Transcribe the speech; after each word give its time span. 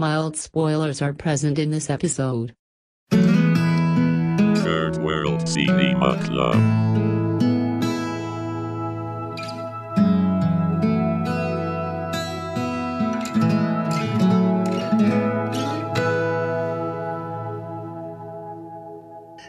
Mild 0.00 0.36
spoilers 0.36 1.02
are 1.02 1.12
present 1.12 1.58
in 1.58 1.72
this 1.72 1.90
episode. 1.90 2.54
Third 3.10 4.98
World 4.98 5.48
Cinema 5.48 6.16
Club. 6.22 6.54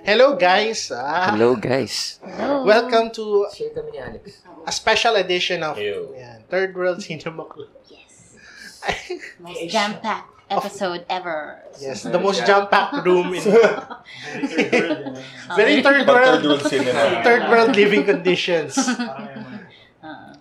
Hello 0.03 0.35
guys! 0.35 0.91
Ah, 0.91 1.31
Hello 1.31 1.55
guys. 1.55 2.19
Welcome 2.65 3.11
to 3.13 3.45
Share 3.53 3.69
kami 3.75 3.91
ni 3.93 3.99
Alex. 4.01 4.41
a 4.65 4.71
special 4.73 5.13
edition 5.21 5.61
of 5.61 5.77
Ew. 5.77 6.15
yan, 6.17 6.41
Third 6.49 6.73
World 6.73 6.99
Cinema 7.03 7.45
Club. 7.45 7.69
Yes. 7.89 8.33
Jam-packed 9.73 10.38
episode 10.49 11.05
ever. 11.09 11.61
yes, 11.79 12.03
the 12.03 12.19
most 12.19 12.45
jam-packed 12.45 13.05
room 13.05 13.33
in 13.33 13.41
very 15.55 15.81
third 15.85 16.05
But 16.05 16.07
third 16.07 16.07
world 16.07 16.43
world 16.45 16.61
cinema. 16.67 17.21
third 17.23 17.49
world 17.49 17.75
living 17.75 18.03
conditions. 18.05 18.77
Uh, 18.77 19.37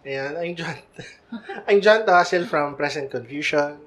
Ayan, 0.04 0.36
I'm 0.38 0.54
John. 0.56 0.76
I'm 1.68 1.80
John 1.80 2.06
Tassel 2.06 2.46
from 2.46 2.76
Present 2.76 3.10
Confusion. 3.10 3.78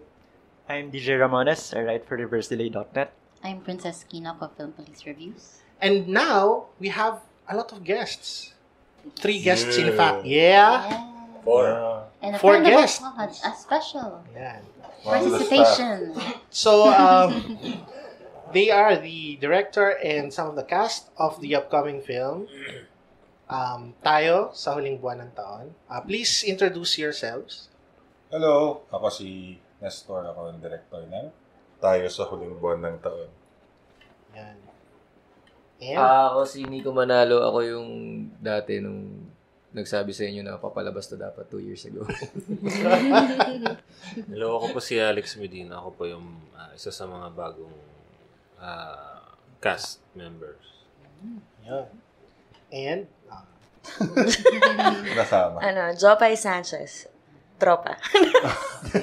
I'm 0.69 0.91
DJ 0.91 1.17
Ramones. 1.19 1.75
I 1.75 1.81
write 1.83 2.05
for 2.07 2.17
reversedelay.net. 2.17 3.11
I'm 3.43 3.59
Princess 3.61 4.05
Kina 4.07 4.37
of 4.39 4.53
Film 4.55 4.71
Police 4.73 5.05
Reviews. 5.05 5.57
And 5.81 6.07
now 6.07 6.65
we 6.79 6.89
have 6.89 7.19
a 7.49 7.57
lot 7.57 7.71
of 7.73 7.83
guests. 7.83 8.53
Three 9.17 9.41
guests 9.41 9.77
in 9.77 9.87
Yeah. 9.89 9.97
fact. 9.97 10.25
Yeah. 10.25 11.09
Four. 11.43 12.05
And 12.21 12.35
a 12.35 12.39
Four 12.39 12.61
friend 12.61 12.65
guests. 12.69 13.01
of 13.01 13.17
the 13.17 13.17
pod, 13.17 13.29
a 13.33 13.51
special 13.57 14.21
Yan. 14.37 14.61
Participation. 15.03 16.13
So, 16.49 16.89
um, 16.89 17.57
they 18.53 18.69
are 18.69 18.95
the 18.97 19.37
director 19.41 19.97
and 19.97 20.33
some 20.33 20.49
of 20.49 20.55
the 20.55 20.67
cast 20.67 21.09
of 21.17 21.41
the 21.41 21.55
upcoming 21.55 22.01
film. 22.01 22.47
Um, 23.51 23.97
tayo 23.99 24.55
sa 24.55 24.77
huling 24.77 25.03
buwan 25.03 25.27
ng 25.27 25.31
taon. 25.35 25.75
Uh, 25.91 25.99
please 25.99 26.47
introduce 26.47 26.95
yourselves. 26.95 27.67
Hello, 28.31 28.87
ako 28.87 29.11
si 29.11 29.59
Nestor. 29.83 30.23
Ako 30.23 30.55
ang 30.55 30.63
director 30.63 31.03
ng 31.03 31.27
Tayo 31.81 32.05
sa 32.13 32.29
Huling 32.29 32.61
Buwan 32.61 32.77
ng 32.85 32.97
Taon. 33.01 33.29
Yan. 34.37 34.57
Ah, 35.97 36.29
ako 36.29 36.45
si 36.45 36.61
Nico 36.61 36.93
Manalo. 36.93 37.41
Ako 37.41 37.59
yung 37.65 37.89
dati 38.37 38.77
nung 38.77 39.30
nagsabi 39.71 40.11
sa 40.11 40.27
inyo 40.27 40.43
na 40.43 40.59
papalabas 40.59 41.07
to 41.07 41.15
dapat 41.15 41.47
two 41.47 41.63
years 41.63 41.87
ago. 41.87 42.03
Hello, 44.31 44.59
ako 44.59 44.75
po 44.75 44.79
si 44.83 44.99
Alex 44.99 45.39
Medina. 45.39 45.79
Ako 45.79 45.89
po 45.95 46.03
yung 46.05 46.27
ah, 46.53 46.75
isa 46.75 46.91
sa 46.91 47.07
mga 47.07 47.31
bagong 47.31 47.77
ah, 48.59 49.23
cast 49.59 50.03
members. 50.11 50.59
yan. 51.63 51.87
And, 52.71 53.03
uh, 53.27 53.43
Kasama. 55.19 55.59
Ano, 55.59 55.91
Jopay 55.93 56.35
Sanchez. 56.35 57.07
Tropa. 57.57 57.95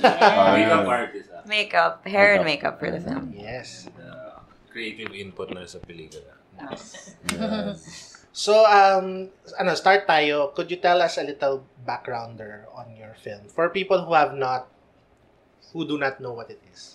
Ah, 0.02 0.52
Makeup 0.52 0.84
artist. 0.84 1.30
ah. 1.30 1.42
makeup. 1.46 1.94
Hair 2.04 2.30
and 2.34 2.44
makeup 2.44 2.76
for 2.76 2.90
the 2.90 2.98
film. 2.98 3.30
yes. 3.32 3.86
Ah, 3.96 4.42
creative 4.68 5.14
input 5.14 5.48
na 5.48 5.64
sa 5.64 5.78
pelikula. 5.78 6.34
Yes. 6.58 7.14
So, 8.38 8.54
um, 8.62 9.34
ano, 9.58 9.74
start 9.74 10.06
tayo. 10.06 10.54
Could 10.54 10.70
you 10.70 10.78
tell 10.78 11.02
us 11.02 11.18
a 11.18 11.26
little 11.26 11.66
backgrounder 11.82 12.70
on 12.70 12.94
your 12.94 13.18
film? 13.18 13.50
For 13.50 13.66
people 13.66 14.06
who 14.06 14.14
have 14.14 14.30
not, 14.30 14.70
who 15.74 15.82
do 15.82 15.98
not 15.98 16.22
know 16.22 16.38
what 16.38 16.46
it 16.46 16.62
is. 16.70 16.94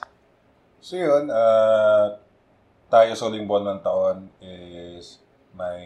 So 0.80 0.95
yun, 0.95 1.27
uh, 1.27 2.16
Tayo 2.88 3.11
sa 3.11 3.27
Huling 3.27 3.44
Buwan 3.44 3.75
ng 3.75 3.83
Taon 3.83 4.31
is 4.39 5.19
my 5.52 5.83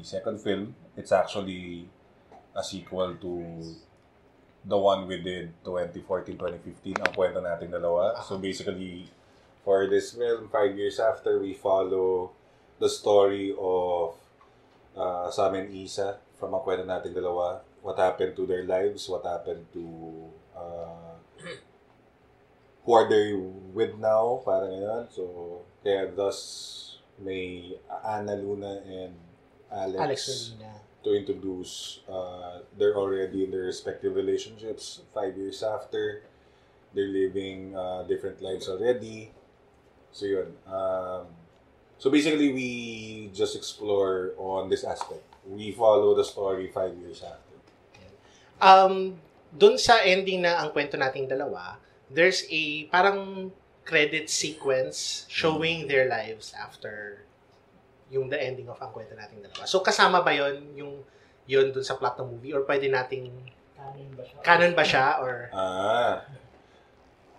second 0.00 0.40
film. 0.40 0.72
It's 0.96 1.12
actually 1.12 1.84
a 2.56 2.64
sequel 2.64 3.20
to 3.20 3.32
the 4.64 4.78
one 4.80 5.04
we 5.04 5.20
did 5.20 5.52
2014-2015, 5.68 7.04
ang 7.04 7.12
kwento 7.12 7.44
nating 7.44 7.76
dalawa. 7.76 8.16
So 8.24 8.40
basically, 8.40 9.12
for 9.68 9.84
this 9.84 10.16
film, 10.16 10.48
five 10.48 10.72
years 10.72 10.96
after, 10.96 11.44
we 11.44 11.52
follow 11.52 12.32
the 12.80 12.88
story 12.88 13.52
of 13.52 14.23
uh, 14.96 15.30
Sam 15.30 15.54
and 15.54 15.70
Isa 15.74 16.18
from 16.38 16.54
ang 16.54 16.62
kwento 16.62 16.86
nating 16.86 17.14
dalawa. 17.14 17.62
What 17.84 18.00
happened 18.00 18.32
to 18.38 18.48
their 18.48 18.64
lives, 18.64 19.06
what 19.10 19.28
happened 19.28 19.68
to 19.76 19.84
uh, 20.56 21.14
who 22.84 22.92
are 22.92 23.08
they 23.08 23.32
with 23.72 23.96
now, 23.96 24.40
parang 24.44 24.76
ganyan. 24.76 25.04
So, 25.08 25.64
kaya 25.80 26.12
thus, 26.12 26.38
may 27.16 27.72
Ana 28.04 28.36
Luna 28.36 28.84
and 28.84 29.16
Alex, 29.72 30.00
Alex 30.00 30.20
Molina. 30.54 30.72
to 31.04 31.10
introduce, 31.16 32.00
uh, 32.08 32.60
they're 32.76 32.96
already 32.96 33.44
in 33.44 33.50
their 33.50 33.68
respective 33.68 34.14
relationships 34.14 35.00
five 35.12 35.36
years 35.36 35.64
after. 35.64 36.28
They're 36.94 37.10
living 37.10 37.74
uh, 37.74 38.04
different 38.06 38.40
lives 38.40 38.68
already. 38.68 39.32
So, 40.12 40.26
yun. 40.30 40.54
Um, 40.68 41.26
so, 42.04 42.12
basically, 42.12 42.52
we 42.52 42.68
just 43.32 43.56
explore 43.56 44.36
on 44.36 44.68
this 44.68 44.84
aspect. 44.84 45.24
We 45.48 45.72
follow 45.72 46.12
the 46.12 46.24
story 46.24 46.68
five 46.68 46.92
years 47.00 47.24
after. 47.24 47.56
Um, 48.60 49.16
dun 49.56 49.80
sa 49.80 50.04
ending 50.04 50.44
na 50.44 50.60
ang 50.60 50.76
kwento 50.76 51.00
nating 51.00 51.32
dalawa, 51.32 51.80
there's 52.12 52.44
a 52.52 52.84
parang 52.92 53.48
credit 53.88 54.28
sequence 54.28 55.24
showing 55.32 55.88
their 55.88 56.08
lives 56.08 56.52
after 56.52 57.24
yung 58.12 58.28
the 58.28 58.36
ending 58.36 58.68
of 58.68 58.76
ang 58.84 58.92
kwento 58.92 59.16
nating 59.16 59.40
dalawa. 59.40 59.64
So 59.64 59.80
kasama 59.80 60.20
ba 60.20 60.32
yon 60.36 60.76
yung 60.76 61.00
yun 61.48 61.72
dun 61.72 61.84
sa 61.84 61.96
plot 61.96 62.20
ng 62.20 62.28
movie 62.36 62.52
or 62.52 62.68
pwede 62.68 62.88
nating 62.88 63.32
canon 64.44 64.72
ba 64.76 64.84
siya 64.84 65.20
or 65.20 65.48
Ah. 65.52 66.24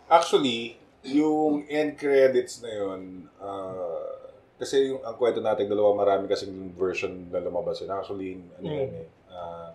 Actually, 0.05 0.77
yung 1.01 1.65
end 1.65 1.97
credits 1.97 2.61
na 2.61 2.69
yun, 2.69 3.25
ah, 3.41 4.14
kasi 4.55 4.89
yung 4.89 5.03
ang 5.03 5.15
kwento 5.15 5.39
natin 5.39 5.67
dalawa, 5.67 5.91
marami 5.93 6.25
kasing 6.25 6.71
version 6.73 7.27
na 7.27 7.39
lumabas 7.39 7.79
yun. 7.79 7.91
Actually, 7.91 8.39
ano 8.55 8.65
Mm. 8.65 8.77
yan 8.77 8.91
eh, 8.95 9.07
ah, 9.29 9.69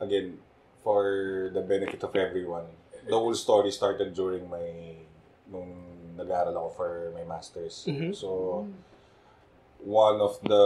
again, 0.00 0.40
for 0.80 1.04
the 1.52 1.60
benefit 1.60 2.00
of 2.02 2.12
everyone, 2.16 2.66
the 3.04 3.14
whole 3.14 3.34
story 3.34 3.70
started 3.70 4.10
during 4.12 4.48
my, 4.48 4.96
nung 5.46 5.70
nag-aaral 6.16 6.56
ako 6.56 6.68
for 6.72 6.90
my 7.12 7.22
master's. 7.22 7.84
Mhm. 7.86 8.12
So, 8.12 8.64
one 9.78 10.18
of 10.20 10.38
the 10.42 10.64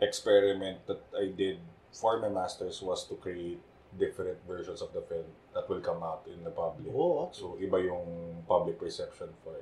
experiment 0.00 0.86
that 0.86 1.00
I 1.12 1.32
did 1.32 1.58
for 1.92 2.18
my 2.18 2.28
master's 2.28 2.80
was 2.80 3.04
to 3.08 3.16
create 3.16 3.58
different 3.96 4.38
versions 4.46 4.80
of 4.80 4.92
the 4.92 5.00
film 5.00 5.24
that 5.54 5.66
will 5.68 5.80
come 5.80 6.02
out 6.02 6.22
in 6.28 6.44
the 6.44 6.52
public. 6.52 6.92
oh, 6.92 7.28
So, 7.32 7.56
iba 7.58 7.80
yung 7.80 8.04
public 8.46 8.78
perception 8.78 9.32
for 9.42 9.56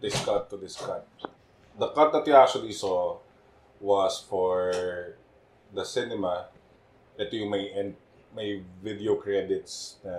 this 0.00 0.16
cut 0.24 0.50
to 0.50 0.56
this 0.56 0.76
cut. 0.76 1.06
The 1.78 1.88
cut 1.92 2.12
that 2.12 2.26
you 2.26 2.34
actually 2.34 2.72
saw 2.72 3.18
was 3.80 4.24
for 4.28 4.72
the 5.72 5.84
cinema. 5.84 6.48
Ito 7.18 7.32
yung 7.36 7.50
may 7.50 7.72
end, 7.72 7.96
may 8.36 8.60
video 8.82 9.16
credits 9.16 9.96
na 10.04 10.12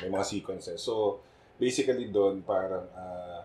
may 0.00 0.08
mga 0.08 0.24
sequences. 0.24 0.80
So, 0.80 1.20
basically 1.58 2.08
doon 2.08 2.40
parang 2.46 2.86
ah, 2.94 3.42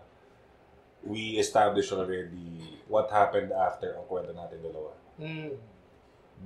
we 1.04 1.36
established 1.36 1.92
already 1.92 2.80
what 2.88 3.10
happened 3.10 3.52
after 3.52 3.92
ang 3.92 4.08
kwento 4.08 4.32
natin 4.32 4.62
dalawa 4.64 4.96
mm, 5.20 5.52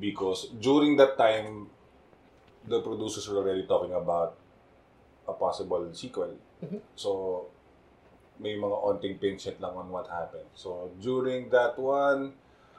because 0.03 0.50
during 0.59 0.99
that 0.99 1.15
time, 1.15 1.70
the 2.66 2.81
producers 2.82 3.28
were 3.31 3.38
already 3.38 3.65
talking 3.65 3.94
about 3.94 4.34
a 5.28 5.32
possible 5.32 5.87
sequel. 5.93 6.34
Mhm. 6.60 6.81
So, 6.97 7.47
may 8.38 8.55
mga 8.55 8.76
onting 8.79 9.19
pinch 9.19 9.44
hit 9.50 9.58
lang 9.58 9.75
on 9.75 9.90
what 9.90 10.06
happened. 10.06 10.46
So, 10.55 10.90
during 11.02 11.50
that 11.50 11.79
one, 11.79 12.38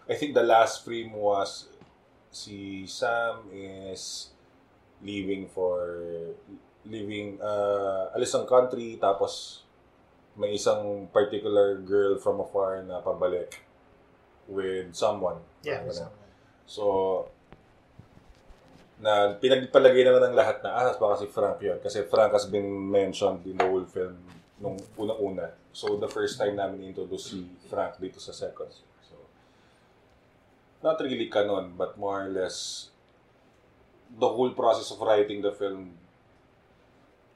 I 0.10 0.16
think 0.16 0.34
the 0.34 0.44
last 0.44 0.84
frame 0.84 1.14
was 1.14 1.68
si 2.32 2.88
Sam 2.88 3.52
is 3.52 4.32
leaving 5.04 5.48
for 5.52 6.00
leaving 6.88 7.38
uh, 7.44 8.16
alis 8.16 8.34
ng 8.36 8.48
country 8.48 8.96
tapos 8.98 9.64
may 10.40 10.56
isang 10.56 11.12
particular 11.12 11.76
girl 11.84 12.16
from 12.16 12.40
afar 12.40 12.80
na 12.88 13.04
pabalik 13.04 13.60
with 14.48 14.96
someone. 14.96 15.44
yeah. 16.00 16.16
So, 16.64 16.84
na 19.00 19.36
pinagpalagay 19.36 20.04
naman 20.04 20.32
ng 20.32 20.36
lahat 20.36 20.64
na, 20.64 20.76
ah, 20.76 20.92
baka 20.96 21.24
si 21.24 21.28
Frank 21.28 21.60
yun. 21.64 21.80
Kasi 21.80 22.08
Frank 22.08 22.36
has 22.36 22.48
been 22.48 22.68
mentioned 22.68 23.44
in 23.48 23.56
the 23.60 23.68
whole 23.68 23.88
film 23.88 24.16
nung 24.60 24.78
una-una. 25.00 25.56
So, 25.72 25.96
the 25.96 26.12
first 26.12 26.36
time 26.38 26.60
namin 26.60 26.84
introduce 26.84 27.32
si 27.32 27.48
Frank 27.72 27.96
dito 27.98 28.20
sa 28.20 28.36
second. 28.36 28.72
So, 29.08 29.16
not 30.84 31.00
really 31.00 31.32
canon, 31.32 31.80
but 31.80 31.96
more 31.96 32.28
or 32.28 32.30
less, 32.30 32.90
the 34.12 34.28
whole 34.28 34.52
process 34.52 34.92
of 34.92 35.00
writing 35.00 35.40
the 35.42 35.56
film 35.56 35.96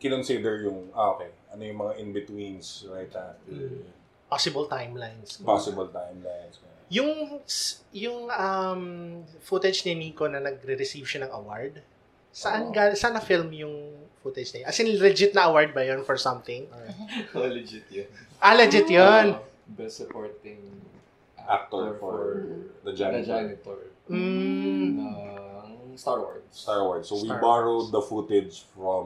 kinonsider 0.04 0.68
yung, 0.68 0.92
ah, 0.92 1.16
okay, 1.16 1.32
ano 1.48 1.64
yung 1.64 1.80
mga 1.80 1.94
in-betweens 2.04 2.84
right 2.92 3.12
after 3.16 3.88
Possible 4.28 4.66
timelines. 4.66 5.38
possible 5.46 5.88
timelines. 5.94 6.58
Yung 6.90 7.40
yung 7.94 8.28
um, 8.34 8.84
footage 9.46 9.86
ni 9.86 9.94
Nico 9.94 10.26
na 10.26 10.42
nagre-receive 10.42 11.06
siya 11.06 11.30
ng 11.30 11.32
award, 11.32 11.86
saan 12.34 12.68
Oo. 12.68 12.74
ga 12.74 12.92
saan 12.94 13.14
na 13.14 13.22
film 13.22 13.54
yung 13.54 13.94
footage 14.20 14.50
niya? 14.52 14.66
As 14.66 14.80
in 14.82 14.90
legit 14.98 15.32
na 15.32 15.48
award 15.48 15.72
ba 15.72 15.86
yun 15.86 16.02
for 16.02 16.18
something? 16.18 16.66
Or- 16.68 16.90
Oh, 17.38 17.48
legit 17.48 17.86
yun. 17.88 18.10
ah, 18.42 18.58
legit 18.58 18.90
yun. 18.90 19.38
Best 19.70 20.02
supporting 20.02 20.60
Actor 21.38 22.00
for 22.00 22.16
The 22.84 22.90
The 22.90 22.94
Janitor. 22.96 23.28
Janitor. 23.28 23.80
Mm. 24.08 25.00
ng 25.00 25.96
Star 25.96 26.20
Wars. 26.20 26.44
Star 26.52 26.82
Wars. 26.84 27.06
So 27.06 27.16
we 27.16 27.28
Star 27.30 27.40
borrowed 27.40 27.88
Wars. 27.88 27.96
the 27.96 28.02
footage 28.02 28.56
from 28.74 29.06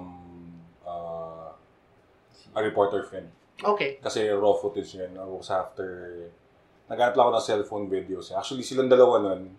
uh, 0.85 1.51
a 2.55 2.59
reporter 2.63 3.03
film. 3.03 3.27
Okay. 3.57 3.97
Kasi 3.99 4.29
raw 4.29 4.53
footage 4.53 4.95
yun. 4.95 5.17
I 5.17 5.25
was 5.25 5.49
after... 5.49 6.13
Naghanap 6.87 7.17
lang 7.17 7.25
ako 7.27 7.31
ng 7.35 7.45
cellphone 7.45 7.85
videos. 7.89 8.31
Actually, 8.31 8.63
silang 8.63 8.87
dalawa 8.87 9.19
nun. 9.19 9.51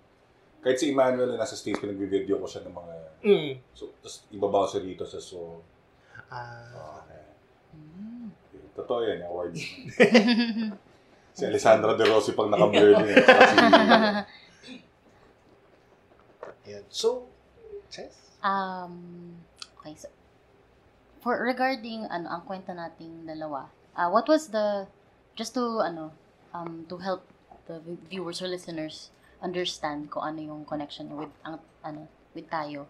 Kahit 0.58 0.78
si 0.82 0.90
Emmanuel 0.90 1.34
na 1.34 1.43
nasa 1.43 1.55
States, 1.55 1.78
pinag-video 1.78 2.38
ko 2.38 2.46
siya 2.46 2.66
ng 2.66 2.75
mga... 2.75 2.94
Mm. 3.22 3.52
So, 3.75 3.94
tapos 4.02 4.26
ibabaw 4.34 4.64
siya 4.66 4.82
dito 4.82 5.06
sa 5.06 5.22
so... 5.22 5.62
Ah. 6.28 7.02
Okay. 7.05 7.22
Totoo 8.78 9.00
yan, 9.06 9.22
yung 9.22 9.31
awards. 9.31 9.58
si 11.38 11.43
Alessandra 11.46 11.94
De 11.94 12.05
Rossi 12.06 12.34
pag 12.34 12.50
naka-blur 12.50 12.94
din. 13.02 13.14
Kasi, 13.22 13.56
Yun. 16.69 16.84
So, 16.93 17.25
Chess? 17.88 18.37
Um, 18.44 19.34
okay, 19.81 19.96
so, 19.96 20.12
for 21.25 21.40
regarding 21.40 22.05
ano 22.12 22.28
ang 22.28 22.43
kwento 22.44 22.76
nating 22.76 23.25
dalawa, 23.25 23.72
uh, 23.96 24.12
what 24.12 24.28
was 24.28 24.52
the 24.52 24.84
just 25.32 25.56
to 25.56 25.81
ano 25.81 26.12
um 26.52 26.84
to 26.93 27.00
help 27.00 27.25
the 27.66 27.81
viewers 28.12 28.44
or 28.44 28.49
listeners 28.49 29.10
understand 29.43 30.11
kung 30.11 30.23
ano 30.23 30.40
yung 30.43 30.62
connection 30.64 31.11
with 31.17 31.32
ang 31.44 31.58
ano 31.85 32.08
with 32.35 32.50
tayo. 32.50 32.87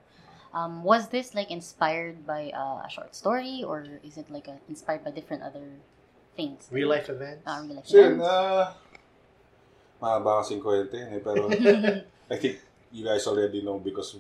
Um, 0.53 0.83
was 0.83 1.09
this 1.13 1.37
like 1.37 1.53
inspired 1.53 2.25
by 2.25 2.49
uh, 2.57 2.81
a 2.81 2.89
short 2.89 3.13
story 3.13 3.61
or 3.61 3.85
is 4.01 4.17
it 4.17 4.31
like 4.33 4.49
a, 4.49 4.57
inspired 4.69 5.05
by 5.05 5.13
different 5.13 5.45
other 5.45 5.77
things? 6.37 6.69
Real 6.73 6.89
life 6.89 7.13
events? 7.13 7.45
Ah, 7.45 7.61
real 7.61 7.77
life 7.77 7.85
events? 7.93 8.25
uh, 8.25 8.73
mahaba 10.01 10.41
kasing 10.41 10.65
kwento 10.65 10.97
yun 10.97 11.13
eh. 11.13 11.21
Pero 11.21 11.53
I 12.33 12.37
think 12.41 12.65
you 12.93 13.05
guys 13.05 13.27
already 13.29 13.61
know 13.61 13.77
because 13.77 14.17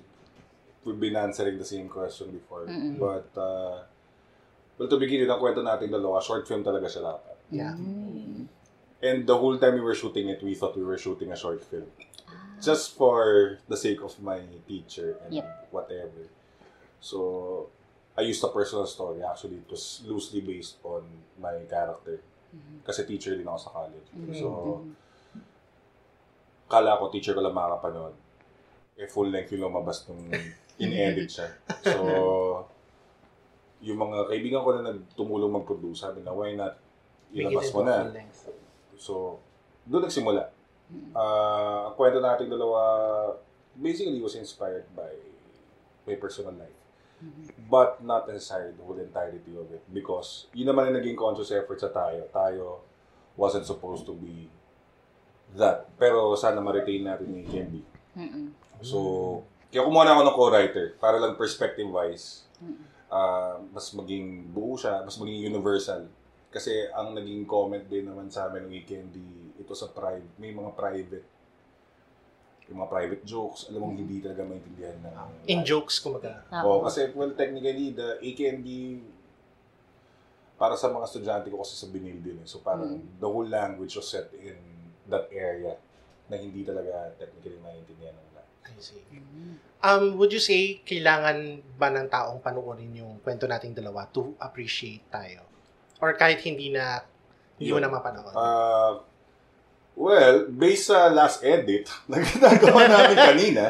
we've 0.84 1.00
been 1.00 1.16
answering 1.16 1.56
the 1.56 1.64
same 1.64 1.88
question 1.88 2.30
before. 2.30 2.66
Mm-mm. 2.66 2.98
But, 2.98 3.32
uh, 3.38 3.88
well, 4.76 4.88
to 4.88 4.96
begin 5.00 5.24
with, 5.24 5.32
ang 5.32 5.40
kwento 5.40 5.64
nating 5.64 5.92
dalawa, 5.92 6.20
short 6.20 6.44
film 6.48 6.64
talaga 6.64 6.88
siya 6.92 7.02
dapat. 7.04 7.36
Yeah. 7.50 7.74
Mm. 7.76 8.48
And 8.98 9.18
the 9.26 9.36
whole 9.36 9.56
time 9.56 9.78
we 9.78 9.84
were 9.84 9.94
shooting 9.94 10.28
it, 10.28 10.42
we 10.42 10.54
thought 10.58 10.76
we 10.76 10.82
were 10.82 10.98
shooting 10.98 11.30
a 11.30 11.38
short 11.38 11.62
film. 11.62 11.86
Just 12.60 12.96
for 12.98 13.58
the 13.68 13.76
sake 13.76 14.02
of 14.02 14.18
my 14.20 14.42
teacher 14.66 15.16
and 15.24 15.34
Yep. 15.34 15.68
whatever. 15.70 16.22
So, 17.00 17.68
I 18.18 18.22
used 18.26 18.42
a 18.42 18.50
personal 18.50 18.86
story. 18.86 19.22
Actually, 19.22 19.62
it 19.62 19.70
was 19.70 20.02
loosely 20.02 20.42
based 20.42 20.82
on 20.82 21.06
my 21.38 21.62
character. 21.70 22.18
Kasi 22.82 23.06
teacher 23.06 23.36
din 23.38 23.46
ako 23.46 23.58
sa 23.60 23.70
college. 23.70 24.08
So, 24.34 24.48
kala 26.66 26.98
ko 26.98 27.08
teacher 27.08 27.32
ko 27.36 27.40
lang 27.40 27.54
makakapanood. 27.54 28.14
Eh, 28.98 29.06
full 29.06 29.30
length 29.30 29.54
yung 29.54 29.70
lumabas 29.70 30.02
nung 30.10 30.26
in-edit 30.82 31.30
siya. 31.30 31.48
So, 31.86 32.02
yung 33.78 33.98
mga 34.02 34.26
kaibigan 34.26 34.66
ko 34.66 34.70
na 34.74 34.90
nagtumulong 34.90 35.52
mag-produce, 35.62 36.02
sabi 36.02 36.26
na, 36.26 36.34
why 36.34 36.58
not 36.58 36.74
ilabas 37.30 37.70
mo 37.70 37.86
na? 37.86 38.10
So, 38.98 39.38
doon 39.86 40.10
nagsimula. 40.10 40.50
Ah, 41.12 41.92
ang 41.92 41.94
kwento 41.96 42.20
natin 42.20 42.48
dalawa, 42.48 42.80
basically 43.76 44.20
was 44.24 44.34
inspired 44.34 44.88
by 44.96 45.12
my 46.08 46.16
personal 46.16 46.56
life. 46.56 46.78
But 47.66 47.98
not 48.00 48.30
necessarily 48.30 48.78
the 48.78 48.84
whole 48.86 48.98
entirety 48.98 49.50
of 49.58 49.66
it. 49.74 49.82
Because 49.90 50.46
yun 50.54 50.70
naman 50.70 50.88
ang 50.88 51.02
naging 51.02 51.18
conscious 51.18 51.50
effort 51.50 51.82
sa 51.82 51.90
tayo. 51.90 52.24
Tayo 52.30 52.80
wasn't 53.34 53.66
supposed 53.66 54.06
to 54.06 54.14
be 54.14 54.46
that. 55.58 55.90
Pero 55.98 56.38
sana 56.38 56.62
ma-retain 56.62 57.02
natin 57.02 57.26
yung 57.26 57.48
candy. 57.50 57.82
Mm-mm. 58.14 58.54
So, 58.82 58.98
kaya 59.68 59.82
kumuha 59.82 60.06
na 60.06 60.14
ako 60.14 60.22
ng 60.24 60.36
co-writer 60.38 60.86
para 61.02 61.18
lang 61.18 61.34
perspective-wise, 61.34 62.46
ah, 63.10 63.58
mas 63.74 63.90
maging 63.92 64.48
buo 64.54 64.78
siya, 64.78 65.02
mas 65.02 65.18
maging 65.18 65.50
universal. 65.50 66.06
Kasi 66.48 66.88
ang 66.94 67.12
naging 67.18 67.44
comment 67.44 67.84
din 67.84 68.08
naman 68.08 68.30
sa 68.32 68.48
amin 68.48 68.64
ng 68.64 68.72
weekendy, 68.72 69.47
ito 69.58 69.74
sa 69.74 69.90
private, 69.90 70.34
may 70.38 70.54
mga 70.54 70.70
private, 70.72 71.26
yung 72.68 72.78
mga 72.84 72.90
private 72.92 73.22
jokes, 73.24 73.66
alam 73.68 73.80
mong 73.80 73.96
hindi 73.96 74.20
talaga 74.20 74.44
maintindihan 74.44 74.96
ng... 75.00 75.48
In 75.48 75.64
jokes, 75.64 75.98
kumaga. 75.98 76.44
Ah, 76.52 76.62
Oo, 76.62 76.84
kasi, 76.84 77.08
well, 77.16 77.32
technically, 77.32 77.96
the 77.96 78.20
AKND, 78.20 78.68
para 80.58 80.76
sa 80.76 80.92
mga 80.92 81.06
estudyante 81.06 81.48
ko 81.48 81.64
kasi 81.64 81.78
sa 81.78 81.88
Binil 81.88 82.18
din. 82.20 82.42
eh. 82.42 82.46
So, 82.46 82.60
parang 82.60 82.98
the 83.16 83.28
whole 83.30 83.46
language 83.46 83.94
was 83.94 84.10
set 84.10 84.28
in 84.36 84.58
that 85.08 85.30
area 85.32 85.78
na 86.28 86.36
hindi 86.36 86.60
talaga 86.60 87.14
technically 87.16 87.56
maintindihan 87.62 88.12
ng 88.12 88.28
lahat. 88.36 88.50
I 88.68 88.76
see. 88.76 89.00
Um, 89.80 90.18
would 90.18 90.34
you 90.34 90.42
say, 90.42 90.82
kailangan 90.84 91.62
ba 91.78 91.88
ng 91.88 92.10
taong 92.10 92.42
panoorin 92.42 92.90
yung 92.92 93.22
kwento 93.22 93.48
nating 93.48 93.72
dalawa 93.72 94.04
to 94.12 94.34
appreciate 94.42 95.06
tayo? 95.08 95.46
Or 96.02 96.12
kahit 96.12 96.42
hindi 96.44 96.68
na, 96.68 97.00
hindi 97.56 97.72
mo 97.72 97.80
Yun. 97.80 97.82
na 97.86 97.90
mapanood? 97.94 98.34
Uh, 98.34 98.92
well, 99.98 100.46
based 100.46 100.86
sa 100.86 101.10
last 101.10 101.42
edit 101.42 101.90
na 102.10 102.22
ginagawa 102.22 102.86
namin 102.86 103.18
kanina, 103.34 103.64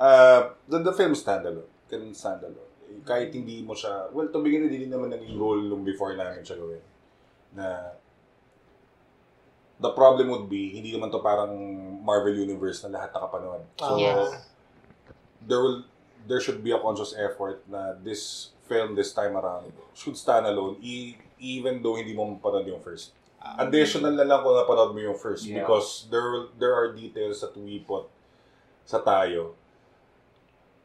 uh, 0.00 0.56
the, 0.64 0.80
the 0.80 0.94
film 0.94 1.12
standalone. 1.12 1.68
Can 1.86 2.08
standalone. 2.12 2.68
Eh, 2.88 3.04
Kahit 3.04 3.32
hindi 3.32 3.60
mo 3.60 3.76
siya, 3.76 4.08
well, 4.10 4.28
to 4.28 4.40
begin 4.40 4.64
with, 4.64 4.72
hindi 4.72 4.88
naman 4.88 5.12
naging 5.12 5.36
role 5.36 5.60
nung 5.60 5.84
before 5.84 6.16
namin 6.16 6.40
siya 6.40 6.56
gawin. 6.56 6.80
Na, 7.52 7.92
the 9.78 9.92
problem 9.92 10.28
would 10.28 10.48
be, 10.48 10.74
hindi 10.74 10.90
naman 10.90 11.12
to 11.12 11.20
parang 11.20 11.52
Marvel 12.02 12.34
Universe 12.34 12.82
na 12.84 12.98
lahat 12.98 13.12
nakapanood. 13.12 13.62
So, 13.76 13.94
Yes. 13.96 14.48
there 15.44 15.60
will, 15.60 15.84
there 16.26 16.40
should 16.40 16.60
be 16.60 16.72
a 16.72 16.80
conscious 16.80 17.14
effort 17.14 17.62
na 17.68 17.94
this 17.94 18.50
film 18.66 18.92
this 18.92 19.16
time 19.16 19.32
around 19.32 19.72
should 19.96 20.12
stand 20.12 20.44
alone 20.44 20.76
e- 20.84 21.16
even 21.40 21.80
though 21.80 21.96
hindi 21.96 22.12
mo 22.12 22.28
mapanood 22.28 22.68
yung 22.68 22.82
first. 22.84 23.16
Additional 23.38 24.14
na 24.18 24.26
lang 24.26 24.42
kung 24.42 24.54
napanood 24.54 24.92
mo 24.94 25.00
yung 25.00 25.18
first 25.18 25.46
Yeah. 25.46 25.62
because 25.62 26.10
there 26.10 26.50
there 26.58 26.74
are 26.74 26.90
details 26.90 27.38
that 27.40 27.54
we 27.54 27.78
put 27.80 28.10
sa 28.82 28.98
tayo. 28.98 29.54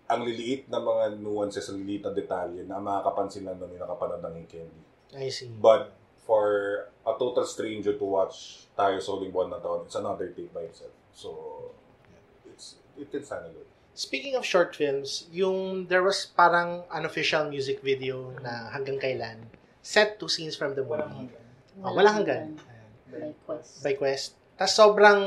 Ang 0.06 0.28
liliit 0.28 0.70
na 0.70 0.78
mga 0.78 1.18
nuances, 1.18 1.66
ang 1.72 1.82
liliit 1.82 2.06
na 2.06 2.13
detalye 2.13 2.62
na 2.68 2.78
makakapansin 2.78 3.48
lang 3.48 3.58
nung 3.58 3.74
yung 3.74 3.82
nakapanood 3.82 4.22
ng 4.22 4.46
Candy. 4.46 4.82
I 5.18 5.30
see. 5.34 5.50
But 5.50 5.98
for 6.24 6.44
a 7.04 7.13
total 7.18 7.44
stranger 7.44 7.98
to 7.98 8.06
watch 8.06 8.68
tayo 8.78 9.01
sa 9.01 9.10
huling 9.18 9.34
buwan 9.34 9.51
na 9.51 9.60
taon, 9.60 9.86
it's 9.89 9.98
another 9.98 10.30
take 10.32 10.54
by 10.54 10.66
itself. 10.66 10.94
So, 11.12 11.30
it's, 12.48 12.80
it 12.98 13.12
alone. 13.13 13.68
Speaking 13.94 14.34
of 14.34 14.42
short 14.46 14.74
films, 14.74 15.30
yung 15.30 15.86
there 15.86 16.01
was 16.01 16.25
parang 16.34 16.82
unofficial 16.89 17.46
music 17.46 17.86
video 17.86 18.34
na 18.42 18.74
hanggang 18.74 18.98
kailan 18.98 19.46
set 19.84 20.18
to 20.18 20.25
scenes 20.32 20.56
from 20.56 20.74
the 20.74 20.82
movie. 20.82 21.30
Oh, 21.82 21.96
walang 21.98 22.22
hanggan. 22.22 22.60
By 23.10 23.34
quest. 23.48 23.72
By 23.82 23.94
Quest. 23.98 24.30
Tapos 24.53 24.74
sobrang 24.77 25.22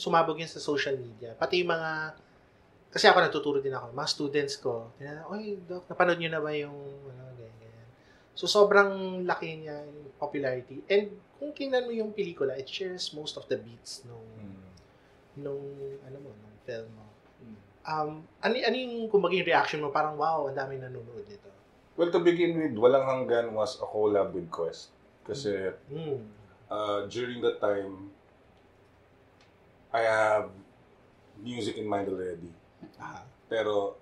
sumabog 0.00 0.40
yun 0.40 0.48
sa 0.48 0.62
social 0.62 0.96
media. 0.96 1.36
Pati 1.36 1.60
yung 1.60 1.72
mga 1.76 2.16
kasi 2.96 3.12
ako 3.12 3.18
natuturo 3.20 3.58
din 3.60 3.76
ako. 3.76 3.92
Mga 3.92 4.08
students 4.08 4.56
ko, 4.56 4.88
oy, 5.28 5.60
Doc, 5.68 5.84
napanood 5.84 6.16
nyo 6.16 6.30
na 6.32 6.40
ba 6.40 6.48
yung 6.56 6.72
ano, 7.12 7.28
ganyan, 7.36 7.52
ganyan. 7.60 7.88
So, 8.32 8.48
sobrang 8.48 9.20
laki 9.28 9.68
niya 9.68 9.84
yung 9.84 10.16
popularity. 10.16 10.80
And 10.88 11.12
kung 11.36 11.52
tingnan 11.52 11.84
mo 11.84 11.92
yung 11.92 12.16
pelikula, 12.16 12.56
it 12.56 12.64
shares 12.64 13.12
most 13.12 13.36
of 13.36 13.44
the 13.52 13.60
beats 13.60 14.00
nung, 14.08 14.24
nung, 15.36 15.60
ano 16.08 16.16
mo, 16.24 16.32
nung 16.40 16.56
film 16.64 16.88
mo. 16.96 17.04
Um, 17.84 18.24
ano, 18.40 18.52
ano 18.64 18.76
yung, 18.80 19.12
kumbaga 19.12 19.36
yung 19.36 19.48
reaction 19.52 19.84
mo, 19.84 19.92
parang, 19.92 20.16
wow, 20.16 20.48
ang 20.48 20.56
dami 20.56 20.80
nanonood 20.80 21.28
nito. 21.28 21.52
Well, 22.00 22.08
to 22.08 22.24
begin 22.24 22.56
with, 22.56 22.80
Walang 22.80 23.04
Hanggan 23.04 23.52
was 23.52 23.76
a 23.76 23.84
collab 23.84 24.32
with 24.32 24.48
Quest. 24.48 24.95
Kasi 25.26 25.74
Hmm. 25.90 26.22
uh, 26.70 27.04
during 27.10 27.42
that 27.42 27.58
time, 27.58 28.14
I 29.90 30.02
have 30.06 30.50
music 31.42 31.76
in 31.76 31.86
mind 31.90 32.08
already. 32.08 32.50
Ah. 32.96 33.26
Pero, 33.50 33.98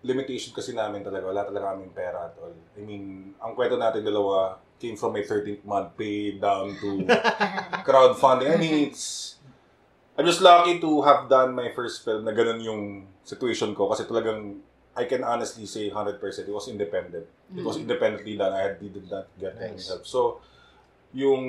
limitation 0.00 0.52
kasi 0.56 0.72
namin 0.72 1.04
talaga. 1.04 1.28
Wala 1.28 1.44
talaga 1.44 1.76
kaming 1.76 1.92
pera 1.92 2.32
at 2.32 2.34
all. 2.40 2.56
I 2.76 2.82
mean, 2.82 3.36
ang 3.36 3.52
kwento 3.52 3.76
natin 3.76 4.00
dalawa 4.00 4.56
came 4.80 4.96
from 4.96 5.12
my 5.12 5.20
13th 5.20 5.64
month 5.68 5.92
pay 6.00 6.40
down 6.40 6.72
to 6.80 7.04
crowdfunding. 7.86 8.48
I 8.48 8.56
mean, 8.56 8.88
it's... 8.88 9.36
I'm 10.16 10.24
just 10.28 10.40
lucky 10.44 10.80
to 10.80 11.00
have 11.04 11.28
done 11.28 11.56
my 11.56 11.72
first 11.72 12.04
film 12.04 12.24
na 12.28 12.32
ganun 12.32 12.60
yung 12.60 12.82
situation 13.24 13.72
ko 13.72 13.88
kasi 13.88 14.04
talagang 14.04 14.60
I 14.96 15.04
can 15.06 15.22
honestly 15.22 15.66
say 15.66 15.90
100% 15.90 16.18
it 16.20 16.50
was 16.50 16.66
independent. 16.66 17.26
It 17.54 17.62
was 17.62 17.78
independently 17.78 18.36
done. 18.36 18.52
I 18.52 18.74
did 18.74 18.94
not 19.10 19.26
get 19.38 19.54
any 19.58 19.78
Nice. 19.78 19.88
help. 19.88 20.02
So, 20.06 20.40
yung 21.14 21.42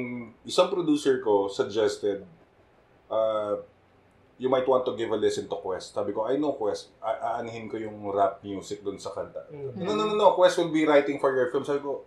isang 0.46 0.70
producer 0.70 1.22
ko 1.22 1.50
suggested, 1.50 2.26
uh, 3.10 3.58
you 4.38 4.50
might 4.50 4.66
want 4.66 4.86
to 4.90 4.98
give 4.98 5.14
a 5.14 5.18
listen 5.18 5.46
to 5.46 5.58
Quest. 5.58 5.94
Sabi 5.94 6.14
ko, 6.14 6.26
I 6.26 6.38
know 6.38 6.54
Quest. 6.54 6.90
A- 7.02 7.38
aanhin 7.38 7.70
ko 7.70 7.78
yung 7.78 8.02
rap 8.10 8.42
music 8.42 8.82
dun 8.82 8.98
sa 8.98 9.14
kanta. 9.14 9.46
Mm. 9.54 9.78
No, 9.86 9.94
no, 9.94 10.04
no, 10.10 10.16
no. 10.18 10.34
Quest 10.34 10.58
will 10.58 10.74
be 10.74 10.86
writing 10.86 11.22
for 11.22 11.30
your 11.30 11.54
film. 11.54 11.62
Sabi 11.62 11.82
ko, 11.86 12.02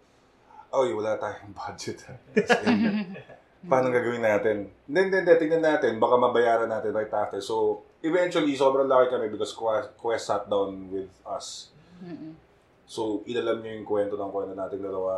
oh, 0.74 0.82
wala 0.98 1.14
tayong 1.14 1.54
budget. 1.62 2.02
Paano 3.70 3.88
gagawin 3.88 4.20
natin? 4.20 4.68
Hindi, 4.84 4.98
hindi, 5.08 5.16
hindi. 5.22 5.34
Tingnan 5.38 5.62
natin. 5.62 5.96
Baka 5.96 6.14
mabayaran 6.18 6.68
natin 6.68 6.90
right 6.92 7.08
after. 7.14 7.38
So, 7.40 7.86
eventually, 8.04 8.52
sobrang 8.54 8.86
laki 8.86 9.08
kami 9.08 9.32
because 9.32 9.56
Quest, 9.56 9.96
Quest 9.96 10.28
sat 10.28 10.44
down 10.46 10.92
with 10.92 11.10
us. 11.24 11.72
Mm-mm. 12.04 12.36
So, 12.84 13.24
inalam 13.24 13.64
niyo 13.64 13.80
yung 13.80 13.88
kwento 13.88 14.14
ng 14.14 14.28
kwento 14.28 14.52
natin 14.52 14.84
dalawa. 14.84 15.14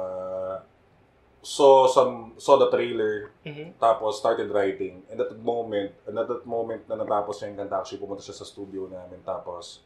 Saw 1.43 1.87
some, 1.87 2.35
saw 2.39 2.59
the 2.59 2.71
trailer, 2.71 3.31
Mhm. 3.43 3.79
tapos 3.79 4.19
started 4.19 4.51
writing. 4.51 5.03
And 5.11 5.19
at 5.19 5.31
that 5.31 5.43
moment, 5.43 5.95
and 6.07 6.15
at 6.19 6.27
that 6.27 6.43
moment 6.43 6.87
na 6.87 6.99
natapos 6.99 7.39
niya 7.39 7.55
yung 7.55 7.59
kanta, 7.67 7.79
actually 7.79 8.03
pumunta 8.03 8.23
siya 8.23 8.39
sa 8.39 8.47
studio 8.47 8.87
namin. 8.87 9.23
Tapos, 9.23 9.83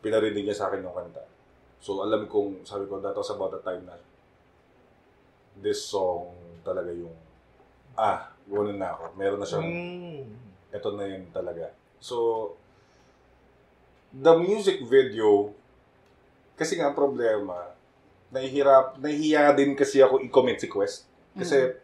pinarinig 0.00 0.48
niya 0.48 0.56
sa 0.56 0.68
akin 0.68 0.84
yung 0.84 0.96
kanta. 0.96 1.24
So, 1.80 2.04
alam 2.04 2.28
kong, 2.28 2.64
sabi 2.64 2.88
ko, 2.88 3.00
that 3.00 3.16
was 3.16 3.32
about 3.32 3.56
the 3.56 3.60
time 3.60 3.84
na 3.84 3.96
this 5.60 5.80
song 5.84 6.32
talaga 6.60 6.92
yung, 6.92 7.16
ah, 7.96 8.32
ganoon 8.48 8.76
na 8.76 8.96
ako. 8.96 9.04
Meron 9.16 9.40
na 9.40 9.48
siyang, 9.48 9.64
Mm. 9.64 10.49
Ito 10.70 10.88
na 10.94 11.04
yun 11.06 11.26
talaga. 11.34 11.70
So, 12.00 12.54
the 14.10 14.34
music 14.38 14.82
video, 14.86 15.54
kasi 16.58 16.78
nga 16.78 16.90
problema, 16.94 17.74
nahihirap, 18.30 18.98
nahihiya 19.02 19.54
din 19.54 19.74
kasi 19.74 20.02
ako 20.02 20.22
i-commit 20.22 20.62
si 20.62 20.70
Quest. 20.70 21.06
Kasi, 21.34 21.74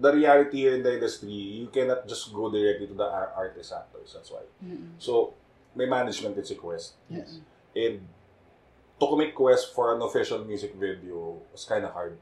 the 0.00 0.10
reality 0.12 0.64
here 0.64 0.76
in 0.76 0.82
the 0.84 0.92
industry, 0.96 1.32
you 1.32 1.68
cannot 1.68 2.04
just 2.08 2.32
go 2.32 2.48
directly 2.48 2.88
to 2.88 2.96
the 2.96 3.04
ar- 3.04 3.32
artist 3.36 3.72
actors. 3.72 4.12
That's 4.16 4.32
why. 4.32 4.44
Mm-mm. 4.64 4.96
So, 4.96 5.36
may 5.76 5.86
management 5.86 6.36
din 6.36 6.44
si 6.44 6.56
Quest. 6.56 6.96
Yes. 7.08 7.40
And, 7.76 8.04
to 9.00 9.04
commit 9.08 9.32
Quest 9.32 9.72
for 9.72 9.96
an 9.96 10.00
official 10.04 10.44
music 10.44 10.76
video 10.76 11.40
was 11.52 11.64
kind 11.64 11.84
of 11.84 11.92
hard. 11.96 12.20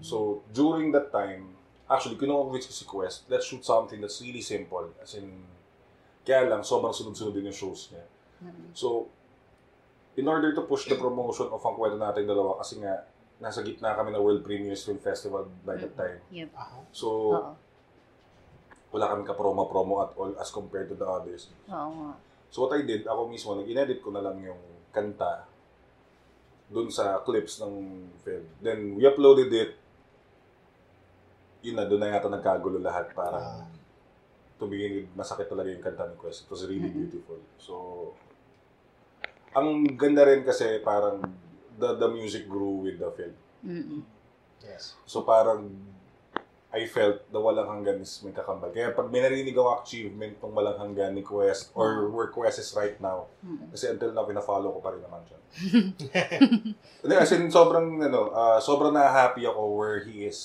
So, 0.00 0.46
during 0.54 0.94
that 0.94 1.10
time, 1.12 1.57
actually, 1.88 2.20
kinukonvince 2.20 2.68
ko 2.68 2.74
si 2.76 2.84
Quest, 2.84 3.18
let's 3.32 3.48
shoot 3.48 3.64
something 3.64 3.98
that's 3.98 4.20
really 4.20 4.44
simple. 4.44 4.92
As 5.00 5.16
in, 5.16 5.44
kaya 6.22 6.44
lang, 6.46 6.60
sobrang 6.60 6.92
sunod-sunod 6.92 7.32
din 7.32 7.48
yung 7.48 7.56
shows 7.56 7.88
niya. 7.90 8.04
So, 8.76 9.08
in 10.14 10.28
order 10.28 10.54
to 10.54 10.62
push 10.68 10.86
the 10.86 10.94
promotion 10.94 11.48
of 11.48 11.64
ang 11.64 11.74
kwento 11.74 11.96
natin 11.96 12.28
dalawa, 12.28 12.60
kasi 12.60 12.78
nga, 12.78 13.08
nasa 13.38 13.62
gitna 13.62 13.94
kami 13.94 14.10
ng 14.10 14.22
World 14.22 14.42
Premiers 14.42 14.82
Film 14.82 14.98
Festival 14.98 15.46
by 15.62 15.78
that 15.78 15.94
time. 15.94 16.18
Yep. 16.34 16.50
So, 16.90 17.08
Oo. 17.38 17.52
wala 18.90 19.06
kami 19.14 19.22
ka-promo-promo 19.22 19.94
at 20.02 20.10
all 20.18 20.34
as 20.42 20.50
compared 20.50 20.90
to 20.90 20.96
the 20.98 21.06
others. 21.06 21.54
Oo 21.70 21.90
nga. 21.94 22.12
So 22.48 22.64
what 22.64 22.72
I 22.74 22.82
did, 22.82 23.04
ako 23.04 23.28
mismo, 23.28 23.54
nag-inedit 23.60 24.00
ko 24.00 24.10
na 24.10 24.24
lang 24.24 24.40
yung 24.40 24.58
kanta 24.90 25.44
dun 26.68 26.88
sa 26.90 27.20
clips 27.22 27.60
ng 27.62 28.08
film. 28.24 28.44
Then, 28.60 28.96
we 28.96 29.04
uploaded 29.04 29.52
it. 29.52 29.76
Yun 31.62 31.74
na, 31.74 31.84
dun 31.84 31.98
na 31.98 32.12
yata 32.12 32.30
nagkagulo 32.30 32.78
lahat. 32.78 33.10
Parang, 33.12 33.64
Ah. 33.64 33.66
to 34.58 34.66
begin 34.66 35.02
with, 35.02 35.10
masakit 35.14 35.46
talaga 35.46 35.70
yung 35.70 35.82
kanta 35.82 36.02
ni 36.06 36.18
Quest. 36.18 36.46
It 36.46 36.50
was 36.50 36.66
really 36.66 36.90
beautiful. 36.90 37.38
So, 37.62 37.74
ang 39.54 39.86
ganda 39.94 40.26
rin 40.26 40.42
kasi 40.42 40.82
parang 40.82 41.22
the, 41.78 41.94
the 41.94 42.08
music 42.10 42.50
grew 42.50 42.82
with 42.82 42.98
the 42.98 43.10
film. 43.14 43.34
Mm-mm. 43.62 44.02
Yes. 44.62 44.98
So 45.06 45.22
parang 45.22 45.70
I 46.68 46.84
felt 46.84 47.24
na 47.32 47.40
walang 47.40 47.64
hanggan 47.64 48.04
is 48.04 48.20
may 48.20 48.28
kakambal. 48.28 48.68
Kaya 48.68 48.92
pag 48.92 49.08
may 49.08 49.24
narinig 49.24 49.56
ako 49.56 49.80
achievement 49.80 50.36
ng 50.36 50.52
walang 50.52 50.76
hanggan 50.76 51.16
ni 51.16 51.24
Quest 51.24 51.72
or 51.72 52.12
where 52.12 52.28
Quest 52.28 52.60
is 52.60 52.76
right 52.76 53.00
now, 53.00 53.24
Mm-mm. 53.40 53.72
kasi 53.72 53.88
until 53.88 54.12
now, 54.12 54.28
pina-follow 54.28 54.76
ko 54.76 54.80
pa 54.84 54.92
rin 54.92 55.00
naman 55.00 55.24
siya. 55.24 55.38
Hindi, 57.00 57.14
as 57.16 57.32
in, 57.32 57.48
sobrang, 57.48 58.04
ano, 58.04 58.36
ah, 58.36 58.60
sobrang 58.60 58.92
na-happy 58.92 59.48
ako 59.48 59.62
where 59.80 60.04
he 60.04 60.28
is 60.28 60.36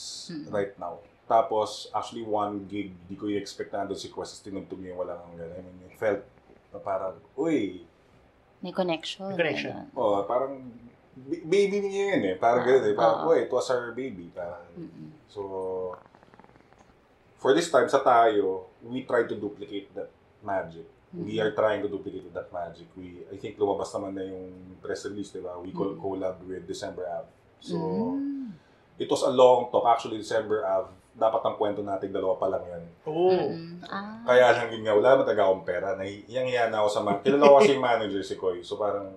right 0.47 0.71
now. 0.79 1.03
Tapos, 1.27 1.91
actually, 1.91 2.23
one 2.23 2.71
gig, 2.71 2.95
di 3.11 3.19
ko 3.19 3.27
i-expect 3.27 3.75
na 3.75 3.83
doon 3.83 3.99
si 3.99 4.07
Quest, 4.07 4.39
is 4.39 4.43
tinugtog 4.47 4.79
niya 4.79 4.95
yung 4.95 5.03
walang 5.03 5.19
hanggan. 5.27 5.49
I 5.55 5.59
mean, 5.59 5.91
it 5.91 5.95
felt 5.99 6.23
na 6.71 6.79
parang, 6.79 7.19
uy, 7.35 7.83
May 8.63 8.71
connection. 8.71 9.27
May 9.27 9.35
connection. 9.35 9.75
ganun. 9.75 9.99
oh, 9.99 10.23
parang, 10.23 10.71
baby 11.27 11.83
niya 11.83 12.15
yun 12.15 12.23
eh. 12.31 12.35
Parang 12.39 12.63
gano'n 12.63 12.87
eh. 12.87 12.95
Parang, 12.95 13.27
Oo. 13.27 13.35
uy, 13.35 13.43
it 13.43 13.51
was 13.51 13.67
our 13.67 13.91
baby. 13.91 14.31
Parang, 14.31 14.63
Mm-mm. 14.79 15.11
So, 15.27 15.41
for 17.43 17.51
this 17.51 17.67
time, 17.67 17.91
sa 17.91 17.99
tayo, 17.99 18.71
we 18.79 19.03
try 19.03 19.27
to 19.27 19.35
duplicate 19.35 19.91
that 19.91 20.07
magic. 20.39 20.87
We 21.13 21.37
are 21.37 21.51
trying 21.51 21.83
to 21.83 21.91
duplicate 21.91 22.31
that 22.33 22.47
magic. 22.49 22.87
We, 22.95 23.21
I 23.29 23.35
think 23.35 23.59
lumabas 23.59 23.91
naman 23.93 24.15
na 24.15 24.23
yung 24.25 24.49
press 24.79 25.03
release, 25.05 25.29
di 25.29 25.43
ba? 25.43 25.59
We 25.59 25.69
col- 25.69 25.99
collab 25.99 26.41
with 26.41 26.65
December 26.65 27.03
Ave. 27.05 27.29
So, 27.59 27.77
Mm. 27.77 28.49
it 28.97 29.05
was 29.05 29.21
a 29.21 29.29
long 29.29 29.69
talk. 29.69 29.85
Actually, 29.85 30.17
December 30.17 30.63
Ave, 30.65 30.89
dapat 31.13 31.43
ang 31.45 31.53
kwento 31.53 31.85
natin 31.85 32.09
dalawa 32.09 32.39
pa 32.41 32.49
lang 32.49 32.63
yan. 32.65 32.83
Oh. 33.05 33.29
Mm-mm. 33.29 33.77
Ah. 33.85 34.25
Kaya 34.25 34.57
lang 34.57 34.73
yun 34.73 34.81
nga, 34.81 34.97
wala 34.97 35.07
naman 35.13 35.25
talaga 35.29 35.43
akong 35.45 35.65
pera. 35.67 35.87
Nahiyang-hiya 35.93 36.73
na 36.73 36.81
ako 36.81 36.89
sa 36.89 37.01
man. 37.05 37.21
Kilala 37.21 37.45
ko 37.45 37.55
kasi 37.61 37.71
yung 37.77 37.85
manager 37.85 38.23
si 38.25 38.33
Koy. 38.33 38.65
So 38.65 38.81
parang, 38.81 39.13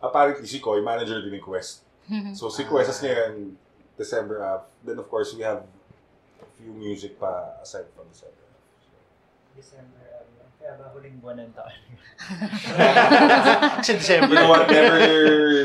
apparently 0.00 0.48
si 0.48 0.56
Koy, 0.56 0.80
manager 0.80 1.20
din 1.20 1.36
ni 1.36 1.42
Quest. 1.42 1.84
So 2.38 2.48
si 2.48 2.64
Quest, 2.64 2.96
as 2.96 3.00
ngayon, 3.04 3.52
December 4.00 4.40
Ave. 4.40 4.64
Then 4.80 4.96
of 4.96 5.12
course, 5.12 5.36
we 5.36 5.44
have 5.44 5.68
few 6.58 6.74
music 6.74 7.16
pa 7.16 7.56
aside 7.62 7.86
from 7.94 8.10
December. 8.10 8.42
December, 9.54 10.02
ano, 10.18 10.42
kaya 10.54 10.72
ba 10.74 10.90
huling 10.90 11.18
buwan 11.18 11.38
ng 11.40 11.54
taon? 11.54 11.74
Kasi 13.78 13.92
You 13.94 13.98
December. 13.98 14.34
know 14.34 14.50
what, 14.50 14.66
never 14.66 14.98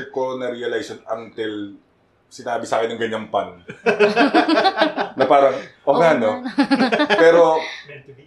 ko 0.10 0.38
na-realize 0.38 0.94
until 1.10 1.78
sinabi 2.30 2.66
sa 2.66 2.82
akin 2.82 2.94
ng 2.94 3.02
ganyang 3.02 3.28
pan. 3.30 3.62
na 5.18 5.26
parang, 5.26 5.54
oh, 5.86 5.98
nga 5.98 6.18
no. 6.18 6.42
Pero, 7.14 7.62
Meant 7.86 8.06
to 8.10 8.14
be. 8.14 8.26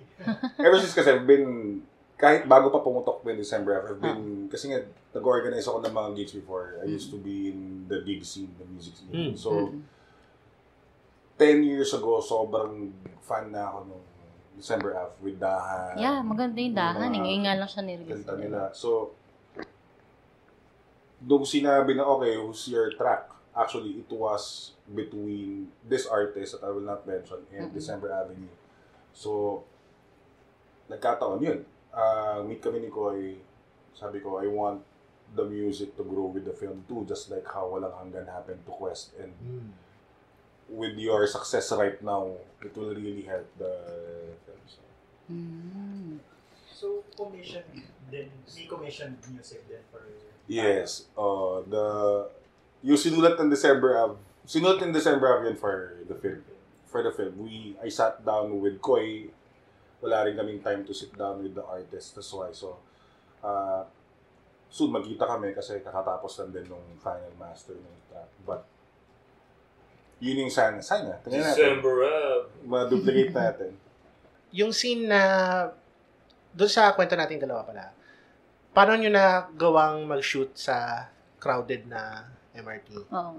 ever 0.62 0.78
since 0.78 0.94
kasi 0.94 1.11
I've 1.11 1.26
been, 1.26 1.82
kahit 2.14 2.46
bago 2.46 2.70
pa 2.70 2.82
pumutok 2.82 3.26
yung 3.26 3.38
December, 3.38 3.82
I've 3.82 3.99
been, 3.99 4.46
kasi 4.46 4.70
nga, 4.70 4.78
nag-organize 5.11 5.66
ako 5.66 5.82
ng 5.82 5.94
mga 5.94 6.11
gigs 6.14 6.35
before. 6.38 6.78
I 6.82 6.87
used 6.87 7.11
to 7.11 7.18
be 7.18 7.50
in 7.50 7.90
the 7.90 8.06
big 8.06 8.23
scene, 8.23 8.54
the 8.58 8.66
music 8.70 8.94
scene. 8.94 9.11
Mm. 9.11 9.35
So, 9.35 9.75
10 11.36 11.64
years 11.64 11.92
ago, 11.92 12.18
sobrang 12.18 12.92
fan 13.20 13.52
na 13.52 13.68
ako 13.68 13.78
nung 13.86 14.04
December 14.56 14.96
Ave 14.96 15.12
with 15.20 15.36
Dahan. 15.36 16.00
Yeah, 16.00 16.24
maganda 16.24 16.56
yung 16.56 16.72
dahan. 16.72 17.12
mga 17.12 17.16
eh. 17.16 17.20
Ngayon 17.20 17.42
nga 17.44 17.54
lang 17.60 17.68
siya 17.68 17.82
nirelease. 17.84 18.24
Kanta 18.24 18.34
nila. 18.40 18.60
So, 18.72 19.12
nung 21.20 21.44
sinabi 21.44 21.92
na, 21.92 22.08
okay, 22.08 22.40
who's 22.40 22.64
your 22.68 22.88
track? 22.96 23.28
Actually, 23.52 24.00
it 24.00 24.08
was 24.08 24.72
between 24.88 25.68
this 25.84 26.08
artist 26.08 26.56
that 26.56 26.64
I 26.64 26.72
will 26.72 26.84
not 26.84 27.04
mention 27.04 27.40
and 27.52 27.68
Mm-mm. 27.68 27.76
December 27.76 28.12
Avenue. 28.12 28.52
So, 29.12 29.64
nagkataon 30.88 31.40
yun. 31.40 31.60
Ah, 31.92 32.40
meet 32.44 32.60
kami 32.60 32.80
ni 32.80 32.88
Koy. 32.92 33.40
Sabi 33.96 34.20
ko, 34.20 34.36
I 34.36 34.48
want 34.48 34.84
the 35.32 35.44
music 35.44 35.96
to 35.96 36.04
grow 36.04 36.28
with 36.28 36.44
the 36.44 36.52
film 36.52 36.84
too, 36.84 37.04
just 37.08 37.32
like 37.32 37.44
how 37.48 37.72
Walang 37.72 37.96
Hanggan 37.96 38.28
happened 38.28 38.60
to 38.64 38.72
Quest. 38.72 39.16
And 39.16 39.32
Mm. 39.36 39.68
With 40.68 40.99
your 40.99 41.26
success 41.26 41.73
right 41.73 41.99
now, 42.02 42.35
it 42.62 42.76
will 42.76 42.94
really 42.94 43.23
help 43.23 43.46
the 43.58 43.75
film. 44.46 44.62
So, 44.66 44.80
Mm. 45.26 46.23
So, 46.70 47.02
commission 47.18 47.64
din, 48.12 48.30
may 48.54 48.66
commission 48.70 49.18
music 49.32 49.66
din 49.66 49.82
for... 49.90 50.06
Yes. 50.46 51.11
Uh, 51.18 51.66
the 51.66 51.87
yung 52.87 53.00
sinulat 53.00 53.35
ng 53.35 53.50
December 53.50 53.99
Ave, 53.99 54.14
sinulat 54.46 54.78
ng 54.78 54.94
December 54.94 55.26
Ave 55.35 55.50
yun 55.50 55.58
for 55.58 55.99
the 56.06 56.14
film. 56.14 56.46
For 56.87 57.02
the 57.02 57.11
film. 57.11 57.35
We, 57.42 57.75
I 57.82 57.90
sat 57.90 58.23
down 58.23 58.62
with 58.62 58.78
Koy. 58.78 59.35
Wala 59.99 60.23
rin 60.23 60.38
kaming 60.38 60.62
time 60.62 60.87
to 60.87 60.94
sit 60.94 61.11
down 61.18 61.42
with 61.42 61.58
the 61.58 61.66
artist. 61.66 62.14
That's 62.14 62.30
why. 62.30 62.54
So, 62.54 62.78
uh, 63.42 63.82
soon 64.70 64.94
magkita 64.94 65.26
kami 65.26 65.50
kasi 65.56 65.82
kakatapos 65.82 66.38
lang 66.38 66.54
din 66.54 66.70
nung 66.70 66.87
final 67.02 67.35
master 67.40 67.75
ng 67.75 67.99
track. 68.06 68.30
But, 68.46 68.62
yun 70.18 70.42
yung 70.42 70.52
sana. 70.52 70.80
Sana. 70.80 71.20
Tingnan 71.20 71.44
natin. 71.44 71.56
December 71.56 71.94
Ave. 72.02 72.49
Ma-duplicate 72.64 73.32
natin. 73.42 73.70
Yung 74.50 74.73
scene 74.73 75.04
na, 75.04 75.20
doon 76.50 76.70
sa 76.70 76.92
kwento 76.92 77.12
nating 77.12 77.38
dalawa 77.38 77.62
pala, 77.62 77.92
paano 78.73 78.96
nyo 78.96 79.11
na 79.11 79.25
gawang 79.52 80.04
mag-shoot 80.04 80.52
sa 80.52 81.06
crowded 81.37 81.85
na 81.85 82.25
MRT? 82.52 82.88
Oo. 83.06 83.37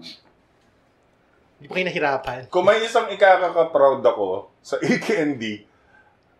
Hindi 1.57 1.65
pa 1.65 1.73
kayo 1.73 1.85
nahirapan? 1.85 2.39
Kung 2.47 2.63
may 2.63 2.85
isang 2.85 3.09
ikakaka-proud 3.09 4.05
ako 4.05 4.53
sa 4.61 4.77
AKND, 4.83 5.65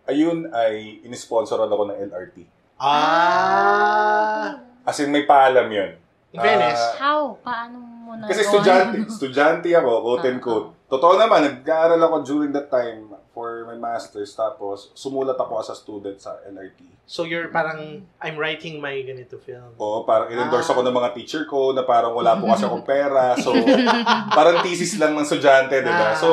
ayun 0.06 0.46
ay 0.53 1.01
inisponsoran 1.01 1.65
ako 1.67 1.89
ng 1.89 1.98
LRT. 2.08 2.38
Ah! 2.77 4.62
As 4.86 5.01
in, 5.01 5.10
may 5.10 5.25
paalam 5.25 5.67
yun. 5.67 5.98
In 6.32 6.38
fairness, 6.38 6.77
Ah, 6.77 6.94
How? 6.96 7.22
Paano 7.41 7.75
mo 7.82 7.97
na 8.17 8.25
Kasi 8.25 8.41
estudyante, 8.41 8.95
estudyante 9.13 9.69
ako, 9.71 9.91
quote 10.01 10.25
and 10.25 10.41
quote. 10.41 10.67
Totoo 10.88 11.19
naman, 11.19 11.43
nag-aaral 11.43 12.00
ako 12.00 12.15
during 12.24 12.51
that 12.51 12.71
time 12.71 13.12
for 13.31 13.67
my 13.67 13.75
master's. 13.75 14.31
Tapos, 14.31 14.89
sumulat 14.95 15.36
ako 15.36 15.59
as 15.59 15.69
a 15.69 15.75
student 15.75 16.15
sa 16.17 16.39
LRT. 16.47 16.79
so 17.07 17.24
you're 17.24 17.47
parang, 17.51 18.03
I'm 18.19 18.36
writing 18.36 18.79
my 18.79 18.95
ganito 19.00 19.39
film. 19.39 19.75
Oo, 19.79 20.03
parang 20.03 20.27
in-endorse 20.27 20.67
Ah. 20.67 20.74
ako 20.75 20.81
ng 20.83 20.95
mga 20.95 21.09
teacher 21.13 21.43
ko 21.43 21.71
na 21.71 21.83
parang 21.83 22.12
wala 22.12 22.36
po 22.36 22.47
kasi 22.47 22.63
akong 22.63 22.83
pera. 22.83 23.36
So, 23.36 23.51
parang 24.38 24.63
thesis 24.63 24.95
lang 24.95 25.15
ng 25.15 25.24
estudyante, 25.24 25.75
di 25.79 25.88
ba? 25.88 26.12
Ah. 26.12 26.15
So, 26.15 26.29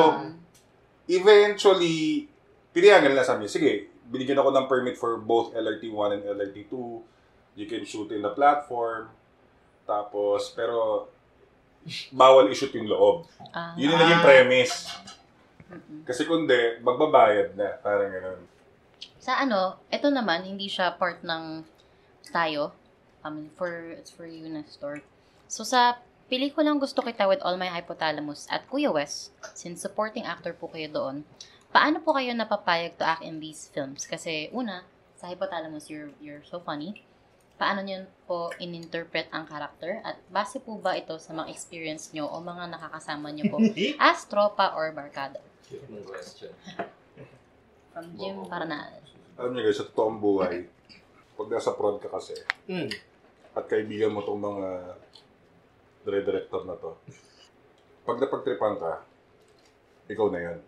eventually, 1.07 2.27
pinayagan 2.71 3.11
nila 3.11 3.23
sa 3.23 3.35
amin, 3.35 3.47
sige, 3.47 3.91
binigyan 4.07 4.39
ako 4.39 4.51
ng 4.51 4.65
permit 4.67 4.95
for 4.95 5.17
both 5.17 5.51
LRT1 5.51 6.09
and 6.15 6.23
LRT2. 6.27 6.73
You 7.55 7.67
can 7.67 7.83
shoot 7.83 8.11
in 8.11 8.19
the 8.19 8.31
platform. 8.31 9.11
Tapos, 9.83 10.51
pero, 10.51 11.07
bawal 12.09 12.49
i-shoot 12.49 12.73
yung 12.73 12.89
loob. 12.89 13.29
Ah. 13.53 13.77
Yun 13.77 13.93
yung 13.93 14.01
naging 14.01 14.23
premise. 14.25 14.89
Kasi 16.05 16.25
kung 16.25 16.49
di, 16.49 16.81
magbabayad 16.81 17.53
na. 17.57 17.77
Parang 17.81 18.09
ganun. 18.09 18.41
Sa 19.21 19.41
ano, 19.41 19.81
ito 19.89 20.09
naman, 20.09 20.45
hindi 20.45 20.69
siya 20.69 20.93
part 20.93 21.21
ng 21.25 21.65
tayo. 22.29 22.73
Um, 23.25 23.49
for, 23.57 23.97
it's 23.97 24.13
for 24.13 24.29
you, 24.29 24.45
Nestor. 24.45 25.01
So, 25.49 25.65
sa 25.65 25.97
pelikulang 26.29 26.77
Gusto 26.77 27.01
Kita 27.01 27.25
with 27.25 27.41
All 27.41 27.57
My 27.57 27.69
Hypothalamus 27.73 28.45
at 28.53 28.69
Kuya 28.69 28.93
Wes, 28.93 29.33
since 29.57 29.81
supporting 29.81 30.25
actor 30.25 30.53
po 30.53 30.69
kayo 30.69 30.89
doon, 30.89 31.25
paano 31.73 32.01
po 32.05 32.13
kayo 32.13 32.33
napapayag 32.37 32.97
to 33.01 33.05
act 33.05 33.25
in 33.25 33.41
these 33.41 33.69
films? 33.73 34.05
Kasi, 34.05 34.53
una, 34.53 34.85
sa 35.17 35.25
Hypothalamus, 35.29 35.89
you're, 35.89 36.13
you're 36.21 36.45
so 36.45 36.61
funny. 36.61 37.01
Paano 37.55 37.79
nyo 37.81 38.03
po 38.27 38.51
in-interpret 38.59 39.31
ang 39.31 39.47
karakter? 39.47 40.03
At 40.03 40.19
base 40.27 40.59
po 40.59 40.75
ba 40.75 40.91
ito 40.93 41.15
sa 41.15 41.31
mga 41.31 41.47
experience 41.47 42.11
nyo 42.11 42.27
o 42.27 42.43
mga 42.43 42.67
nakakasama 42.67 43.31
nyo 43.31 43.47
po 43.47 43.57
as 44.11 44.27
tropa 44.27 44.75
or 44.75 44.91
barkada? 44.91 45.39
question. 46.05 46.51
From 47.89 48.11
Jim 48.19 48.43
Parnal. 48.45 48.99
Alam 49.39 49.51
niyo 49.55 49.71
guys, 49.71 49.79
sa 49.79 49.87
totoong 49.87 50.19
buhay, 50.19 50.67
pag 51.35 51.47
nasa 51.47 51.71
prod 51.71 51.99
ka 51.99 52.11
kasi, 52.11 52.35
Mm. 52.67 52.91
at 53.55 53.65
kaibigan 53.65 54.11
mo 54.11 54.19
tong 54.19 54.37
mga 54.37 54.67
dire-director 56.03 56.61
na 56.67 56.75
to, 56.75 56.91
pag 58.03 58.19
napagtripan 58.19 58.75
ka, 58.77 58.99
ikaw 60.05 60.27
na 60.29 60.39
yun. 60.43 60.59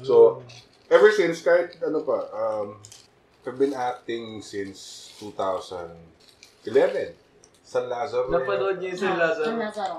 So, 0.00 0.44
ever 0.86 1.10
since, 1.10 1.40
kahit 1.40 1.80
ano 1.82 2.04
pa, 2.04 2.18
um, 2.30 2.78
I've 3.40 3.56
been 3.56 3.72
acting 3.72 4.42
since 4.42 5.10
2011. 5.18 7.16
San 7.64 7.86
Lazaro. 7.88 8.28
Napanood 8.28 8.76
niyo 8.78 8.92
yung 8.92 9.00
San 9.00 9.16
Lazaro? 9.16 9.46
San 9.46 9.58
Lazaro. 9.58 9.96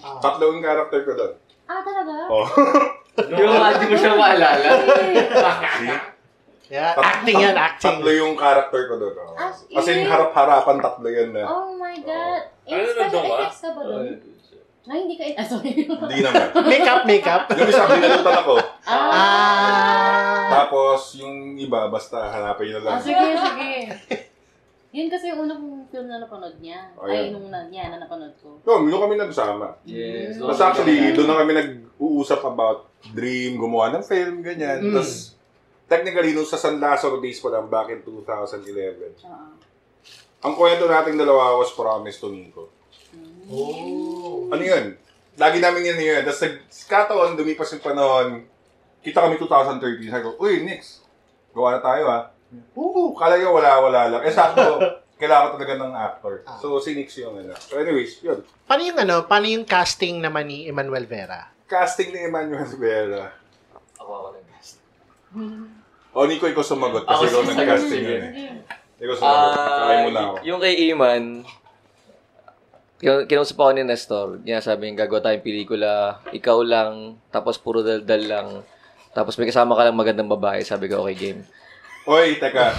Ah. 0.00 0.18
Tatlo 0.18 0.44
yung 0.50 0.64
character 0.64 1.00
ko 1.04 1.12
doon. 1.14 1.32
Ah, 1.70 1.80
talaga? 1.86 2.12
Oh. 2.26 2.46
Yung 3.20 3.52
hindi 3.52 3.84
mo 3.90 3.96
siya 4.00 4.14
maalala. 4.16 4.68
Yeah, 6.70 6.94
Tat- 6.94 7.04
acting 7.20 7.36
yan, 7.36 7.52
acting. 7.52 7.98
Tatlo 7.98 8.10
yung 8.14 8.34
character 8.38 8.80
ko 8.86 8.94
doon. 8.96 9.14
Oh. 9.18 9.34
As 9.34 9.66
As 9.68 9.86
in, 9.90 10.06
harap-harapan 10.06 10.78
tatlo 10.78 11.08
yan 11.10 11.34
na. 11.34 11.42
Oh 11.44 11.74
my 11.74 11.98
God. 12.00 12.42
Eh, 12.64 12.70
Ano 12.70 12.86
special 12.86 12.96
nandun 12.96 13.20
ka? 13.20 13.34
effects 13.36 13.60
ka 13.60 13.68
ba 13.74 13.80
doon? 13.84 14.04
Ay, 14.88 15.04
hindi 15.04 15.16
ka, 15.20 15.24
ah, 15.36 15.44
sorry. 15.44 15.84
Hindi 15.84 16.24
naman. 16.24 16.48
Makeup, 16.72 17.02
makeup. 17.04 17.42
Yung 17.52 17.68
isa, 17.68 17.84
binalutan 17.84 18.36
ako. 18.40 18.54
Ah. 18.88 20.48
Tapos, 20.48 21.20
yung 21.20 21.60
iba, 21.60 21.92
basta 21.92 22.16
hanapin 22.32 22.72
nyo 22.72 22.76
na 22.80 22.84
lang. 22.88 22.94
Ah, 22.96 23.02
sige, 23.04 23.24
sige. 23.36 23.70
Yun 24.90 25.06
kasi 25.06 25.30
yung 25.30 25.46
unang 25.46 25.86
film 25.86 26.10
na 26.10 26.18
napanood 26.18 26.58
niya. 26.58 26.90
Oh, 26.98 27.06
Ay, 27.06 27.30
nung 27.30 27.46
na, 27.46 27.68
niya 27.70 27.92
na 27.92 28.02
napanood 28.02 28.34
ko. 28.42 28.58
Yun, 28.66 28.90
doon 28.90 29.04
kami 29.06 29.14
nagsama. 29.20 29.78
Yes. 29.86 30.40
Tapos 30.40 30.58
actually, 30.58 31.14
doon 31.14 31.28
na 31.30 31.38
kami 31.44 31.52
nag-uusap 31.54 32.40
about 32.42 32.90
dream, 33.14 33.54
gumawa 33.60 33.94
ng 33.94 34.02
film, 34.02 34.42
ganyan. 34.42 34.82
Mm. 34.82 34.96
Tapos, 34.96 35.38
technically, 35.86 36.34
nung 36.34 36.48
sa 36.48 36.58
San 36.58 36.82
Lazaro 36.82 37.22
days 37.22 37.38
pa 37.38 37.54
lang, 37.54 37.70
back 37.70 37.94
in 37.94 38.02
2011, 38.02 39.22
Oo. 39.28 39.46
ang 40.40 40.54
kwento 40.58 40.88
nating 40.90 41.20
dalawa 41.20 41.54
was 41.60 41.70
Promise 41.70 42.18
to 42.18 42.28
Nico. 42.32 42.64
Oh. 43.50 44.19
Ano 44.50 44.62
yun? 44.62 44.84
Lagi 45.38 45.58
namin 45.62 45.86
yun 45.86 45.98
yun. 45.98 46.22
Tapos 46.26 46.42
nagkataon, 46.42 47.38
dumipas 47.38 47.70
yung 47.72 47.84
panahon, 47.84 48.28
kita 49.00 49.22
kami 49.22 49.38
2013, 49.38 50.10
sabi 50.10 50.24
ko, 50.26 50.36
Uy, 50.36 50.66
Nix, 50.66 51.00
gawa 51.54 51.78
na 51.78 51.80
tayo 51.80 52.04
ha. 52.10 52.20
Oo, 52.74 53.14
kala 53.14 53.38
nyo 53.38 53.54
wala-wala 53.54 54.10
lang. 54.10 54.22
Eh, 54.26 54.34
sakto, 54.34 54.82
kailangan 55.20 55.54
ko 55.54 55.56
talaga 55.56 55.76
ng 55.78 55.94
actor. 55.94 56.34
So, 56.58 56.82
si 56.82 56.98
Nix 56.98 57.14
yung 57.16 57.38
ano. 57.38 57.54
So, 57.56 57.78
anyways, 57.78 58.18
yun. 58.20 58.42
Paano 58.66 58.82
yung 58.82 58.98
ano, 58.98 59.16
paano 59.24 59.46
yung 59.46 59.64
casting 59.64 60.18
naman 60.18 60.50
ni 60.50 60.66
Emmanuel 60.66 61.06
Vera? 61.06 61.46
Casting 61.70 62.10
ni 62.10 62.26
Emmanuel 62.26 62.66
Vera. 62.74 63.30
Ako 63.96 64.10
ako 64.10 64.28
nag-guest. 64.34 64.82
O, 66.10 66.26
Nico, 66.26 66.50
ikaw 66.50 66.64
sumagot 66.66 67.06
kasi 67.06 67.30
Ako 67.30 67.46
nag-casting 67.46 68.02
yun 68.02 68.22
eh. 68.26 68.32
Ikaw 68.98 69.14
sumagot. 69.14 69.54
Kakain 69.54 70.00
mo 70.04 70.10
na 70.10 70.20
ako. 70.26 70.34
Ah, 70.34 70.42
yung 70.42 70.60
kay 70.60 70.74
Iman, 70.90 71.22
kinausap 73.00 73.56
ako 73.56 73.70
ni 73.72 73.82
Nestor. 73.82 74.28
Niya 74.44 74.60
sabi 74.60 74.92
niya, 74.92 75.08
gagawa 75.08 75.24
tayong 75.24 75.44
pelikula, 75.44 76.20
ikaw 76.36 76.60
lang, 76.60 77.16
tapos 77.32 77.56
puro 77.56 77.80
daldal 77.80 78.22
lang. 78.28 78.48
Tapos 79.16 79.34
may 79.40 79.48
kasama 79.48 79.74
ka 79.74 79.88
lang 79.88 79.96
magandang 79.96 80.28
babae. 80.28 80.60
Sabi 80.62 80.86
ko, 80.86 81.02
okay, 81.02 81.16
game. 81.16 81.40
Oy, 82.06 82.36
teka. 82.36 82.72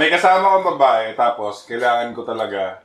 May 0.00 0.08
kasama 0.08 0.56
kong 0.56 0.76
babae, 0.76 1.12
tapos 1.12 1.68
kailangan 1.68 2.16
ko 2.16 2.24
talaga 2.24 2.80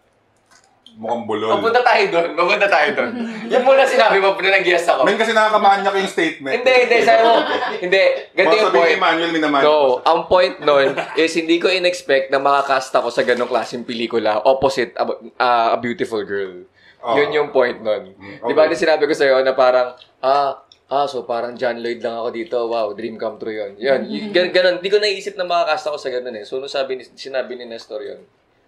mukhang 0.96 1.26
bulol. 1.26 1.50
Papunta 1.52 1.82
tayo 1.82 2.04
doon. 2.08 2.30
Papunta 2.34 2.68
tayo 2.68 2.90
doon. 2.94 3.12
Yan 3.52 3.62
muna 3.62 3.84
sinabi 3.84 4.18
mo, 4.18 4.34
na 4.36 4.50
nag-guest 4.54 4.86
ako. 4.86 5.02
Men 5.04 5.18
kasi 5.18 5.32
nakakamanyak 5.32 5.94
yung 5.96 6.12
statement. 6.12 6.54
Hindi, 6.54 6.74
hindi. 6.86 6.98
Sabi 7.02 7.22
mo, 7.22 7.34
hindi. 7.80 8.04
Ganito 8.32 8.54
yung 8.54 8.64
sabihin 8.64 8.70
ni 8.70 8.80
point. 8.80 8.98
Emmanuel, 8.98 9.32
minamanyak. 9.32 9.66
No, 9.66 9.78
ang 10.02 10.22
point 10.26 10.56
nun 10.60 10.88
is 11.16 11.34
hindi 11.34 11.58
ko 11.58 11.68
in-expect 11.68 12.30
na 12.30 12.38
makakast 12.38 12.94
ako 12.94 13.10
sa 13.10 13.22
ganong 13.22 13.50
klaseng 13.50 13.84
pelikula 13.84 14.38
opposite 14.40 14.94
a, 14.96 15.04
a- 15.38 15.70
a 15.74 15.78
beautiful 15.78 16.22
girl. 16.22 16.66
Oo. 17.04 17.16
Yun 17.18 17.30
yung 17.34 17.50
point 17.50 17.78
nun. 17.78 18.14
Mm, 18.14 18.40
Di 18.42 18.54
ba, 18.54 18.64
okay. 18.64 18.72
di 18.72 18.80
sinabi 18.80 19.04
ko 19.04 19.12
sa'yo 19.12 19.44
na 19.44 19.52
parang, 19.52 19.92
ah, 20.22 20.64
ah, 20.88 21.04
so 21.04 21.26
parang 21.26 21.52
John 21.54 21.82
Lloyd 21.82 22.00
lang 22.00 22.16
ako 22.16 22.30
dito. 22.32 22.58
Wow, 22.64 22.94
dream 22.94 23.18
come 23.18 23.36
true 23.36 23.52
yun. 23.52 23.72
Yun, 23.76 24.02
y- 24.08 24.30
gan- 24.30 24.54
ganun. 24.54 24.80
Di 24.80 24.88
ko 24.88 25.02
naisip 25.02 25.36
na 25.36 25.44
makakast 25.44 25.90
ako 25.90 25.98
sa 25.98 26.08
ganun 26.08 26.38
eh. 26.38 26.46
So, 26.46 26.62
nung 26.62 26.72
sabi 26.72 26.96
ni, 26.96 27.04
sinabi 27.04 27.60
ni 27.60 27.68
Nestor 27.68 28.00
yun. 28.00 28.24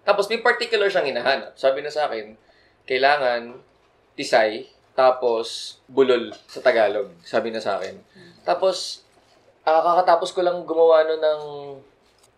Tapos, 0.06 0.30
may 0.30 0.38
particular 0.38 0.86
siyang 0.86 1.10
hinahanap. 1.10 1.58
Sabi 1.58 1.82
na 1.82 1.90
sa 1.90 2.06
akin, 2.06 2.38
kailangan 2.86 3.58
tisay, 4.14 4.70
tapos 4.96 5.76
bulol 5.90 6.32
sa 6.48 6.62
Tagalog. 6.62 7.12
Sabi 7.26 7.50
na 7.52 7.60
sa 7.60 7.76
akin. 7.76 7.98
Tapos, 8.46 9.04
ah, 9.66 9.82
kakatapos 9.82 10.30
ko 10.32 10.40
lang 10.46 10.62
gumawa 10.64 11.04
nun 11.04 11.20
ng 11.20 11.42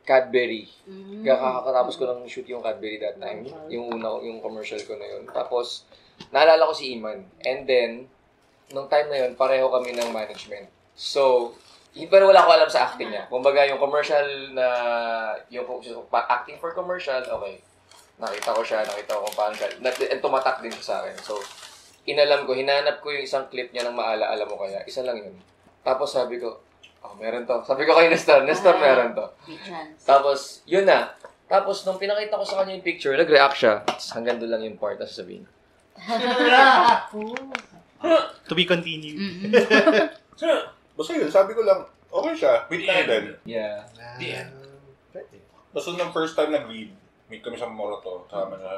Cadbury. 0.08 0.64
Mm. 0.88 1.20
Kaya 1.20 1.36
kakatapos 1.36 1.94
ko 2.00 2.08
lang 2.08 2.24
shoot 2.24 2.48
yung 2.48 2.64
Cadbury 2.64 2.96
that 2.96 3.20
time. 3.20 3.44
Yung 3.68 3.92
una, 3.92 4.16
yung 4.24 4.40
commercial 4.40 4.80
ko 4.88 4.96
na 4.96 5.04
yun. 5.04 5.28
Tapos, 5.28 5.84
naalala 6.32 6.64
ko 6.64 6.72
si 6.72 6.96
Iman. 6.96 7.20
And 7.44 7.68
then, 7.68 8.08
nung 8.72 8.88
time 8.88 9.12
na 9.12 9.28
yun, 9.28 9.36
pareho 9.36 9.68
kami 9.68 9.92
ng 9.92 10.08
management. 10.08 10.72
So, 10.96 11.52
pero 12.06 12.30
wala 12.30 12.44
ko 12.44 12.50
alam 12.52 12.70
sa 12.70 12.90
acting 12.90 13.10
niya. 13.10 13.24
Kumbaga, 13.26 13.64
yung 13.64 13.80
commercial 13.80 14.26
na, 14.52 14.66
yung 15.48 15.66
acting 16.12 16.60
for 16.60 16.70
commercial, 16.76 17.20
okay. 17.24 17.58
Nakita 18.18 18.50
ko 18.50 18.62
siya, 18.66 18.82
nakita 18.82 19.14
ko 19.14 19.26
kung 19.30 19.38
paano 19.38 19.54
siya. 19.54 19.68
And 20.10 20.20
tumatak 20.22 20.58
din 20.60 20.74
siya 20.74 20.84
sa 20.84 20.94
akin. 21.02 21.14
So, 21.22 21.38
inalam 22.04 22.44
ko, 22.44 22.52
hinanap 22.54 22.98
ko 23.00 23.14
yung 23.14 23.24
isang 23.24 23.46
clip 23.46 23.70
niya 23.70 23.86
ng 23.88 23.96
maala-ala 23.96 24.44
mo 24.46 24.58
kaya. 24.58 24.82
Isa 24.84 25.06
lang 25.06 25.22
yun. 25.22 25.34
Tapos 25.86 26.12
sabi 26.12 26.42
ko, 26.42 26.58
oh, 27.06 27.14
meron 27.16 27.46
to. 27.46 27.62
Sabi 27.62 27.86
ko 27.86 27.94
kay 27.94 28.10
Nestor, 28.10 28.42
Nestor, 28.42 28.74
meron 28.76 29.14
to. 29.14 29.26
Tapos, 30.02 30.66
yun 30.66 30.84
na. 30.84 31.14
Tapos, 31.48 31.86
nung 31.88 31.96
pinakita 31.96 32.36
ko 32.36 32.44
sa 32.44 32.60
kanya 32.60 32.76
yung 32.76 32.84
picture, 32.84 33.16
nag-react 33.16 33.56
siya. 33.56 33.74
Tapos, 33.86 34.08
hanggang 34.12 34.36
doon 34.36 34.50
lang 34.52 34.62
yung 34.66 34.76
part 34.76 35.00
na 35.00 35.08
sasabihin. 35.08 35.46
To 38.48 38.54
be 38.54 38.62
continued. 38.62 39.18
Basta 40.98 41.14
yun, 41.14 41.30
sabi 41.30 41.54
ko 41.54 41.62
lang, 41.62 41.86
okay 42.10 42.34
siya. 42.34 42.66
Meet 42.66 42.82
na 42.82 43.06
din. 43.06 43.24
Yeah. 43.46 43.86
Basta 45.70 45.94
nung 45.94 46.10
first 46.10 46.34
time 46.34 46.50
nag-lead, 46.50 46.90
meet 47.30 47.38
kami 47.38 47.54
sa 47.54 47.70
Morato, 47.70 48.26
kasama 48.26 48.58
na 48.58 48.72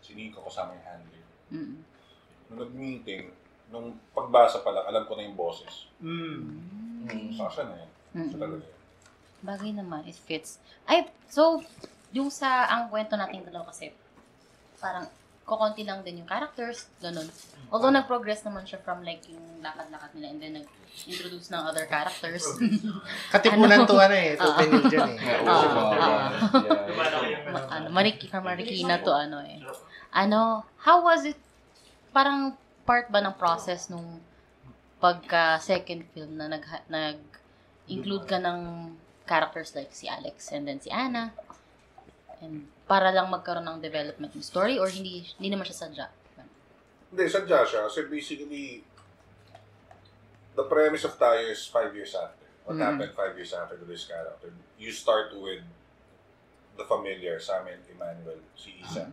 si 0.00 0.16
Nico, 0.16 0.40
kasama 0.48 0.72
yung 0.72 0.86
handler. 0.88 1.24
Mm-mm. 1.52 1.78
Nung 2.48 2.60
nag-meeting, 2.64 3.28
nung 3.68 3.92
pagbasa 4.16 4.64
pa 4.64 4.72
lang, 4.72 4.88
alam 4.88 5.04
ko 5.04 5.20
na 5.20 5.28
yung 5.28 5.36
boses. 5.36 5.92
Mm. 6.00 7.36
So, 7.36 7.52
siya 7.52 7.68
na 7.68 7.76
yun. 7.76 7.90
Siya 7.92 8.16
Mm-mm. 8.16 8.32
talaga 8.32 8.54
yun. 8.64 8.78
Bagay 9.40 9.70
naman, 9.76 10.00
it 10.08 10.16
fits. 10.16 10.56
Ay, 10.88 11.12
so, 11.28 11.60
yung 12.16 12.32
sa, 12.32 12.72
ang 12.72 12.88
kwento 12.88 13.20
nating 13.20 13.44
dalawa 13.44 13.68
kasi, 13.68 13.92
parang, 14.80 15.04
kukonti 15.50 15.82
lang 15.82 16.06
din 16.06 16.22
yung 16.22 16.30
characters, 16.30 16.86
ganun. 17.02 17.26
Although 17.74 17.90
nag-progress 17.90 18.46
naman 18.46 18.62
siya 18.62 18.78
from 18.78 19.02
like 19.02 19.26
yung 19.26 19.58
lakad-lakad 19.58 20.14
nila 20.14 20.26
and 20.30 20.38
then 20.38 20.52
nag-introduce 20.62 21.50
ng 21.50 21.62
other 21.66 21.90
characters. 21.90 22.46
Katipunan 23.34 23.82
Ano? 23.82 23.90
to 23.90 23.98
ano 23.98 24.14
eh, 24.14 24.38
to 24.38 24.46
eh. 24.46 24.70
Yeah, 24.94 25.42
Ah, 25.42 25.66
mga 25.66 25.82
ah. 25.82 26.30
ganun. 26.46 26.70
Yeah. 27.26 27.50
Ma- 27.50 27.66
ano, 27.68 27.86
Mariki, 27.90 28.30
from 28.30 28.46
Marikina 28.46 29.02
to 29.02 29.10
ano 29.10 29.42
eh. 29.42 29.58
Ano, 30.14 30.62
how 30.86 31.02
was 31.02 31.26
it, 31.26 31.38
parang 32.14 32.54
part 32.86 33.10
ba 33.10 33.18
ng 33.18 33.34
process 33.34 33.90
nung 33.90 34.22
pagka 34.98 35.58
second 35.58 36.06
film 36.14 36.38
na 36.38 36.46
nag, 36.46 36.62
nag-include 36.86 38.26
ka 38.26 38.38
ng 38.38 38.92
characters 39.26 39.74
like 39.74 39.90
si 39.90 40.06
Alex 40.06 40.50
and 40.50 40.66
then 40.66 40.78
si 40.78 40.90
Anna 40.90 41.30
and 42.42 42.66
para 42.90 43.14
lang 43.14 43.30
magkaroon 43.30 43.62
ng 43.62 43.78
development 43.78 44.34
ng 44.34 44.42
story 44.42 44.74
or 44.74 44.90
hindi 44.90 45.22
hindi 45.38 45.54
naman 45.54 45.62
siya 45.62 45.86
sadya? 45.86 46.06
Hindi, 47.14 47.24
sadya 47.30 47.62
siya. 47.62 47.86
So 47.86 48.02
basically, 48.10 48.82
the 50.58 50.66
premise 50.66 51.06
of 51.06 51.14
tayo 51.14 51.38
is 51.46 51.70
five 51.70 51.94
years 51.94 52.18
after. 52.18 52.50
What 52.66 52.74
Mm. 52.74 52.82
happened 52.82 53.12
five 53.14 53.38
years 53.38 53.54
after 53.54 53.78
to 53.78 53.86
this 53.86 54.10
character? 54.10 54.50
You 54.74 54.90
start 54.90 55.30
with 55.38 55.62
the 56.74 56.82
familiar, 56.82 57.38
Sam 57.38 57.70
and 57.70 57.82
Emmanuel, 57.86 58.42
si 58.58 58.74
Isa. 58.82 59.06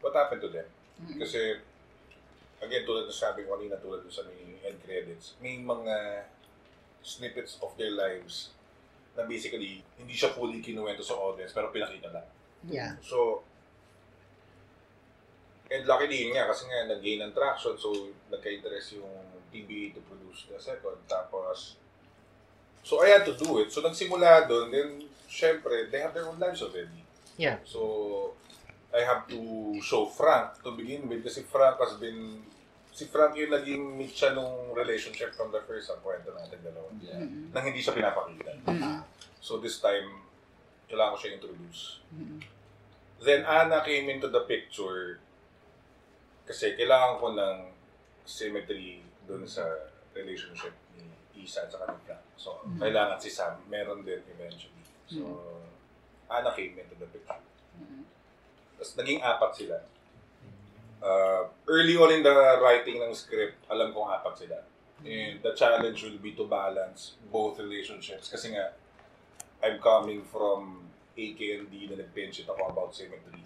What 0.00 0.16
happened 0.16 0.40
to 0.44 0.50
them? 0.52 0.68
Mm. 0.96 1.20
Kasi, 1.20 1.60
again, 2.64 2.84
tulad 2.88 3.04
na 3.04 3.12
sabi 3.12 3.44
ko 3.44 3.60
kanina, 3.60 3.76
tulad 3.76 4.08
sa 4.08 4.24
may 4.24 4.56
end 4.64 4.80
credits, 4.84 5.36
may 5.40 5.60
mga 5.60 6.24
snippets 7.04 7.60
of 7.60 7.76
their 7.76 7.92
lives 7.92 8.56
na 9.16 9.24
basically, 9.24 9.80
hindi 9.96 10.12
siya 10.12 10.32
fully 10.32 10.60
kinuwento 10.60 11.00
sa 11.00 11.16
audience, 11.16 11.52
pero 11.52 11.72
pinakita 11.72 12.12
lang. 12.12 12.24
Yeah. 12.70 12.98
So, 13.02 13.42
and 15.70 15.82
luckily 15.86 16.26
yun 16.26 16.38
nga, 16.38 16.46
kasi 16.50 16.66
nga 16.66 16.90
nag-gain 16.90 17.22
ng 17.26 17.34
traction, 17.34 17.74
so 17.78 18.12
nagka-interest 18.30 18.98
yung 18.98 19.10
TBA 19.50 19.94
to 19.94 20.00
produce 20.06 20.46
the 20.50 20.58
second. 20.58 20.98
Tapos, 21.06 21.78
so 22.82 23.02
I 23.02 23.14
had 23.18 23.24
to 23.26 23.34
do 23.34 23.58
it. 23.62 23.70
So 23.70 23.82
nagsimula 23.82 24.46
doon, 24.46 24.70
then 24.70 24.90
syempre, 25.26 25.90
they 25.90 26.02
have 26.02 26.14
their 26.14 26.26
own 26.26 26.38
lives 26.38 26.62
already. 26.62 27.02
Yeah. 27.36 27.60
So, 27.66 28.32
I 28.96 29.04
have 29.04 29.28
to 29.28 29.40
show 29.84 30.08
Frank 30.08 30.62
to 30.64 30.72
begin 30.72 31.04
with 31.04 31.20
kasi 31.20 31.44
Frank 31.44 31.76
has 31.76 32.00
been 32.00 32.40
si 32.96 33.04
Frank 33.12 33.36
yung 33.36 33.52
naging 33.52 33.84
meet 33.92 34.16
siya 34.16 34.32
nung 34.32 34.72
relationship 34.72 35.36
from 35.36 35.52
the 35.52 35.60
first 35.68 35.92
ang 35.92 36.00
kwento 36.00 36.32
natin 36.32 36.56
dalawa. 36.64 36.88
Yeah. 37.04 37.20
Mm-mm. 37.20 37.52
Nang 37.52 37.64
hindi 37.68 37.84
siya 37.84 37.92
pinapakita. 37.92 38.56
Mm-mm. 38.64 39.04
So 39.36 39.60
this 39.60 39.84
time, 39.84 40.24
kailangan 40.88 41.12
ko 41.12 41.18
siya 41.20 41.36
introduce. 41.36 42.00
Mm-mm. 42.08 42.40
Then 43.22 43.48
Anna 43.48 43.80
came 43.80 44.12
into 44.12 44.28
the 44.28 44.44
picture 44.44 45.18
kasi 46.46 46.76
kailangan 46.76 47.18
ko 47.18 47.26
ng 47.34 47.56
symmetry 48.22 49.02
dun 49.26 49.48
sa 49.48 49.66
relationship 50.14 50.74
ni 50.94 51.08
Isa 51.42 51.66
at 51.66 51.72
sa 51.72 51.82
kanila. 51.82 52.16
So, 52.38 52.62
Mhm. 52.62 52.78
kailangan 52.78 53.18
si 53.18 53.30
Sam, 53.32 53.58
meron 53.66 54.06
din 54.06 54.22
eventually. 54.30 54.84
So, 55.10 55.22
Anna 56.30 56.50
came 56.54 56.78
into 56.78 56.94
the 56.98 57.06
picture. 57.10 57.42
Mm-mm. 57.78 58.02
Tapos 58.78 58.92
naging 58.98 59.22
apat 59.22 59.52
sila. 59.54 59.78
Uh, 60.96 61.46
early 61.68 61.94
on 61.96 62.10
in 62.10 62.22
the 62.24 62.34
writing 62.58 62.98
ng 62.98 63.14
script, 63.14 63.62
alam 63.70 63.94
kong 63.94 64.10
apat 64.10 64.34
sila. 64.46 64.58
And 65.06 65.44
the 65.44 65.52
challenge 65.52 66.02
will 66.02 66.18
be 66.18 66.32
to 66.34 66.48
balance 66.48 67.20
both 67.30 67.60
relationships. 67.60 68.32
Kasi 68.32 68.56
nga, 68.56 68.72
I'm 69.60 69.78
coming 69.78 70.24
from 70.24 70.88
AKND 71.16 71.72
na 71.90 71.96
nag-pinch 72.04 72.44
it 72.44 72.48
ako 72.48 72.68
about 72.68 72.92
symmetry. 72.92 73.40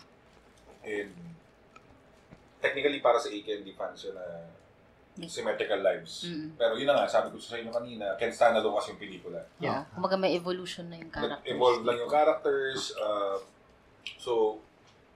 And 0.83 1.15
technically 2.61 3.01
para 3.01 3.17
sa 3.17 3.31
AKND 3.31 3.73
fans 3.79 4.05
yun 4.05 4.19
na 4.19 4.27
symmetrical 5.27 5.81
lives. 5.83 6.25
Mm. 6.29 6.57
Pero 6.57 6.73
yun 6.79 6.89
na 6.89 7.03
nga, 7.03 7.07
sabi 7.11 7.35
ko 7.35 7.37
sa 7.37 7.59
inyo 7.59 7.69
kanina, 7.69 8.17
Ken 8.17 8.33
stand 8.33 8.57
alone 8.57 8.79
kasi 8.79 8.95
yung 8.95 9.03
pelikula. 9.03 9.41
Yeah. 9.61 9.85
Kumbaga 9.93 10.17
may 10.17 10.33
evolution 10.39 10.89
na 10.89 10.97
yung 10.97 11.13
characters. 11.13 11.45
Nag-evolve 11.45 11.83
lang 11.85 11.97
yung 12.01 12.13
characters. 12.13 12.81
uh, 12.97 13.37
so, 14.17 14.63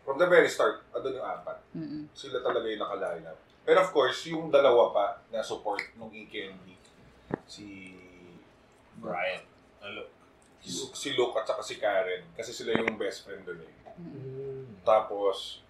from 0.05 0.21
the 0.21 0.29
very 0.29 0.51
start, 0.51 0.85
andun 0.93 1.17
yung 1.17 1.25
apat. 1.25 1.59
Mm-mm. 1.73 2.03
Sila 2.13 2.43
talaga 2.45 2.69
yung 2.69 2.83
nakaline 2.83 3.25
up. 3.25 3.39
Pero 3.65 3.81
of 3.81 3.91
course, 3.97 4.29
yung 4.29 4.53
dalawa 4.53 4.93
pa 4.93 5.07
na 5.33 5.41
support 5.41 5.81
nung 5.97 6.13
EKND, 6.13 6.77
si 7.49 7.97
Brian. 9.01 9.41
Hello. 9.81 10.05
Si, 10.65 10.89
si 10.97 11.09
Luke 11.13 11.37
at 11.37 11.45
saka 11.45 11.61
si 11.61 11.77
Karen, 11.77 12.25
kasi 12.33 12.51
sila 12.57 12.73
yung 12.73 12.97
best 12.97 13.29
friend 13.29 13.45
doon 13.45 13.61
eh. 13.61 13.73
Mm. 14.01 14.81
Tapos, 14.81 15.61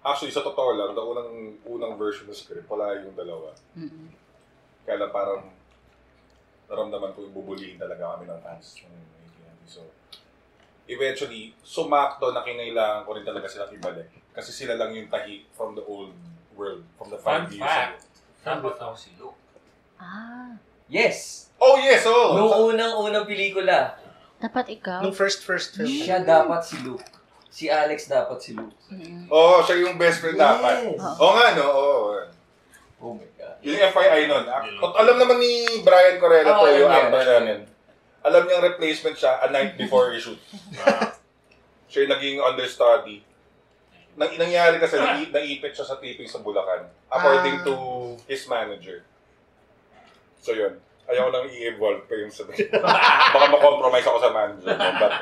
actually 0.00 0.30
sa 0.32 0.46
totoo 0.46 0.78
lang, 0.78 0.94
the 0.94 1.02
unang, 1.02 1.30
unang 1.66 1.94
version 1.98 2.30
ng 2.30 2.38
script, 2.38 2.70
wala 2.70 2.94
yung 3.02 3.12
dalawa. 3.18 3.50
Mm-mm. 3.74 4.08
Kaya 4.86 4.96
lang 5.02 5.12
parang 5.12 5.42
naramdaman 6.70 7.10
ko 7.12 7.26
yung 7.26 7.34
bubulihin 7.34 7.76
talaga 7.76 8.14
kami 8.16 8.30
ng 8.30 8.40
fans. 8.40 8.78
So, 9.66 9.82
eventually, 10.86 11.54
sumakto 11.66 12.30
na 12.30 12.46
kinailangan 12.46 13.02
ko 13.02 13.10
rin 13.18 13.26
talaga 13.26 13.50
silang 13.50 13.74
ibalik. 13.74 14.08
Kasi 14.30 14.54
sila 14.54 14.78
lang 14.78 14.94
yung 14.94 15.10
tahi 15.10 15.42
from 15.50 15.74
the 15.74 15.82
old 15.84 16.14
world, 16.54 16.86
from 16.94 17.10
the 17.10 17.18
five 17.18 17.50
Fun 17.50 17.58
years 17.58 17.66
fact. 17.66 18.06
ago. 18.46 18.70
Ako 18.70 18.96
si 18.96 19.10
Luke. 19.18 19.36
Ah, 20.00 20.56
Yes! 20.90 21.46
Oh, 21.62 21.78
yes! 21.78 22.02
Oh! 22.02 22.34
Nung 22.34 22.74
unang-unang 22.74 23.22
pelikula, 23.22 23.94
dapat 24.40 24.66
ikaw? 24.72 25.00
Nung 25.00 25.12
first 25.12 25.44
first 25.44 25.76
film. 25.76 25.86
siya 25.86 26.20
dapat 26.20 26.64
si 26.64 26.80
Luke. 26.80 27.04
Si 27.46 27.66
Alex 27.66 28.06
dapat 28.06 28.38
si 28.38 28.54
Luke. 28.54 28.72
Mm-mm. 28.88 29.26
Oo, 29.28 29.58
oh, 29.58 29.62
siya 29.62 29.82
yung 29.82 29.94
best 29.94 30.22
friend 30.22 30.38
dapat. 30.38 30.86
Yes. 30.86 31.02
Oo 31.18 31.32
nga, 31.34 31.46
no? 31.52 31.66
Oo. 31.66 32.00
Oh 33.00 33.12
my 33.12 33.28
God. 33.34 33.56
Yun 33.60 33.76
yung 33.76 33.90
FYI 33.90 34.22
nun. 34.26 34.44
At 34.44 34.64
alam 34.96 35.16
naman 35.16 35.36
ni 35.36 35.52
Brian 35.80 36.16
Corella 36.16 36.52
Oo, 36.54 36.64
to, 36.64 36.72
yung 36.74 36.88
niya, 36.88 37.00
actor 37.02 37.20
alam 37.20 37.42
namin. 37.42 37.58
Alam 38.20 38.42
niyang 38.44 38.64
replacement 38.66 39.16
siya 39.16 39.40
a 39.40 39.48
night 39.48 39.74
before 39.74 40.12
he 40.12 40.20
shoot. 40.22 40.36
siya 41.86 42.04
yung 42.04 42.12
naging 42.12 42.36
understudy. 42.38 43.24
Nang 44.14 44.36
nangyari 44.36 44.76
kasi, 44.76 44.96
nai- 44.96 45.32
naipit 45.32 45.72
siya 45.72 45.84
sa 45.84 45.96
taping 45.96 46.28
sa 46.28 46.38
Bulacan. 46.38 46.86
According 47.08 47.56
Ah. 47.56 47.64
to 47.64 47.74
his 48.24 48.44
manager. 48.46 49.02
So 50.38 50.52
yun. 50.52 50.76
Ayaw 51.10 51.26
ko 51.26 51.30
nang 51.32 51.50
i-evolve 51.50 52.02
pa 52.06 52.14
yung 52.14 52.30
sa... 52.30 52.46
Baka 52.46 53.46
makompromise 53.50 54.06
ako 54.06 54.18
sa 54.18 54.30
manager. 54.30 54.70
no? 54.70 54.90
But, 54.96 55.14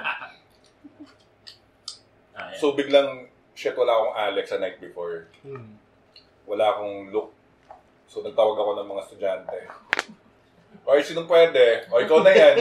Ah, 2.39 2.55
yeah. 2.55 2.61
so 2.61 2.71
biglang, 2.71 3.27
shit, 3.51 3.75
wala 3.75 3.91
akong 3.91 4.15
Alex 4.15 4.55
a 4.55 4.63
night 4.63 4.79
before. 4.79 5.27
Mm. 5.43 5.75
wala 6.47 6.65
akong 6.71 7.11
look. 7.11 7.35
So, 8.07 8.23
nagtawag 8.23 8.57
ako 8.57 8.71
ng 8.79 8.89
mga 8.89 9.03
estudyante. 9.05 9.59
Oy, 10.87 11.05
sinong 11.05 11.29
pwede? 11.29 11.85
O, 11.91 12.01
ikaw 12.01 12.25
na 12.25 12.33
yan. 12.33 12.57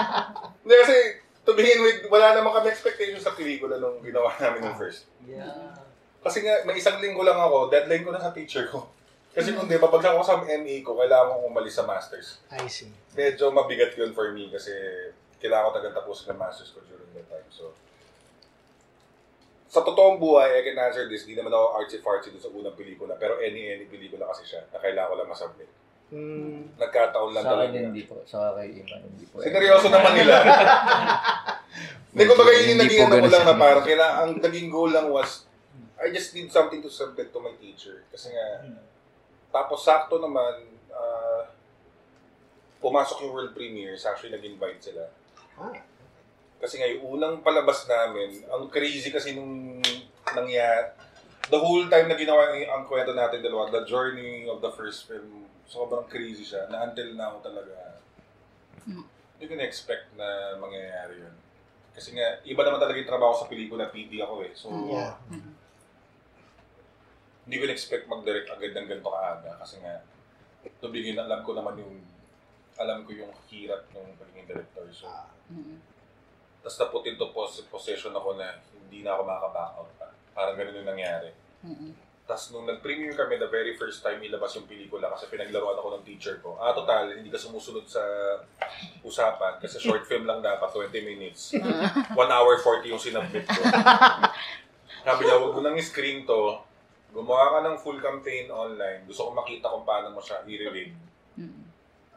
Hindi 0.62 0.74
kasi, 0.76 0.96
to 1.42 1.50
begin 1.50 1.82
with, 1.82 2.06
wala 2.06 2.30
naman 2.30 2.54
kami 2.54 2.70
expectation 2.70 3.18
sa 3.18 3.34
pelikula 3.34 3.80
nung 3.80 3.98
ginawa 3.98 4.30
namin 4.38 4.70
yung 4.70 4.78
first. 4.78 5.10
Yeah. 5.24 5.74
Kasi 6.22 6.46
nga, 6.46 6.62
may 6.62 6.78
isang 6.78 7.02
linggo 7.02 7.26
lang 7.26 7.34
ako, 7.34 7.66
deadline 7.68 8.06
ko 8.06 8.14
na 8.14 8.22
sa 8.22 8.30
teacher 8.30 8.70
ko. 8.70 8.86
Kasi 9.34 9.50
kung 9.50 9.66
di 9.66 9.74
ba, 9.82 9.90
bagsak 9.90 10.14
ako 10.14 10.22
sa 10.22 10.38
MA 10.46 10.76
ko, 10.86 10.94
kailangan 10.94 11.34
ko 11.34 11.50
umalis 11.50 11.74
sa 11.74 11.82
masters. 11.82 12.38
I 12.54 12.70
see. 12.70 12.86
Medyo 13.18 13.50
mabigat 13.50 13.90
yun 13.98 14.14
for 14.14 14.30
me 14.30 14.46
kasi 14.46 14.70
kailangan 15.42 15.68
ko 15.68 15.72
tagang 15.74 15.96
tapusin 15.98 16.30
ang 16.30 16.40
masters 16.40 16.70
ko 16.70 16.78
during 16.86 17.10
that 17.18 17.26
time. 17.26 17.48
So, 17.50 17.74
sa 19.66 19.82
totoong 19.82 20.22
buhay, 20.22 20.54
I 20.54 20.62
can 20.62 20.78
answer 20.78 21.10
this, 21.10 21.26
di 21.26 21.34
naman 21.34 21.50
ako 21.50 21.82
artsy-fartsy 21.82 22.30
dun 22.30 22.38
sa 22.38 22.54
unang 22.54 22.78
pelikula, 22.78 23.18
pero 23.18 23.42
any-any 23.42 23.90
pelikula 23.90 24.30
kasi 24.30 24.46
siya, 24.46 24.62
na 24.70 24.78
kailangan 24.78 25.10
ko 25.10 25.14
lang 25.18 25.30
masubmit. 25.34 25.70
Mm. 26.14 26.78
Nagkataon 26.78 27.30
lang 27.34 27.42
Sa 27.42 27.50
talaga. 27.58 27.74
akin 27.74 27.90
hindi 27.90 28.06
po. 28.06 28.22
Sa 28.22 28.54
kay 28.54 28.70
Iman 28.70 29.02
hindi 29.02 29.26
po. 29.26 29.42
Sineryoso 29.42 29.90
naman 29.90 30.14
nila. 30.22 30.34
Hindi 32.14 32.24
ko 32.30 32.32
ba 32.38 32.42
yung 32.46 32.66
Hindi 32.70 32.74
naging 32.86 33.02
ano 33.10 33.14
ko 33.18 33.26
lang 33.26 33.42
sa 33.42 33.50
na 33.50 33.58
parang 33.58 33.82
kailangan, 33.82 34.14
ang 34.22 34.30
naging 34.38 34.68
goal 34.70 34.90
lang 34.94 35.10
was, 35.10 35.50
I 35.98 36.14
just 36.14 36.30
need 36.38 36.54
something 36.54 36.78
to 36.78 36.90
submit 36.92 37.34
to 37.34 37.38
my 37.42 37.58
teacher. 37.58 38.06
Kasi 38.14 38.30
nga, 38.30 38.46
tapos 39.54 39.86
sakto 39.86 40.18
naman, 40.18 40.66
ah, 40.90 41.46
pumasok 42.82 43.22
yung 43.22 43.32
world 43.32 43.54
premieres, 43.54 44.02
actually 44.02 44.34
nag-invite 44.34 44.82
sila. 44.82 45.06
Ah. 45.54 45.70
Kasi 46.58 46.82
nga, 46.82 46.90
yung 46.90 47.14
unang 47.14 47.38
palabas 47.38 47.86
namin, 47.86 48.42
ang 48.50 48.66
crazy 48.66 49.14
kasi 49.14 49.38
nung 49.38 49.78
nangyari, 50.34 50.90
the 51.46 51.60
whole 51.60 51.86
time 51.86 52.10
na 52.10 52.18
ginawa 52.18 52.50
yung 52.56 52.66
ang 52.66 52.84
kwento 52.88 53.14
natin 53.14 53.44
dalawa, 53.44 53.70
the 53.70 53.86
journey 53.86 54.50
of 54.50 54.58
the 54.58 54.72
first 54.74 55.06
film, 55.06 55.46
sobrang 55.70 56.08
crazy 56.10 56.42
siya, 56.42 56.66
na 56.66 56.90
until 56.90 57.14
now 57.14 57.38
talaga, 57.38 58.02
Mm. 58.84 59.00
hindi 59.38 59.44
ko 59.48 59.54
na-expect 59.56 60.12
na 60.18 60.58
mangyayari 60.60 61.24
yun. 61.24 61.36
Kasi 61.94 62.12
nga, 62.12 62.42
iba 62.42 62.60
naman 62.66 62.82
talaga 62.82 62.98
yung 62.98 63.08
trabaho 63.08 63.32
sa 63.38 63.46
pelikula, 63.46 63.88
PD 63.88 64.18
ako 64.18 64.34
eh. 64.44 64.52
So, 64.52 64.68
Yeah. 64.90 65.14
Hindi 67.44 67.56
ko 67.60 67.64
na-expect 67.68 68.04
mag-direct 68.08 68.48
agad 68.48 68.72
ng 68.72 68.88
ganito 68.88 69.10
kaaga. 69.12 69.52
Kasi 69.60 69.80
nga, 69.84 70.00
to 70.80 70.88
begin, 70.88 71.20
alam 71.20 71.44
ko 71.44 71.52
naman 71.52 71.76
yung, 71.76 72.00
alam 72.80 73.04
ko 73.04 73.12
yung 73.12 73.32
hirap 73.52 73.84
ng 73.92 74.16
pagiging 74.16 74.48
director. 74.48 74.84
So, 74.90 75.06
Mm-mm. 75.52 75.78
tapos 76.64 76.76
na-put 76.80 77.04
into 77.04 77.28
pos- 77.30 77.68
possession 77.68 78.16
ako 78.16 78.40
na 78.40 78.56
hindi 78.72 79.04
na 79.04 79.12
ako 79.12 79.22
makaka-back 79.28 79.72
out 79.76 79.90
pa. 80.00 80.08
Parang 80.32 80.56
ganun 80.56 80.80
yung 80.80 80.88
nangyari. 80.88 81.30
Mm-mm. 81.60 81.92
Tapos 82.24 82.56
nung 82.56 82.64
nag-premiere 82.64 83.12
kami, 83.12 83.36
the 83.36 83.52
very 83.52 83.76
first 83.76 84.00
time 84.00 84.16
ilabas 84.24 84.56
yung 84.56 84.64
pelikula 84.64 85.12
kasi 85.12 85.28
pinaglaruan 85.28 85.76
ako 85.76 86.00
ng 86.00 86.04
teacher 86.08 86.40
ko. 86.40 86.56
Ah, 86.56 86.72
total, 86.72 87.12
hindi 87.12 87.28
ka 87.28 87.36
sumusunod 87.36 87.84
sa 87.84 88.00
usapan 89.04 89.60
kasi 89.60 89.76
short 89.76 90.02
film 90.10 90.24
lang 90.24 90.40
dapat, 90.40 90.64
20 90.72 90.88
minutes. 91.04 91.52
1 91.52 92.16
hour 92.16 92.54
40 92.56 92.88
yung 92.88 92.96
sinubmit 92.96 93.44
ko. 93.44 93.60
Sabi 95.04 95.20
niya, 95.28 95.36
huwag 95.36 95.52
mo 95.52 95.60
nang 95.60 95.76
screen 95.84 96.24
to. 96.24 96.56
Gumawa 97.14 97.46
ka 97.54 97.58
ng 97.62 97.76
full 97.78 98.02
campaign 98.02 98.50
online. 98.50 99.06
Gusto 99.06 99.30
ko 99.30 99.38
makita 99.38 99.70
kung 99.70 99.86
paano 99.86 100.10
mo 100.10 100.18
siya 100.18 100.42
i-read. 100.42 100.90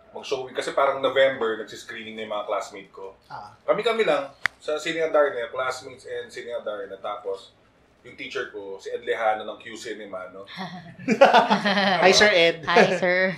Mag-showing. 0.09 0.57
Kasi 0.57 0.73
parang 0.73 0.97
November, 1.05 1.61
nagsiscreening 1.61 2.17
na 2.17 2.25
yung 2.25 2.33
mga 2.33 2.49
classmate 2.49 2.89
ko. 2.89 3.13
Ah. 3.29 3.53
Kami-kami 3.69 4.01
lang. 4.01 4.33
Sa 4.57 4.81
Sine 4.81 5.05
Adarna, 5.05 5.53
classmates 5.53 6.09
and 6.09 6.33
Sine 6.33 6.57
Adarna. 6.57 6.97
Tapos, 6.97 7.53
yung 8.01 8.17
teacher 8.17 8.49
ko, 8.49 8.81
si 8.81 8.89
Ed 8.89 9.05
Lejano 9.05 9.45
ng 9.45 9.59
Q 9.61 9.77
Cinema, 9.77 10.33
no? 10.33 10.49
Hi, 12.01 12.09
Sir 12.09 12.33
Ed. 12.33 12.65
Hi, 12.65 12.97
sir. 12.97 13.37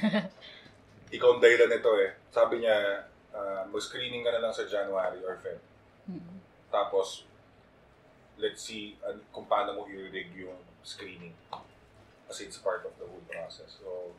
Ikaw 1.16 1.28
ang 1.36 1.42
dahilan 1.44 1.68
nito 1.68 1.92
eh. 2.00 2.16
Sabi 2.32 2.64
niya, 2.64 3.04
ah, 3.36 3.68
mag-screening 3.68 4.24
ka 4.24 4.32
na 4.32 4.48
lang 4.48 4.54
sa 4.56 4.64
January 4.64 5.20
or 5.28 5.36
Feb. 5.44 5.60
Tapos, 6.70 7.26
let's 8.40 8.64
see 8.64 8.96
an- 9.04 9.26
kung 9.34 9.50
paano 9.50 9.76
mo 9.76 9.82
i-rig 9.90 10.32
yung 10.38 10.56
screening. 10.84 11.36
Kasi 12.30 12.46
it's 12.46 12.62
part 12.62 12.86
of 12.86 12.94
the 13.02 13.06
whole 13.06 13.26
process. 13.26 13.82
So, 13.82 14.14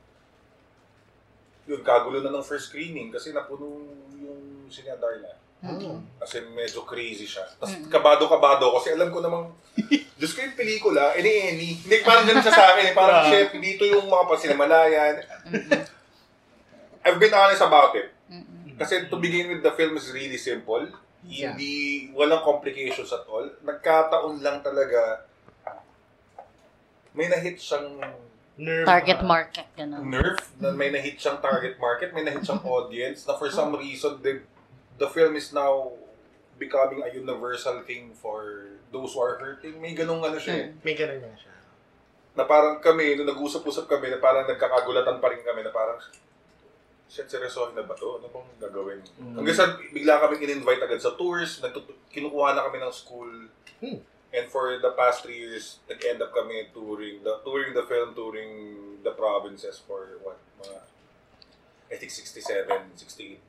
yun, 1.70 1.87
kagulo 1.87 2.25
na 2.25 2.35
ng 2.35 2.46
first 2.46 2.75
screening 2.75 3.14
kasi 3.14 3.31
napuno 3.31 3.87
yung 4.18 4.66
sinadar 4.66 5.23
na. 5.23 5.33
Hmm. 5.61 6.01
Kasi 6.16 6.40
medyo 6.57 6.88
crazy 6.88 7.29
siya. 7.29 7.44
Tapos 7.61 7.77
kabado-kabado 7.92 8.73
kasi 8.81 8.96
alam 8.96 9.12
ko 9.12 9.20
namang, 9.20 9.53
Diyos 10.18 10.33
ko 10.33 10.40
yung 10.40 10.57
pelikula, 10.57 11.12
ini-any. 11.20 11.77
Hindi, 11.85 11.96
parang 12.01 12.25
ganun 12.25 12.44
siya 12.44 12.57
sa 12.57 12.66
akin. 12.75 12.85
Eh. 12.90 12.94
Parang, 12.96 13.29
chef, 13.29 13.53
dito 13.57 13.85
yung 13.85 14.09
mga 14.09 14.25
pasinamalayan. 14.29 15.14
I've 17.05 17.20
been 17.20 17.33
honest 17.33 17.64
about 17.64 17.92
it. 17.96 18.12
Kasi 18.81 19.12
to 19.12 19.20
begin 19.20 19.53
with, 19.53 19.61
the 19.61 19.73
film 19.77 20.01
is 20.01 20.09
really 20.12 20.40
simple. 20.40 20.88
Yeah. 21.25 21.53
Hindi, 21.53 22.09
walang 22.16 22.40
complications 22.40 23.12
at 23.12 23.29
all. 23.29 23.44
Nagkataon 23.61 24.40
lang 24.40 24.64
talaga, 24.64 25.29
may 27.14 27.27
na-hit 27.27 27.59
siyang 27.59 27.99
Nerve. 28.61 28.85
Target 28.85 29.25
market, 29.25 29.66
gano'n. 29.73 30.05
nerve, 30.05 30.37
na 30.61 30.68
may 30.77 30.92
na-hit 30.92 31.16
siyang 31.16 31.40
target 31.40 31.81
market, 31.81 32.12
may 32.12 32.20
na-hit 32.20 32.44
siyang 32.44 32.61
audience, 32.61 33.25
na 33.25 33.33
for 33.33 33.49
some 33.49 33.73
reason, 33.73 34.20
the, 34.20 34.44
the 35.01 35.09
film 35.09 35.33
is 35.33 35.49
now 35.57 35.88
becoming 36.61 37.01
a 37.01 37.09
universal 37.09 37.81
thing 37.88 38.12
for 38.20 38.68
those 38.92 39.16
who 39.16 39.20
are 39.25 39.40
hurting. 39.40 39.81
May 39.81 39.96
ganung 39.96 40.20
ano 40.20 40.37
siya 40.37 40.55
eh. 40.61 40.66
May 40.85 40.92
ganun 40.92 41.25
nga 41.25 41.33
siya. 41.40 41.57
Na 42.37 42.44
parang 42.44 42.85
kami, 42.85 43.16
nung 43.16 43.33
nag-usap-usap 43.33 43.88
kami, 43.88 44.12
na 44.12 44.20
parang 44.20 44.44
nagkakagulatan 44.44 45.25
pa 45.25 45.33
rin 45.33 45.40
kami, 45.40 45.64
na 45.64 45.73
parang, 45.73 45.96
shit, 47.09 47.33
seryosohin 47.33 47.73
na 47.73 47.88
ba 47.88 47.96
to? 47.96 48.20
Ano 48.20 48.29
bang 48.29 48.49
gagawin? 48.61 49.01
Hanggang 49.40 49.57
sa 49.57 49.73
bigla 49.88 50.20
kami 50.20 50.37
in-invite 50.37 50.85
agad 50.85 51.01
sa 51.01 51.16
tours, 51.16 51.64
nagtut- 51.64 52.12
kinukuha 52.12 52.53
na 52.53 52.68
kami 52.68 52.77
ng 52.77 52.92
school. 52.92 53.31
Hmm. 53.81 54.05
And 54.31 54.47
for 54.47 54.79
the 54.79 54.95
past 54.95 55.27
three 55.27 55.43
years, 55.43 55.83
nag-end 55.90 56.23
up 56.23 56.31
kami 56.31 56.71
touring 56.71 57.27
the 57.27 57.43
touring 57.43 57.75
the 57.75 57.83
film, 57.83 58.14
touring 58.14 58.53
the 59.03 59.11
provinces 59.11 59.83
for 59.83 60.23
what, 60.23 60.38
mga, 60.62 60.79
I 61.90 61.95
think 61.99 62.14
67, 62.14 62.71
68 62.95 63.43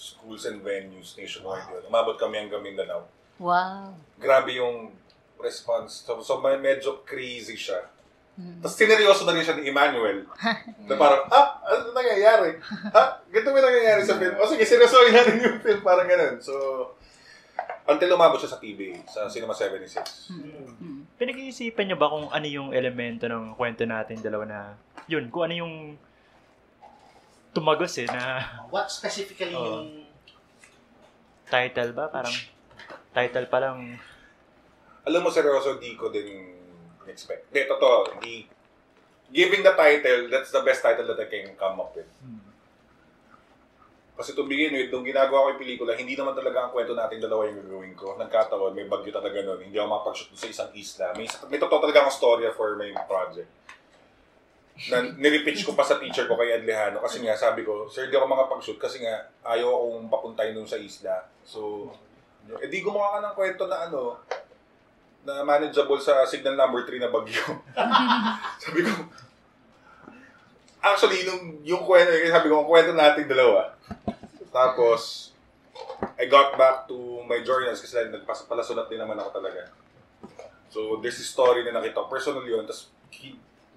schools 0.00 0.48
and 0.48 0.64
venues 0.64 1.12
nationwide 1.20 1.68
yun. 1.68 1.84
Umabot 1.92 2.16
kami 2.16 2.40
hanggang 2.40 2.64
Mindanao. 2.64 3.04
Wow. 3.36 3.92
Grabe 4.16 4.56
yung 4.56 4.88
response. 5.36 6.00
So, 6.08 6.24
so 6.24 6.40
may 6.40 6.56
medyo 6.56 7.04
crazy 7.04 7.60
siya. 7.60 7.84
Tapos 8.64 8.72
sineryoso 8.72 9.28
na 9.28 9.36
rin 9.36 9.44
siya 9.44 9.56
ni 9.60 9.68
Emmanuel. 9.68 10.24
na 10.88 10.94
parang, 10.96 11.28
ah, 11.28 11.60
ano 11.60 11.92
nangyayari? 11.92 12.56
Ah, 12.88 13.20
ganito 13.28 13.52
ba 13.52 13.60
nangyayari 13.60 14.00
sa 14.00 14.16
film? 14.16 14.36
O 14.40 14.48
sige, 14.48 14.64
seryosohin 14.64 15.12
natin 15.12 15.44
yung 15.44 15.60
film. 15.60 15.84
Parang 15.84 16.08
ganun. 16.08 16.40
So, 16.40 16.54
until 17.90 18.14
umabot 18.14 18.38
siya 18.38 18.54
sa 18.54 18.62
TV, 18.62 18.94
sa 19.10 19.26
Cinema 19.26 19.50
76. 19.50 20.30
Pinag-iisipan 21.18 21.90
niyo 21.90 21.98
ba 21.98 22.06
kung 22.06 22.30
ano 22.30 22.46
yung 22.46 22.70
elemento 22.70 23.26
ng 23.26 23.58
kwento 23.58 23.82
natin 23.82 24.22
dalawa 24.22 24.44
na, 24.46 24.60
yun, 25.10 25.26
kung 25.28 25.50
ano 25.50 25.54
yung 25.66 25.74
tumagos 27.50 27.98
eh, 27.98 28.06
na 28.06 28.38
What 28.70 28.86
specifically 28.94 29.52
Oo. 29.58 29.82
yung... 29.82 30.06
title 31.50 31.90
ba? 31.90 32.06
Parang, 32.06 32.34
title 33.10 33.46
pa 33.50 33.58
lang, 33.58 33.98
Alam 35.00 35.26
mo, 35.26 35.28
seryoso, 35.32 35.80
di 35.80 35.96
ko 35.98 36.12
din 36.12 36.60
expect. 37.10 37.50
Hindi, 37.50 37.66
totoo. 37.66 38.20
Di, 38.22 38.46
giving 39.32 39.66
the 39.66 39.74
title, 39.74 40.30
that's 40.30 40.54
the 40.54 40.62
best 40.62 40.84
title 40.84 41.08
that 41.10 41.18
I 41.18 41.26
can 41.26 41.56
come 41.58 41.82
up 41.82 41.90
with. 41.96 42.06
Kasi 44.20 44.36
to 44.36 44.44
begin 44.44 44.76
with, 44.76 44.92
nung 44.92 45.00
ginagawa 45.00 45.48
ko 45.48 45.56
yung 45.56 45.62
pelikula, 45.64 45.96
hindi 45.96 46.12
naman 46.12 46.36
talaga 46.36 46.68
ang 46.68 46.76
kwento 46.76 46.92
nating 46.92 47.24
dalawa 47.24 47.48
yung 47.48 47.64
gagawin 47.64 47.94
ko. 47.96 48.20
Nagkataon, 48.20 48.76
may 48.76 48.84
bagyo 48.84 49.08
talaga 49.16 49.40
nun. 49.40 49.64
Hindi 49.64 49.80
ako 49.80 49.88
makapag-shoot 49.88 50.36
sa 50.36 50.48
isang 50.52 50.70
isla. 50.76 51.16
May, 51.16 51.24
may 51.48 51.56
totoo 51.56 51.80
talaga 51.80 52.04
akong 52.04 52.20
storya 52.20 52.52
for 52.52 52.76
my 52.76 52.92
project. 53.08 53.48
Na, 54.92 55.08
nirepitch 55.16 55.64
ko 55.64 55.72
pa 55.72 55.88
sa 55.88 55.96
teacher 55.96 56.28
ko 56.28 56.36
kay 56.36 56.52
Ed 56.52 56.68
Lejano 56.68 57.00
kasi 57.00 57.24
nga 57.24 57.32
sabi 57.32 57.64
ko, 57.64 57.88
Sir, 57.88 58.12
di 58.12 58.16
ako 58.20 58.28
makapag-shoot 58.28 58.76
kasi 58.76 59.00
nga 59.00 59.24
ayaw 59.40 59.72
akong 59.72 60.12
papuntahin 60.12 60.52
doon 60.52 60.68
sa 60.68 60.76
isla. 60.76 61.24
So, 61.40 61.88
eh 62.60 62.68
di 62.68 62.84
gumawa 62.84 63.16
ka 63.16 63.18
ng 63.24 63.36
kwento 63.40 63.64
na 63.72 63.88
ano, 63.88 64.20
na 65.24 65.44
manageable 65.48 66.00
sa 66.00 66.28
signal 66.28 66.60
number 66.60 66.84
3 66.84 66.96
na 67.00 67.08
bagyo. 67.08 67.40
sabi 68.68 68.84
ko, 68.84 68.92
actually, 70.80 71.24
nung, 71.24 71.60
yung 71.64 71.84
kwento, 71.88 72.12
sabi 72.28 72.52
ko, 72.52 72.68
kwento 72.68 72.92
nating 72.92 73.28
dalawa. 73.28 73.80
Tapos, 74.50 75.30
I 76.18 76.26
got 76.26 76.58
back 76.58 76.90
to 76.90 77.24
my 77.24 77.40
journals 77.42 77.80
kasi 77.80 77.96
nagpapalasulat 78.10 78.90
din 78.90 79.00
naman 79.00 79.16
ako 79.16 79.40
talaga. 79.40 79.70
So, 80.70 80.98
there's 81.02 81.18
a 81.18 81.26
story 81.26 81.66
na 81.66 81.74
nakita 81.74 82.02
ko. 82.02 82.06
Personal 82.10 82.46
yun. 82.46 82.66
Tapos, 82.66 82.90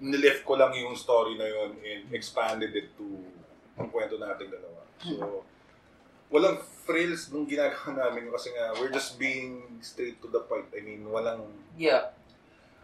nilift 0.02 0.42
ko 0.42 0.58
lang 0.58 0.74
yung 0.74 0.94
story 0.98 1.38
na 1.38 1.46
yun 1.46 1.78
and 1.82 2.02
expanded 2.10 2.74
it 2.74 2.90
to 2.98 3.06
ang 3.74 3.90
kwento 3.90 4.18
nating 4.18 4.50
dalawa. 4.50 4.80
So, 5.02 5.42
walang 6.30 6.62
frills 6.86 7.30
nung 7.30 7.46
ginagawa 7.46 8.10
namin 8.10 8.30
kasi 8.30 8.50
nga, 8.54 8.74
we're 8.78 8.90
just 8.90 9.18
being 9.18 9.78
straight 9.82 10.18
to 10.22 10.28
the 10.30 10.42
point. 10.46 10.66
I 10.74 10.82
mean, 10.82 11.06
walang... 11.06 11.46
Yeah. 11.78 12.14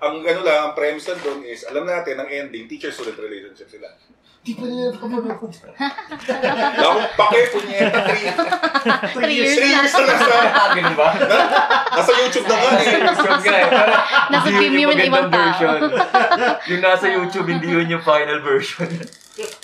Ang 0.00 0.14
ano 0.22 0.40
lang, 0.40 0.58
ang 0.62 0.72
premise 0.72 1.06
lang 1.06 1.20
doon 1.20 1.40
is, 1.44 1.62
alam 1.62 1.84
natin, 1.84 2.16
ang 2.16 2.26
ending, 2.26 2.64
teacher-student 2.64 3.14
relationship 3.14 3.68
sila. 3.68 3.88
Di 4.40 4.56
pa 4.56 4.64
nila 4.64 4.88
napapanood. 4.88 5.52
Wala 5.52 6.80
akong 6.80 7.12
pake, 7.14 7.38
punyeta, 7.52 7.98
three, 8.08 8.24
Three 9.12 9.36
years 9.36 9.52
three 9.52 9.68
na. 9.68 9.76
years 9.78 9.92
na 9.92 10.04
nasa, 10.08 10.32
Ah, 10.56 10.68
ganun 10.72 10.96
ba? 10.96 11.08
na- 11.12 11.48
nasa 11.92 12.10
YouTube 12.16 12.48
na 12.48 12.56
nga 12.56 12.70
eh. 12.72 12.86
YouTube 12.88 13.42
nga 13.44 13.52
eh. 13.52 13.68
Nasa 14.32 14.46
hindi 14.48 14.56
yun 14.56 14.72
premium 14.72 14.88
yung 14.88 14.96
ng 14.96 15.08
ibang 15.12 15.28
tao. 15.28 15.72
yung 16.72 16.80
nasa 16.80 17.06
YouTube, 17.12 17.46
hindi 17.46 17.68
yun 17.68 17.88
yung 17.90 18.00
final 18.00 18.40
version. 18.40 18.88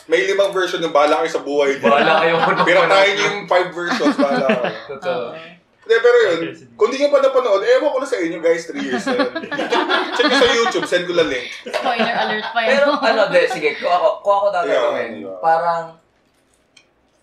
May 0.04 0.28
limang 0.28 0.52
version 0.52 0.84
yung 0.84 0.92
bahala 0.92 1.24
kayo 1.24 1.32
sa 1.32 1.40
buhay. 1.40 1.80
Bahala 1.80 2.20
kayo 2.20 2.36
ano 2.36 2.60
tayo 2.60 2.76
manood. 2.84 3.16
yung 3.16 3.36
five 3.48 3.68
versions, 3.72 4.12
bahala 4.12 4.44
kayo. 4.44 4.76
Totoo. 4.92 5.55
Hindi, 5.86 6.02
pero 6.02 6.16
yun, 6.18 6.40
kung 6.74 6.90
di 6.90 6.98
nyo 6.98 7.14
pa 7.14 7.22
napanood, 7.22 7.62
ewan 7.62 7.94
ko 7.94 7.98
na 8.02 8.10
sa 8.10 8.18
inyo 8.18 8.42
guys, 8.42 8.66
3 8.66 8.74
years 8.74 9.06
na 9.06 9.22
yun. 9.22 9.32
Check 10.18 10.26
nyo 10.26 10.38
sa 10.42 10.50
YouTube, 10.58 10.86
send 10.90 11.06
ko 11.06 11.14
lang 11.14 11.30
link. 11.30 11.46
Spoiler 11.62 12.14
alert 12.26 12.48
pa 12.50 12.60
yun. 12.66 12.70
Pero 12.74 12.86
ano, 12.98 13.22
de, 13.30 13.46
sige, 13.46 13.78
kung 13.78 13.94
ako, 13.94 14.08
kung 14.18 14.34
ako 14.34 14.46
Yeah, 14.50 14.54
tatagawin, 14.66 15.10
yeah. 15.22 15.38
parang, 15.38 15.84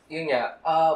yun 0.07 0.25
nga, 0.31 0.55
ah, 0.63 0.95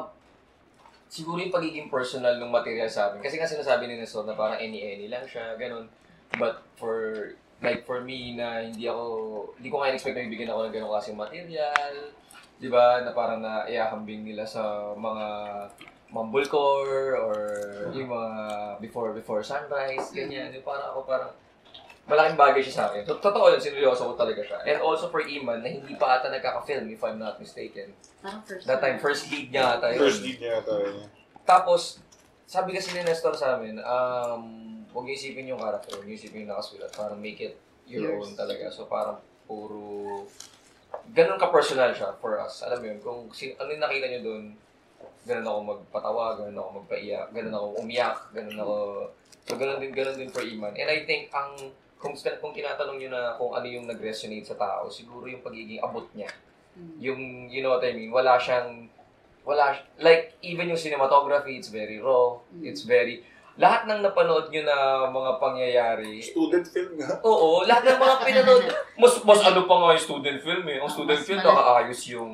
siguro 1.11 1.43
yung 1.43 1.51
pagiging 1.51 1.91
personal 1.91 2.39
ng 2.39 2.47
material 2.47 2.87
sa 2.87 3.11
amin. 3.11 3.19
Kasi 3.19 3.35
nga 3.35 3.51
sinasabi 3.51 3.91
ni 3.91 3.99
Nestor 3.99 4.23
na 4.23 4.39
parang 4.39 4.55
any-any 4.55 5.11
lang 5.11 5.27
siya, 5.27 5.59
ganun. 5.59 5.91
But 6.39 6.63
for, 6.79 7.35
like 7.59 7.83
for 7.83 7.99
me 7.99 8.39
na 8.39 8.63
hindi 8.63 8.87
ako, 8.87 9.03
hindi 9.59 9.67
ko 9.67 9.83
kaya 9.83 9.91
expect 9.91 10.15
na 10.15 10.23
bibigyan 10.23 10.55
ako 10.55 10.71
ng 10.71 10.73
ganun 10.79 10.91
klaseng 10.95 11.19
material. 11.19 11.93
Di 12.63 12.71
ba? 12.71 13.03
Na 13.03 13.11
parang 13.11 13.43
na 13.43 13.67
iahambing 13.67 14.23
nila 14.23 14.47
sa 14.47 14.95
mga 14.95 15.25
mumblecore 16.07 17.19
or 17.19 17.37
yung 17.91 18.07
mga 18.07 18.35
before 18.79 19.11
before 19.11 19.43
sunrise, 19.43 20.11
ganyan. 20.15 20.51
Yung 20.55 20.63
parang 20.63 20.95
ako 20.95 21.03
parang 21.03 21.31
malaking 22.07 22.39
bagay 22.39 22.61
siya 22.63 22.75
sa 22.79 22.83
akin. 22.87 23.03
Tot- 23.03 23.19
Totoo 23.19 23.51
yun, 23.51 23.59
sineryoso 23.59 24.07
ko 24.07 24.13
talaga 24.15 24.39
siya. 24.39 24.63
And 24.63 24.79
also 24.79 25.11
for 25.11 25.19
Iman, 25.19 25.59
na 25.59 25.67
hindi 25.67 25.91
pa 25.99 26.15
ata 26.15 26.31
nagkaka-film, 26.31 26.87
if 26.87 27.03
I'm 27.03 27.19
not 27.19 27.35
mistaken. 27.35 27.91
Parang 28.23 28.39
first 28.47 28.63
That 28.63 28.79
time, 28.79 28.95
first 29.03 29.27
lead 29.27 29.51
niya 29.51 29.75
ata 29.75 29.91
yun. 29.91 29.99
First 30.07 30.23
lead 30.23 30.39
niya 30.39 30.63
tayo. 30.63 31.03
Tapos, 31.43 31.99
sabi 32.47 32.71
kasi 32.71 32.95
ni 32.95 33.03
Nestor 33.03 33.35
sa 33.35 33.59
amin, 33.59 33.83
um, 33.83 34.43
huwag 34.95 35.03
niyo 35.03 35.19
isipin 35.19 35.51
yung 35.51 35.59
character, 35.59 35.99
huwag 35.99 36.07
niyo 36.07 36.15
isipin 36.15 36.47
yung 36.47 36.55
nakasulat. 36.55 36.91
Parang 36.95 37.19
make 37.19 37.43
it 37.43 37.59
your 37.83 38.07
Yours. 38.07 38.23
own 38.23 38.31
talaga. 38.39 38.71
So 38.71 38.87
parang 38.87 39.19
puro... 39.43 40.23
Ganun 41.11 41.35
ka-personal 41.35 41.91
siya 41.91 42.15
for 42.23 42.39
us. 42.39 42.63
Alam 42.63 42.79
mo 42.79 42.85
yun, 42.87 42.99
kung 43.03 43.19
si, 43.35 43.51
ano 43.59 43.67
yung 43.67 43.83
nakita 43.83 44.07
niyo 44.07 44.21
doon, 44.23 44.43
ganun 45.27 45.47
ako 45.47 45.59
magpatawa, 45.75 46.39
ganun 46.39 46.57
ako 46.57 46.69
magpaiyak, 46.81 47.27
ganun 47.35 47.53
ako 47.53 47.67
umiyak, 47.83 48.17
ganun 48.31 48.57
ako... 48.57 48.75
So 49.47 49.55
ganun 49.59 49.79
din, 49.83 49.91
ganun 49.91 50.15
din 50.15 50.31
for 50.31 50.43
Iman. 50.43 50.71
And 50.79 50.87
I 50.87 51.03
think 51.03 51.27
ang 51.35 51.71
kung, 51.99 52.13
kung 52.15 52.53
tinatanong 52.53 52.97
nyo 53.01 53.09
na 53.11 53.21
kung 53.35 53.51
ano 53.51 53.67
yung 53.67 53.89
nag-resonate 53.89 54.45
sa 54.45 54.55
tao, 54.55 54.87
siguro 54.87 55.25
yung 55.25 55.43
pagiging 55.43 55.81
abot 55.81 56.05
niya. 56.13 56.29
Mm. 56.77 56.93
Yung, 57.01 57.21
you 57.49 57.61
know 57.65 57.75
what 57.75 57.83
I 57.83 57.93
mean? 57.93 58.13
Wala 58.13 58.37
siyang, 58.37 58.85
wala, 59.41 59.73
like, 59.97 60.37
even 60.45 60.69
yung 60.69 60.79
cinematography, 60.79 61.57
it's 61.57 61.73
very 61.73 61.97
raw, 61.97 62.37
Mm. 62.53 62.69
it's 62.69 62.85
very, 62.85 63.25
lahat 63.57 63.89
ng 63.89 64.05
napanood 64.05 64.53
nyo 64.53 64.61
na 64.61 65.09
mga 65.09 65.31
pangyayari, 65.41 66.21
Student 66.21 66.65
film 66.69 67.01
nga. 67.01 67.17
Oo, 67.25 67.65
lahat 67.65 67.89
ng 67.89 67.99
mga 67.99 68.15
pinanood. 68.21 68.65
Mas, 69.01 69.13
mas 69.25 69.41
ano 69.45 69.65
pa 69.65 69.75
nga 69.77 69.93
yung 69.93 70.05
student 70.09 70.39
film 70.41 70.65
eh. 70.69 70.77
Ang 70.81 70.89
student 70.89 71.21
mas 71.21 71.25
film, 71.25 71.41
nakaayos 71.41 72.01
yung, 72.13 72.33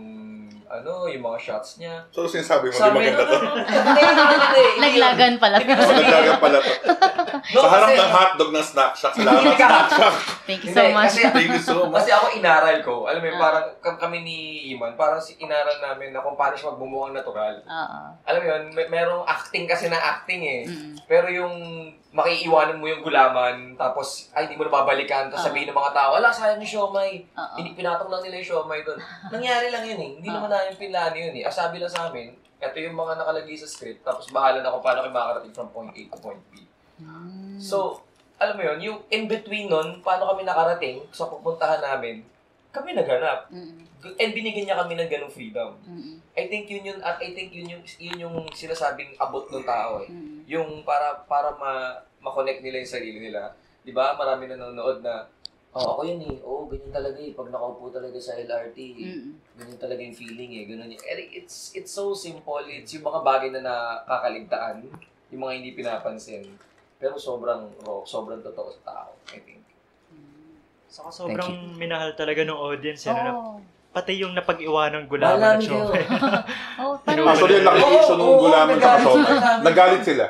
ano, 0.73 1.05
yung 1.05 1.21
mga 1.21 1.37
shots 1.39 1.77
niya. 1.77 2.01
So, 2.09 2.25
sinasabi 2.25 2.67
mo, 2.67 2.73
di 2.73 2.79
Sabi, 2.79 2.97
maganda 2.99 3.23
to. 3.23 3.37
Hindi, 3.63 4.01
hindi, 4.01 4.23
hindi. 4.25 4.63
Laglagan 4.79 5.33
pala. 5.37 5.55
Oh, 5.59 5.93
naglagan 5.93 6.37
pala 6.39 6.57
to. 6.57 6.73
No, 7.43 7.59
Sa 7.59 7.67
harap 7.69 7.87
kasi- 7.87 7.99
ng 7.99 8.11
hotdog 8.11 8.51
ng 8.51 8.65
snack 8.65 8.93
shack, 8.93 9.13
salamat 9.13 9.43
snack 9.53 9.89
shack. 9.89 10.15
Thank 10.43 10.61
you 10.63 10.71
Hindi, 10.71 10.81
so 10.81 10.91
much. 10.91 11.05
kasi- 11.11 11.29
Thank 11.29 11.51
you 11.51 11.63
so 11.63 11.77
much. 11.85 11.95
Kasi 11.99 12.09
ako 12.11 12.25
inaral 12.33 12.77
ko. 12.81 12.93
Alam 13.05 13.19
mo 13.19 13.27
yun, 13.27 13.37
Ah. 13.37 13.43
parang 13.43 13.65
kam- 13.79 13.99
kami 13.99 14.17
ni 14.21 14.37
Iman, 14.69 14.93
parang 14.93 15.19
si 15.19 15.37
inaral 15.37 15.77
namin 15.79 16.09
na 16.09 16.19
kung 16.19 16.33
paano 16.33 16.53
siya 16.53 16.71
magbumukhang 16.71 17.13
natural. 17.13 17.55
Oo. 17.59 17.99
Alam 18.23 18.39
mo 18.39 18.47
yun, 18.47 18.63
may, 18.71 18.87
merong 18.87 19.23
acting 19.23 19.65
kasi 19.65 19.85
na 19.85 19.99
acting 19.99 20.41
eh. 20.41 20.61
Mm. 20.65 20.95
Pero 21.03 21.27
yung 21.27 21.53
makiiwanan 22.13 22.77
mo 22.77 22.85
yung 22.85 23.01
gulaman, 23.01 23.73
tapos 23.73 24.29
ay 24.31 24.45
hindi 24.45 24.55
mo 24.55 24.69
na 24.69 24.77
babalikan, 24.79 25.27
tapos 25.27 25.43
Ah. 25.43 25.49
sabihin 25.49 25.67
ng 25.67 25.75
mga 25.75 25.91
tao, 25.91 26.11
ala, 26.15 26.29
sayang 26.29 26.61
yung 26.61 26.73
siomay. 26.85 27.25
Oo. 27.33 27.55
Hindi 27.57 27.73
pinatong 27.73 28.07
lang 28.07 28.21
nila 28.21 28.37
yung 28.37 28.49
siomay 28.53 28.85
doon. 28.85 29.01
Nangyari 29.33 29.73
lang 29.73 29.81
yun 29.81 29.97
eh. 29.97 30.11
Hindi 30.21 30.29
Ah. 30.29 30.37
naman 30.37 30.49
namin 30.53 30.77
pinlano 30.77 31.17
yun 31.17 31.33
eh. 31.33 31.43
Asabi 31.43 31.81
lang 31.81 31.89
sa 31.89 32.07
amin, 32.07 32.29
ito 32.37 32.77
yung 32.77 32.93
mga 32.93 33.17
nakalagay 33.17 33.57
sa 33.57 33.65
script, 33.65 34.05
tapos 34.05 34.29
bahala 34.29 34.61
na 34.61 34.69
kung 34.69 34.85
paano 34.85 35.01
kayo 35.01 35.11
makakarating 35.11 35.51
from 35.51 35.67
point 35.73 35.91
A 35.91 36.01
to 36.07 36.17
point 36.21 36.43
B. 36.47 36.61
Mm. 37.01 37.57
So, 37.57 38.05
alam 38.37 38.55
mo 38.55 38.63
yun, 38.63 38.79
yung 38.79 38.99
in-between 39.09 39.67
nun, 39.67 39.99
paano 39.99 40.29
kami 40.29 40.45
nakarating 40.45 41.01
sa 41.09 41.25
pupuntahan 41.25 41.81
namin, 41.81 42.21
kami 42.73 42.97
naghanap. 42.97 43.53
Mm. 43.53 43.85
And 44.17 44.31
binigyan 44.33 44.65
niya 44.67 44.81
kami 44.81 44.97
ng 44.97 45.07
ganong 45.07 45.31
freedom. 45.31 45.77
Mm. 45.85 46.17
I 46.33 46.49
think 46.49 46.65
yun 46.67 46.83
yun, 46.89 46.99
at 47.05 47.21
I 47.21 47.31
think 47.37 47.53
yun 47.53 47.69
yung, 47.69 47.83
yun 48.01 48.17
yung 48.17 48.35
sinasabing 48.49 49.13
abot 49.21 49.45
ng 49.47 49.61
tao 49.63 50.01
eh. 50.01 50.09
Mm. 50.09 50.41
Yung 50.49 50.69
para, 50.81 51.21
para 51.29 51.53
ma, 51.55 52.01
ma-connect 52.19 52.65
nila 52.65 52.81
yung 52.81 52.93
sarili 52.97 53.21
nila. 53.29 53.53
Di 53.85 53.93
ba? 53.93 54.17
Marami 54.17 54.49
nanonood 54.49 55.05
na, 55.05 55.29
oh, 55.77 55.95
ako 55.95 56.01
yun 56.09 56.25
eh. 56.25 56.35
Oo, 56.41 56.65
ganyan 56.65 56.89
talaga 56.89 57.21
eh. 57.21 57.31
Pag 57.37 57.53
nakaupo 57.53 57.93
talaga 57.93 58.17
sa 58.17 58.33
LRT, 58.41 58.77
eh. 58.97 59.13
Mm. 59.21 59.31
ganyan 59.53 59.79
talaga 59.79 60.01
yung 60.01 60.17
feeling 60.17 60.51
eh. 60.57 60.63
Ganun. 60.65 60.89
Eh, 60.89 61.29
It's, 61.37 61.77
it's 61.77 61.93
so 61.93 62.17
simple. 62.17 62.65
It's 62.65 62.89
yung 62.97 63.05
mga 63.05 63.21
bagay 63.21 63.49
na 63.53 63.61
nakakaligtaan. 63.61 64.89
Yung 65.29 65.41
mga 65.45 65.53
hindi 65.61 65.77
pinapansin. 65.77 66.43
Pero 66.97 67.15
sobrang 67.21 67.69
raw, 67.85 68.01
sobrang 68.01 68.41
totoo 68.41 68.73
sa 68.73 68.81
tao, 68.83 69.11
I 69.31 69.39
think. 69.39 69.62
Saka 70.93 71.09
sobrang 71.09 71.73
minahal 71.73 72.13
talaga 72.13 72.45
ng 72.45 72.53
audience. 72.53 73.09
Yan, 73.09 73.17
na, 73.17 73.33
Oo. 73.33 73.57
pati 73.89 74.21
yung 74.21 74.37
napag-iwanang 74.37 75.09
Mahal 75.09 75.13
gulaman 75.17 75.57
ng 75.57 75.65
show. 75.65 75.89
Oh, 76.77 76.93
Actually, 77.01 77.57
ang 77.57 77.65
laki 77.65 77.81
Oo, 77.81 77.97
issue 77.97 78.17
nung 78.21 78.37
gulaman 78.37 78.77
sa 78.77 79.01
amin. 79.01 79.65
Nagalit 79.65 80.01
sila. 80.05 80.25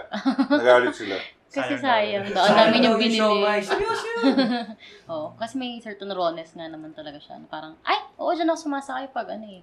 Nagalit 0.47 0.95
sila. 0.95 1.15
kasi 1.53 1.77
Sayang 1.77 2.25
yung 2.25 2.33
Sayang 2.33 2.79
daw 2.79 2.95
yung 2.95 2.97
binili. 2.97 3.59
Seryoso 3.59 4.07
yun. 4.07 4.25
Oo, 5.11 5.35
kasi 5.35 5.53
may 5.59 5.77
certain 5.83 6.09
rawness 6.09 6.55
nga 6.55 6.65
naman 6.71 6.95
talaga 6.95 7.19
siya. 7.19 7.43
na 7.43 7.45
Parang, 7.51 7.75
ay, 7.83 7.99
oo, 8.17 8.31
dyan 8.31 8.49
ako 8.49 8.71
sumasakay 8.71 9.11
pag 9.11 9.35
ano 9.35 9.45
eh. 9.45 9.61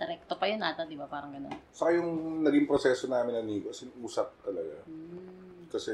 Sa 0.00 0.08
recto 0.08 0.34
pa 0.34 0.48
yun 0.48 0.64
ata, 0.64 0.88
di 0.88 0.96
ba? 0.96 1.06
Parang 1.06 1.30
ganun. 1.30 1.52
Saka 1.70 1.92
yung 1.94 2.40
naging 2.42 2.66
proseso 2.66 3.06
namin 3.06 3.38
ng 3.38 3.46
Nico, 3.46 3.68
as 3.70 3.84
in, 3.84 3.92
usap 4.02 4.32
talaga. 4.42 4.82
Hmm. 4.88 5.68
Kasi, 5.70 5.92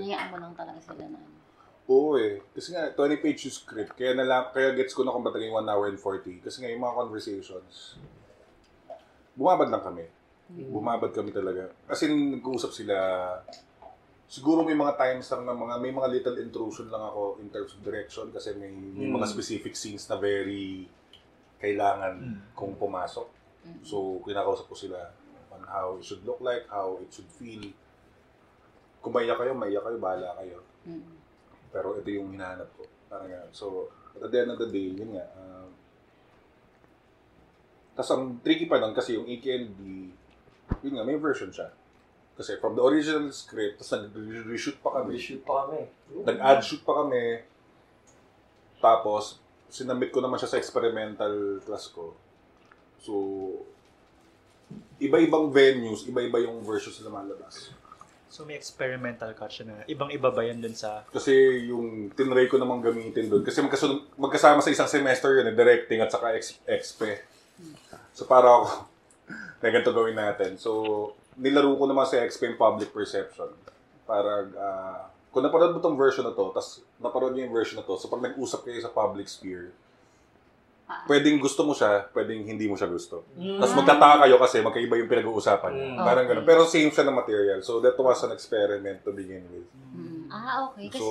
Nayaan 0.00 0.30
mo 0.32 0.36
lang 0.40 0.54
talaga 0.54 0.78
sila 0.80 1.04
na 1.10 1.18
ano. 1.18 1.35
Oo 1.86 2.18
eh. 2.18 2.42
Kasi 2.50 2.74
nga, 2.74 2.90
20 2.90 3.22
page 3.22 3.46
yung 3.46 3.56
script. 3.56 3.94
Kaya, 3.94 4.14
nala, 4.14 4.50
kaya 4.50 4.74
gets 4.74 4.92
ko 4.92 5.06
na 5.06 5.14
kung 5.14 5.22
ba't 5.22 5.34
naging 5.34 5.54
1 5.54 5.70
hour 5.70 5.86
and 5.86 5.98
40. 5.98 6.42
Kasi 6.42 6.62
nga, 6.62 6.70
yung 6.70 6.82
mga 6.82 6.98
conversations, 6.98 7.94
bumabad 9.38 9.70
lang 9.70 9.84
kami. 9.84 10.04
Bumabad 10.46 11.10
kami 11.10 11.30
talaga. 11.30 11.70
As 11.86 12.02
in, 12.02 12.38
nag-uusap 12.38 12.70
sila. 12.70 12.94
Siguro 14.26 14.66
may 14.66 14.74
mga 14.74 14.98
times 14.98 15.30
lang 15.30 15.46
na 15.46 15.54
mga, 15.54 15.74
may 15.78 15.94
mga 15.94 16.08
little 16.10 16.38
intrusion 16.42 16.90
lang 16.90 17.02
ako 17.02 17.38
in 17.38 17.46
terms 17.50 17.70
of 17.74 17.82
direction 17.82 18.26
kasi 18.34 18.58
may, 18.58 18.70
may 18.70 19.06
mga 19.06 19.22
Mm. 19.22 19.34
specific 19.38 19.78
scenes 19.78 20.02
na 20.10 20.18
very 20.18 20.90
kailangan 21.62 22.14
Mm. 22.18 22.38
kung 22.58 22.74
pumasok. 22.74 23.30
Mm. 23.62 23.82
So, 23.86 24.18
kinakausap 24.26 24.66
ko 24.66 24.74
sila 24.74 24.98
on 25.54 25.62
how 25.70 25.94
it 25.94 26.02
should 26.02 26.26
look 26.26 26.42
like, 26.42 26.66
how 26.66 26.98
it 26.98 27.10
should 27.14 27.30
feel. 27.30 27.70
Kung 28.98 29.14
maiyak 29.14 29.38
kayo, 29.38 29.54
maiyak 29.54 29.86
kayo, 29.86 29.98
bahala 30.02 30.34
kayo. 30.42 30.58
Mm. 30.82 31.06
Pero 31.70 31.98
ito 31.98 32.08
yung 32.10 32.34
hinahanap 32.34 32.68
ko. 32.76 32.84
Parang 33.06 33.28
ganun. 33.30 33.52
So, 33.54 33.90
at 34.18 34.30
the 34.32 34.38
end 34.42 34.50
of 34.52 34.58
the 34.60 34.70
day, 34.70 34.92
yun 34.92 35.14
nga. 35.14 35.26
Um, 35.36 35.70
Tapos 37.96 38.10
ang 38.12 38.44
tricky 38.44 38.68
pa 38.68 38.76
nun 38.76 38.92
kasi 38.92 39.16
yung 39.16 39.24
AKND, 39.24 39.80
yun 40.84 40.94
nga, 41.00 41.04
may 41.08 41.16
version 41.16 41.48
siya. 41.48 41.72
Kasi 42.36 42.60
from 42.60 42.76
the 42.76 42.84
original 42.84 43.32
script, 43.32 43.80
tapos 43.80 44.12
nag-reshoot 44.12 44.76
pa 44.84 45.00
kami. 45.00 45.16
Reshoot 45.16 45.42
pa 45.48 45.64
kami. 45.64 45.80
Nag-add 46.28 46.60
shoot 46.60 46.84
pa 46.84 46.92
kami. 47.00 47.40
Tapos, 48.84 49.40
sinamit 49.72 50.12
ko 50.12 50.20
naman 50.20 50.36
siya 50.36 50.52
sa 50.52 50.60
experimental 50.60 51.64
class 51.64 51.88
ko. 51.88 52.12
So, 53.00 53.12
iba-ibang 55.00 55.48
venues, 55.48 56.04
iba-iba 56.04 56.44
yung 56.44 56.60
versions 56.60 57.00
na 57.00 57.08
lumalabas. 57.08 57.72
So 58.26 58.42
may 58.42 58.58
experimental 58.58 59.30
cut 59.32 59.50
siya 59.54 59.64
na 59.70 59.76
ibang-iba 59.86 60.34
ba 60.34 60.42
yan 60.42 60.58
dun 60.58 60.74
sa... 60.74 61.06
Kasi 61.08 61.32
yung 61.70 62.10
tinry 62.12 62.50
ko 62.50 62.58
namang 62.58 62.82
gamitin 62.82 63.30
doon. 63.30 63.46
Kasi 63.46 63.62
magkasunod, 63.62 64.18
magkasama 64.18 64.60
sa 64.60 64.74
isang 64.74 64.90
semester 64.90 65.38
yun, 65.38 65.46
eh, 65.48 65.54
directing 65.54 66.02
at 66.02 66.10
saka 66.10 66.34
ex-. 66.34 66.60
So 68.12 68.26
para 68.26 68.50
ako, 68.50 68.66
na 69.62 69.68
ganito 69.70 69.94
gawin 69.94 70.18
natin. 70.18 70.58
So, 70.60 71.12
nilaro 71.38 71.76
ko 71.76 71.84
naman 71.86 72.06
sa 72.08 72.20
expe 72.22 72.50
yung 72.50 72.60
public 72.60 72.90
perception. 72.90 73.50
Para, 74.06 74.46
ah, 74.56 75.02
kung 75.30 75.44
napanood 75.44 75.76
mo 75.76 75.80
tong 75.82 75.98
version 75.98 76.24
na 76.24 76.32
to, 76.32 76.48
tapos 76.54 76.80
napanood 76.96 77.36
niyo 77.36 77.48
yung 77.48 77.56
version 77.56 77.76
na 77.76 77.84
to, 77.84 77.98
so 78.00 78.08
pag 78.08 78.24
nag-usap 78.24 78.64
kayo 78.64 78.80
sa 78.80 78.92
public 78.92 79.28
sphere, 79.28 79.74
pwedeng 81.06 81.38
gusto 81.38 81.62
mo 81.62 81.74
siya, 81.74 82.06
pwedeng 82.10 82.46
hindi 82.46 82.66
mo 82.66 82.74
siya 82.74 82.86
gusto. 82.86 83.26
Tapos 83.34 83.74
magtataka 83.74 84.22
kayo 84.22 84.36
kasi 84.38 84.62
magkaiba 84.62 84.94
yung 84.96 85.10
pinag-uusapan 85.10 85.70
niyo. 85.72 85.86
Mm. 85.92 85.98
Parang 85.98 86.24
Okay. 86.24 86.30
ganun. 86.32 86.46
Pero 86.46 86.60
same 86.62 86.90
siya 86.90 87.04
ng 87.04 87.16
material. 87.16 87.58
So 87.60 87.82
that 87.82 87.94
was 87.94 88.22
an 88.22 88.30
experiment 88.30 89.02
to 89.02 89.10
begin 89.10 89.42
with. 89.50 89.66
Mm. 89.92 90.26
Ah, 90.26 90.66
okay. 90.66 90.90
Kasi, 90.90 91.02
So, 91.02 91.10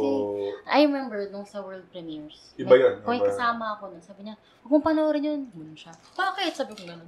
I 0.68 0.84
remember 0.84 1.24
nung 1.28 1.44
sa 1.44 1.60
world 1.60 1.88
premieres. 1.88 2.52
Iba 2.56 2.76
yun, 2.76 3.00
Kung 3.00 3.20
kasama 3.20 3.76
ako 3.76 3.92
nun, 3.92 4.04
sabi 4.04 4.28
niya, 4.28 4.36
huwag 4.62 4.72
mong 4.74 4.86
panoorin 4.86 5.24
yun. 5.24 5.42
Ganun 5.52 5.76
siya. 5.76 5.92
Bakit? 6.14 6.52
Sabi 6.52 6.76
ko 6.76 6.84
ganun. 6.84 7.08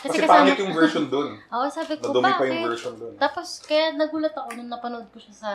Kasi, 0.00 0.24
pangit 0.24 0.56
yung 0.56 0.72
version 0.72 1.04
dun. 1.08 1.36
Oo, 1.52 1.68
sabi 1.68 1.96
ko, 1.96 2.12
Nadumi 2.12 2.24
pa 2.26 2.40
bakit? 2.40 2.48
yung 2.50 2.64
version 2.64 2.94
dun. 2.96 3.12
Tapos, 3.16 3.60
kaya 3.60 3.92
nagulat 3.92 4.32
ako 4.32 4.56
nung 4.56 4.68
napanood 4.68 5.08
ko 5.08 5.20
siya 5.20 5.34
sa 5.36 5.50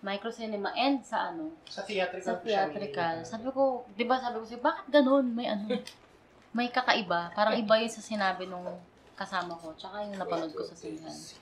micro 0.00 0.28
cinema 0.28 0.72
and 0.72 1.00
sa 1.00 1.28
ano, 1.28 1.52
Sa 1.64 1.82
theatrical. 1.82 2.24
sa 2.24 2.40
theatrical. 2.40 3.14
Sabi 3.22 3.48
ko, 3.48 3.62
di 3.90 4.04
ba 4.04 4.16
sabi 4.16 4.38
ko 4.38 4.46
siya, 4.46 4.60
bakit 4.60 4.86
ganun? 4.88 5.30
May 5.30 5.46
ano, 5.46 5.68
may 6.56 6.68
kakaiba. 6.68 7.30
Parang 7.30 7.54
iba 7.54 7.74
yun 7.76 7.88
sa 7.88 8.00
sinabi 8.00 8.44
nung 8.44 8.66
kasama 9.14 9.52
ko. 9.54 9.70
Tsaka 9.74 10.02
yung 10.02 10.16
napanood 10.16 10.50
ko 10.50 10.62
sa 10.62 10.74
sinihan. 10.74 11.12
So, 11.12 11.36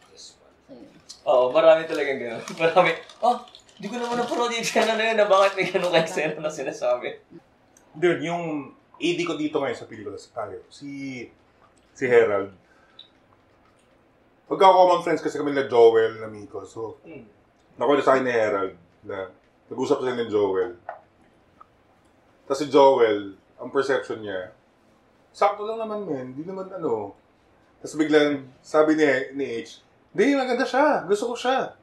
yun. 0.69 0.91
Oo, 1.25 1.49
marami 1.49 1.85
talagang 1.85 2.19
gano'n. 2.19 2.43
Marami, 2.61 2.91
oh, 3.21 3.41
di 3.75 3.87
ko 3.87 3.97
naman 3.97 4.19
napanood 4.19 4.51
yung 4.51 4.61
eksena 4.61 4.95
na 4.95 5.05
yun 5.07 5.17
na 5.17 5.25
bakit 5.25 5.53
may 5.55 5.67
gano'n 5.67 5.89
ka 5.89 6.01
eksena 6.03 6.37
na 6.37 6.51
sinasabi. 6.51 7.21
Dude, 7.93 8.21
yung 8.23 8.73
AD 8.97 9.19
ko 9.23 9.35
dito 9.35 9.59
ngayon 9.59 9.77
sa 9.77 9.87
pelikula 9.87 10.19
sa 10.19 10.45
tayo, 10.45 10.61
si 10.69 11.23
si 11.95 12.05
Herald. 12.05 12.51
Pagka-common 14.45 15.03
friends 15.03 15.21
kasi 15.21 15.37
kami 15.37 15.53
na 15.53 15.65
Joel, 15.65 16.19
na 16.19 16.27
Miko. 16.27 16.65
So, 16.65 16.97
Hmm. 17.03 17.25
Nakuha 17.79 18.03
sa 18.03 18.19
akin 18.19 18.27
ni 18.27 18.35
Herald 18.35 18.75
na 19.07 19.31
nag-usap 19.71 20.03
sila 20.03 20.13
ni 20.19 20.27
Joel. 20.27 20.75
Tapos 22.45 22.61
si 22.61 22.67
Joel, 22.69 23.39
ang 23.61 23.71
perception 23.71 24.21
niya, 24.21 24.51
sakto 25.31 25.63
lang 25.65 25.79
naman, 25.79 26.03
men. 26.05 26.27
Hindi 26.35 26.43
naman 26.43 26.67
ano. 26.73 27.15
Tapos 27.79 27.95
biglang, 27.95 28.51
sabi 28.59 28.99
ni, 28.99 29.07
ni 29.39 29.47
H, 29.63 29.85
hindi, 30.11 30.35
maganda 30.35 30.67
siya. 30.67 31.07
Gusto 31.07 31.31
ko 31.31 31.35
siya. 31.39 31.79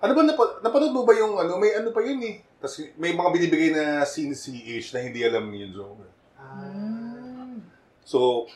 Ano 0.00 0.12
ba, 0.12 0.22
napa, 0.24 0.60
napanood 0.60 0.92
mo 0.92 1.08
ba 1.08 1.14
yung 1.16 1.40
ano, 1.40 1.56
may 1.56 1.72
ano 1.72 1.92
pa 1.94 2.04
yun 2.04 2.20
eh. 2.24 2.42
Tapos 2.60 2.84
may 3.00 3.16
mga 3.16 3.30
binibigay 3.32 3.70
na 3.72 4.04
scene 4.04 4.36
si 4.36 4.60
H 4.60 4.92
na 4.92 5.00
hindi 5.00 5.24
alam 5.24 5.48
ni 5.48 5.64
Joel. 5.72 6.10
Ah, 6.36 7.56
So, 8.04 8.50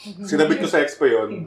sinabit 0.00 0.64
ko 0.64 0.68
sa 0.68 0.80
expo 0.80 1.04
yun. 1.04 1.44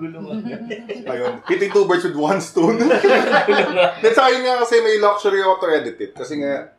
Ayun, 1.12 1.34
hitting 1.50 1.74
two 1.74 1.90
birds 1.90 2.06
with 2.06 2.18
one 2.18 2.38
stone. 2.38 2.78
Then 2.78 4.14
sa 4.14 4.30
akin 4.30 4.46
nga 4.46 4.62
kasi 4.62 4.78
may 4.86 5.02
luxury 5.02 5.42
ako 5.42 5.66
to 5.66 5.68
edit 5.74 5.98
it. 5.98 6.14
Kasi 6.14 6.38
nga, 6.38 6.70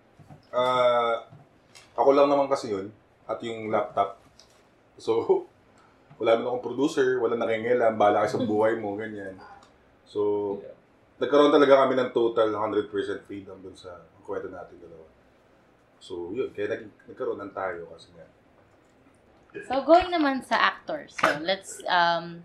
ah, 0.54 1.26
ako 1.98 2.10
lang 2.14 2.30
naman 2.30 2.46
kasi 2.46 2.70
yun. 2.70 2.94
At 3.26 3.42
yung 3.42 3.74
laptop. 3.74 4.22
So, 5.02 5.46
wala 6.22 6.38
naman 6.38 6.54
akong 6.54 6.66
producer, 6.70 7.18
wala 7.18 7.34
nakingilam, 7.34 7.98
bala 7.98 8.22
ka 8.22 8.38
sa 8.38 8.42
buhay 8.50 8.78
mo, 8.78 8.94
ganyan. 8.94 9.34
So, 10.06 10.62
nagkaroon 11.18 11.50
talaga 11.50 11.86
kami 11.86 11.98
ng 11.98 12.14
total 12.14 12.54
100% 12.54 12.90
freedom 13.26 13.58
dun 13.58 13.74
sa 13.74 13.98
kwento 14.22 14.46
natin 14.46 14.78
dalawa. 14.78 15.06
So, 15.98 16.30
yun. 16.30 16.54
Kaya 16.54 16.78
naging, 16.78 16.92
nagkaroon 17.10 17.40
ng 17.42 17.54
tayo 17.54 17.90
kasi 17.90 18.14
nga. 18.14 18.26
So, 19.54 19.86
going 19.86 20.10
naman 20.10 20.42
sa 20.42 20.74
actors. 20.74 21.14
So, 21.14 21.30
let's, 21.38 21.78
um, 21.86 22.42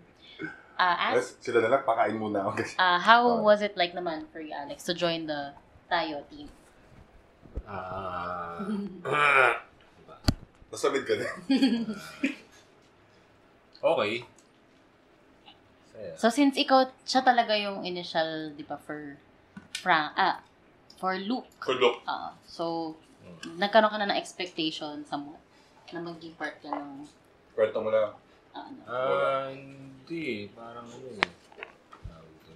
uh, 0.78 0.96
ask, 1.10 1.42
sila 1.42 1.58
na 1.58 1.74
lang, 1.74 1.82
pakain 1.82 2.14
muna 2.14 2.46
ako 2.46 2.62
kasi. 2.62 2.78
uh, 2.78 3.02
how 3.02 3.26
Ah. 3.26 3.42
was 3.42 3.66
it 3.66 3.74
like 3.74 3.98
naman 3.98 4.30
for 4.30 4.38
you, 4.38 4.54
Alex, 4.54 4.86
to 4.86 4.94
join 4.94 5.26
the 5.26 5.50
Tayo 5.90 6.22
team? 6.30 6.46
Ah. 7.66 8.62
Nasamid 10.70 11.02
ka 11.02 11.18
na. 11.18 11.26
okay. 13.90 14.22
So, 16.14 16.30
since 16.30 16.54
ikaw, 16.54 16.94
siya 17.02 17.26
talaga 17.26 17.58
yung 17.58 17.82
initial, 17.82 18.54
di 18.54 18.62
ba, 18.62 18.78
for 18.78 19.18
Frank, 19.82 20.14
ah, 20.14 20.46
for 21.02 21.18
Luke. 21.18 21.50
Kulok. 21.58 22.06
Ah, 22.06 22.38
so, 22.46 22.94
nagkaroon 23.58 23.90
ka 23.90 23.98
na 23.98 24.14
ng 24.14 24.20
expectation 24.20 25.02
somewhat 25.02 25.42
na 25.92 26.00
maging 26.00 26.34
part 26.38 26.56
ka 26.62 26.70
ng, 26.70 27.04
Kwento 27.54 27.78
mo 27.82 27.90
lang. 27.90 28.14
ah, 28.54 28.66
ano. 28.66 28.80
Ah, 28.86 29.46
hindi. 29.50 30.48
Parang 30.54 30.86
ano 30.86 31.06
eh. 31.18 31.30
Tawag 32.06 32.30
ito. 32.30 32.52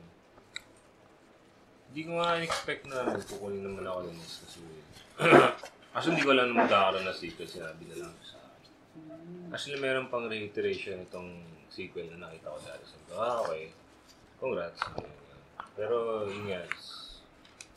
Hindi 1.91 2.01
ko 2.07 2.11
nga 2.19 2.39
expect 2.39 2.83
na 2.87 3.11
magkukunin 3.11 3.63
naman 3.63 3.85
ako 3.87 3.99
ng 4.07 4.17
mas 4.19 4.35
kasi 4.43 4.59
Kasi 5.95 6.07
hindi 6.11 6.27
ko 6.27 6.35
alam 6.35 6.51
na 6.51 6.67
magkakaroon 6.67 7.07
na 7.07 7.15
sequel. 7.15 7.47
Sinabi 7.47 7.87
na 7.87 8.07
lang 8.07 8.15
sa 8.23 8.39
akin. 8.39 8.73
Actually, 9.55 9.79
meron 9.79 10.11
pang 10.11 10.27
reiteration 10.27 11.07
itong 11.07 11.39
sequel 11.71 12.11
na 12.15 12.27
nakita 12.27 12.51
ko 12.51 12.59
dati. 12.67 12.83
Sabi 12.87 13.05
ko, 13.07 13.15
ah, 13.19 13.39
okay. 13.47 13.71
Congrats. 14.43 14.81
Pero, 15.79 16.27
yun 16.27 16.51
nga, 16.51 16.63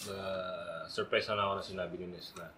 na 0.10 0.18
surprise 0.90 1.30
na 1.30 1.38
lang 1.38 1.46
ako 1.50 1.56
na 1.58 1.66
sinabi 1.66 1.94
ni 1.98 2.08
Nes 2.14 2.34
na, 2.38 2.50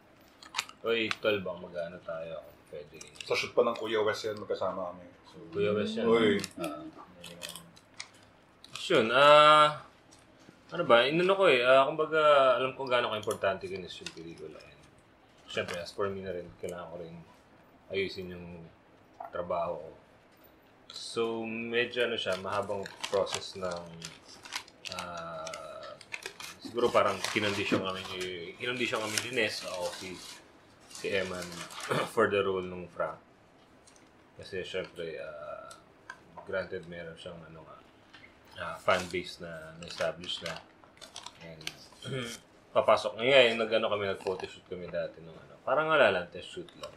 Uy, 0.79 1.11
12 1.11 1.43
bang 1.43 1.59
mag-ano 1.59 1.99
tayo? 2.07 2.39
Pwede. 2.69 2.97
Sa 3.25 3.33
shoot 3.33 3.53
pa 3.53 3.65
ng 3.65 3.77
Kuya 3.77 4.01
Wes 4.05 4.21
yan, 4.25 4.37
magkasama 4.37 4.93
kami. 4.93 5.05
So, 5.25 5.35
Kuya 5.49 5.73
Wes 5.73 5.93
yan. 5.97 6.05
Uy. 6.05 6.37
Ah, 6.61 6.85
yun, 8.89 9.05
ah, 9.13 9.85
ano 10.73 10.83
ba, 10.85 11.05
inano 11.05 11.33
ko 11.37 11.45
eh, 11.49 11.61
ah, 11.61 11.85
kumbaga, 11.85 12.57
alam 12.57 12.73
ko 12.73 12.89
gaano 12.89 13.13
ka-importante 13.13 13.69
kinis 13.69 14.01
yung 14.01 14.13
pelikula. 14.13 14.57
And, 14.57 14.81
syempre, 15.49 15.77
as 15.81 15.93
for 15.93 16.09
me 16.09 16.21
na 16.25 16.33
rin, 16.33 16.45
kailangan 16.61 16.89
ko 16.93 16.95
rin 17.01 17.15
ayusin 17.89 18.33
yung 18.33 18.65
trabaho 19.29 19.77
ko. 19.77 19.89
So, 20.89 21.21
medyo 21.45 22.05
ano 22.09 22.17
siya, 22.17 22.37
mahabang 22.41 22.81
process 23.13 23.57
ng, 23.57 23.83
ah, 24.97 25.93
siguro 26.61 26.89
parang 26.89 27.17
kinondisyon 27.33 27.81
kami, 27.81 28.01
ni- 28.17 28.53
kinondisyon 28.57 29.01
kami 29.01 29.17
ni 29.29 29.41
Nes, 29.41 29.65
ako 29.65 29.85
si, 30.01 30.17
si 30.99 31.07
Eman, 31.15 31.47
for 32.13 32.27
the 32.27 32.43
role 32.43 32.63
ng 32.63 32.91
Frank. 32.91 33.15
Kasi 34.35 34.67
syempre, 34.67 35.15
ah, 35.23 35.71
granted 36.43 36.83
meron 36.91 37.15
siyang 37.15 37.39
ano 37.47 37.63
nga, 37.63 37.77
ah, 38.59 38.75
fan 38.75 39.03
base 39.07 39.39
na 39.39 39.79
na-establish 39.79 40.43
na. 40.43 40.59
And 41.47 41.63
papasok 42.75 43.15
ngayon, 43.15 43.55
nag-ano 43.55 43.87
kami, 43.87 44.11
nag-photoshoot 44.11 44.67
kami 44.67 44.91
dati 44.91 45.23
nung 45.23 45.39
ano. 45.39 45.55
Parang 45.63 45.87
wala 45.87 46.11
lang, 46.11 46.27
test 46.27 46.51
shoot 46.51 46.67
lang. 46.83 46.95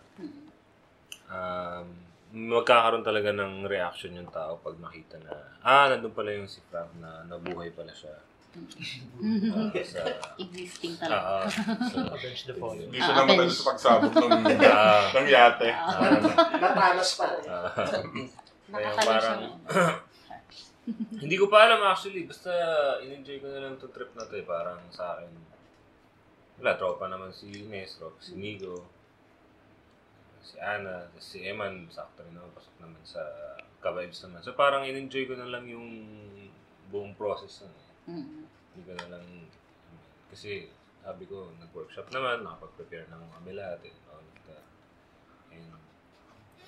Um, 1.33 1.87
magkakaroon 2.33 3.07
talaga 3.07 3.31
ng 3.31 3.65
reaction 3.69 4.19
yung 4.19 4.29
tao 4.29 4.59
pag 4.59 4.77
makita 4.83 5.23
na, 5.23 5.33
ah, 5.63 5.87
nandun 5.87 6.11
pala 6.11 6.35
yung 6.35 6.51
si 6.51 6.59
Frank 6.67 6.91
na 6.99 7.23
nabuhay 7.29 7.71
pala 7.71 7.95
siya. 7.95 8.19
Ah, 8.53 9.73
sa, 9.87 10.01
Existing 10.37 10.93
ah, 10.95 11.01
talaga. 11.01 11.25
ah, 11.25 11.47
sa, 11.89 12.01
Avenge 12.15 12.43
the 12.45 12.55
Fallen. 12.55 12.85
Hindi 12.85 13.01
siya 13.01 13.15
namatay 13.17 13.49
sa 13.49 13.65
pagsabog 13.67 14.13
ng, 14.13 14.45
Ah. 14.63 15.03
ng 15.11 15.27
yate. 15.27 15.69
ah, 15.73 16.21
Natanas 16.55 17.11
pa. 17.17 17.27
ah, 17.49 17.73
Kaya 18.73 18.89
Nakakali 18.89 19.05
parang, 19.07 19.41
hindi 21.23 21.37
ko 21.37 21.47
pa 21.47 21.65
alam 21.65 21.81
actually. 21.83 22.25
Basta 22.25 22.53
in-enjoy 23.01 23.39
ko 23.39 23.49
na 23.49 23.61
lang 23.63 23.73
itong 23.77 23.93
trip 23.93 24.13
na 24.13 24.25
to 24.25 24.35
eh. 24.35 24.45
Parang 24.45 24.81
sa 24.89 25.17
akin, 25.17 25.29
wala, 26.57 26.77
tropa 26.77 27.05
naman 27.07 27.33
si 27.33 27.49
Ines, 27.53 27.97
tropa 27.97 28.17
si 28.19 28.33
Nigo, 28.35 28.85
si 30.43 30.57
Ana, 30.57 31.09
si 31.17 31.41
Eman, 31.41 31.89
sakto 31.89 32.21
rin 32.21 32.33
naman, 32.33 32.53
pasok 32.53 32.77
naman 32.81 33.01
sa 33.03 33.21
ka-vibes 33.79 34.25
naman. 34.25 34.41
So 34.41 34.53
parang 34.53 34.85
in-enjoy 34.85 35.25
ko 35.25 35.37
na 35.37 35.49
lang 35.49 35.65
yung 35.67 35.89
buong 36.89 37.13
process 37.13 37.65
na. 37.65 37.73
Mm. 38.09 38.47
Hindi 38.47 38.81
ko 38.89 38.93
na 38.97 39.07
lang, 39.13 39.27
kasi 40.33 40.71
sabi 41.03 41.27
ko, 41.27 41.51
nag-workshop 41.59 42.09
naman, 42.15 42.47
nakapag-prepare 42.47 43.11
ng 43.11 43.23
mga 43.23 43.53
lahat 43.59 43.81
and 43.85 44.01
all 44.11 44.23
of 44.23 44.41
that. 44.49 44.67
And, 45.53 45.77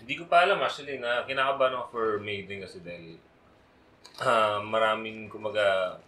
hindi 0.03 0.15
ko 0.21 0.29
pa 0.29 0.45
alam 0.45 0.61
actually 0.61 1.01
na 1.01 1.25
kinakabahan 1.25 1.79
ako 1.81 1.87
for 1.95 2.09
maiden 2.21 2.61
kasi 2.61 2.83
dahil 2.83 3.17
ah, 4.21 4.61
maraming, 4.61 5.31
kumaga, 5.31 5.99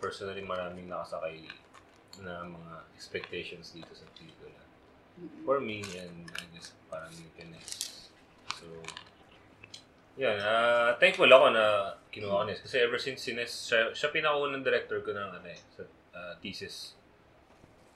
personally 0.00 0.42
maraming 0.42 0.90
nakasakay 0.90 1.44
na 2.20 2.44
mga 2.44 2.72
expectations 2.96 3.72
dito 3.72 3.92
sa 3.94 4.08
pelikula. 4.16 4.60
For 5.46 5.62
me, 5.62 5.86
and 5.94 6.26
I 6.34 6.44
guess 6.50 6.74
parang 6.90 7.14
yung. 7.14 7.34
So, 8.64 8.80
yan. 10.18 10.38
ah 10.38 10.94
thankful 10.98 11.26
ako 11.26 11.50
na 11.50 11.94
kinuha 12.14 12.42
ko 12.42 12.44
Nes. 12.46 12.62
Kasi 12.62 12.78
ever 12.78 12.98
since 13.02 13.26
si 13.26 13.34
Nes, 13.34 13.50
siya, 13.50 13.90
siya 13.90 14.14
pinakaunang 14.14 14.62
director 14.62 15.02
ko 15.02 15.10
ng 15.10 15.30
ano 15.42 15.48
eh, 15.50 15.58
sa 15.74 15.82
ah, 16.14 16.34
thesis. 16.38 16.94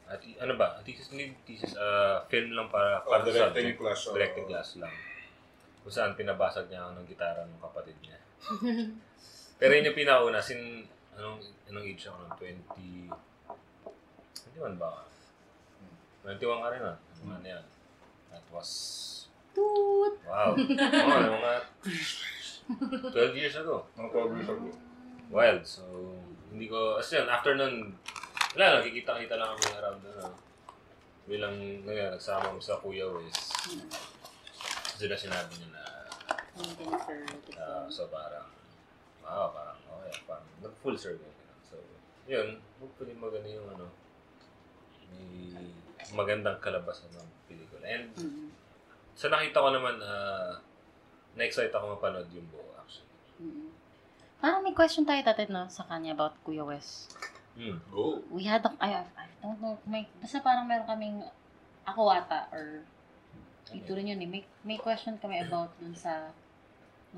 At, 0.09 0.25
ano 0.41 0.57
ba? 0.57 0.81
Thesis, 0.83 1.13
hindi 1.13 1.37
thesis. 1.45 1.77
ah 1.79 2.25
film 2.27 2.57
lang 2.57 2.73
para, 2.73 3.05
Oh, 3.05 3.13
para 3.13 3.23
sa 3.29 3.53
directing 3.53 3.77
subject. 3.77 3.79
class, 3.79 4.01
oh. 4.09 4.15
Directing 4.17 4.47
class 4.49 4.69
lang. 4.81 4.95
Kung 5.85 5.95
saan 5.95 6.19
pinabasag 6.19 6.67
niya 6.67 6.89
ako 6.89 6.91
ng 6.99 7.07
gitara 7.07 7.41
ng 7.47 7.61
kapatid 7.63 7.97
niya. 8.03 8.19
Pero 9.61 9.71
yun 9.75 9.89
yung 9.91 9.99
pinakauna. 9.99 10.39
Sin, 10.43 10.87
anong, 11.19 11.43
anong 11.71 11.87
age 11.87 12.07
ako 12.07 12.19
ng 12.25 12.33
20... 12.75 13.11
21 14.55 14.79
ba? 14.79 15.07
21 16.27 16.63
ka 16.63 16.69
rin 16.71 16.83
ah. 16.83 16.97
Ano 17.27 17.47
yan? 17.47 17.65
That 18.31 18.47
was... 18.51 18.71
Toot! 19.59 20.15
Wow. 20.23 20.55
Ano 20.55 21.35
mga 21.35 21.55
12 23.11 23.41
years 23.41 23.57
ago. 23.59 23.83
Mga 23.99 24.09
12 24.15 24.37
years 24.39 24.51
ago. 24.55 24.69
Wild. 25.35 25.63
So, 25.67 25.83
hindi 26.55 26.71
ko... 26.71 27.03
As 27.03 27.11
yun, 27.11 27.27
after 27.27 27.59
nun, 27.59 27.99
wala 28.55 28.79
lang, 28.79 28.87
kikita-kita 28.87 29.35
lang 29.35 29.59
kami 29.59 29.67
around 29.75 30.01
ano. 30.05 30.31
Bilang, 31.27 31.57
nga, 31.83 32.15
nagsama 32.15 32.55
kami 32.55 32.63
sa 32.63 32.79
Kuya 32.79 33.05
Wes. 33.11 33.39
Sila 34.95 35.19
sinabi 35.19 35.53
niya 35.59 35.69
na, 35.75 35.85
ah, 36.59 36.99
film. 37.07 37.29
so 37.91 38.11
parang, 38.11 38.49
wow, 39.23 39.53
parang, 39.53 39.79
okay, 39.79 40.15
parang, 40.27 40.49
nag-full 40.63 40.97
circle. 40.99 41.31
So, 41.69 41.79
yun, 42.27 42.59
hopefully 42.81 43.15
maganda 43.15 43.49
yung 43.53 43.69
ano, 43.75 43.87
may 45.13 45.71
magandang 46.15 46.59
kalabasan 46.59 47.13
ng 47.15 47.29
pelikula. 47.47 47.85
And, 47.87 48.09
Mm. 48.17 48.58
Sa 49.19 49.27
nakita 49.27 49.59
ko 49.59 49.75
naman, 49.75 49.99
ah, 49.99 50.63
na-excite 51.35 51.75
ako 51.75 51.99
mapanood 51.99 52.31
yung 52.31 52.47
buo, 52.55 52.71
actually. 52.79 53.11
Mm. 53.43 53.75
Parang 54.39 54.63
may 54.63 54.71
question 54.71 55.03
tayo 55.03 55.19
dati 55.27 55.51
no, 55.51 55.67
sa 55.67 55.83
kanya 55.91 56.15
about 56.15 56.39
Kuya 56.47 56.63
Wes. 56.63 57.11
Hmm. 57.59 57.83
Go. 57.91 58.23
We 58.31 58.47
had 58.47 58.63
a, 58.63 58.71
I, 58.79 59.03
I 59.03 59.27
don't 59.43 59.59
know, 59.59 59.75
may, 59.83 60.07
basta 60.23 60.39
parang 60.39 60.71
meron 60.71 60.87
kaming, 60.87 61.19
ako 61.83 62.07
ata, 62.15 62.47
or 62.55 62.87
ito 63.75 63.91
rin 63.91 64.15
yun 64.15 64.23
eh, 64.23 64.31
may, 64.31 64.43
may 64.63 64.79
question 64.79 65.19
kami 65.19 65.43
about 65.43 65.75
dun 65.83 65.99
sa 65.99 66.31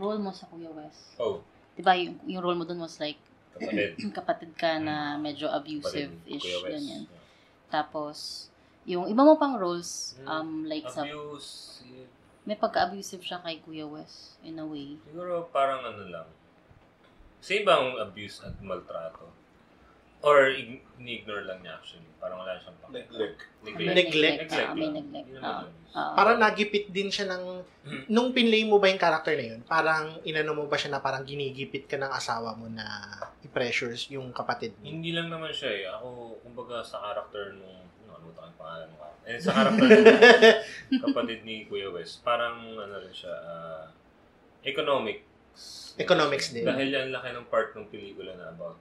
role 0.00 0.16
mo 0.16 0.32
sa 0.32 0.48
Kuya 0.48 0.72
Wes. 0.72 1.20
Oh, 1.20 1.44
Diba, 1.76 1.92
yung, 2.00 2.16
yung 2.24 2.40
role 2.40 2.56
mo 2.56 2.64
dun 2.64 2.80
was 2.80 2.96
like, 2.96 3.20
kapatid. 3.52 4.00
kapatid 4.16 4.50
ka 4.56 4.80
na 4.80 5.20
medyo 5.20 5.52
kapatid 5.52 5.84
abusive-ish, 6.24 6.64
ganyan. 6.64 7.04
Tapos, 7.68 8.48
yung 8.84 9.06
iba 9.06 9.22
mo 9.22 9.36
pang 9.36 9.56
roles, 9.56 10.16
um, 10.24 10.64
like 10.64 10.88
sa, 10.88 11.04
Abuse, 11.04 11.80
eh, 11.84 12.08
may 12.44 12.56
pagka-abusive 12.56 13.20
siya 13.20 13.38
kay 13.40 13.60
Kuya 13.60 13.84
Wes, 13.84 14.40
in 14.40 14.56
a 14.56 14.64
way. 14.64 14.96
siguro 15.04 15.48
parang 15.50 15.84
ano 15.84 16.08
lang. 16.08 16.28
Sa 17.40 17.56
ibang 17.56 17.96
abuse 17.96 18.44
at 18.44 18.52
maltrato. 18.60 19.32
Or 20.20 20.52
ig- 20.52 20.84
ni-ignore 21.00 21.48
lang 21.48 21.64
niya 21.64 21.80
actually. 21.80 22.04
Parang 22.20 22.44
wala 22.44 22.52
siyang 22.60 22.76
pang... 22.76 22.92
Neglect. 22.92 23.40
Neglect. 23.64 23.96
Neglect. 23.96 24.52
Ah, 24.52 24.76
may 24.76 24.92
neglect. 24.92 25.28
Ah. 25.40 25.64
Ah, 25.96 26.12
Parang 26.12 26.36
nagipit 26.36 26.92
din 26.92 27.08
siya 27.08 27.24
ng... 27.32 27.64
Nung 28.12 28.36
pinlay 28.36 28.68
mo 28.68 28.76
ba 28.76 28.92
yung 28.92 29.00
character 29.00 29.32
na 29.32 29.56
yun, 29.56 29.60
parang 29.64 30.20
inano 30.28 30.52
mo 30.52 30.68
ba 30.68 30.76
siya 30.76 30.92
na 30.92 31.00
parang 31.00 31.24
ginigipit 31.24 31.88
ka 31.88 31.96
ng 31.96 32.12
asawa 32.12 32.52
mo 32.52 32.68
na 32.68 32.84
i-pressures 33.40 34.12
yung 34.12 34.28
kapatid 34.36 34.76
mo? 34.76 34.84
Hindi 34.84 35.16
lang 35.16 35.32
naman 35.32 35.48
siya 35.48 35.70
eh. 35.72 35.84
Ako, 35.88 36.36
kumbaga 36.44 36.84
sa 36.84 37.00
character 37.00 37.56
nung... 37.56 37.80
Ano 38.36 38.46
ang 38.46 38.56
pangalan 38.56 38.88
mo? 38.92 38.98
Eh, 39.20 39.36
sa 39.36 39.52
character 39.52 39.86
nung 40.90 41.02
kapatid 41.06 41.44
ni 41.44 41.68
Kuya 41.68 41.92
Wes, 41.92 42.18
parang 42.18 42.74
ano 42.74 42.94
rin 42.98 43.12
siya, 43.12 43.30
ah, 43.30 43.86
economics. 44.64 45.94
Economics 45.96 46.50
din. 46.50 46.64
Dahil 46.64 46.88
yan 46.88 47.08
laki 47.12 47.30
ng 47.30 47.46
part 47.46 47.74
ng 47.74 47.86
pelikula 47.88 48.34
na 48.34 48.50
about 48.50 48.78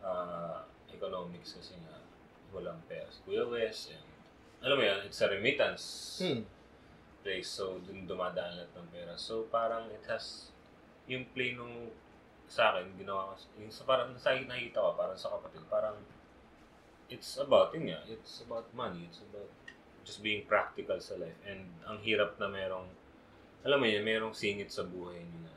ah, 0.00 0.64
economics 0.88 1.56
kasi 1.56 1.76
nga 1.80 1.98
walang 2.50 2.80
pera 2.86 3.06
si 3.10 3.20
Kuya 3.22 3.46
Wes 3.46 3.92
and 3.94 4.06
alam 4.60 4.76
mo 4.76 4.84
yan, 4.84 5.00
it's 5.08 5.20
a 5.24 5.28
remittance 5.28 5.84
Hmm. 6.20 6.44
place. 7.24 7.48
So, 7.48 7.80
dun 7.80 8.04
dumadaan 8.04 8.60
lahat 8.60 8.72
ng 8.76 8.88
pera. 8.92 9.12
So, 9.16 9.48
parang 9.48 9.88
it 9.88 10.04
has, 10.04 10.52
yung 11.08 11.24
play 11.32 11.56
nung 11.56 11.88
sa 12.44 12.76
akin, 12.76 12.92
ginawa 12.96 13.32
ko, 13.32 13.40
yung 13.56 13.72
sa 13.72 13.88
parang 13.88 14.12
sa 14.20 14.36
nakita 14.36 14.84
ko, 14.84 14.92
parang 15.00 15.16
sa 15.16 15.32
kapatid, 15.32 15.64
parang 15.68 15.96
it's 17.10 17.36
about, 17.36 17.74
yun 17.74 17.90
nga, 17.90 18.00
it's 18.06 18.40
about 18.46 18.70
money. 18.72 19.10
It's 19.10 19.20
about 19.20 19.50
just 20.06 20.22
being 20.22 20.46
practical 20.46 20.96
sa 21.02 21.18
life. 21.18 21.36
And 21.44 21.66
ang 21.84 21.98
hirap 22.00 22.38
na 22.38 22.46
merong, 22.46 22.86
alam 23.66 23.78
mo 23.82 23.86
yun, 23.86 24.06
merong 24.06 24.32
singit 24.32 24.70
sa 24.72 24.86
buhay 24.86 25.20
niyo 25.20 25.40
na 25.44 25.54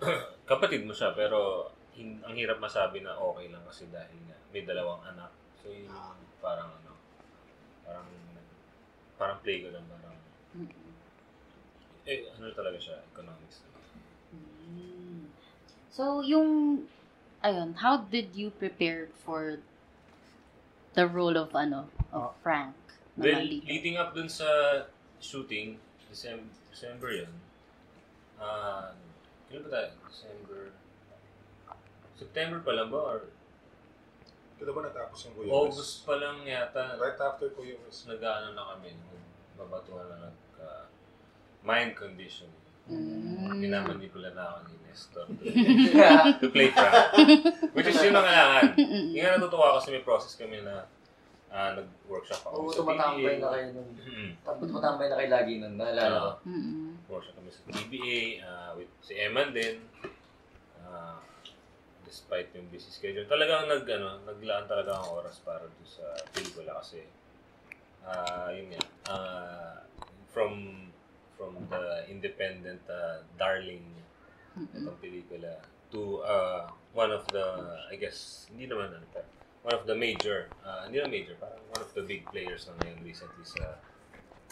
kapatid 0.50 0.86
mo 0.88 0.96
siya, 0.96 1.12
pero 1.12 1.68
hin- 1.92 2.22
ang 2.24 2.32
hirap 2.32 2.56
masabi 2.62 3.04
na 3.04 3.18
okay 3.18 3.52
lang 3.52 3.60
kasi 3.68 3.84
dahil 3.92 4.16
nga 4.30 4.38
may 4.54 4.64
dalawang 4.64 5.04
anak. 5.04 5.28
So, 5.60 5.68
yun 5.68 5.92
yung 5.92 6.16
parang 6.40 6.72
ano, 6.80 6.96
parang 7.84 8.08
parang 9.20 9.38
play 9.44 9.60
ko 9.60 9.68
lang, 9.68 9.84
parang 9.84 10.16
Mm-mm. 10.56 10.88
eh, 12.08 12.24
ano 12.32 12.48
talaga 12.56 12.80
siya, 12.80 12.96
economics. 13.12 13.60
Mm. 14.32 15.28
So, 15.92 16.24
yung, 16.24 16.82
ayun, 17.44 17.76
how 17.76 18.00
did 18.08 18.32
you 18.32 18.48
prepare 18.56 19.12
for 19.20 19.60
the 20.94 21.06
role 21.06 21.36
of, 21.36 21.54
ano, 21.54 21.86
of 22.12 22.34
Frank? 22.42 22.74
na 23.16 23.24
Well, 23.30 23.42
lead? 23.44 23.64
leading 23.66 23.96
up 23.96 24.14
dun 24.14 24.28
sa 24.28 24.48
shooting, 25.20 25.78
December, 26.08 26.48
December 26.70 27.10
yun. 27.12 27.32
Ah, 28.40 28.96
kailan 29.50 29.66
ba 29.66 29.70
tayo? 29.70 29.88
December, 30.08 30.60
September 32.16 32.58
pa 32.64 32.72
lang 32.72 32.88
ba? 32.88 33.00
Or 33.00 33.18
Kailan 34.60 34.76
ba 34.76 34.80
natapos 34.92 35.24
yung 35.24 35.34
Kuya 35.40 35.48
August 35.52 36.04
pa 36.04 36.20
lang 36.20 36.44
yata. 36.44 37.00
Right 37.00 37.16
after 37.16 37.48
Kuya 37.52 37.80
Wes. 37.80 38.04
Nag-ano 38.04 38.52
na 38.52 38.76
kami, 38.76 38.92
babatuhan 39.56 40.04
na 40.08 40.28
nagka 40.28 40.88
mind 41.64 41.96
condition. 41.96 42.48
Mm. 42.90 43.54
Minamanipula 43.56 44.34
na 44.34 44.42
ako 44.50 44.58
ni 44.66 44.74
Nestor 44.84 45.26
to, 45.30 46.46
play 46.54 46.74
Frank. 46.74 47.14
Which 47.70 47.86
is 47.86 48.02
yun 48.02 48.12
ang 48.12 48.26
kailangan. 48.26 48.64
Yung 49.14 49.22
nga 49.22 49.38
natutuwa 49.38 49.78
kasi 49.78 49.94
may 49.94 50.02
process 50.02 50.34
kami 50.34 50.58
na 50.60 50.90
ah, 51.48 51.74
nag-workshop 51.74 52.42
ako 52.42 52.54
Oo, 52.56 52.70
sa 52.70 52.82
tumatambay 52.82 53.38
PBA. 53.38 53.42
na 53.42 53.48
kayo 53.48 53.66
nun. 53.72 53.88
Tapos 54.42 54.64
tumatambay 54.66 55.06
na 55.06 55.16
kayo 55.16 55.30
lagi 55.30 55.52
nun, 55.58 55.74
naalala 55.78 56.02
ko. 56.10 56.26
Oo. 56.26 56.32
Mm-mm. 56.46 56.90
workshop 57.06 57.34
kami 57.38 57.50
sa 57.50 57.62
PBA, 57.64 58.20
ah, 58.42 58.70
with 58.74 58.90
si 59.00 59.14
Eman 59.14 59.50
din. 59.50 59.78
Ah, 60.80 61.18
despite 62.02 62.50
yung 62.54 62.66
busy 62.66 62.90
schedule, 62.90 63.26
talagang 63.26 63.70
nag, 63.70 63.86
ano, 63.86 64.18
naglaan 64.26 64.66
talaga 64.66 64.98
ang 64.98 65.14
oras 65.14 65.38
para 65.42 65.62
doon 65.62 65.86
sa 65.86 66.02
pelikula 66.34 66.74
kasi 66.82 67.06
ah 68.02 68.50
yun 68.50 68.66
nga, 68.70 68.82
ah, 69.06 69.74
from 70.26 70.86
from 71.40 71.56
the 71.72 72.04
independent 72.12 72.84
ah, 72.92 73.24
darling 73.40 73.88
itong 74.76 75.00
pelikula 75.00 75.56
to 75.88 76.20
uh, 76.22 76.68
one 76.92 77.10
of 77.10 77.26
the, 77.28 77.44
I 77.90 77.96
guess, 77.96 78.46
hindi 78.50 78.66
naman 78.70 78.94
ano, 78.94 79.06
one 79.62 79.74
of 79.74 79.84
the 79.86 79.94
major, 79.94 80.48
uh, 80.64 80.86
hindi 80.86 81.02
na 81.02 81.10
major, 81.10 81.34
parang 81.36 81.60
one 81.74 81.82
of 81.82 81.92
the 81.92 82.02
big 82.02 82.24
players 82.30 82.66
na 82.70 82.78
ngayon 82.80 82.98
recently 83.04 83.44
sa 83.44 83.76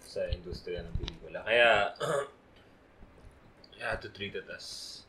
sa 0.03 0.26
industriya 0.34 0.84
ng 0.84 0.95
pelikula. 0.99 1.41
Kaya, 1.47 1.95
I 3.78 3.95
had 3.95 4.03
to 4.03 4.11
treat 4.11 4.34
it 4.34 4.51
as 4.51 5.01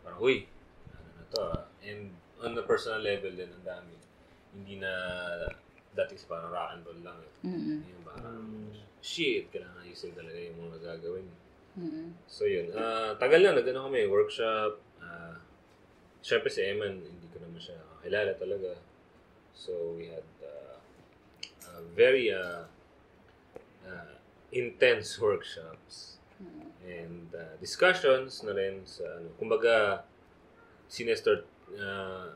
parang, 0.00 0.20
uy, 0.24 0.48
ano 0.96 1.08
na 1.20 1.24
to 1.30 1.40
ah. 1.44 1.62
And 1.84 2.16
on 2.40 2.56
the 2.56 2.64
personal 2.64 3.04
level 3.04 3.30
din, 3.30 3.52
ang 3.52 3.66
dami. 3.66 3.96
Hindi 4.52 4.80
na 4.80 4.92
dati 5.92 6.16
sa 6.16 6.26
parang 6.32 6.50
rock 6.50 6.68
and 6.72 6.82
roll 6.88 7.00
lang. 7.04 7.18
Eh. 7.20 7.32
Mm-mm. 7.46 7.78
Yung 7.84 8.02
parang, 8.04 8.40
shit, 9.02 9.50
kailangan 9.50 9.82
ayusin 9.82 10.14
talaga 10.14 10.38
yung 10.38 10.58
mga 10.62 10.78
gagawin. 10.78 11.26
Mm-mm. 11.74 12.14
So 12.30 12.46
yun, 12.46 12.70
ah 12.72 13.18
tagal 13.18 13.42
na, 13.42 13.58
nagano 13.58 13.90
kami, 13.90 14.06
workshop. 14.06 14.78
Uh, 15.02 15.36
Siyempre 16.22 16.54
si 16.54 16.62
Eman, 16.62 17.02
hindi 17.02 17.26
ko 17.34 17.42
naman 17.42 17.58
siya 17.58 17.82
kilala 18.06 18.32
talaga. 18.38 18.78
So 19.58 19.98
we 19.98 20.06
had 20.06 20.26
uh, 20.38 20.78
uh, 21.66 21.82
very 21.98 22.30
uh, 22.30 22.70
uh, 23.82 24.14
intense 24.54 25.18
workshops 25.18 26.22
and 26.86 27.26
uh, 27.34 27.58
discussions 27.58 28.42
na 28.46 28.54
rin 28.54 28.86
sa 28.86 29.18
ano. 29.18 29.34
Kumbaga, 29.34 30.06
si 30.86 31.02
Nestor, 31.02 31.42
uh, 31.74 32.30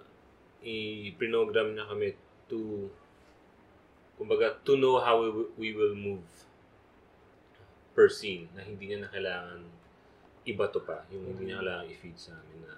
i-program 0.67 1.79
na 1.79 1.87
kami 1.87 2.19
to 2.51 2.91
kumbaga, 4.19 4.59
to 4.64 4.75
know 4.75 4.99
how 4.99 5.21
we, 5.21 5.31
we 5.55 5.69
will 5.77 5.95
move 5.95 6.25
per 7.97 8.12
scene 8.12 8.53
na 8.53 8.61
hindi 8.61 8.92
niya 8.92 9.09
na 9.09 9.11
kailangan 9.11 9.61
iba 10.44 10.64
to 10.68 10.84
pa. 10.84 11.03
Yung 11.09 11.32
hindi 11.32 11.49
niya 11.49 11.64
kailangan 11.64 11.86
i-feed 11.88 12.16
sa 12.20 12.36
amin 12.36 12.61
na 12.68 12.74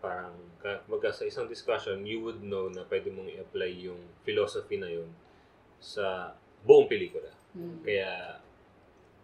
parang, 0.00 0.32
ka- 0.62 0.80
kumbaga 0.86 1.12
sa 1.12 1.26
isang 1.28 1.50
discussion, 1.50 2.06
you 2.06 2.22
would 2.22 2.40
know 2.40 2.70
na 2.70 2.86
pwede 2.88 3.12
mong 3.12 3.28
i-apply 3.28 3.68
yung 3.84 4.00
philosophy 4.24 4.78
na 4.78 4.88
yun 4.88 5.10
sa 5.82 6.32
buong 6.64 6.88
pelikula. 6.88 7.34
Mm. 7.52 7.84
Kaya, 7.84 8.40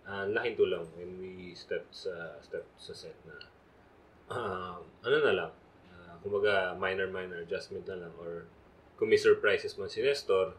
uh, 0.04 0.26
laking 0.28 0.56
tulong 0.58 0.86
when 0.98 1.10
we 1.22 1.54
step 1.56 1.86
sa 1.90 2.38
step 2.42 2.64
sa 2.78 2.94
set 2.94 3.16
na 3.26 3.36
ah, 4.30 4.78
ano 5.06 5.16
na 5.22 5.32
lang, 5.34 5.52
ah, 5.94 6.14
kumbaga 6.22 6.74
minor 6.78 7.10
minor 7.10 7.42
adjustment 7.42 7.86
na 7.86 8.06
lang 8.06 8.12
or 8.18 8.46
kung 8.96 9.12
may 9.12 9.20
surprises 9.20 9.76
man 9.76 9.92
si 9.92 10.00
Nestor, 10.00 10.56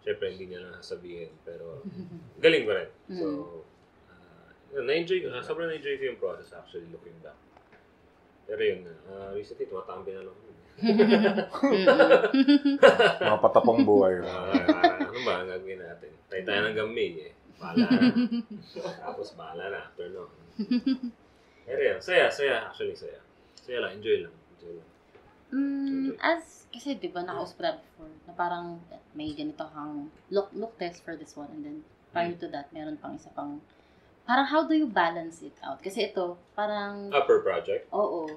syempre 0.00 0.32
hindi 0.32 0.44
niya 0.48 0.64
lang 0.64 0.80
sasabihin 0.80 1.30
pero 1.44 1.84
galing 2.44 2.64
pa 2.64 2.72
rin. 2.80 2.90
So, 3.12 3.26
uh, 4.08 4.80
na-enjoy 4.80 5.24
ko, 5.24 5.34
sobrang 5.44 5.68
na-enjoy 5.68 5.96
ko 6.00 6.04
yung 6.14 6.20
process 6.20 6.56
actually 6.56 6.88
looking 6.88 7.16
back. 7.20 7.36
Pero 8.50 8.62
yun, 8.66 8.82
uh, 9.06 9.30
recently 9.36 9.70
tumatambi 9.70 10.10
na 10.16 10.26
lang. 10.26 10.38
Mga 13.20 13.38
patapong 13.44 13.84
buhay. 13.84 14.16
Ah, 14.24 15.12
ano 15.12 15.20
ba 15.26 15.44
ang 15.44 15.48
gagawin 15.52 15.80
natin? 15.82 16.10
Tayo 16.32 16.42
tayo 16.46 16.60
ng 16.64 16.76
gamay 16.76 17.08
eh. 17.28 17.32
Bahala 17.60 17.86
na. 17.92 18.00
Tapos 19.04 19.36
bahala 19.36 19.64
na 19.68 19.78
after 19.84 20.08
no. 20.08 20.32
Pero 21.68 21.80
yan, 21.84 22.00
saya, 22.00 22.32
saya. 22.32 22.72
Actually, 22.72 22.96
saya. 22.96 23.20
Saya 23.60 23.84
lang, 23.84 24.00
enjoy 24.00 24.24
lang. 24.24 24.32
Enjoy 24.56 24.72
lang. 24.80 24.88
Mm, 25.50 26.14
as, 26.18 26.66
kasi 26.70 26.94
di 26.94 27.06
ba 27.06 27.20
nakausap 27.20 27.58
na 27.58 27.70
before, 27.74 28.12
na 28.24 28.32
parang 28.32 28.78
may 29.12 29.30
ganito 29.30 29.66
kang 29.66 30.06
look, 30.28 30.46
look 30.54 30.78
test 30.78 31.02
for 31.02 31.14
this 31.14 31.34
one 31.34 31.50
and 31.50 31.62
then 31.62 31.78
prior 32.10 32.30
to 32.32 32.46
that, 32.48 32.70
meron 32.70 32.94
pang 32.96 33.14
isa 33.14 33.30
pang, 33.30 33.58
parang 34.22 34.46
how 34.46 34.62
do 34.62 34.74
you 34.74 34.86
balance 34.86 35.42
it 35.42 35.54
out? 35.60 35.78
Kasi 35.78 36.06
ito, 36.06 36.38
parang, 36.54 37.10
Upper 37.10 37.42
project. 37.42 37.90
oo, 37.90 38.30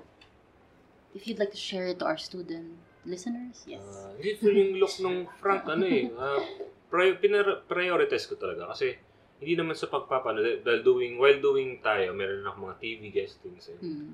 if 1.13 1.25
you'd 1.25 1.37
like 1.37 1.51
to 1.51 1.59
share 1.59 1.85
it 1.85 1.99
to 1.99 2.05
our 2.05 2.17
student 2.17 2.73
listeners, 3.05 3.61
yes. 3.67 3.81
Uh, 3.83 4.17
yung 4.41 4.77
look 4.77 4.93
ng 4.97 5.29
Frank, 5.37 5.65
ano 5.65 5.85
eh. 5.85 6.09
Uh, 6.17 6.41
pri- 6.89 7.17
pinar- 7.17 7.61
prioritize 7.65 8.25
ko 8.25 8.33
talaga 8.33 8.69
kasi 8.69 8.97
hindi 9.37 9.53
naman 9.53 9.73
sa 9.73 9.85
pagpapano 9.85 10.39
dahil 10.39 10.81
doing 10.81 11.17
while 11.17 11.35
doing 11.35 11.77
tayo 11.77 12.13
meron 12.13 12.41
na 12.41 12.49
ako 12.49 12.69
mga 12.69 12.77
TV 12.79 13.01
guestings 13.09 13.65
eh, 13.67 13.77
Mm. 13.81 14.13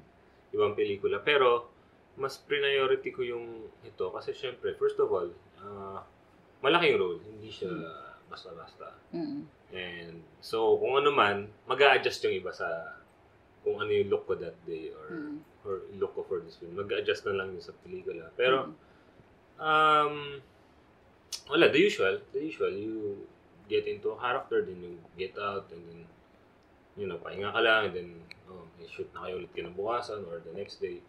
ibang 0.50 0.74
pelikula 0.74 1.20
pero 1.20 1.70
mas 2.20 2.36
priority 2.38 3.10
ko 3.10 3.24
yung 3.24 3.46
ito 3.82 4.12
kasi 4.12 4.36
syempre 4.36 4.76
first 4.76 5.00
of 5.00 5.08
all 5.08 5.32
ah, 5.64 6.04
malaking 6.60 7.00
role 7.00 7.18
hindi 7.18 7.48
siya 7.50 7.72
basta-basta 8.30 8.94
Mm. 9.10 9.42
and 9.74 10.22
so 10.38 10.78
kung 10.78 11.02
ano 11.02 11.10
man 11.10 11.50
mag-a-adjust 11.66 12.22
yung 12.30 12.38
iba 12.38 12.54
sa 12.54 12.68
kung 13.66 13.82
ano 13.82 13.90
yung 13.90 14.06
look 14.14 14.30
ko 14.30 14.38
that 14.38 14.54
day 14.70 14.94
or 14.94 15.08
Mm. 15.10 15.38
or 15.66 15.74
look 15.98 16.14
ko 16.14 16.22
for 16.22 16.38
this 16.44 16.60
film 16.62 16.78
mag-adjust 16.78 17.26
na 17.26 17.40
lang 17.42 17.56
yun 17.56 17.64
sa 17.64 17.74
pelikula 17.82 18.30
pero 18.38 18.70
Mm. 18.70 18.76
um 19.58 20.14
wala 21.50 21.66
the 21.74 21.82
usual 21.82 22.22
the 22.30 22.42
usual 22.44 22.70
you 22.70 23.26
get 23.66 23.86
into 23.86 24.14
a 24.14 24.18
character 24.22 24.62
then 24.62 24.78
you 24.78 24.94
get 25.18 25.34
out 25.38 25.66
and 25.74 25.82
then 25.90 26.02
you 26.94 27.06
know 27.10 27.18
pahinga 27.18 27.50
ka 27.50 27.62
lang 27.62 27.90
and 27.90 27.94
then 27.98 28.10
oh, 28.50 28.66
shoot 28.86 29.10
na 29.14 29.26
kayo 29.26 29.42
ulit 29.42 29.50
kinabukasan 29.54 30.22
or 30.30 30.38
the 30.42 30.54
next 30.54 30.78
day 30.78 31.02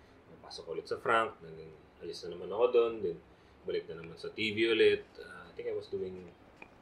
pasok 0.51 0.74
ulit 0.74 0.82
sa 0.84 0.98
Frank 0.98 1.38
and 1.46 1.55
then 1.55 1.70
alis 2.03 2.26
na 2.26 2.34
naman 2.34 2.51
ako 2.51 2.66
doon 2.68 2.92
then 3.01 3.18
balik 3.62 3.86
na 3.86 4.03
naman 4.03 4.18
sa 4.18 4.28
TV 4.30 4.66
ulit 4.68 5.07
Uh, 5.16 5.46
I 5.46 5.51
think 5.55 5.70
I 5.70 5.76
was 5.76 5.86
doing 5.86 6.26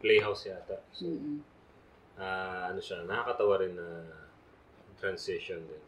Playhouse 0.01 0.49
yata 0.49 0.81
so 0.91 1.05
Mm. 1.05 1.45
ah, 2.17 2.73
ano 2.73 2.81
siya 2.81 3.05
nakakatawa 3.05 3.61
rin 3.61 3.77
na 3.77 4.09
transition 4.97 5.61
din 5.63 5.85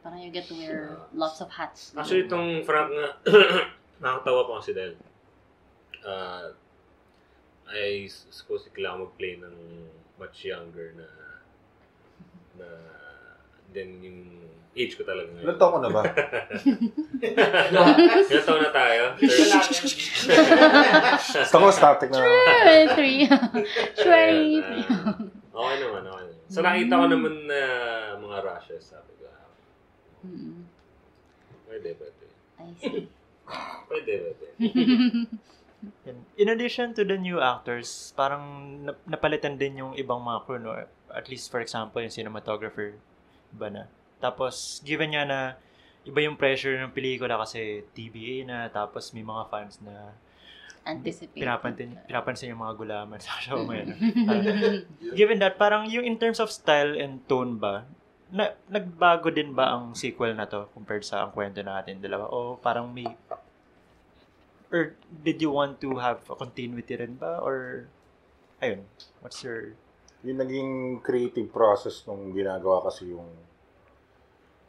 Parang 0.00 0.22
you 0.22 0.30
get 0.30 0.46
to 0.46 0.54
wear 0.54 0.94
Ah. 0.94 1.10
lots 1.10 1.42
of 1.42 1.50
hats. 1.50 1.90
Actually, 1.90 2.30
itong 2.30 2.62
Frank 2.62 2.94
nga, 2.94 3.08
nakakatawa 3.98 4.46
pa 4.46 4.62
kasi 4.62 4.70
dahil 4.70 4.94
uh, 6.06 6.54
I 7.66 8.06
suppose 8.06 8.70
kailangan 8.70 9.10
mag-play 9.10 9.42
ng 9.42 9.56
much 10.14 10.46
younger 10.46 10.94
na 10.94 11.08
na 12.54 12.68
then 13.74 13.98
yung 13.98 14.46
age 14.76 15.00
ko 15.00 15.08
talaga 15.08 15.32
ngayon. 15.32 15.44
Ilan 15.48 15.56
taon 15.56 15.72
ko 15.72 15.78
na 15.80 15.88
ba? 15.88 16.02
Ilan 18.28 18.44
taon 18.44 18.60
na 18.60 18.70
tayo? 18.76 19.02
Gusto 21.40 21.56
ko 21.56 21.66
static 21.72 22.12
na. 22.12 22.20
Three. 22.92 23.24
Three. 23.96 24.60
Ayan, 24.60 25.32
ah, 25.56 25.56
okay 25.56 25.76
naman, 25.80 26.02
okay 26.04 26.24
naman. 26.28 26.44
So 26.52 26.60
nakita 26.60 27.00
ko 27.00 27.06
naman 27.08 27.34
na 27.48 27.60
mga 28.20 28.36
rashes, 28.44 28.92
sabi 28.92 29.16
ko. 29.16 29.24
Mm. 30.28 30.68
Pwede, 31.66 31.88
pwede. 31.96 32.24
I 32.60 32.72
see. 32.76 33.08
Pwede, 33.88 34.12
pwede. 34.22 34.46
In 36.40 36.48
addition 36.48 36.92
to 36.94 37.04
the 37.04 37.16
new 37.16 37.40
actors, 37.40 38.12
parang 38.16 38.44
nap- 38.84 39.04
napalitan 39.06 39.56
din 39.56 39.80
yung 39.80 39.92
ibang 39.96 40.20
mga 40.20 40.44
crew, 40.44 40.60
no? 40.60 40.76
At 41.12 41.28
least, 41.28 41.48
for 41.48 41.60
example, 41.60 42.02
yung 42.02 42.12
cinematographer, 42.12 42.96
iba 43.54 43.68
na. 43.72 43.82
Tapos, 44.26 44.82
given 44.82 45.14
nga 45.14 45.22
na 45.22 45.40
iba 46.02 46.18
yung 46.22 46.34
pressure 46.34 46.74
ng 46.82 46.90
pelikula 46.90 47.38
kasi 47.38 47.86
TBA 47.94 48.42
na, 48.42 48.66
tapos 48.66 49.14
may 49.14 49.22
mga 49.22 49.42
fans 49.46 49.78
na 49.82 50.14
Anticipate. 50.86 51.42
pinapansin, 51.42 51.98
pinapansin 52.06 52.50
yung 52.54 52.62
mga 52.62 52.74
gulaman 52.78 53.18
sa 53.22 53.38
show 53.38 53.62
ngayon. 53.62 53.94
Ah, 54.30 54.42
given 55.14 55.38
that, 55.38 55.58
parang 55.58 55.86
yung 55.90 56.02
in 56.02 56.18
terms 56.18 56.38
of 56.38 56.50
style 56.50 56.94
and 56.98 57.22
tone 57.26 57.58
ba, 57.58 57.86
na, 58.30 58.54
nagbago 58.66 59.30
din 59.30 59.54
ba 59.54 59.74
ang 59.74 59.94
sequel 59.94 60.34
na 60.34 60.46
to 60.46 60.66
compared 60.74 61.06
sa 61.06 61.26
ang 61.26 61.30
kwento 61.30 61.62
natin 61.62 62.02
dalawa? 62.02 62.26
O 62.30 62.58
parang 62.58 62.90
may 62.90 63.06
or 64.74 64.98
did 65.22 65.38
you 65.38 65.50
want 65.54 65.78
to 65.78 66.02
have 66.02 66.18
a 66.26 66.34
continuity 66.34 66.98
rin 66.98 67.14
ba? 67.14 67.38
Or 67.38 67.86
ayun, 68.58 68.82
what's 69.22 69.42
your 69.46 69.78
Yung 70.26 70.42
naging 70.42 70.72
creative 71.06 71.54
process 71.54 72.02
nung 72.02 72.34
ginagawa 72.34 72.82
kasi 72.90 73.14
yung 73.14 73.30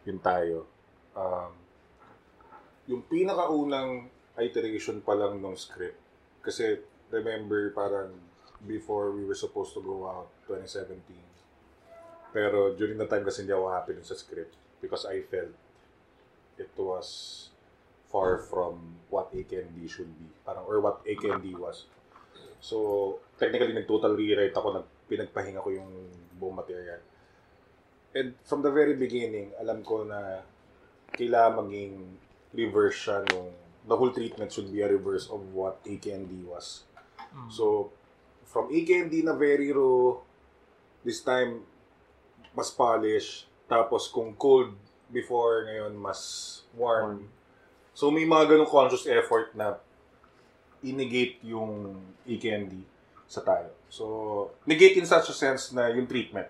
yung 0.07 0.23
tayo. 0.23 0.63
Um, 1.11 1.51
yung 2.87 3.03
pinakaunang 3.03 4.07
iteration 4.39 5.03
pa 5.03 5.11
lang 5.13 5.43
ng 5.43 5.55
script. 5.59 5.99
Kasi 6.39 6.79
remember 7.11 7.75
parang 7.75 8.15
before 8.63 9.11
we 9.11 9.27
were 9.27 9.37
supposed 9.37 9.75
to 9.75 9.83
go 9.83 10.07
out 10.07 10.31
2017. 10.47 10.95
Pero 12.31 12.71
during 12.79 12.95
the 12.95 13.05
time 13.05 13.27
kasi 13.27 13.43
hindi 13.43 13.51
ako 13.51 13.67
happy 13.67 13.99
sa 14.01 14.15
script 14.15 14.55
because 14.79 15.03
I 15.03 15.27
felt 15.27 15.51
it 16.55 16.71
was 16.79 17.49
far 18.07 18.39
from 18.39 18.97
what 19.11 19.29
A 19.35 19.43
Candy 19.43 19.85
should 19.85 20.09
be. 20.15 20.31
Parang, 20.47 20.63
or 20.63 20.79
what 20.79 21.03
A 21.03 21.13
Candy 21.19 21.53
was. 21.53 21.85
So, 22.63 23.19
technically, 23.37 23.75
nag-total 23.75 24.17
rewrite 24.17 24.55
ako, 24.55 24.81
nag, 24.81 24.87
pinagpahinga 25.05 25.61
ko 25.61 25.69
yung 25.69 25.91
buong 26.39 26.57
material. 26.57 26.97
And 28.15 28.37
from 28.43 28.63
the 28.63 28.71
very 28.71 28.95
beginning, 28.95 29.51
alam 29.59 29.83
ko 29.83 30.03
na 30.07 30.43
kailangan 31.15 31.67
maging 31.67 31.95
reverse 32.55 32.97
siya 33.07 33.23
nung 33.31 33.51
the 33.87 33.95
whole 33.95 34.11
treatment 34.11 34.51
should 34.51 34.67
be 34.71 34.83
a 34.83 34.89
reverse 34.91 35.31
of 35.31 35.39
what 35.55 35.79
A 35.87 35.95
Candy 35.97 36.43
was. 36.43 36.83
So, 37.49 37.91
from 38.43 38.67
A 38.71 38.79
Candy 38.83 39.23
na 39.23 39.35
very 39.35 39.71
raw, 39.71 40.19
this 41.07 41.23
time, 41.23 41.63
mas 42.51 42.67
polish. 42.71 43.47
Tapos, 43.71 44.11
kung 44.11 44.35
cold 44.35 44.75
before, 45.07 45.67
ngayon, 45.71 45.95
mas 45.95 46.63
warm. 46.75 47.31
So, 47.95 48.11
may 48.11 48.27
mga 48.27 48.55
ganong 48.55 48.71
conscious 48.71 49.07
effort 49.07 49.55
na 49.55 49.79
i-negate 50.83 51.39
yung 51.47 51.95
e-candy 52.27 52.83
sa 53.27 53.39
tayo. 53.43 53.71
So, 53.87 54.03
negate 54.67 54.99
in 54.99 55.07
such 55.07 55.31
a 55.31 55.35
sense 55.35 55.71
na 55.71 55.87
yung 55.91 56.07
treatment. 56.07 56.47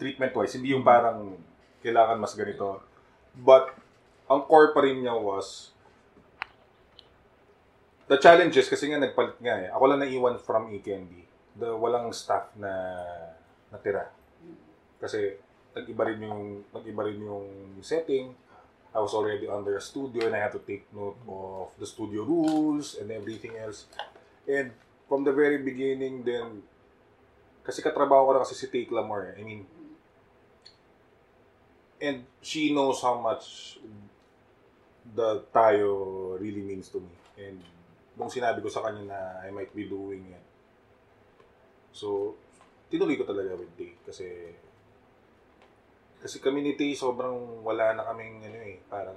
Treatment-wise, 0.00 0.56
hindi 0.56 0.72
yung 0.72 0.82
parang 0.82 1.36
kailangan 1.84 2.16
mas 2.16 2.32
ganito. 2.32 2.80
But, 3.36 3.76
ang 4.30 4.48
core 4.48 4.72
pa 4.72 4.80
rin 4.80 5.04
niya 5.04 5.12
was 5.12 5.76
the 8.10 8.18
challenges 8.18 8.66
kasi 8.66 8.90
nga 8.90 8.98
nagpalit 8.98 9.38
nga 9.38 9.54
eh. 9.60 9.68
Ako 9.70 9.84
lang 9.86 10.02
naiwan 10.02 10.40
from 10.40 10.72
e-candy. 10.74 11.28
The 11.54 11.70
walang 11.76 12.10
staff 12.10 12.50
na 12.58 12.70
natira. 13.70 14.10
Kasi 14.98 15.38
nag-iba 15.74 16.02
rin 16.10 16.26
yung 16.26 16.66
nag-iba 16.74 17.06
rin 17.06 17.22
yung 17.22 17.46
setting. 17.82 18.34
I 18.90 18.98
was 18.98 19.14
already 19.14 19.46
under 19.46 19.78
a 19.78 19.82
studio 19.82 20.26
and 20.26 20.34
I 20.34 20.42
had 20.42 20.50
to 20.58 20.62
take 20.66 20.90
note 20.90 21.18
of 21.30 21.70
the 21.78 21.86
studio 21.86 22.26
rules 22.26 22.98
and 22.98 23.06
everything 23.14 23.54
else. 23.54 23.86
And 24.50 24.74
from 25.06 25.22
the 25.22 25.30
very 25.30 25.62
beginning 25.62 26.26
then, 26.26 26.66
kasi 27.62 27.78
katrabaho 27.78 28.26
ko 28.26 28.30
na 28.34 28.42
kasi 28.42 28.58
si 28.58 28.66
Take 28.66 28.90
Lamar. 28.90 29.30
eh. 29.30 29.38
I 29.38 29.42
mean, 29.46 29.62
and 32.00 32.24
she 32.40 32.72
knows 32.72 33.04
how 33.04 33.20
much 33.20 33.76
the 35.14 35.44
tayo 35.52 36.36
really 36.40 36.64
means 36.64 36.88
to 36.88 36.98
me. 36.98 37.14
And 37.36 37.60
nung 38.16 38.32
sinabi 38.32 38.64
ko 38.64 38.68
sa 38.72 38.84
kanya 38.84 39.04
na 39.04 39.20
I 39.44 39.52
might 39.52 39.72
be 39.76 39.84
doing 39.86 40.32
it. 40.32 40.44
So, 41.92 42.36
tinuloy 42.90 43.20
ko 43.20 43.24
talaga 43.28 43.54
with 43.54 43.72
Take 43.76 44.00
kasi 44.02 44.26
kasi 46.20 46.36
community, 46.44 46.92
sobrang 46.92 47.64
wala 47.64 47.96
na 47.96 48.04
kaming 48.04 48.44
ano 48.44 48.58
eh, 48.60 48.76
parang 48.92 49.16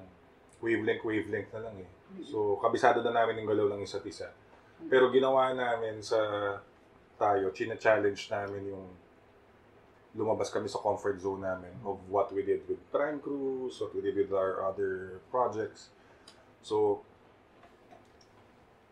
wavelength, 0.64 1.04
wavelength 1.04 1.52
na 1.52 1.68
lang 1.68 1.76
eh. 1.84 1.90
So, 2.24 2.56
kabisado 2.64 3.04
na 3.04 3.12
namin 3.12 3.44
yung 3.44 3.50
galaw 3.52 3.68
ng 3.76 3.84
isa't 3.84 4.08
isa. 4.08 4.32
Pero 4.88 5.12
ginawa 5.12 5.52
namin 5.52 6.00
sa 6.00 6.20
tayo, 7.20 7.52
china-challenge 7.52 8.32
namin 8.32 8.72
yung 8.72 8.88
lumabas 10.14 10.54
kami 10.54 10.70
sa 10.70 10.78
comfort 10.78 11.18
zone 11.18 11.42
namin 11.42 11.74
of 11.82 11.98
what 12.06 12.30
we 12.30 12.46
did 12.46 12.62
with 12.70 12.78
Prime 12.94 13.18
Cruise, 13.18 13.82
what 13.82 13.94
we 13.98 14.02
did 14.06 14.14
with 14.14 14.34
our 14.34 14.62
other 14.62 15.20
projects. 15.34 15.90
So, 16.62 17.02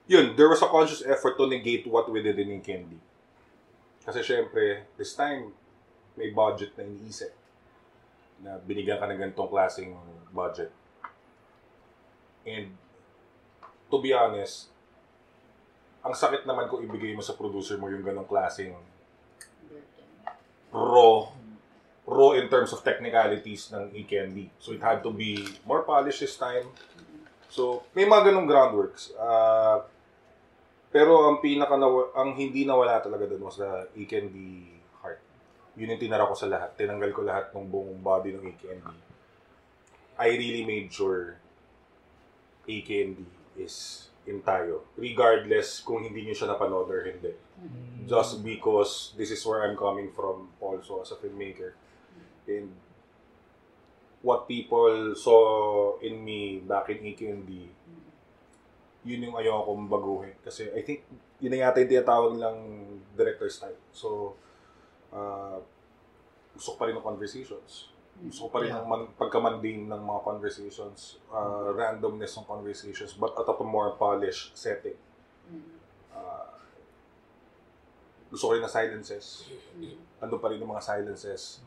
yun, 0.09 0.33
there 0.33 0.49
was 0.49 0.65
a 0.65 0.69
conscious 0.69 1.05
effort 1.05 1.37
to 1.37 1.45
negate 1.45 1.85
what 1.85 2.09
we 2.09 2.25
did 2.25 2.41
in 2.41 2.61
Candy. 2.65 2.97
Kasi 4.01 4.25
syempre, 4.25 4.89
this 4.97 5.13
time, 5.13 5.53
may 6.17 6.33
budget 6.33 6.73
na 6.73 6.89
iniisip 6.89 7.31
na 8.41 8.57
binigyan 8.57 8.97
ka 8.97 9.05
ng 9.05 9.21
ganitong 9.21 9.47
klaseng 9.47 9.93
budget. 10.33 10.73
And 12.41 12.73
to 13.93 13.97
be 14.01 14.09
honest, 14.09 14.73
ang 16.01 16.17
sakit 16.17 16.49
naman 16.49 16.65
kung 16.65 16.81
ibigay 16.81 17.13
mo 17.13 17.21
sa 17.21 17.37
producer 17.37 17.77
mo 17.77 17.85
yung 17.93 18.01
ganong 18.01 18.25
klaseng 18.25 18.73
raw 20.71 21.27
raw 22.11 22.35
in 22.35 22.49
terms 22.49 22.73
of 22.73 22.83
technicalities 22.83 23.71
ng 23.71 23.93
e-candy. 23.95 24.49
So 24.59 24.73
it 24.75 24.81
had 24.83 25.05
to 25.05 25.11
be 25.13 25.47
more 25.63 25.85
polished 25.87 26.19
this 26.19 26.35
time. 26.35 26.67
So 27.47 27.87
may 27.95 28.03
mga 28.03 28.31
ganong 28.31 28.49
groundworks. 28.49 29.15
Ah, 29.15 29.85
pero 30.91 31.31
ang 31.31 31.39
pinaka 31.39 31.79
ang 32.17 32.35
hindi 32.35 32.67
nawala 32.67 32.99
talaga 32.99 33.29
doon 33.29 33.47
was 33.47 33.61
the 33.61 33.87
e-candy 33.95 34.75
heart. 34.99 35.23
Yun 35.79 35.95
yung 35.95 36.01
tinara 36.03 36.27
ko 36.27 36.35
sa 36.35 36.51
lahat. 36.51 36.75
Tinanggal 36.75 37.11
ko 37.15 37.21
lahat 37.23 37.55
ng 37.55 37.67
buong 37.71 38.03
body 38.03 38.35
ng 38.35 38.43
AKND. 38.43 38.87
I 40.19 40.27
really 40.35 40.67
made 40.67 40.91
sure 40.91 41.39
AKND 42.67 43.23
is 43.55 44.07
in 44.27 44.43
tayo. 44.43 44.83
Regardless 44.99 45.79
kung 45.79 46.03
hindi 46.03 46.27
nyo 46.27 46.35
siya 46.35 46.51
napanood 46.51 46.91
or 46.91 47.07
hindi. 47.07 47.33
Just 48.07 48.43
because 48.43 49.13
this 49.15 49.31
is 49.31 49.45
where 49.45 49.63
I'm 49.63 49.77
coming 49.77 50.09
from 50.11 50.49
also 50.59 51.01
as 51.01 51.11
a 51.13 51.17
filmmaker. 51.17 51.77
And 52.49 52.73
what 54.21 54.47
people 54.47 55.13
saw 55.15 55.97
in 56.01 56.23
me 56.25 56.59
back 56.61 56.89
in 56.89 57.01
AKND, 57.05 57.51
yun 59.05 59.25
yung 59.25 59.37
ayaw 59.37 59.65
kong 59.65 59.89
baguhin. 59.89 60.37
Kasi 60.45 60.69
I 60.73 60.81
think 60.85 61.05
yun 61.41 61.53
na 61.53 61.65
yata 61.65 61.81
yung 61.81 61.89
tinatawag 61.89 62.33
lang 62.37 62.57
director's 63.17 63.57
type. 63.57 63.77
So, 63.93 64.37
uh, 65.13 65.57
gusto 66.53 66.73
ko 66.73 66.77
pa 66.77 66.85
rin 66.89 66.97
ng 66.97 67.05
conversations. 67.05 67.89
Gusto 68.21 68.45
ko 68.45 68.49
pa 68.53 68.59
rin 68.61 68.69
Yeah. 68.69 68.85
ng 68.85 68.87
man, 68.89 69.01
pagka-mundane 69.17 69.89
ng 69.89 70.01
mga 70.05 70.21
conversations, 70.21 71.17
uh, 71.33 71.73
randomness 71.73 72.37
ng 72.37 72.45
conversations, 72.45 73.17
but 73.17 73.33
at 73.33 73.49
a 73.49 73.55
more 73.65 73.97
polished 73.97 74.53
setting. 74.53 74.97
Uh, 75.49 75.80
gusto 78.31 78.43
ko 78.47 78.51
rin 78.55 78.63
ng 78.63 78.71
silences. 78.71 79.45
Ano 80.17 80.39
pa 80.39 80.47
rin 80.47 80.57
yung 80.57 80.71
mga 80.71 80.81
silences. 80.81 81.59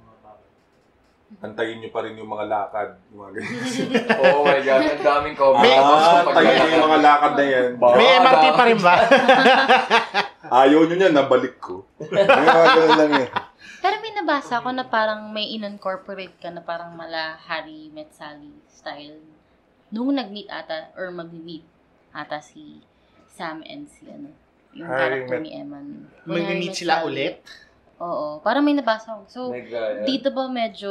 Antayin 1.34 1.82
nyo 1.82 1.90
pa 1.90 2.00
rin 2.00 2.14
yung 2.14 2.30
mga 2.30 2.46
lakad. 2.46 2.94
Yung 3.10 3.20
mga 3.20 3.30
ganyan. 3.34 3.58
Oh 4.22 4.44
my 4.44 4.60
God, 4.60 4.80
ang 4.86 5.02
daming 5.02 5.36
comments. 5.36 5.66
ah, 5.74 6.22
Pag- 6.22 6.36
antayin 6.36 6.54
nyo 6.54 6.68
yung 6.70 6.86
mga 6.86 7.00
lakad 7.02 7.32
na 7.34 7.44
yan. 7.44 7.66
May 7.74 8.08
MRT 8.16 8.44
pa 8.54 8.64
rin 8.64 8.78
ba? 8.78 8.94
Ayaw 10.62 10.80
nyo 10.84 10.96
yan, 10.96 11.12
nabalik 11.12 11.56
ko. 11.58 11.82
May 11.98 12.22
mga 12.22 12.64
ganun 12.70 12.92
lang 12.94 13.12
eh. 13.18 13.28
Pero 13.80 13.94
may 14.00 14.12
nabasa 14.14 14.62
ko 14.62 14.70
na 14.70 14.84
parang 14.86 15.28
may 15.28 15.52
in-incorporate 15.52 16.36
ka 16.38 16.48
na 16.48 16.62
parang 16.62 16.94
mala 16.94 17.36
Harry 17.42 17.90
Met 17.90 18.14
Sally 18.14 18.54
style. 18.64 19.18
Nung 19.90 20.14
nag-meet 20.14 20.48
ata, 20.48 20.94
or 20.94 21.10
mag-meet 21.10 21.64
ata 22.12 22.38
si 22.38 22.80
Sam 23.26 23.60
and 23.66 23.90
si 23.90 24.06
ano, 24.06 24.30
yung 24.74 24.86
Harry 24.86 25.22
character 25.22 25.38
Met- 25.38 25.44
ni 25.44 25.50
Eman. 25.54 25.84
Mag-meet 26.24 26.68
Met 26.68 26.76
sila 26.76 26.94
Sally. 26.96 27.06
ulit? 27.08 27.34
Oo, 27.96 28.42
parang 28.42 28.60
may 28.60 28.74
nabasa 28.74 29.14
ko. 29.14 29.22
So, 29.24 29.40
Nag, 29.48 29.70
uh, 29.70 30.02
dito 30.02 30.28
ba 30.28 30.50
medyo... 30.50 30.90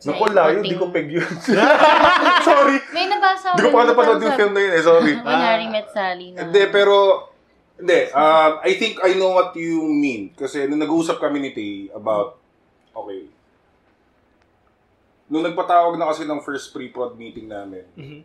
Naku, 0.00 0.30
layo, 0.30 0.62
di 0.62 0.78
ko 0.78 0.88
peg 0.88 1.10
yun. 1.10 1.26
Sorry. 2.48 2.78
May 2.90 3.10
nabasa 3.10 3.50
ko. 3.50 3.56
Di 3.58 3.62
ko 3.62 3.70
pa 3.72 3.82
napanood 3.84 4.22
yung 4.22 4.38
film 4.38 4.52
na 4.54 4.62
yun 4.62 4.72
eh, 4.72 4.80
sorry. 4.80 5.12
When 5.26 5.40
Harry 5.40 5.66
Met 5.66 5.90
Sally. 5.90 6.30
Na, 6.30 6.46
Hindi, 6.46 6.62
pero, 6.70 7.26
hindi, 7.74 8.00
um, 8.14 8.52
I 8.62 8.72
think 8.74 9.02
I 9.02 9.18
know 9.18 9.34
what 9.34 9.52
you 9.54 9.82
mean. 9.82 10.30
Kasi 10.32 10.64
nung 10.64 10.78
nag-uusap 10.78 11.18
kami 11.18 11.40
ni 11.40 11.50
Tay 11.50 11.72
about, 11.90 12.38
okay, 12.94 13.26
nung 15.26 15.42
nagpatawag 15.42 15.94
na 15.94 16.06
kasi 16.06 16.22
ng 16.24 16.40
first 16.40 16.70
pre-prod 16.70 17.14
meeting 17.14 17.46
namin, 17.46 17.86
Mhm. 17.92 18.20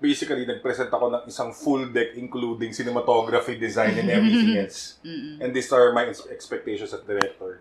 Basically, 0.00 0.48
nag-present 0.48 0.88
ako 0.88 1.12
ng 1.12 1.22
isang 1.28 1.52
full 1.52 1.92
deck 1.92 2.16
including 2.16 2.72
cinematography, 2.72 3.60
design, 3.60 3.94
and 4.00 4.08
everything 4.08 4.56
else. 4.64 4.96
And 5.38 5.52
these 5.52 5.68
are 5.70 5.92
my 5.92 6.08
ex- 6.08 6.26
expectations 6.26 6.90
as 6.96 7.04
director. 7.04 7.60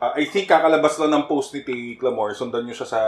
Uh, 0.00 0.12
I 0.16 0.24
think 0.28 0.48
kakalabas 0.48 0.96
lang 1.00 1.12
ng 1.12 1.24
post 1.28 1.52
ni 1.52 1.60
Tay 1.64 1.96
Clamor, 1.96 2.32
sundan 2.32 2.64
nyo 2.64 2.76
siya 2.76 2.88
sa 2.88 3.00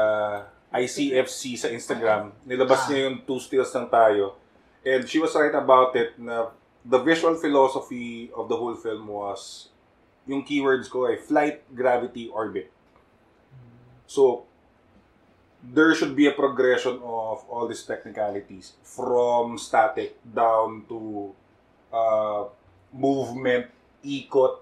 ICFC 0.72 1.60
sa 1.60 1.68
Instagram. 1.68 2.32
Nilabas 2.48 2.88
niya 2.88 3.08
yung 3.08 3.24
two 3.28 3.40
stills 3.40 3.72
ng 3.76 3.88
tayo. 3.92 4.40
And 4.82 5.04
she 5.04 5.20
was 5.20 5.36
right 5.36 5.54
about 5.54 5.94
it 5.94 6.16
na 6.16 6.50
the 6.82 6.98
visual 6.98 7.36
philosophy 7.38 8.32
of 8.34 8.48
the 8.48 8.56
whole 8.56 8.74
film 8.74 9.06
was 9.06 9.70
yung 10.26 10.42
keywords 10.42 10.88
ko 10.90 11.06
ay 11.06 11.20
flight, 11.20 11.62
gravity, 11.70 12.28
orbit. 12.32 12.70
So, 14.06 14.44
there 15.62 15.94
should 15.94 16.18
be 16.18 16.26
a 16.26 16.34
progression 16.34 16.98
of 17.06 17.46
all 17.46 17.70
these 17.70 17.86
technicalities 17.86 18.74
from 18.82 19.56
static 19.56 20.18
down 20.26 20.82
to 20.90 21.30
uh, 21.94 22.44
movement, 22.92 23.70
ikot, 24.04 24.58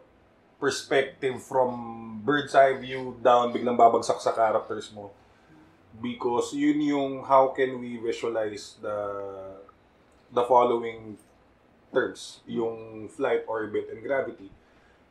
perspective 0.60 1.40
from 1.42 2.20
bird's 2.20 2.54
eye 2.54 2.76
view 2.76 3.16
down, 3.24 3.48
biglang 3.48 3.80
babagsak 3.80 4.20
sa 4.20 4.36
characters 4.36 4.92
mo. 4.92 5.08
Because 5.96 6.52
yun 6.52 6.84
yung 6.84 7.24
how 7.24 7.56
can 7.56 7.80
we 7.80 7.96
visualize 7.96 8.76
the 8.84 8.96
the 10.30 10.44
following 10.44 11.16
terms, 11.90 12.44
yung 12.46 13.08
flight, 13.10 13.42
orbit, 13.48 13.90
and 13.90 13.98
gravity. 14.04 14.52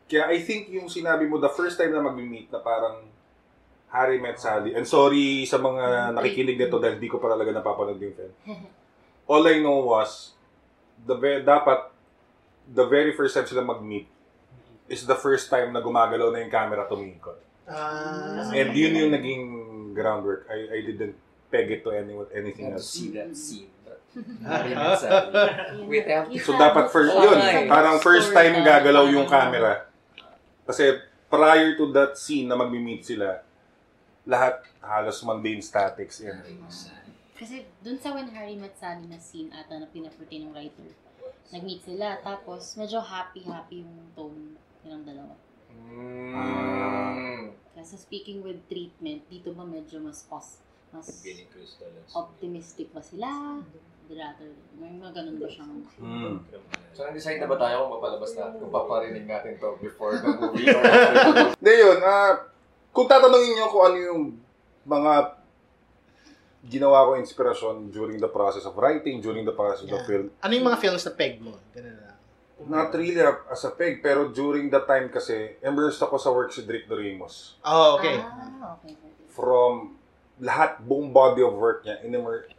Kaya 0.08 0.32
I 0.32 0.40
think 0.40 0.72
yung 0.72 0.88
sinabi 0.88 1.28
mo 1.28 1.42
the 1.42 1.52
first 1.52 1.76
time 1.76 1.92
na 1.92 2.00
mag-meet 2.00 2.48
na 2.50 2.64
parang 2.64 3.04
Harry 3.90 4.22
met 4.22 4.38
Sally. 4.38 4.78
And 4.78 4.86
sorry 4.86 5.46
sa 5.46 5.58
mga 5.58 6.14
nakikinig 6.14 6.58
nito 6.58 6.78
dahil 6.78 7.02
di 7.02 7.10
ko 7.10 7.18
pa 7.18 7.34
talaga 7.34 7.50
napapanood 7.50 7.98
yung 7.98 8.14
film. 8.14 8.34
All 9.30 9.46
I 9.46 9.62
know 9.62 9.86
was, 9.86 10.34
the 11.02 11.14
ve- 11.14 11.42
dapat, 11.42 11.90
the 12.66 12.86
very 12.86 13.14
first 13.14 13.34
time 13.34 13.46
sila 13.46 13.62
mag-meet 13.62 14.06
is 14.90 15.06
the 15.06 15.18
first 15.18 15.50
time 15.50 15.70
na 15.70 15.82
gumagalaw 15.82 16.34
na 16.34 16.42
yung 16.42 16.54
camera 16.54 16.86
tumingkod. 16.86 17.38
Ah. 17.70 18.50
And 18.50 18.74
yun 18.74 18.98
yung 18.98 19.12
naging 19.14 19.44
groundwork. 19.94 20.50
I, 20.50 20.70
I 20.70 20.80
didn't 20.82 21.14
peg 21.50 21.70
it 21.70 21.82
to 21.86 21.94
any, 21.94 22.14
anything 22.34 22.74
else. 22.74 22.90
see 22.90 23.14
that 23.14 23.34
scene. 23.38 23.70
Harry 24.46 24.74
Met 24.74 24.98
Sally. 24.98 25.30
To 26.38 26.42
So 26.42 26.58
dapat 26.58 26.90
first, 26.90 27.14
Oh, 27.14 27.22
yun, 27.30 27.38
nice. 27.38 27.70
parang 27.70 28.02
first 28.02 28.34
time 28.34 28.66
gagalaw 28.66 29.06
yung 29.10 29.30
camera. 29.30 29.86
Kasi 30.66 30.98
prior 31.30 31.78
to 31.78 31.94
that 31.94 32.18
scene 32.18 32.50
na 32.50 32.58
magmi-meet 32.58 33.06
sila, 33.06 33.46
lahat 34.30 34.62
halos 34.86 35.26
mundane 35.26 35.60
statics 35.66 36.22
yan. 36.22 36.38
Kasi 37.34 37.66
dun 37.82 37.98
sa 37.98 38.14
When 38.14 38.30
Harry 38.36 38.54
Met 38.54 38.78
Sally 38.78 39.10
na 39.10 39.18
scene 39.18 39.50
ata 39.50 39.82
na 39.82 39.90
pinaportray 39.90 40.46
ng 40.46 40.54
writer, 40.54 40.94
nag-meet 41.50 41.82
sila, 41.82 42.22
tapos 42.22 42.78
medyo 42.78 43.02
happy-happy 43.02 43.82
yung 43.82 44.14
tone 44.14 44.60
nilang 44.86 45.04
dalawa. 45.08 45.34
Mm. 45.74 47.56
Kasi 47.74 47.96
speaking 47.96 48.46
with 48.46 48.60
treatment, 48.70 49.26
dito 49.32 49.56
ba 49.56 49.66
medyo 49.66 49.98
mas 50.04 50.28
pos, 50.28 50.62
mas 50.94 51.10
optimistic 52.14 52.92
ba 52.94 53.02
sila? 53.02 53.64
Rather, 54.10 54.50
may 54.82 54.90
mga 54.90 55.22
ganun 55.22 55.38
ba 55.38 55.46
siyang... 55.46 55.86
Hmm. 56.02 56.42
So, 56.98 57.06
nag-decide 57.06 57.38
na 57.38 57.46
ba 57.46 57.62
tayo 57.62 57.86
kung 57.86 58.02
mapalabas 58.02 58.34
na, 58.34 58.58
kung 58.58 58.74
paparinig 58.74 59.30
natin 59.30 59.62
to 59.62 59.78
before 59.78 60.18
the 60.18 60.34
movie? 60.34 60.66
Hindi 60.66 61.74
yun, 61.86 62.02
ah, 62.02 62.50
kung 62.90 63.06
tatanungin 63.06 63.54
nyo 63.56 63.66
kung 63.68 63.84
ano 63.86 63.98
yung 63.98 64.22
mga 64.84 65.14
ginawa 66.62 67.08
ko 67.08 67.12
inspirasyon 67.16 67.88
during 67.88 68.20
the 68.20 68.28
process 68.28 68.66
of 68.66 68.76
writing, 68.76 69.20
during 69.20 69.44
the 69.44 69.56
process 69.56 69.84
of 69.84 69.90
the 69.90 69.96
Yeah. 69.96 70.06
film, 70.06 70.28
Ano 70.40 70.52
yung 70.52 70.68
mga 70.68 70.80
films 70.80 71.04
na 71.04 71.14
peg 71.14 71.40
mo? 71.40 71.56
Ganun 71.72 71.96
na. 71.96 72.08
not 72.60 72.92
really 72.92 73.16
as 73.24 73.64
a 73.64 73.72
peg, 73.72 74.04
pero 74.04 74.28
during 74.28 74.68
that 74.68 74.84
time 74.84 75.08
kasi, 75.08 75.56
immersed 75.64 76.04
ako 76.04 76.20
sa 76.20 76.28
work 76.28 76.52
si 76.52 76.68
Drick 76.68 76.92
Dorimos. 76.92 77.56
Oh, 77.64 77.96
okay. 77.96 78.20
Ah, 78.20 78.76
okay. 78.76 78.92
From 79.32 79.96
lahat, 80.44 80.84
buong 80.84 81.08
body 81.10 81.40
of 81.40 81.56
work 81.56 81.88
niya, 81.88 82.04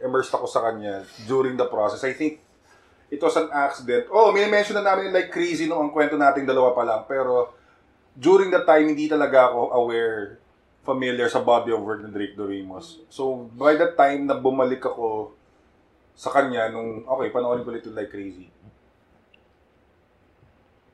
immersed 0.01 0.33
ako 0.33 0.49
sa 0.49 0.65
kanya 0.65 1.05
during 1.29 1.53
the 1.53 1.69
process. 1.69 2.01
I 2.01 2.17
think 2.17 2.41
it 3.09 3.21
was 3.21 3.37
an 3.37 3.53
accident. 3.53 4.09
Oh, 4.09 4.33
may 4.33 4.49
mention 4.49 4.73
na 4.73 4.81
namin 4.81 5.13
like 5.13 5.29
crazy 5.29 5.69
nung 5.69 5.85
ang 5.85 5.91
kwento 5.93 6.17
nating 6.17 6.49
dalawa 6.49 6.73
pa 6.73 6.81
lang, 6.81 7.05
pero 7.05 7.53
during 8.17 8.51
that 8.51 8.67
time, 8.67 8.91
hindi 8.91 9.07
talaga 9.07 9.51
ako 9.51 9.71
aware, 9.75 10.39
familiar 10.81 11.29
sa 11.29 11.43
body 11.43 11.71
of 11.71 11.83
work 11.85 12.01
ni 12.01 12.09
Drake 12.09 12.35
Dorimos. 12.35 13.03
So, 13.07 13.49
by 13.53 13.77
that 13.77 13.93
time 13.93 14.25
na 14.25 14.35
bumalik 14.35 14.81
ako 14.81 15.37
sa 16.15 16.29
kanya 16.33 16.69
nung, 16.69 17.05
okay, 17.07 17.33
panoorin 17.33 17.63
ko 17.65 17.71
ulit 17.71 17.85
like 17.93 18.11
crazy. 18.11 18.49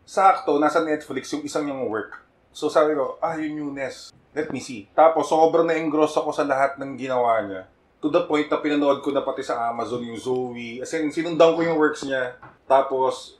Sakto, 0.07 0.55
nasa 0.55 0.79
Netflix 0.79 1.27
yung 1.35 1.43
isang 1.43 1.67
yung 1.67 1.91
work. 1.91 2.23
So 2.55 2.71
sabi 2.71 2.95
ko, 2.95 3.19
ah, 3.19 3.35
yung 3.35 3.59
newness. 3.59 4.15
Let 4.31 4.55
me 4.55 4.63
see. 4.63 4.87
Tapos, 4.95 5.27
sobrang 5.29 5.67
na-engross 5.67 6.15
ako 6.17 6.31
sa 6.31 6.47
lahat 6.47 6.79
ng 6.79 6.95
ginawa 6.95 7.43
niya. 7.43 7.67
To 8.01 8.07
the 8.07 8.23
point 8.23 8.47
na 8.47 8.61
pinanood 8.61 9.01
ko 9.01 9.09
na 9.09 9.25
pati 9.25 9.41
sa 9.41 9.69
Amazon 9.73 10.05
yung 10.05 10.17
Zoe. 10.17 10.81
As 10.81 10.93
in, 10.93 11.09
sinundan 11.09 11.57
ko 11.57 11.59
yung 11.65 11.77
works 11.77 12.05
niya. 12.05 12.37
Tapos, 12.69 13.36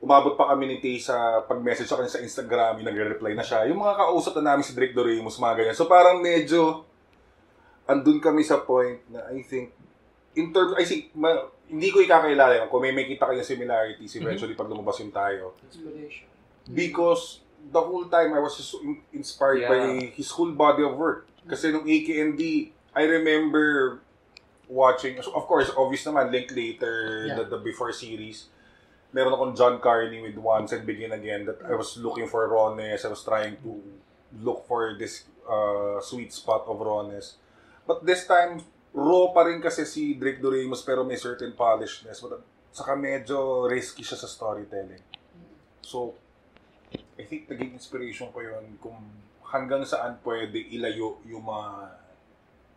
umabot 0.00 0.32
pa 0.32 0.48
kami 0.48 0.64
ni 0.66 0.76
Tay 0.80 0.96
sa 0.96 1.44
pag-message 1.44 1.84
sa 1.84 2.00
kanya 2.00 2.08
sa 2.08 2.18
Instagram, 2.18 2.80
yung 2.80 2.88
nagre-reply 2.88 3.36
na 3.36 3.44
siya. 3.44 3.68
Yung 3.68 3.78
mga 3.78 4.00
kausap 4.00 4.32
na 4.40 4.52
namin 4.52 4.64
si 4.64 4.72
Drake 4.72 4.96
Doremus, 4.96 5.36
mga 5.36 5.54
ganyan. 5.54 5.76
So 5.76 5.84
parang 5.84 6.18
medyo, 6.18 6.88
andun 7.84 8.16
kami 8.18 8.40
sa 8.40 8.64
point 8.64 9.04
na 9.12 9.28
I 9.28 9.44
think, 9.44 9.76
in 10.32 10.50
terms, 10.50 10.72
I 10.80 10.88
think, 10.88 11.12
ma- 11.12 11.52
hindi 11.68 11.92
ko 11.92 12.00
ikakailala 12.00 12.64
yun. 12.64 12.66
Kung 12.66 12.80
may 12.80 12.96
makita 12.96 13.28
kayong 13.28 13.44
similarities, 13.44 14.16
eventually 14.16 14.56
pag 14.56 14.66
lumabas 14.66 14.98
yung 14.98 15.12
tayo. 15.12 15.52
Inspiration. 15.68 16.26
Because 16.66 17.44
the 17.60 17.78
whole 17.78 18.08
time 18.08 18.32
I 18.32 18.40
was 18.40 18.56
so 18.56 18.80
in- 18.80 19.04
inspired 19.12 19.60
Yeah. 19.60 19.70
by 19.70 19.80
his 20.10 20.32
whole 20.32 20.50
body 20.50 20.80
of 20.80 20.96
work. 20.96 21.28
Kasi 21.44 21.70
nung 21.70 21.84
AKND, 21.84 22.40
I 22.90 23.02
remember 23.04 24.00
watching, 24.64 25.20
so 25.20 25.34
of 25.34 25.44
course, 25.44 25.68
obvious 25.76 26.02
naman, 26.02 26.32
Linklater, 26.32 27.28
Yeah. 27.28 27.36
the, 27.42 27.52
the 27.52 27.60
before 27.60 27.92
series. 27.92 28.48
Meron 29.10 29.34
akong 29.34 29.54
John 29.58 29.76
Carney 29.82 30.22
with 30.22 30.38
Once 30.38 30.70
and 30.70 30.86
Begin 30.86 31.10
Again 31.10 31.42
that 31.46 31.58
I 31.66 31.74
was 31.74 31.98
looking 31.98 32.30
for 32.30 32.46
rawness. 32.46 33.02
I 33.02 33.10
was 33.10 33.26
trying 33.26 33.58
to 33.66 33.82
look 34.38 34.66
for 34.70 34.94
this 34.94 35.26
uh, 35.50 35.98
sweet 35.98 36.30
spot 36.30 36.70
of 36.70 36.78
rawness. 36.78 37.34
But 37.86 38.06
this 38.06 38.22
time, 38.30 38.62
raw 38.94 39.34
pa 39.34 39.50
rin 39.50 39.58
kasi 39.58 39.82
si 39.82 40.14
Drake 40.14 40.38
Doremus 40.38 40.86
pero 40.86 41.02
may 41.02 41.18
certain 41.18 41.50
polishedness. 41.58 42.22
But 42.22 42.38
saka 42.70 42.94
medyo 42.94 43.66
risky 43.66 44.06
siya 44.06 44.14
sa 44.14 44.30
storytelling. 44.30 45.02
So, 45.82 46.14
I 46.94 47.26
think 47.26 47.50
naging 47.50 47.74
inspiration 47.74 48.30
ko 48.30 48.46
yun 48.46 48.78
kung 48.78 48.98
hanggang 49.50 49.82
saan 49.82 50.22
pwede 50.22 50.70
ilayo 50.70 51.18
yung 51.26 51.42
mga 51.42 51.98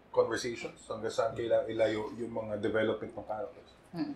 conversations, 0.09 0.81
hanggang 0.89 1.13
saan 1.13 1.38
kailangan 1.38 1.69
ilayo 1.69 2.09
yung 2.17 2.34
mga 2.34 2.57
development 2.57 3.13
ng 3.13 3.27
characters. 3.29 3.71
Mm. 3.93 4.13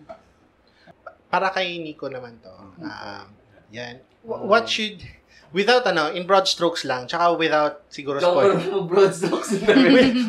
Para 1.28 1.52
kay 1.52 1.76
Nico 1.78 2.08
naman 2.08 2.40
to. 2.40 2.52
Um, 2.80 3.26
yan. 3.68 4.00
Wh- 4.24 4.44
What 4.44 4.64
should, 4.64 5.04
without 5.52 5.84
ano, 5.84 6.08
in 6.08 6.24
broad 6.24 6.48
strokes 6.48 6.84
lang, 6.84 7.04
tsaka 7.04 7.36
without 7.36 7.84
siguro 7.88 8.16
spoil. 8.16 8.56
broad 8.84 9.12
strokes 9.12 9.52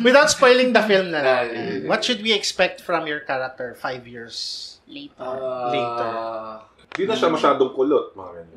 without 0.00 0.28
spoiling 0.28 0.70
the 0.70 0.84
film 0.84 1.08
na 1.10 1.20
Ah, 1.20 1.24
lang. 1.24 1.44
yeah. 1.48 1.88
What 1.88 2.04
should 2.04 2.20
we 2.20 2.32
expect 2.32 2.80
from 2.80 3.04
your 3.04 3.20
character 3.20 3.72
five 3.74 4.04
years 4.04 4.66
Later. 4.84 5.22
Later. 5.70 6.10
Hindi 6.90 7.04
na 7.06 7.14
siya 7.14 7.30
masyadong 7.30 7.70
kulot, 7.72 8.10
mga 8.12 8.30
ganyan. 8.34 8.48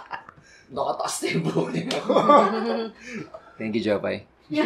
Nakataas 0.74 1.14
na 1.20 1.26
yung 1.28 1.44
bowling 1.44 1.88
ako. 2.00 2.12
Thank 3.54 3.76
you, 3.76 3.84
Jopay. 3.84 4.24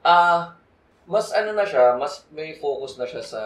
Ah, 0.00 0.54
mas 1.02 1.34
ano 1.34 1.50
na 1.50 1.66
siya, 1.66 1.98
mas 1.98 2.22
may 2.30 2.54
focus 2.54 2.94
na 2.94 3.02
siya 3.02 3.18
sa 3.18 3.42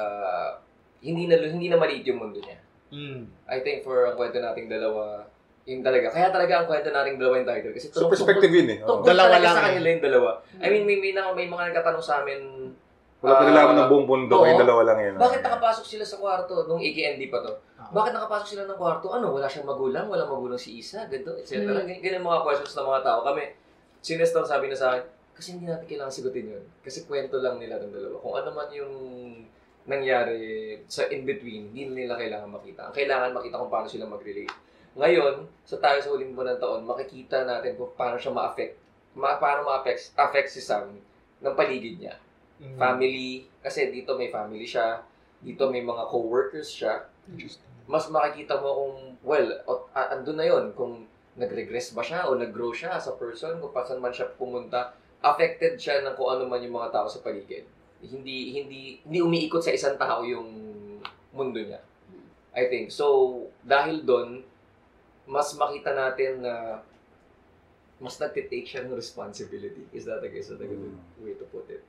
hindi 1.01 1.25
na 1.25 1.37
hindi 1.41 1.69
na 1.69 1.77
maliit 1.77 2.05
yung 2.07 2.21
mundo 2.21 2.39
niya. 2.39 2.59
Mm. 2.91 3.21
I 3.47 3.59
think 3.61 3.83
for 3.83 4.05
ang 4.05 4.17
kwento 4.17 4.37
nating 4.37 4.69
dalawa, 4.69 5.25
yun 5.63 5.81
talaga. 5.81 6.11
Kaya 6.11 6.29
talaga 6.29 6.53
ang 6.61 6.67
kwento 6.67 6.91
nating 6.91 7.17
dalawa 7.17 7.35
yung 7.39 7.49
title. 7.49 7.73
Kasi 7.73 7.87
So, 7.89 8.05
tungkol- 8.05 8.13
perspective 8.13 8.53
yun 8.53 8.69
eh. 8.69 8.79
Tungkol 8.83 9.07
Dalawa 9.07 9.29
talaga 9.31 9.41
lang 9.41 9.55
sa 9.55 9.61
eh. 9.61 9.67
kanila 9.71 9.87
yung 9.89 10.05
dalawa. 10.05 10.31
I 10.59 10.69
mean, 10.69 10.85
may, 10.85 10.97
may, 10.99 11.13
na- 11.13 11.33
may 11.33 11.47
mga 11.47 11.63
nagtatanong 11.71 12.05
sa 12.05 12.21
amin 12.21 12.41
Wala 13.21 13.37
pa 13.37 13.45
Ah, 13.45 13.49
nalaman 13.53 13.77
ng 13.77 13.89
buong 13.93 14.07
mundo, 14.09 14.33
oo. 14.33 14.45
kayo 14.49 14.57
dalawa 14.57 14.81
lang 14.81 14.99
yun. 15.05 15.15
Bakit 15.21 15.45
nakapasok 15.45 15.85
sila 15.85 16.05
sa 16.09 16.17
kwarto 16.17 16.65
nung 16.65 16.81
AKND 16.81 17.29
pa 17.29 17.45
to? 17.45 17.53
Ah. 17.77 17.93
Bakit 17.93 18.17
nakapasok 18.17 18.47
sila 18.49 18.65
ng 18.65 18.81
kwarto? 18.81 19.13
Ano, 19.13 19.37
wala 19.37 19.45
siyang 19.45 19.69
magulang, 19.69 20.09
wala 20.09 20.25
magulang 20.25 20.57
si 20.57 20.81
Isa, 20.81 21.05
ganito, 21.05 21.37
etc. 21.37 21.61
Mm. 21.61 22.01
Ganyan, 22.01 22.25
mga 22.25 22.41
questions 22.41 22.73
ng 22.73 22.89
mga 22.89 23.05
tao. 23.05 23.21
Kami, 23.21 23.45
sinestong 24.01 24.49
sabi 24.49 24.73
na 24.73 24.77
sa 24.81 24.97
akin, 24.97 25.05
kasi 25.37 25.53
hindi 25.53 25.69
natin 25.69 25.85
kailangan 25.85 26.09
sagutin 26.09 26.49
yun. 26.49 26.65
Kasi 26.81 27.05
kwento 27.05 27.45
lang 27.45 27.61
nila 27.61 27.77
ng 27.77 27.93
dalawa. 27.93 28.17
Kung 28.25 28.35
ano 28.41 28.49
man 28.57 28.69
yung 28.73 28.95
nangyari 29.89 30.77
sa 30.85 31.09
in-between, 31.09 31.73
hindi 31.73 32.05
nila 32.05 32.21
kailangan 32.21 32.51
makita. 32.53 32.91
Ang 32.91 32.95
kailangan 32.97 33.33
makita 33.33 33.61
kung 33.61 33.73
paano 33.73 33.89
sila 33.89 34.05
mag-relate. 34.05 34.57
Ngayon, 34.99 35.47
sa 35.65 35.77
tayo 35.79 35.99
sa 36.03 36.11
huling 36.11 36.35
buwan 36.35 36.57
ng 36.57 36.61
taon, 36.61 36.83
makikita 36.85 37.47
natin 37.47 37.79
kung 37.79 37.95
paano 37.95 38.19
siya 38.19 38.35
ma-affect, 38.35 38.75
ma 39.17 39.39
paano 39.39 39.67
ma-affect 39.67 40.15
affect 40.19 40.51
si 40.51 40.61
Sam 40.61 40.99
ng 41.41 41.55
paligid 41.57 41.97
niya. 41.99 42.15
Mm. 42.61 42.77
Family, 42.77 43.49
kasi 43.65 43.89
dito 43.89 44.19
may 44.19 44.29
family 44.29 44.67
siya, 44.69 45.01
dito 45.41 45.73
may 45.73 45.81
mga 45.81 46.05
co-workers 46.13 46.69
siya. 46.69 47.09
Mas 47.89 48.07
makikita 48.13 48.61
mo 48.61 48.69
kung, 48.77 48.97
well, 49.25 49.49
andun 49.95 50.39
na 50.39 50.47
yon 50.47 50.77
kung 50.77 51.09
nag-regress 51.41 51.97
ba 51.97 52.05
siya 52.05 52.29
o 52.29 52.37
nag-grow 52.37 52.71
siya 52.71 53.01
as 53.01 53.09
a 53.09 53.15
person, 53.17 53.57
kung 53.59 53.73
pasan 53.73 54.03
man 54.03 54.13
siya 54.13 54.29
pumunta, 54.37 54.93
affected 55.25 55.81
siya 55.81 56.05
ng 56.05 56.15
kung 56.15 56.29
ano 56.29 56.45
man 56.45 56.61
yung 56.61 56.77
mga 56.77 56.93
tao 56.93 57.09
sa 57.09 57.25
paligid. 57.25 57.65
Hindi 58.01 58.57
hindi 58.57 58.81
hindi 59.05 59.19
umiikot 59.21 59.61
sa 59.61 59.73
isang 59.73 59.97
tao 59.97 60.25
yung 60.25 60.49
mundo 61.31 61.61
niya. 61.61 61.81
I 62.51 62.67
think. 62.67 62.91
So, 62.91 63.07
dahil 63.63 64.03
doon, 64.03 64.43
mas 65.31 65.55
makita 65.55 65.95
natin 65.95 66.43
na 66.43 66.83
mas 68.01 68.17
nagtitake 68.17 68.67
siya 68.67 68.83
ng 68.89 68.97
responsibility. 68.97 69.87
Is 69.93 70.09
that 70.09 70.25
a, 70.25 70.29
is 70.33 70.49
that 70.49 70.59
a 70.59 70.67
good 70.67 70.97
way 71.21 71.37
to 71.37 71.47
put 71.53 71.69
it? 71.69 71.85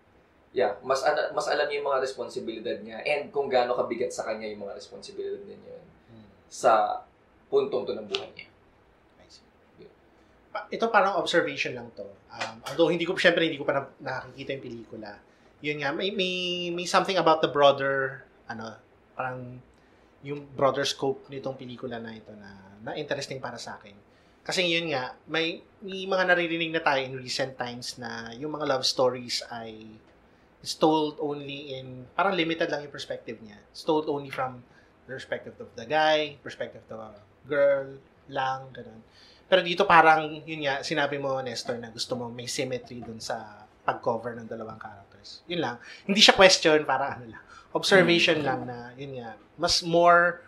Yeah, 0.52 0.76
mas 0.84 1.00
ana- 1.08 1.32
mas 1.32 1.48
alam 1.48 1.72
niya 1.72 1.80
yung 1.80 1.88
mga 1.88 2.04
responsibilidad 2.04 2.78
niya 2.84 3.00
and 3.08 3.32
kung 3.32 3.48
gaano 3.48 3.72
kabigat 3.72 4.12
sa 4.12 4.28
kanya 4.28 4.52
yung 4.52 4.68
mga 4.68 4.76
responsibilidad 4.76 5.40
niya 5.48 5.56
yun 5.56 5.84
sa 6.52 7.00
puntong 7.48 7.88
to 7.88 7.96
ng 7.96 8.04
buhay 8.12 8.28
niya. 8.36 8.52
Pa- 10.52 10.68
ito 10.68 10.92
parang 10.92 11.16
observation 11.16 11.72
lang 11.72 11.88
to. 11.96 12.04
Um, 12.28 12.60
although 12.68 12.92
hindi 12.92 13.08
ko, 13.08 13.16
syempre 13.16 13.48
hindi 13.48 13.56
ko 13.56 13.64
pa 13.64 13.72
na, 13.80 13.88
nakikita 14.04 14.60
yung 14.60 14.64
pelikula. 14.68 15.16
Yun 15.62 15.86
nga, 15.86 15.94
may, 15.94 16.10
may, 16.10 16.70
may 16.74 16.86
something 16.90 17.18
about 17.18 17.42
the 17.42 17.50
broader, 17.50 18.26
ano, 18.50 18.76
parang 19.14 19.62
yung 20.26 20.46
broader 20.58 20.86
scope 20.86 21.26
nitong 21.30 21.58
pelikula 21.58 21.98
na 22.02 22.14
ito 22.14 22.34
na, 22.38 22.78
na 22.82 22.92
interesting 22.98 23.38
para 23.38 23.58
sa 23.62 23.78
akin. 23.78 23.94
Kasi 24.42 24.66
yun 24.66 24.90
nga, 24.90 25.14
may, 25.30 25.62
may 25.86 26.10
mga 26.10 26.34
naririnig 26.34 26.74
na 26.74 26.82
tayo 26.82 27.06
in 27.06 27.14
recent 27.14 27.54
times 27.58 28.02
na 28.02 28.34
yung 28.34 28.58
mga 28.58 28.66
love 28.66 28.86
stories 28.86 29.46
ay 29.54 29.86
is 30.62 30.78
told 30.78 31.18
only 31.18 31.78
in, 31.78 32.06
parang 32.14 32.38
limited 32.38 32.70
lang 32.70 32.86
yung 32.86 32.94
perspective 32.94 33.38
niya. 33.42 33.58
It's 33.74 33.82
told 33.86 34.06
only 34.10 34.30
from 34.30 34.62
the 35.06 35.18
perspective 35.18 35.58
of 35.58 35.70
the 35.74 35.86
guy, 35.90 36.38
perspective 36.46 36.86
of 36.90 37.18
the 37.18 37.50
girl, 37.50 37.98
lang, 38.30 38.70
ganun. 38.74 39.02
Pero 39.50 39.66
dito 39.66 39.84
parang, 39.90 40.42
yun 40.46 40.62
nga, 40.66 40.86
sinabi 40.86 41.18
mo, 41.18 41.42
Nestor, 41.42 41.82
na 41.82 41.90
gusto 41.90 42.14
mo 42.14 42.30
may 42.30 42.46
symmetry 42.46 43.02
dun 43.02 43.18
sa 43.18 43.66
pag-cover 43.82 44.38
ng 44.38 44.46
dalawang 44.46 44.78
characters. 45.22 45.46
Yun 45.48 45.62
lang. 45.62 45.76
Hindi 46.04 46.20
siya 46.20 46.34
question, 46.34 46.82
para 46.84 47.16
ano 47.16 47.26
lang. 47.30 47.44
Observation 47.72 48.44
lang 48.44 48.68
na, 48.68 48.92
yun 48.98 49.16
nga, 49.16 49.38
mas 49.56 49.80
more, 49.80 50.44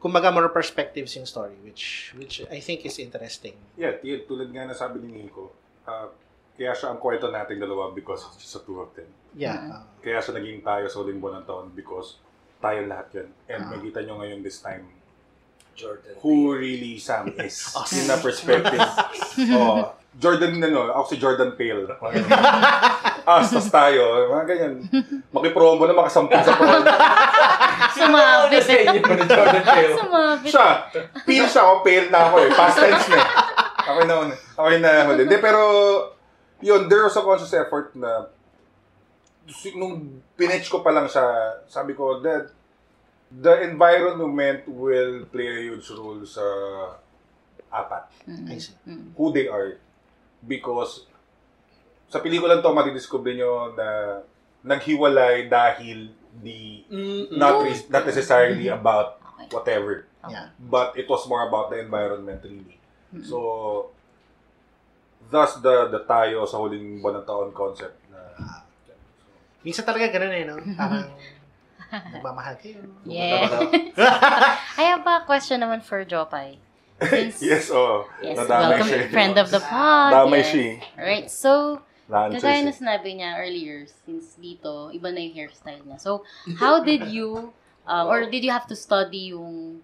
kumbaga 0.00 0.32
more 0.32 0.48
perspectives 0.48 1.12
yung 1.12 1.28
story, 1.28 1.52
which 1.60 2.14
which 2.16 2.40
I 2.48 2.58
think 2.58 2.82
is 2.82 2.96
interesting. 2.96 3.52
Yeah, 3.76 4.00
t- 4.00 4.24
tulad 4.24 4.48
nga 4.48 4.64
na 4.64 4.72
sabi 4.72 5.04
ni 5.04 5.22
Nico, 5.22 5.52
ah, 5.84 6.08
kaya 6.56 6.72
siya 6.72 6.96
ang 6.96 6.98
kwento 6.98 7.28
nating 7.28 7.60
dalawa 7.60 7.92
because 7.92 8.24
it's 8.32 8.40
just 8.40 8.56
the 8.56 8.62
two 8.64 8.80
of 8.80 8.88
them. 8.96 9.08
Yeah. 9.32 9.80
Uh, 9.80 9.84
Kaya 10.00 10.20
siya 10.20 10.36
naging 10.36 10.60
tayo 10.60 10.84
sa 10.88 11.00
huling 11.00 11.16
buwan 11.16 11.40
ng 11.40 11.46
taon 11.48 11.66
because 11.72 12.20
tayo 12.60 12.84
lahat 12.84 13.08
yun. 13.16 13.28
And 13.48 13.60
Ah. 13.64 13.70
makita 13.72 14.04
nyo 14.04 14.20
ngayon 14.20 14.40
this 14.44 14.60
time 14.60 14.84
Jordan. 15.72 16.20
who 16.20 16.52
really 16.52 17.00
Sam 17.00 17.32
is. 17.40 17.56
Oh, 17.76 17.84
in 17.88 18.04
na 18.04 18.20
perspective. 18.20 18.76
oh, 19.56 19.96
Jordan, 20.12 20.60
ano, 20.60 20.92
ako 20.92 21.04
si 21.08 21.16
Jordan 21.16 21.56
Pale. 21.56 21.88
Astas 23.22 23.68
tayo, 23.70 24.30
mga 24.34 24.44
ganyan. 24.46 24.72
Makipromo 25.30 25.86
na 25.86 25.94
makasampung 25.94 26.42
sa 26.42 26.54
promo. 26.58 26.82
Sumabit. 27.96 28.62
sa 28.64 28.74
inyo 28.74 29.00
ni 29.00 29.24
Jordan 29.28 29.64
Peele. 29.64 29.94
Sumabit. 29.96 30.50
siya, 30.50 30.68
pale 31.22 31.46
siya 31.46 31.62
ako, 31.62 31.74
pale 31.84 32.08
na 32.08 32.20
ako 32.26 32.34
eh. 32.40 32.50
Past 32.54 32.76
tense 32.80 33.08
na 33.12 33.16
eh. 33.20 33.26
Okay 33.82 34.04
na, 34.06 34.14
okay 34.32 34.76
na 34.78 34.90
huli. 35.10 35.22
Hindi, 35.26 35.38
pero, 35.42 35.60
yun, 36.62 36.86
there 36.86 37.02
was 37.06 37.16
a 37.18 37.22
conscious 37.22 37.54
effort 37.54 37.94
na, 37.98 38.30
nung 39.74 40.22
pinitch 40.38 40.70
ko 40.70 40.80
pa 40.80 40.94
lang 40.94 41.10
siya, 41.10 41.26
sabi 41.66 41.92
ko, 41.92 42.22
that 42.22 42.50
the 43.32 43.64
environment 43.66 44.68
will 44.68 45.24
play 45.32 45.48
a 45.48 45.60
huge 45.72 45.88
role 45.96 46.22
sa 46.22 46.44
apat. 47.72 48.04
I 48.46 48.58
see. 48.60 48.76
Mm. 48.84 49.16
Who 49.16 49.32
they 49.32 49.48
are. 49.48 49.80
Because, 50.44 51.06
sa 52.12 52.20
pelikulan 52.20 52.60
to, 52.60 52.68
matidiscover 52.76 53.32
nyo 53.32 53.72
na 53.72 54.20
naghiwalay 54.60 55.48
dahil 55.48 56.12
di, 56.32 56.84
Mm, 56.92 57.32
not, 57.32 57.64
res- 57.64 57.88
not 57.88 58.04
necessarily 58.04 58.68
about 58.68 59.16
Okay. 59.42 59.48
whatever. 59.48 60.04
Yeah. 60.28 60.52
But 60.60 60.94
it 60.94 61.08
was 61.08 61.24
more 61.26 61.48
about 61.48 61.72
the 61.72 61.80
environment 61.80 62.44
really. 62.44 62.78
Mm. 63.10 63.24
So, 63.26 63.90
thus 65.32 65.56
the 65.64 65.88
the 65.88 66.04
tayo 66.04 66.44
sa 66.44 66.60
huling 66.60 67.00
buwan 67.00 67.24
ng 67.24 67.26
taon 67.26 67.50
concept 67.56 67.96
na 68.12 68.20
Minsan 69.64 69.82
talaga 69.88 70.10
ganun 70.12 70.32
eh, 70.36 70.44
no? 70.44 70.58
Parang, 70.78 71.08
nagmamahal 72.14 72.54
kayo. 72.60 72.82
Yeah. 73.08 73.46
I 74.80 74.84
have 74.94 75.06
a 75.06 75.24
question 75.24 75.62
naman 75.62 75.82
for 75.82 76.02
Jopay. 76.04 76.58
Since, 77.02 77.42
yes, 77.42 77.66
oh. 77.74 78.06
Yes, 78.22 78.38
welcome, 78.46 78.86
siya. 78.86 79.10
friend 79.10 79.34
of 79.34 79.50
the 79.50 79.58
pod. 79.58 80.14
Damay 80.14 80.46
yes. 80.46 80.50
siya. 80.54 80.66
Alright, 80.94 81.28
so, 81.30 81.82
Lances 82.12 82.44
kagaya 82.44 82.60
na 82.60 82.76
sinabi 82.76 83.16
niya 83.16 83.40
earlier, 83.40 83.88
since 84.04 84.36
dito, 84.36 84.92
iba 84.92 85.08
na 85.08 85.24
yung 85.24 85.32
hairstyle 85.32 85.80
niya. 85.80 85.96
So, 85.96 86.28
how 86.60 86.84
did 86.84 87.08
you, 87.08 87.56
um, 87.88 88.04
or 88.12 88.28
did 88.28 88.44
you 88.44 88.52
have 88.52 88.68
to 88.68 88.76
study 88.76 89.32
yung, 89.32 89.80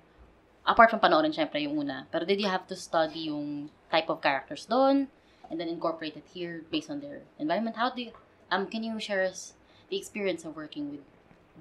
apart 0.68 0.92
from 0.92 1.00
panoorin 1.00 1.32
syempre 1.32 1.64
yung 1.64 1.80
una, 1.80 2.04
pero 2.12 2.28
did 2.28 2.36
you 2.36 2.52
have 2.52 2.68
to 2.68 2.76
study 2.76 3.32
yung 3.32 3.72
type 3.88 4.12
of 4.12 4.20
characters 4.20 4.68
doon, 4.68 5.08
and 5.48 5.56
then 5.56 5.72
incorporate 5.72 6.20
it 6.20 6.28
here 6.36 6.68
based 6.68 6.92
on 6.92 7.00
their 7.00 7.24
environment? 7.40 7.80
How 7.80 7.88
do 7.88 8.04
you, 8.04 8.12
um, 8.52 8.68
can 8.68 8.84
you 8.84 9.00
share 9.00 9.24
us 9.24 9.56
the 9.88 9.96
experience 9.96 10.44
of 10.44 10.52
working 10.52 10.92
with 10.92 11.06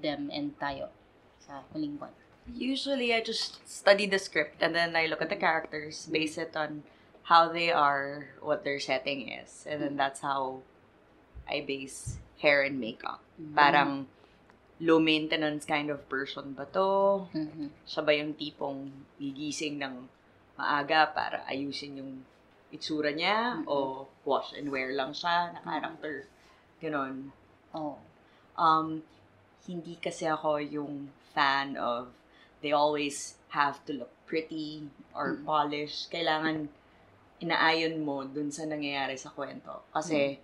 them 0.04 0.28
and 0.28 0.52
tayo 0.60 0.92
sa 1.40 1.64
huling 1.72 1.96
buwan? 1.96 2.12
Usually, 2.48 3.12
I 3.12 3.24
just 3.24 3.60
study 3.68 4.04
the 4.04 4.20
script 4.20 4.60
and 4.60 4.76
then 4.76 4.96
I 4.96 5.08
look 5.08 5.20
at 5.24 5.32
the 5.32 5.40
characters, 5.40 6.08
base 6.12 6.36
it 6.36 6.52
on 6.56 6.84
how 7.28 7.52
they 7.52 7.68
are, 7.70 8.32
what 8.40 8.64
their 8.64 8.80
setting 8.80 9.28
is, 9.28 9.68
and 9.68 9.84
then 9.84 9.96
that's 10.00 10.20
how 10.24 10.64
I 11.44 11.60
base 11.60 12.16
hair 12.40 12.64
and 12.64 12.80
makeup. 12.80 13.20
Parang 13.54 14.08
low 14.80 14.98
maintenance 14.98 15.64
kind 15.68 15.90
of 15.90 16.08
person 16.08 16.56
ba 16.56 16.64
to? 16.72 17.28
Mhm. 17.36 17.68
Siya 17.84 18.00
ba 18.00 18.12
yung 18.16 18.32
tipong 18.32 18.90
gigising 19.20 19.76
ng 19.76 20.08
maaga 20.56 21.12
para 21.12 21.44
ayusin 21.44 22.00
yung 22.00 22.12
itsura 22.72 23.12
niya? 23.12 23.60
Mhm. 23.60 23.64
O 23.68 24.08
wash 24.24 24.56
and 24.56 24.72
wear 24.72 24.94
lang 24.96 25.12
siya 25.12 25.52
na 25.52 25.60
character? 25.60 26.24
Ganon. 26.80 27.32
Oh. 27.74 27.98
Um, 28.56 29.02
hindi 29.68 30.00
kasi 30.00 30.24
ako 30.24 30.56
yung 30.62 31.12
fan 31.36 31.76
of 31.76 32.14
they 32.64 32.72
always 32.72 33.36
have 33.52 33.84
to 33.84 33.92
look 33.92 34.10
pretty 34.26 34.88
or 35.12 35.36
Mm. 35.36 35.44
polished. 35.44 36.08
Kailangan 36.10 36.70
inaayon 37.38 38.02
mo 38.02 38.26
dun 38.26 38.50
sa 38.50 38.66
nangyayari 38.66 39.14
sa 39.18 39.30
kwento. 39.30 39.86
Kasi 39.94 40.38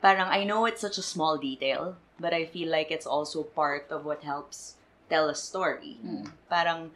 parang 0.00 0.28
I 0.28 0.44
know 0.44 0.64
it's 0.68 0.80
such 0.84 0.96
a 1.00 1.04
small 1.04 1.36
detail, 1.36 1.96
but 2.20 2.32
I 2.32 2.44
feel 2.44 2.68
like 2.68 2.90
it's 2.92 3.08
also 3.08 3.42
part 3.44 3.88
of 3.88 4.04
what 4.04 4.24
helps 4.24 4.76
tell 5.08 5.28
a 5.28 5.36
story. 5.36 6.00
Mm. 6.00 6.32
Parang 6.48 6.92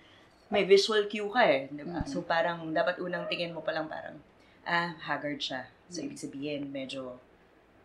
may 0.48 0.64
visual 0.64 1.04
cue 1.04 1.28
ka 1.28 1.44
eh, 1.44 1.68
di 1.68 1.84
ba? 1.84 2.04
Mm. 2.04 2.08
So 2.08 2.24
parang 2.24 2.72
dapat 2.72 3.00
unang 3.00 3.28
tingin 3.28 3.52
mo 3.52 3.60
pa 3.60 3.76
lang 3.76 3.88
parang, 3.88 4.16
ah, 4.64 4.96
haggard 5.04 5.40
siya. 5.40 5.68
So 5.92 6.00
Mm. 6.00 6.04
ibig 6.08 6.20
sabihin, 6.20 6.62
medyo 6.72 7.20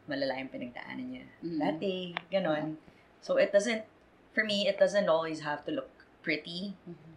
malala 0.08 0.40
yung 0.40 0.52
pinagdaanan 0.52 1.08
niya. 1.08 1.26
Mm. 1.44 1.60
Dati, 1.60 1.96
ganon. 2.32 2.80
So 3.24 3.40
it 3.40 3.52
doesn't, 3.56 3.88
for 4.36 4.44
me, 4.44 4.68
it 4.68 4.76
doesn't 4.80 5.08
always 5.08 5.44
have 5.48 5.64
to 5.68 5.72
look 5.72 5.92
pretty. 6.24 6.76
Mhm. 6.88 7.12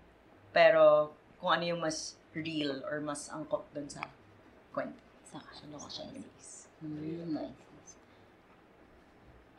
Pero 0.55 1.11
kung 1.47 1.63
ano 1.63 1.79
yung 1.79 1.79
mas 1.79 2.19
real 2.35 2.83
or 2.91 2.99
mas 2.99 3.31
angkop 3.31 3.71
dun 3.71 3.87
sa 3.87 4.03
kwento. 4.75 4.99
Sa 5.31 5.39
Shinies. 5.87 6.67
Mm, 6.83 7.39
nice. 7.39 7.63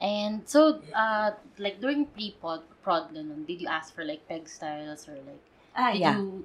And 0.04 0.44
so, 0.44 0.84
uh, 0.92 1.32
like 1.58 1.80
during 1.80 2.12
pre-prod, 2.12 2.68
prod, 2.84 3.16
ganun, 3.16 3.48
did 3.48 3.64
you 3.64 3.72
ask 3.72 3.96
for 3.96 4.04
like 4.04 4.28
peg 4.28 4.52
styles 4.52 5.08
or 5.08 5.16
like, 5.16 5.40
Ah, 5.72 5.96
did 5.96 6.02
yeah. 6.04 6.20
you 6.20 6.44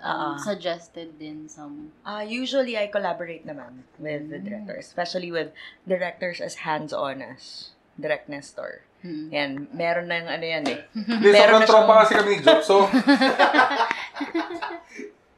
um, 0.00 0.38
Uh-uh. 0.38 0.38
suggested 0.38 1.18
din 1.18 1.50
some, 1.50 1.90
Uh, 2.06 2.22
usually, 2.22 2.78
I 2.78 2.86
collaborate 2.86 3.42
naman 3.42 3.82
with 3.98 4.30
the 4.30 4.38
Mm. 4.38 4.46
director, 4.46 4.76
especially 4.78 5.34
with 5.34 5.50
directors 5.82 6.38
as 6.38 6.62
hands-on 6.62 7.20
as 7.26 7.74
Direct 7.96 8.28
Nestor. 8.28 8.84
Mm. 9.00 9.26
Yan, 9.30 9.50
meron 9.70 10.06
na 10.06 10.18
yung 10.18 10.30
ano 10.30 10.44
yan 10.44 10.64
eh. 10.66 10.78
Hindi, 10.90 11.26
Meron 11.26 11.36
sobrang 11.36 11.60
na 11.60 11.68
tropa 11.68 11.94
kasi 12.02 12.12
kami 12.12 12.28
ni 12.28 12.40
Jop. 12.40 12.60
So, 12.60 12.76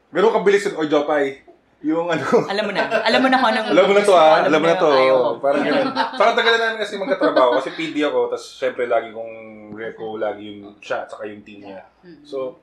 ganun 0.09 0.33
kabilis 0.37 0.65
yun. 0.65 0.75
O, 0.75 0.83
Jopay. 0.83 1.43
Yung 1.79 2.11
ano, 2.11 2.19
Alam 2.43 2.63
mo 2.65 2.71
na. 2.75 2.91
Alam 2.99 3.19
mo 3.21 3.27
na 3.29 3.39
kung 3.39 3.49
anong 3.49 3.67
alam 3.71 3.83
mo 3.85 3.93
na 3.93 4.03
to 4.03 4.11
mo, 4.11 4.19
ha, 4.19 4.43
alam 4.43 4.59
mo 4.59 4.67
na 4.67 4.73
yung 4.73 4.83
to. 4.83 4.89
ayaw. 4.91 5.17
Parang 5.39 5.63
ganun. 5.63 5.87
Saka 5.95 6.31
tagal 6.33 6.51
na 6.51 6.61
namin 6.61 6.79
kasi 6.83 6.93
magkatrabaho 6.95 7.49
kasi 7.55 7.69
PD 7.71 8.03
ako, 8.03 8.19
tapos 8.27 8.45
syempre 8.51 8.83
lagi 8.83 9.09
kong 9.09 9.33
reco, 9.71 10.19
lagi 10.19 10.43
yung 10.51 10.75
siya, 10.77 11.07
saka 11.07 11.23
yung 11.23 11.39
team 11.41 11.63
niya. 11.63 11.87
Mm. 12.03 12.19
So, 12.21 12.59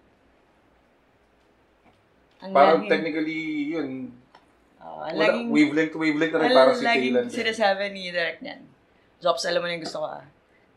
Ang 2.38 2.52
parang 2.52 2.76
laging- 2.78 2.90
technically 2.92 3.40
yun, 3.70 3.88
Oo, 4.76 5.00
ang 5.00 5.16
wala, 5.16 5.24
laging, 5.24 5.48
wavelength 5.48 5.90
to 5.90 5.98
wavelength 5.98 6.30
na 6.30 6.38
rin 6.38 6.44
ang 6.46 6.58
parang 6.60 6.76
si 6.76 6.84
laging 6.84 7.14
Kaylan. 7.16 7.26
sinasabi 7.32 7.82
ni 7.88 8.02
Direct 8.10 8.40
niyan. 8.44 8.60
Jobs, 9.16 9.48
alam 9.48 9.64
mo 9.64 9.66
na 9.66 9.76
yung 9.76 9.84
gusto 9.84 10.04
ko 10.04 10.06
ah. 10.08 10.24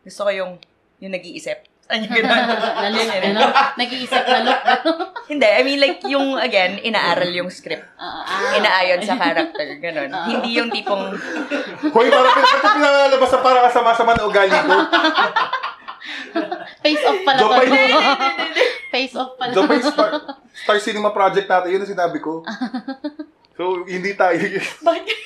Gusto 0.03 0.21
ko 0.23 0.29
yung, 0.31 0.51
yung 1.03 1.11
nag-iisip. 1.11 1.59
Ano 1.89 2.05
yung 2.05 2.21
ganun? 2.21 3.33
ano? 3.33 3.49
Nag-iisip 3.81 4.23
na 4.29 4.39
look. 4.45 4.61
Hindi, 5.31 5.45
I 5.45 5.61
mean 5.65 5.81
like 5.81 6.01
yung, 6.05 6.37
again, 6.37 6.77
inaaral 6.85 7.29
yung 7.33 7.49
script. 7.49 7.85
Ah, 7.97 8.25
ah. 8.25 8.57
Inaayon 8.61 9.01
sa 9.01 9.17
character, 9.17 9.67
ganun. 9.81 10.09
Hindi 10.09 10.57
yung 10.57 10.69
tipong, 10.69 11.17
Hoy, 11.89 12.07
parang 12.13 12.33
ito 12.33 12.67
pinalalabas 12.77 13.29
na 13.29 13.39
parang 13.41 13.63
kasama-sama 13.69 14.11
na 14.13 14.25
ugali 14.25 14.53
ko? 14.53 14.77
Face 16.81 17.03
off 17.05 17.19
pala 17.25 17.39
to. 17.41 17.49
Face 18.93 19.15
off 19.17 19.31
pala. 19.37 19.51
Jopay 19.53 19.79
Star, 19.81 20.09
Star 20.53 20.77
Cinema 20.81 21.09
Project 21.13 21.45
natin, 21.45 21.69
yun 21.73 21.81
ang 21.85 21.93
sinabi 21.93 22.17
ko. 22.21 22.41
So, 23.57 23.83
hindi 23.85 24.15
tayo. 24.15 24.39
bakit 24.85 25.17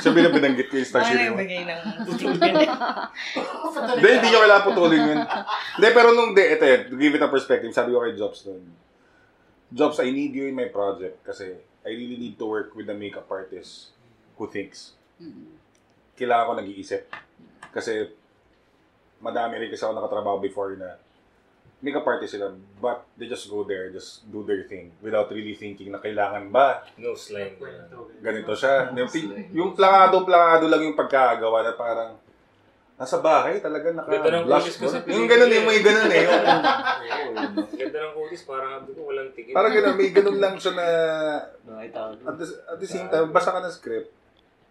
Sabi 0.00 0.24
na 0.24 0.32
binanggit 0.32 0.72
ko 0.72 0.80
yung 0.80 0.88
Star 0.88 1.04
Bakit 1.04 1.12
Cinema. 1.12 1.36
nagbigay 1.36 1.62
ng 1.68 1.80
Hindi, 3.92 4.08
hindi 4.08 4.28
nyo 4.32 4.40
kailangan 4.40 4.64
putulin 4.64 5.02
yun. 5.04 5.20
Hindi, 5.76 5.88
pero 5.92 6.08
nung, 6.16 6.32
de, 6.32 6.44
ito 6.48 6.64
yun, 6.64 6.80
to 6.88 6.96
give 6.96 7.12
it 7.12 7.20
a 7.20 7.28
perspective, 7.28 7.68
sabi 7.76 7.92
ko 7.92 8.00
kay 8.00 8.16
Jobs 8.16 8.40
nun, 8.48 8.64
Jobs, 9.72 10.00
I 10.00 10.08
need 10.08 10.32
you 10.32 10.48
in 10.48 10.56
my 10.56 10.68
project 10.68 11.20
kasi 11.24 11.60
I 11.82 11.90
really 11.92 12.16
need 12.16 12.36
to 12.36 12.46
work 12.46 12.72
with 12.72 12.88
a 12.88 12.96
makeup 12.96 13.28
artist 13.28 13.92
who 14.36 14.48
thinks. 14.48 14.96
Kailangan 16.16 16.44
ko 16.44 16.52
nag-iisip. 16.60 17.02
Kasi 17.72 18.12
madami 19.20 19.60
rin 19.60 19.70
kasi 19.72 19.84
ako 19.84 19.96
nakatrabaho 19.96 20.38
before 20.40 20.76
na 20.76 20.96
artist 21.82 22.38
sila, 22.38 22.54
but 22.78 23.02
they 23.18 23.26
just 23.26 23.50
go 23.50 23.66
there, 23.66 23.90
just 23.90 24.22
do 24.30 24.46
their 24.46 24.62
thing 24.70 24.94
without 25.02 25.26
really 25.34 25.58
thinking 25.58 25.90
na 25.90 25.98
kailangan 25.98 26.46
ba 26.54 26.86
No 26.94 27.18
slang. 27.18 27.58
ganito 28.22 28.54
siya. 28.54 28.94
Yung, 28.94 29.10
yung 29.50 29.70
plangado-plangado 29.74 30.70
lang 30.70 30.86
yung 30.86 30.94
pagkagawa 30.94 31.66
na 31.66 31.74
parang 31.74 32.14
nasa 32.94 33.18
bahay 33.18 33.58
talaga 33.58 33.90
Ganda 33.90 34.06
ng 34.06 34.46
naka-blush 34.46 34.78
kutis 34.78 34.78
ko 34.78 34.86
Yung 35.10 35.26
ganun, 35.26 35.50
yung 35.50 35.66
may 35.66 35.82
ganun 35.82 36.06
eh. 36.06 36.22
Yung, 36.22 37.34
Ganda 37.82 37.98
ng 37.98 38.14
kutis, 38.14 38.46
parang 38.46 38.86
sabi 38.86 38.94
ko 38.94 39.00
walang 39.10 39.30
tigil. 39.34 39.50
parang 39.50 39.72
ganun, 39.74 39.94
may 39.98 40.10
ganun 40.14 40.38
lang 40.38 40.54
siya 40.54 40.72
na 40.78 40.86
at 42.22 42.36
the, 42.38 42.46
at 42.70 42.78
the 42.78 42.86
same 42.86 43.10
time, 43.10 43.34
basa 43.34 43.50
ka 43.50 43.58
ng 43.58 43.74
script, 43.74 44.14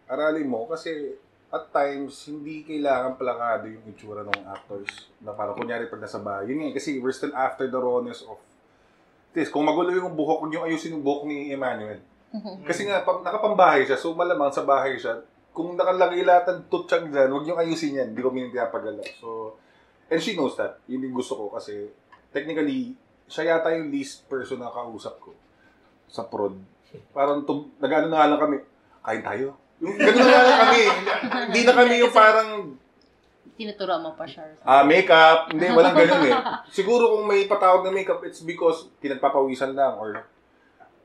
aralin 0.08 0.48
mo 0.48 0.64
kasi 0.72 1.20
at 1.52 1.68
times, 1.76 2.16
hindi 2.32 2.64
kailangan 2.64 3.20
plangado 3.20 3.68
yung 3.68 3.84
itsura 3.92 4.24
ng 4.24 4.48
actors. 4.48 5.12
Na 5.20 5.36
parang 5.36 5.60
kunyari 5.60 5.92
pag 5.92 6.00
nasa 6.00 6.24
bahay. 6.24 6.48
Yun 6.48 6.64
nga, 6.64 6.80
kasi 6.80 6.96
we're 7.04 7.12
still 7.12 7.36
after 7.36 7.68
the 7.68 7.76
rawness 7.76 8.24
of 8.24 8.40
this. 9.36 9.52
Kung 9.52 9.68
magulo 9.68 9.92
yung 9.92 10.16
buhok, 10.16 10.48
yung 10.48 10.64
ayusin 10.64 10.96
yung 10.96 11.04
buhok 11.04 11.28
ni 11.28 11.52
Emmanuel. 11.52 12.00
Kasi 12.64 12.88
nga, 12.88 13.04
pag 13.04 13.20
nakapambahay 13.20 13.84
siya, 13.84 14.00
so 14.00 14.16
malamang 14.16 14.48
sa 14.56 14.64
bahay 14.64 14.96
siya, 14.96 15.20
kung 15.52 15.76
nakalagay 15.76 16.24
lahat 16.24 16.48
ng 16.48 16.60
tutsyang 16.72 17.12
dyan, 17.12 17.28
huwag 17.28 17.44
yung 17.44 17.60
ayusin 17.60 18.00
yan. 18.00 18.08
Hindi 18.16 18.24
ko 18.24 18.32
minipapagala. 18.32 19.04
So, 19.20 19.60
and 20.08 20.24
she 20.24 20.40
knows 20.40 20.56
that. 20.56 20.80
Yun 20.88 21.12
yung 21.12 21.20
gusto 21.20 21.36
ko 21.36 21.52
kasi, 21.52 21.92
technically, 22.32 22.96
siya 23.28 23.60
yata 23.60 23.76
yung 23.76 23.92
least 23.92 24.24
person 24.32 24.64
na 24.64 24.72
kausap 24.72 25.20
ko 25.20 25.36
sa 26.08 26.24
prod. 26.24 26.56
Parang, 27.12 27.44
tum- 27.44 27.76
nag-ano 27.84 28.08
na 28.08 28.32
lang 28.32 28.40
kami, 28.40 28.64
kain 29.04 29.24
tayo. 29.24 29.60
Yung 29.82 29.96
ganun 29.96 30.18
na 30.20 30.30
nga 30.30 30.44
lang 30.44 30.60
kami. 30.62 30.82
Hindi 31.50 31.62
na 31.62 31.74
kami 31.74 31.94
yung 32.00 32.14
parang, 32.14 32.50
Tinuturo 33.52 33.94
mo 34.00 34.14
pa 34.14 34.26
siya. 34.26 34.58
ah, 34.62 34.82
makeup. 34.82 35.50
Hindi, 35.50 35.70
walang 35.70 35.94
ganun 36.00 36.24
eh. 36.24 36.34
Siguro 36.68 37.14
kung 37.14 37.26
may 37.26 37.46
patawag 37.46 37.82
na 37.82 37.92
makeup, 37.92 38.22
it's 38.22 38.42
because 38.42 38.90
pinagpapawisan 38.98 39.74
lang 39.74 39.98
or 39.98 40.26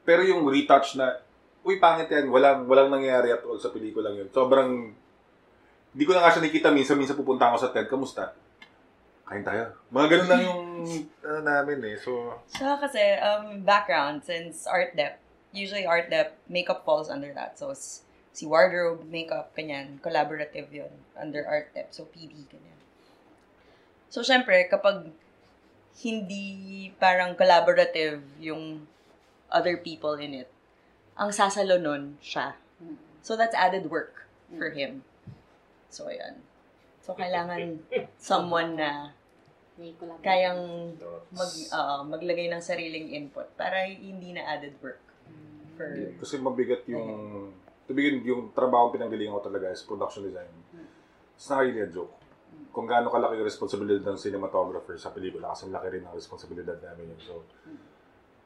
pero 0.01 0.23
yung 0.23 0.47
retouch 0.47 0.95
na, 0.95 1.19
uy, 1.67 1.77
pangit 1.77 2.07
yan, 2.07 2.31
walang, 2.31 2.63
walang 2.65 2.89
nangyayari 2.89 3.29
at 3.29 3.43
all 3.43 3.59
sa 3.59 3.69
pelikula 3.69 4.09
yun. 4.09 4.31
Sobrang, 4.31 4.95
hindi 5.91 6.05
ko 6.07 6.15
na 6.15 6.23
nga 6.23 6.31
siya 6.31 6.47
nakikita 6.47 6.71
minsan, 6.71 6.95
minsan 6.95 7.19
pupunta 7.19 7.51
ako 7.51 7.57
sa 7.59 7.75
TED, 7.75 7.91
kamusta? 7.91 8.31
Kain 9.27 9.43
tayo. 9.43 9.75
Mga 9.91 10.07
ganun 10.07 10.29
lang 10.31 10.43
yung, 10.47 10.63
ano 11.27 11.41
namin 11.43 11.83
eh. 11.85 11.97
So, 11.99 12.39
So 12.47 12.79
kasi, 12.79 13.03
um, 13.19 13.67
background, 13.67 14.23
since 14.23 14.63
art 14.65 14.95
dep, 14.95 15.19
usually 15.51 15.83
art 15.83 16.07
dep, 16.07 16.39
makeup 16.47 16.87
falls 16.87 17.11
under 17.11 17.35
that. 17.35 17.59
So, 17.59 17.75
s- 17.75 18.06
si 18.37 18.45
wardrobe, 18.45 19.01
makeup, 19.09 19.57
kanyan, 19.57 19.97
collaborative 20.05 20.69
yun, 20.69 20.93
under 21.17 21.41
art 21.49 21.73
dep. 21.73 21.89
So, 21.89 22.05
PD, 22.05 22.45
kanyan. 22.53 22.77
So, 24.13 24.21
syempre, 24.21 24.61
kapag 24.69 25.09
hindi 26.05 26.93
parang 27.01 27.33
collaborative 27.33 28.21
yung 28.37 28.85
other 29.49 29.81
people 29.81 30.21
in 30.21 30.45
it, 30.45 30.53
ang 31.17 31.33
sasalo 31.33 31.81
nun 31.81 32.21
siya. 32.21 32.61
So, 33.25 33.41
that's 33.41 33.57
added 33.57 33.89
work 33.89 34.29
for 34.61 34.69
him. 34.69 35.01
So, 35.89 36.13
ayan. 36.13 36.45
So, 37.01 37.17
kailangan 37.17 37.81
someone 38.21 38.77
na 38.77 39.17
kayang 40.21 40.93
mag 41.33 41.53
uh, 41.73 42.01
maglagay 42.05 42.49
ng 42.49 42.61
sariling 42.65 43.13
input 43.13 43.49
para 43.61 43.85
hindi 43.89 44.33
na 44.33 44.45
added 44.45 44.73
work 44.81 45.01
for 45.77 45.93
kasi 46.17 46.41
mabigat 46.41 46.81
yung, 46.89 47.53
to 47.87 47.93
begin, 47.95 48.23
yung 48.27 48.51
trabaho 48.51 48.91
pinanggalingan 48.91 49.39
ko 49.39 49.43
talaga 49.47 49.71
is 49.71 49.83
production 49.87 50.27
design. 50.27 50.51
It's 51.39 51.47
not 51.47 51.63
really 51.63 51.87
a 51.87 51.91
joke. 51.91 52.13
Kung 52.75 52.85
gaano 52.85 53.09
kalaki 53.09 53.41
yung 53.41 53.49
responsibilidad 53.49 54.05
ng 54.05 54.19
cinematographer 54.19 54.99
sa 54.99 55.15
pelikula, 55.15 55.55
kasi 55.55 55.71
laki 55.71 55.89
rin 55.97 56.05
ang 56.05 56.17
responsibilidad 56.17 56.77
namin 56.83 57.15
yun. 57.15 57.21
So, 57.23 57.35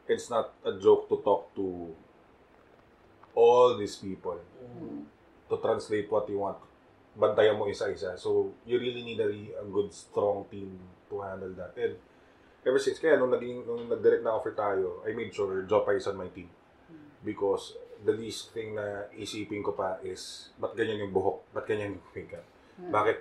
it's 0.07 0.29
not 0.29 0.55
a 0.67 0.77
joke 0.77 1.09
to 1.09 1.23
talk 1.23 1.51
to 1.57 1.95
all 3.35 3.79
these 3.79 3.97
people 3.97 4.39
to 5.49 5.55
translate 5.59 6.11
what 6.11 6.29
you 6.29 6.43
want. 6.43 6.59
Bantayan 7.15 7.59
mo 7.59 7.67
isa-isa. 7.67 8.15
So, 8.19 8.55
you 8.67 8.79
really 8.79 9.03
need 9.03 9.19
a, 9.19 9.31
a 9.63 9.67
good, 9.67 9.91
strong 9.91 10.47
team 10.51 10.79
to 11.11 11.23
handle 11.23 11.51
that. 11.59 11.75
And 11.75 11.99
ever 12.63 12.79
since, 12.79 13.03
kaya 13.03 13.19
nung, 13.19 13.35
naging, 13.35 13.67
nung 13.67 13.91
nag-direct 13.91 14.23
na 14.23 14.39
offer 14.39 14.55
tayo, 14.55 15.03
I 15.03 15.15
made 15.15 15.35
sure 15.35 15.67
Jopay 15.67 15.99
is 15.99 16.07
on 16.07 16.19
my 16.19 16.31
team. 16.31 16.51
Because 17.23 17.75
the 18.05 18.15
least 18.15 18.53
thing 18.57 18.77
na 18.77 19.09
isipin 19.13 19.61
ko 19.61 19.77
pa 19.77 20.01
is, 20.01 20.53
ba't 20.57 20.73
ganyan 20.73 21.05
yung 21.07 21.13
buhok? 21.13 21.45
Ba't 21.53 21.67
ganyan 21.69 21.97
yung 21.97 22.05
makeup? 22.17 22.47
Bakit? 22.81 23.19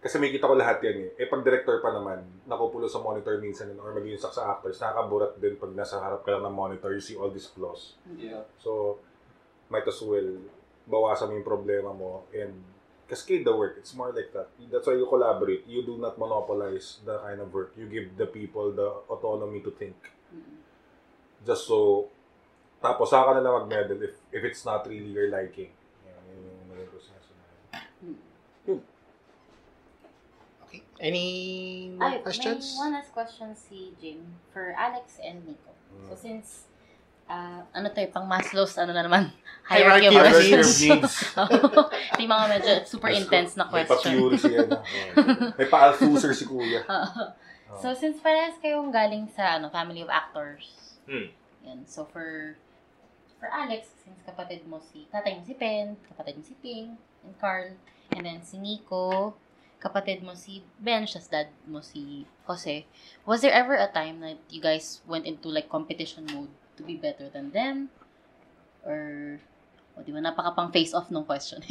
Kasi 0.00 0.16
may 0.16 0.32
kita 0.32 0.48
ko 0.48 0.56
lahat 0.56 0.80
yan 0.80 0.96
eh. 1.06 1.10
Eh, 1.20 1.28
pag 1.28 1.44
director 1.44 1.78
pa 1.84 1.92
naman, 1.92 2.24
nakupulo 2.48 2.88
sa 2.88 3.04
monitor 3.04 3.36
minsan 3.38 3.68
yun, 3.68 3.78
or 3.78 3.92
maging 3.92 4.16
sa 4.16 4.32
actors, 4.56 4.80
nakakaburat 4.80 5.36
din 5.36 5.60
pag 5.60 5.70
nasa 5.76 6.00
harap 6.00 6.24
ka 6.24 6.32
lang 6.32 6.42
ng 6.48 6.56
monitor, 6.56 6.90
you 6.96 7.04
see 7.04 7.14
all 7.14 7.28
these 7.28 7.46
flaws. 7.46 8.00
Yeah. 8.16 8.48
So, 8.58 8.98
might 9.70 9.86
as 9.86 10.00
well 10.02 10.40
bawasan 10.90 11.30
mo 11.30 11.34
yung 11.38 11.46
problema 11.46 11.94
mo 11.94 12.26
and 12.34 12.50
cascade 13.06 13.46
the 13.46 13.54
work. 13.54 13.78
It's 13.78 13.94
more 13.94 14.10
like 14.10 14.34
that. 14.34 14.50
That's 14.70 14.86
why 14.86 14.98
you 14.98 15.06
collaborate. 15.06 15.66
You 15.66 15.86
do 15.86 15.98
not 15.98 16.18
monopolize 16.18 17.02
the 17.06 17.18
kind 17.22 17.42
of 17.42 17.54
work. 17.54 17.74
You 17.78 17.86
give 17.86 18.14
the 18.18 18.26
people 18.26 18.70
the 18.74 19.02
autonomy 19.10 19.62
to 19.66 19.70
think. 19.74 19.98
Just 21.46 21.66
so, 21.66 22.10
tapos 22.80 23.06
saka 23.06 23.22
ka 23.26 23.32
na 23.36 23.42
lang 23.42 23.54
mag-medal 23.60 24.00
if, 24.00 24.16
if 24.30 24.42
it's 24.42 24.64
not 24.64 24.82
really 24.84 25.08
your 25.08 25.28
liking. 25.28 25.70
Yan, 26.02 26.16
yun 26.26 26.40
yung 26.42 26.68
naging 26.68 26.88
proseso 26.88 27.30
na 27.36 27.44
yun. 28.66 28.80
Okay. 30.66 30.80
Any 30.98 31.26
more 31.92 32.08
Ay, 32.08 32.22
questions? 32.22 32.76
may 32.76 32.80
one 32.80 32.92
last 32.94 33.10
question 33.12 33.48
si 33.52 33.92
Jim 33.96 34.20
for 34.52 34.72
Alex 34.72 35.18
and 35.18 35.42
Nico. 35.44 35.72
So 36.06 36.14
Mm. 36.14 36.18
since 36.18 36.48
ah, 37.26 37.62
ano 37.70 37.90
tayo, 37.90 38.10
pang 38.10 38.26
Maslow's, 38.26 38.74
ano 38.74 38.90
na 38.90 39.02
naman, 39.02 39.30
Hierarchy 39.70 40.10
hierarchy 40.10 40.50
of 40.50 40.66
of 40.66 40.70
Hierarchy 40.74 40.90
of 40.90 40.98
needs. 40.98 41.14
yung 42.20 42.26
mga 42.28 42.46
medyo 42.48 42.72
super 42.84 43.10
intense 43.10 43.54
na 43.54 43.64
May 43.66 43.86
question. 43.86 44.12
pa-Fury 44.18 44.36
siya. 44.36 44.60
No? 44.66 44.78
May 45.58 45.66
pa-Althusser 45.66 46.34
si 46.34 46.42
Kuya. 46.42 46.82
So, 47.78 47.94
since 47.94 48.18
parehas 48.18 48.58
kayong 48.58 48.90
galing 48.90 49.30
sa 49.30 49.58
ano 49.58 49.70
family 49.70 50.02
of 50.02 50.10
actors, 50.10 50.74
Hmm. 51.06 51.30
yan. 51.62 51.86
So, 51.86 52.02
for 52.04 52.58
for 53.40 53.48
Alex, 53.48 53.96
since 54.04 54.20
kapatid 54.20 54.68
mo 54.68 54.78
si, 54.84 55.08
tatay 55.08 55.40
mo 55.40 55.42
si 55.42 55.56
Pen, 55.56 55.96
kapatid 56.04 56.36
mo 56.36 56.44
si 56.44 56.54
Ping, 56.60 57.00
and 57.24 57.34
Carl, 57.40 57.72
and 58.12 58.28
then 58.28 58.44
si 58.44 58.60
Nico, 58.60 59.32
kapatid 59.80 60.20
mo 60.20 60.36
si 60.36 60.60
Ben, 60.76 61.08
siya 61.08 61.24
dad 61.24 61.48
mo 61.64 61.80
si 61.80 62.28
Jose. 62.44 62.84
Was 63.24 63.40
there 63.40 63.56
ever 63.56 63.80
a 63.80 63.88
time 63.88 64.20
that 64.20 64.36
you 64.52 64.60
guys 64.60 65.00
went 65.08 65.24
into 65.24 65.48
like 65.48 65.72
competition 65.72 66.28
mode 66.28 66.52
to 66.76 66.84
be 66.84 67.00
better 67.00 67.32
than 67.32 67.56
them? 67.56 67.88
Or, 68.84 69.40
o 69.96 70.04
di 70.04 70.12
ba, 70.12 70.20
napaka 70.20 70.52
pang 70.52 70.68
face 70.68 70.92
off 70.92 71.08
nung 71.08 71.24
question. 71.24 71.64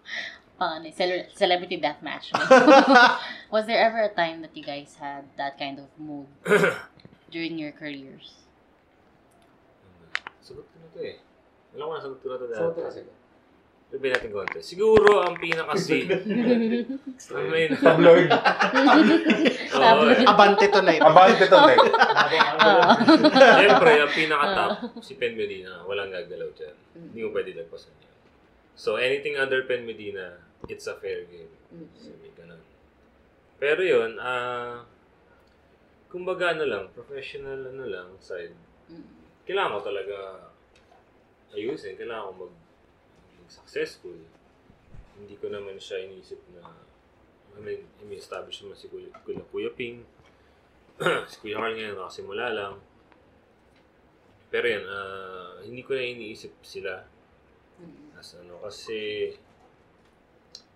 pang 0.60 0.84
ano, 0.84 0.92
cele- 0.92 1.32
celebrity 1.32 1.80
deathmatch. 1.80 2.36
was 3.54 3.64
there 3.64 3.80
ever 3.80 4.04
a 4.04 4.12
time 4.12 4.44
that 4.44 4.52
you 4.52 4.62
guys 4.62 5.00
had 5.00 5.24
that 5.40 5.56
kind 5.56 5.80
of 5.80 5.88
mood 5.96 6.28
during 7.32 7.56
your 7.56 7.72
careers? 7.72 8.43
Sagot 10.44 10.68
ko 10.68 10.76
na 10.76 10.88
to 10.92 11.00
eh. 11.00 11.16
Alam 11.72 11.88
ko 11.88 11.92
na 11.96 12.04
sagot 12.04 12.18
ko 12.20 12.26
na 12.28 12.36
to. 12.36 12.44
So, 12.52 12.76
ito 12.76 12.84
kasi. 12.84 13.00
Sabihin 13.94 14.10
natin 14.10 14.30
konti. 14.34 14.58
Siguro 14.58 15.22
ang 15.22 15.38
pinaka-C. 15.38 16.10
ang 17.30 17.46
may 17.46 17.70
Tabloid. 17.70 18.26
Eh. 18.26 20.26
Abante 20.26 20.66
tonight. 20.66 20.98
Abante 20.98 21.46
tonight. 21.46 21.78
Siyempre, 23.54 23.90
ang 24.02 24.12
pinaka-top, 24.18 24.98
si 24.98 25.14
Pen 25.14 25.38
Medina, 25.38 25.86
walang 25.86 26.10
gagalaw 26.10 26.50
dyan. 26.58 26.74
Hindi 26.92 27.22
mo 27.22 27.30
pwede 27.30 27.54
lagpasan 27.54 27.94
yan. 28.02 28.14
So, 28.74 28.98
anything 28.98 29.38
under 29.38 29.62
Pen 29.62 29.86
Medina, 29.86 30.42
it's 30.66 30.90
a 30.90 30.98
fair 30.98 31.22
game. 31.30 31.54
So, 31.94 32.10
may 32.18 32.34
ganun. 32.34 32.66
Pero 33.62 33.86
yun, 33.86 34.18
ah, 34.18 34.82
kumbaga 36.10 36.50
ano 36.50 36.66
lang, 36.66 36.84
professional 36.90 37.70
ano 37.70 37.86
lang, 37.86 38.08
side. 38.18 38.58
Kailangan 39.44 39.76
ko 39.76 39.80
talaga 39.84 40.18
ayusin. 41.52 41.96
Kailangan 42.00 42.32
ko 42.32 42.32
mag, 42.48 42.54
mag 43.38 43.48
successful. 43.52 44.16
Hindi 45.14 45.34
ko 45.38 45.52
naman 45.52 45.76
siya 45.78 46.04
iniisip 46.04 46.40
na 46.56 46.64
I 47.54 47.60
mean, 47.62 47.86
I 48.02 48.04
mean, 48.10 48.18
establish 48.18 48.66
naman 48.66 48.74
si 48.74 48.90
Kuya, 48.90 49.14
Kuya, 49.22 49.38
Kuya 49.46 49.70
Ping. 49.70 50.02
si 51.30 51.36
Kuya 51.38 51.62
Carl 51.62 51.74
ngayon 51.78 51.94
nakasimula 51.94 52.50
lang. 52.50 52.74
Pero 54.50 54.66
yan, 54.66 54.84
ah, 54.86 55.62
hindi 55.62 55.82
ko 55.86 55.94
na 55.94 56.02
iniisip 56.02 56.50
sila. 56.66 57.06
As 58.18 58.38
ano, 58.38 58.58
kasi 58.62 59.30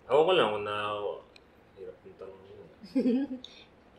ako 0.07 0.19
ko 0.27 0.31
lang 0.35 0.51
kung 0.51 0.65
na 0.67 0.75
hirap 1.79 1.97
ng 2.03 2.17
tanong 2.19 2.41
yun. 2.51 2.67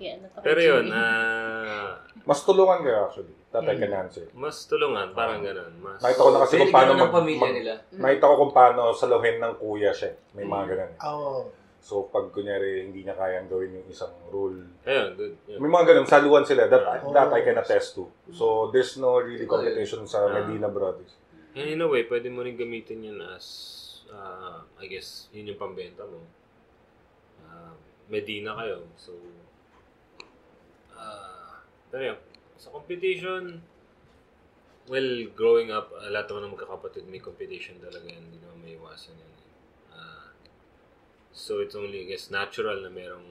Kaya 0.01 0.13
Pero 0.41 0.61
yun, 0.61 0.87
ah, 0.93 2.01
Mas 2.25 2.45
tulungan 2.45 2.81
kayo 2.81 3.09
actually. 3.09 3.40
Tatay 3.51 3.77
ka 3.77 3.87
Nancy. 3.87 4.23
mas 4.31 4.63
tulungan, 4.65 5.11
parang 5.11 5.43
ganun. 5.43 5.75
Mas, 5.77 5.99
Nakita 5.99 6.23
ko 6.23 6.31
na 6.31 6.41
kasi 6.41 6.55
kung 6.55 6.71
paano 6.71 6.93
ganun 6.95 7.03
mag, 7.03 7.13
pamilya 7.13 7.43
mag- 7.43 7.57
nila. 7.59 7.75
Nakita 7.93 8.25
ko 8.25 8.35
kung 8.39 8.53
paano 8.55 8.83
saluhin 8.95 9.37
ng 9.37 9.55
kuya 9.57 9.91
siya. 9.91 10.11
May 10.33 10.47
mga 10.47 10.65
ganun. 10.69 10.91
eh. 10.93 10.99
Oh. 11.03 11.43
So, 11.81 12.07
pag 12.07 12.29
kunyari 12.29 12.87
hindi 12.87 13.03
niya 13.03 13.17
kayang 13.17 13.49
gawin 13.49 13.75
yung 13.75 13.89
isang 13.89 14.13
rule, 14.29 14.63
Ayun, 14.85 15.17
good. 15.17 15.35
Yun. 15.49 15.59
may 15.59 15.67
mga 15.69 15.87
ganun, 15.89 16.07
saluhan 16.07 16.45
sila. 16.45 16.69
That, 16.69 17.03
Oh. 17.03 17.11
that 17.11 17.27
I 17.29 17.41
can 17.41 17.57
attest 17.57 17.97
to. 17.97 18.07
So, 18.31 18.71
there's 18.71 18.95
no 18.95 19.19
really 19.19 19.45
competition 19.45 20.05
sa 20.05 20.23
Ah. 20.23 20.31
Medina 20.31 20.69
Brothers. 20.69 21.19
And 21.51 21.67
in 21.67 21.81
a 21.81 21.89
way, 21.89 22.07
pwede 22.07 22.29
mo 22.29 22.41
rin 22.41 22.55
gamitin 22.55 23.03
yun 23.03 23.19
as, 23.27 23.43
ah, 24.09 24.63
I 24.77 24.87
guess, 24.87 25.27
yun 25.31 25.49
yung 25.49 25.59
pambenta 25.59 26.05
mo. 26.05 26.23
Ah, 27.43 27.75
Medina 28.07 28.55
kayo. 28.55 28.87
So, 28.95 29.11
ah, 30.93 31.59
pero 31.89 32.15
yun, 32.15 32.19
sa 32.61 32.69
competition, 32.69 33.65
well, 34.85 35.11
growing 35.33 35.73
up, 35.73 35.89
uh, 35.97 36.13
lahat 36.13 36.29
naman 36.29 36.53
ng 36.53 36.55
magkakapatid 36.61 37.09
may 37.09 37.25
competition 37.25 37.81
talaga 37.81 38.05
yan. 38.05 38.21
Hindi 38.21 38.39
naman 38.45 38.59
may 38.61 38.77
iwasan 38.77 39.17
yan. 39.17 39.33
Ah, 39.97 40.29
so, 41.33 41.65
it's 41.65 41.73
only, 41.73 42.05
I 42.05 42.07
guess, 42.13 42.29
natural 42.29 42.85
na 42.85 42.93
merong 42.93 43.25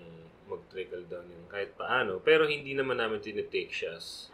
mag-trickle 0.49 1.05
down 1.05 1.29
yun 1.29 1.45
kahit 1.45 1.77
paano. 1.77 2.17
Pero 2.25 2.49
hindi 2.49 2.73
naman 2.73 2.97
namin 2.97 3.21
tinitake 3.21 3.69
siya 3.69 4.01
as 4.01 4.33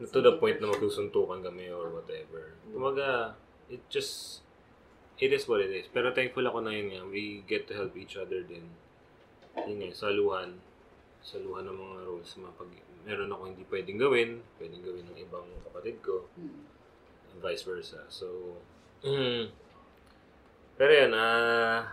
to 0.00 0.24
the 0.24 0.40
point 0.40 0.58
na 0.58 0.72
magsusuntukan 0.72 1.44
kami 1.44 1.68
or 1.68 1.92
whatever. 1.92 2.56
Kumaga, 2.72 3.36
it 3.68 3.84
just, 3.92 4.40
it 5.20 5.36
is 5.36 5.44
what 5.44 5.60
it 5.60 5.68
is. 5.68 5.84
Pero 5.92 6.16
thankful 6.16 6.48
ako 6.48 6.64
na 6.64 6.72
yun 6.72 6.96
nga, 6.96 7.04
we 7.04 7.44
get 7.44 7.68
to 7.68 7.76
help 7.76 7.92
each 7.92 8.16
other 8.16 8.40
din. 8.40 8.72
Yun 9.52 9.84
nga, 9.84 9.92
saluhan. 9.92 10.64
Saluhan 11.20 11.68
ng 11.68 11.76
mga 11.76 11.96
roles. 12.08 12.32
Mga 12.40 12.52
pag, 12.56 12.70
meron 13.04 13.30
ako 13.30 13.42
hindi 13.52 13.64
pwedeng 13.68 14.00
gawin, 14.00 14.30
pwedeng 14.56 14.82
gawin 14.82 15.04
ng 15.12 15.18
ibang 15.20 15.46
kapatid 15.68 16.00
ko. 16.00 16.28
And 16.36 17.40
vice 17.44 17.62
versa. 17.62 18.00
So, 18.08 18.58
mm, 19.04 19.52
pero 20.74 20.90
yan, 20.90 21.12
ah, 21.14 21.86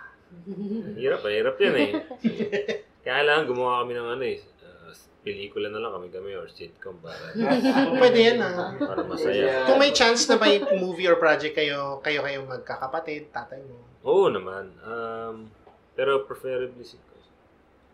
hirap, 0.97 1.27
hirap 1.27 1.55
yan 1.59 1.75
eh. 1.77 1.91
Kaya 3.03 3.13
kailangan 3.21 3.45
gumawa 3.45 3.83
kami 3.83 3.93
ng 3.97 4.09
ano 4.17 4.23
eh, 4.23 4.39
ah, 4.63 4.93
pelikula 5.21 5.67
na 5.69 5.83
lang 5.83 5.93
kami-kami 5.93 6.33
or 6.33 6.47
sitcom 6.47 6.97
para, 7.03 7.35
Pwede 8.01 8.19
yan 8.19 8.39
ah. 8.41 8.73
para 8.79 9.03
masaya. 9.03 9.67
Kung 9.67 9.77
may 9.77 9.91
chance 9.91 10.25
na 10.31 10.39
may 10.39 10.63
movie 10.79 11.05
or 11.11 11.19
project 11.19 11.53
kayo, 11.53 11.99
kayo 11.99 12.23
kayong 12.23 12.47
magkakapatid, 12.47 13.29
tatay 13.29 13.61
mo. 13.67 13.77
Oo 14.01 14.31
naman. 14.33 14.71
Um, 14.81 15.51
pero 15.93 16.25
preferably 16.25 16.81
si 16.81 16.97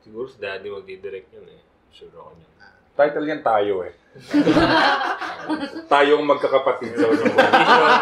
siguro 0.08 0.32
si 0.32 0.40
daddy 0.40 0.72
magdidirect 0.72 1.36
yun 1.36 1.48
eh. 1.52 1.62
Sure 1.92 2.14
ako 2.16 2.32
niyan. 2.40 2.54
Title 2.98 3.30
yan 3.30 3.46
tayo 3.46 3.86
eh. 3.86 3.94
Tayong 5.86 6.26
magkakapatid 6.26 6.98
sa 6.98 7.06
unang 7.06 7.30
Competition. 7.30 7.94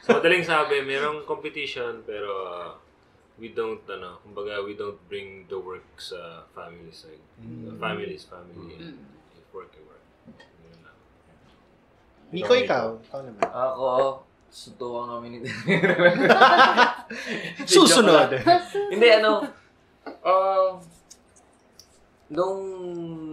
so, 0.00 0.08
madaling 0.16 0.44
sabi, 0.48 0.80
merong 0.80 1.28
competition 1.28 2.00
pero 2.08 2.32
uh, 2.48 2.70
we 3.36 3.52
don't, 3.52 3.84
ano, 3.84 4.24
kumbaga, 4.24 4.64
we 4.64 4.72
don't 4.80 4.96
bring 5.12 5.44
the 5.52 5.60
work 5.60 5.84
sa 6.00 6.48
family 6.56 6.88
side. 6.88 7.20
The 7.40 7.76
family 7.76 8.16
is 8.16 8.24
family 8.24 8.80
and 8.80 8.96
if 9.36 9.44
work, 9.52 9.76
is 9.76 9.84
work. 9.84 10.04
Nico, 12.32 12.56
ikaw. 12.56 12.96
Ikaw 12.96 13.20
naman. 13.26 13.42
Ako, 13.44 13.86
sutukan 14.48 15.04
kami 15.18 15.26
ni 15.34 15.38
Susunod. 17.70 18.38
Hindi, 18.88 19.08
ano, 19.20 19.44
um, 20.24 20.78
nung 22.30 22.62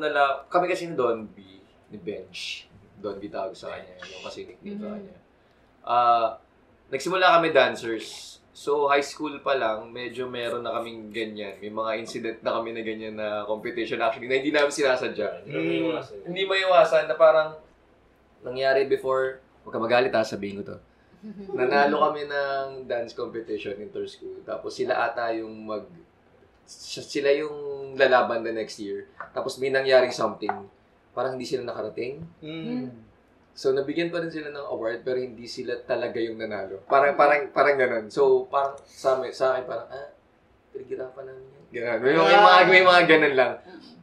nala, 0.02 0.44
kami 0.50 0.66
kasi 0.68 0.90
ni 0.90 0.98
Don 0.98 1.30
B, 1.30 1.62
ni 1.94 1.98
Bench, 2.02 2.66
Don 2.98 3.22
B 3.22 3.30
tawag 3.30 3.54
sa 3.54 3.72
kanya, 3.72 3.94
yung 4.02 4.26
kasi 4.26 4.50
nickname 4.50 4.82
sa 4.82 4.90
kanya. 4.98 5.16
Ah, 5.88 6.28
nagsimula 6.90 7.40
kami 7.40 7.54
dancers. 7.54 8.38
So, 8.58 8.90
high 8.90 9.06
school 9.06 9.38
pa 9.46 9.54
lang, 9.54 9.94
medyo 9.94 10.26
meron 10.26 10.66
na 10.66 10.74
kaming 10.82 11.14
ganyan. 11.14 11.62
May 11.62 11.70
mga 11.70 11.92
incident 12.02 12.38
na 12.42 12.58
kami 12.58 12.74
na 12.74 12.82
ganyan 12.82 13.14
na 13.14 13.46
competition 13.46 14.02
actually 14.02 14.26
na 14.26 14.42
hindi 14.42 14.50
namin 14.50 14.74
sinasadya. 14.74 15.46
Iwasan. 15.46 16.26
Hindi 16.26 16.42
maiwasan 16.50 17.06
na 17.06 17.14
parang 17.14 17.54
nangyari 18.42 18.90
before, 18.90 19.46
huwag 19.62 19.78
ka 19.78 19.80
magalit 19.80 20.10
ha, 20.10 20.26
sabihin 20.26 20.66
ko 20.66 20.74
to. 20.74 20.78
Nanalo 21.58 22.02
kami 22.10 22.26
ng 22.26 22.90
dance 22.90 23.14
competition 23.14 23.78
inter-school. 23.78 24.42
Tapos 24.42 24.74
sila 24.74 25.06
ata 25.06 25.30
yung 25.38 25.54
mag... 25.70 25.86
Sila 26.68 27.32
yung 27.32 27.96
lalaban 27.96 28.44
the 28.44 28.52
next 28.52 28.78
year. 28.84 29.08
Tapos 29.32 29.56
may 29.58 29.72
nangyaring 29.72 30.12
something. 30.12 30.52
Parang 31.16 31.40
hindi 31.40 31.48
sila 31.48 31.64
nakarating. 31.64 32.22
Mm. 32.44 33.08
So, 33.58 33.74
nabigyan 33.74 34.14
pa 34.14 34.22
rin 34.22 34.30
sila 34.30 34.54
ng 34.54 34.68
award 34.70 35.02
pero 35.02 35.18
hindi 35.18 35.50
sila 35.50 35.82
talaga 35.82 36.22
yung 36.22 36.38
nanalo. 36.38 36.86
Parang, 36.86 37.18
parang, 37.18 37.50
parang 37.50 37.74
ganun. 37.74 38.06
So, 38.14 38.46
parang 38.54 38.78
sa, 38.86 39.18
amin, 39.18 39.34
sa 39.34 39.58
akin, 39.58 39.66
parang, 39.66 39.90
ah, 39.90 40.14
pinaghirapan 40.70 41.24
namin 41.26 41.46
yan. 41.50 41.66
Ganun. 41.74 42.00
May, 42.06 42.14
may, 42.14 42.38
mga, 42.38 42.60
may 42.70 42.84
mga 42.86 43.02
ganun 43.10 43.34
lang. 43.34 43.54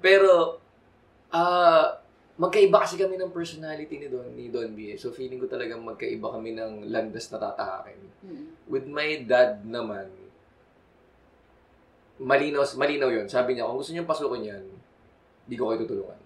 Pero, 0.02 0.58
ah, 1.30 2.02
magkaiba 2.34 2.82
kasi 2.82 2.98
kami 2.98 3.14
ng 3.14 3.30
personality 3.30 3.94
ni 3.94 4.10
Don, 4.10 4.26
ni 4.34 4.50
Don 4.50 4.74
B. 4.74 4.98
So, 4.98 5.14
feeling 5.14 5.38
ko 5.38 5.46
talagang 5.46 5.86
magkaiba 5.86 6.34
kami 6.34 6.58
ng 6.58 6.90
landas 6.90 7.30
na 7.30 7.38
tatahakin. 7.38 8.00
With 8.66 8.90
my 8.90 9.22
dad 9.22 9.62
naman, 9.62 10.10
malinaw, 12.20 12.62
malinaw 12.78 13.10
yun. 13.10 13.26
Sabi 13.26 13.54
niya, 13.54 13.66
kung 13.66 13.80
gusto 13.80 13.90
niyo 13.90 14.06
pasukin 14.06 14.50
yan, 14.54 14.64
di 15.48 15.54
ko 15.58 15.70
kayo 15.70 15.82
tutulungan. 15.82 16.20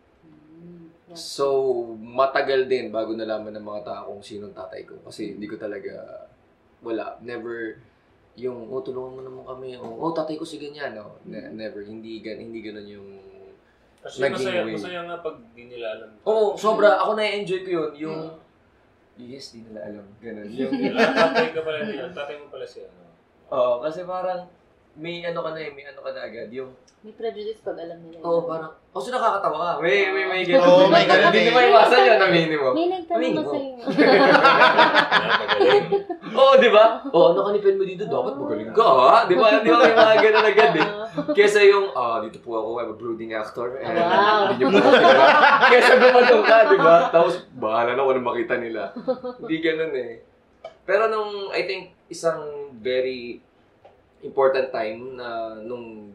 So, 1.17 1.73
matagal 1.97 2.69
din 2.69 2.93
bago 2.93 3.17
nalaman 3.17 3.57
ng 3.57 3.65
mga 3.65 3.83
tao 3.85 4.13
kung 4.13 4.25
sinong 4.25 4.53
tatay 4.53 4.85
ko. 4.85 5.01
Kasi 5.01 5.41
hindi 5.41 5.49
ko 5.49 5.57
talaga, 5.57 6.29
wala, 6.85 7.17
never, 7.25 7.81
yung, 8.37 8.69
oh, 8.69 8.85
tulungan 8.85 9.17
mo 9.17 9.21
naman 9.25 9.45
kami. 9.49 9.69
Oh, 9.81 10.05
oh 10.05 10.13
tatay 10.13 10.37
ko 10.37 10.45
si 10.45 10.61
ganyan. 10.61 10.93
No? 10.93 11.17
Ne- 11.25 11.57
never, 11.57 11.81
hindi, 11.81 12.21
gan, 12.21 12.37
hindi 12.37 12.61
ganun 12.61 12.85
yung... 12.85 13.09
Kasi 13.99 14.23
Naging 14.23 14.37
masaya, 14.37 14.61
way. 14.63 14.75
masaya 14.77 15.01
nga 15.09 15.17
pag 15.25 15.37
di 15.57 15.65
nila 15.67 15.87
alam. 15.97 16.11
Oo, 16.29 16.53
oh, 16.55 16.61
sobra. 16.61 17.01
Ako 17.03 17.17
na-enjoy 17.17 17.61
ko 17.65 17.71
yun. 17.73 17.91
Yung, 18.05 18.21
yes, 19.17 19.57
di 19.57 19.65
nila 19.65 19.89
alam. 19.89 20.07
Ganun. 20.21 20.47
Yung, 20.61 20.73
tatay 20.93 21.49
ka 21.57 21.61
pala. 21.65 21.79
Tatay 22.13 22.37
mo 22.37 22.47
pala 22.53 22.67
siya. 22.69 22.87
No? 22.93 23.09
Oo, 23.49 23.75
kasi 23.81 24.05
parang, 24.05 24.45
may 24.99 25.23
ano 25.23 25.47
ka 25.47 25.55
na 25.55 25.63
eh, 25.63 25.71
may 25.71 25.87
ano 25.87 26.03
ka 26.03 26.11
na 26.11 26.27
agad. 26.27 26.51
Yung, 26.51 26.75
May 26.99 27.15
prejudice 27.15 27.63
pag 27.63 27.79
alam 27.79 28.03
nila. 28.03 28.19
Oo, 28.27 28.43
oh, 28.43 28.51
parang, 28.51 28.75
oh, 28.91 28.99
so 28.99 29.15
nakakatawa 29.15 29.79
ka. 29.79 29.87
May, 29.87 30.11
may, 30.11 30.27
may 30.27 30.43
ganun. 30.51 30.67
Oo, 30.67 30.91
may 30.91 31.07
ganun. 31.07 31.31
Hindi 31.31 31.47
eh. 31.47 31.55
mo 31.55 31.61
iwasan 31.63 32.01
yun, 32.03 32.19
aminin 32.19 32.59
mo. 32.59 32.71
May 32.75 32.87
nagtanong 32.91 33.35
ba 33.39 33.43
mo. 33.47 33.51
sa'yo? 33.55 33.73
Oo, 36.39 36.53
di 36.59 36.71
ba? 36.75 37.07
Oo, 37.15 37.27
ano 37.31 37.41
ka 37.47 37.51
ni 37.55 37.63
pen 37.63 37.79
mo 37.79 37.87
dito? 37.87 38.03
Dapat 38.11 38.35
magaling 38.35 38.75
ka, 38.75 38.83
ha? 38.83 39.31
Di 39.31 39.39
ba? 39.39 39.63
Di 39.63 39.71
ba 39.71 39.79
may 39.79 39.95
mga 39.95 40.15
ganun 40.27 40.47
agad 40.51 40.73
eh? 40.75 40.89
Kesa 41.39 41.63
yung, 41.63 41.95
ah, 41.95 42.19
dito 42.19 42.43
po 42.43 42.59
ako, 42.59 42.83
I'm 42.83 42.91
a 42.91 42.97
brooding 42.99 43.31
actor. 43.31 43.79
And 43.79 43.95
Wow. 43.95 44.51
Hindi 44.51 44.67
niyo 44.67 44.75
po 44.75 44.79
ako 44.83 44.91
kilala. 44.99 45.25
Kesa 45.71 45.93
gumanong 46.03 46.45
ka, 46.45 46.57
di 46.67 46.79
ba? 46.83 46.97
Tapos, 47.15 47.35
bahala 47.55 47.95
na 47.95 48.03
kung 48.03 48.13
ano 48.19 48.27
makita 48.27 48.59
nila. 48.59 48.91
Hindi 49.39 49.57
ganun 49.63 49.95
eh. 49.95 50.19
Pero 50.83 51.07
nung, 51.07 51.55
I 51.55 51.63
think, 51.63 51.95
isang 52.11 52.75
very 52.83 53.39
important 54.23 54.69
time 54.75 55.15
na 55.15 55.59
nung 55.63 56.11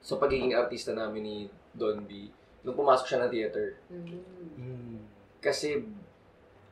sa 0.00 0.16
pagiging 0.16 0.54
artista 0.54 0.94
namin 0.94 1.22
ni 1.22 1.36
Don 1.74 2.06
B, 2.06 2.30
nung 2.62 2.78
pumasok 2.78 3.06
siya 3.10 3.20
ng 3.26 3.32
theater. 3.34 3.66
Kasi, 5.42 5.82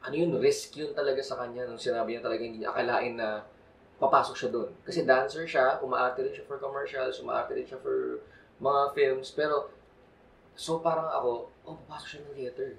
ano 0.06 0.14
yun, 0.14 0.38
risk 0.38 0.78
yun 0.78 0.94
talaga 0.94 1.18
sa 1.18 1.42
kanya 1.42 1.66
nung 1.66 1.80
sinabi 1.80 2.14
niya 2.14 2.22
talaga 2.22 2.46
hindi 2.46 2.62
niya 2.62 2.70
akalain 2.70 3.18
na 3.18 3.42
papasok 3.98 4.34
siya 4.38 4.50
doon. 4.54 4.70
Kasi 4.86 5.02
dancer 5.02 5.44
siya, 5.50 5.82
umaarte 5.82 6.22
rin 6.22 6.34
siya 6.34 6.46
for 6.46 6.62
commercials, 6.62 7.18
umaarte 7.18 7.58
rin 7.58 7.66
siya 7.66 7.82
for 7.82 8.22
mga 8.62 8.94
films, 8.94 9.34
pero 9.34 9.70
so 10.54 10.78
parang 10.78 11.10
ako, 11.10 11.50
oh, 11.66 11.76
papasok 11.84 12.08
siya 12.08 12.20
ng 12.22 12.36
theater. 12.38 12.70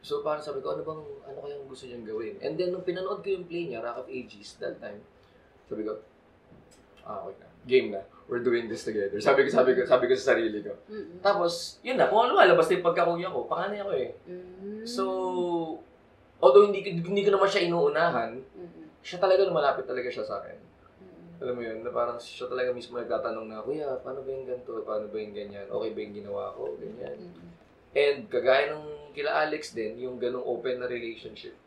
So 0.00 0.22
parang 0.22 0.40
sabi 0.40 0.62
ko, 0.64 0.78
ano 0.78 0.82
bang, 0.86 1.02
ano 1.28 1.38
kayang 1.44 1.66
gusto 1.68 1.84
niyang 1.84 2.06
gawin? 2.06 2.34
And 2.40 2.54
then, 2.56 2.72
nung 2.72 2.86
pinanood 2.86 3.20
ko 3.20 3.28
yung 3.30 3.44
play 3.44 3.68
niya, 3.68 3.84
Rock 3.84 4.06
of 4.06 4.08
Ages, 4.08 4.56
that 4.62 4.80
time, 4.80 5.02
sabi 5.68 5.84
ko, 5.84 5.98
ah, 7.06 7.24
okay 7.24 7.36
na. 7.40 7.48
Game 7.68 7.88
na. 7.92 8.02
We're 8.30 8.46
doing 8.46 8.70
this 8.70 8.86
together. 8.86 9.18
Sabi 9.18 9.42
ko, 9.42 9.48
sabi 9.50 9.74
ko, 9.74 9.82
sabi 9.82 10.06
ko 10.06 10.14
sa 10.14 10.34
sarili 10.34 10.62
ko. 10.62 10.70
Tapos, 11.18 11.82
yun 11.82 11.98
na, 11.98 12.06
kung 12.06 12.22
ano 12.22 12.38
lumalabas 12.38 12.70
na 12.70 12.78
yung 12.78 12.86
pagkakuya 12.86 13.28
ko, 13.28 13.50
panganay 13.50 13.82
ako 13.82 13.92
eh. 13.98 14.10
So, 14.86 15.04
although 16.38 16.70
hindi, 16.70 16.86
hindi 16.86 17.22
ko 17.26 17.34
naman 17.34 17.50
siya 17.50 17.66
inuunahan, 17.66 18.38
siya 19.02 19.18
talaga 19.18 19.50
lumalapit 19.50 19.82
talaga 19.82 20.06
siya 20.06 20.22
sa 20.22 20.38
akin. 20.38 20.56
Alam 21.40 21.54
mo 21.56 21.62
yun, 21.64 21.82
na 21.82 21.90
parang 21.90 22.20
siya 22.20 22.46
talaga 22.46 22.70
mismo 22.70 23.00
nagtatanong 23.00 23.48
na, 23.50 23.64
Kuya, 23.64 23.98
paano 24.04 24.22
ba 24.22 24.30
yung 24.30 24.46
ganito? 24.46 24.78
Paano 24.84 25.08
ba 25.08 25.16
yung 25.18 25.34
ganyan? 25.34 25.66
Okay 25.66 25.90
ba 25.90 25.98
yung 25.98 26.16
ginawa 26.20 26.42
ko? 26.54 26.76
Ganyan. 26.78 27.16
And 27.90 28.30
kagaya 28.30 28.76
ng 28.76 28.86
kila 29.10 29.48
Alex 29.48 29.74
din, 29.74 29.98
yung 29.98 30.22
ganong 30.22 30.46
open 30.46 30.78
na 30.78 30.86
relationship, 30.86 31.58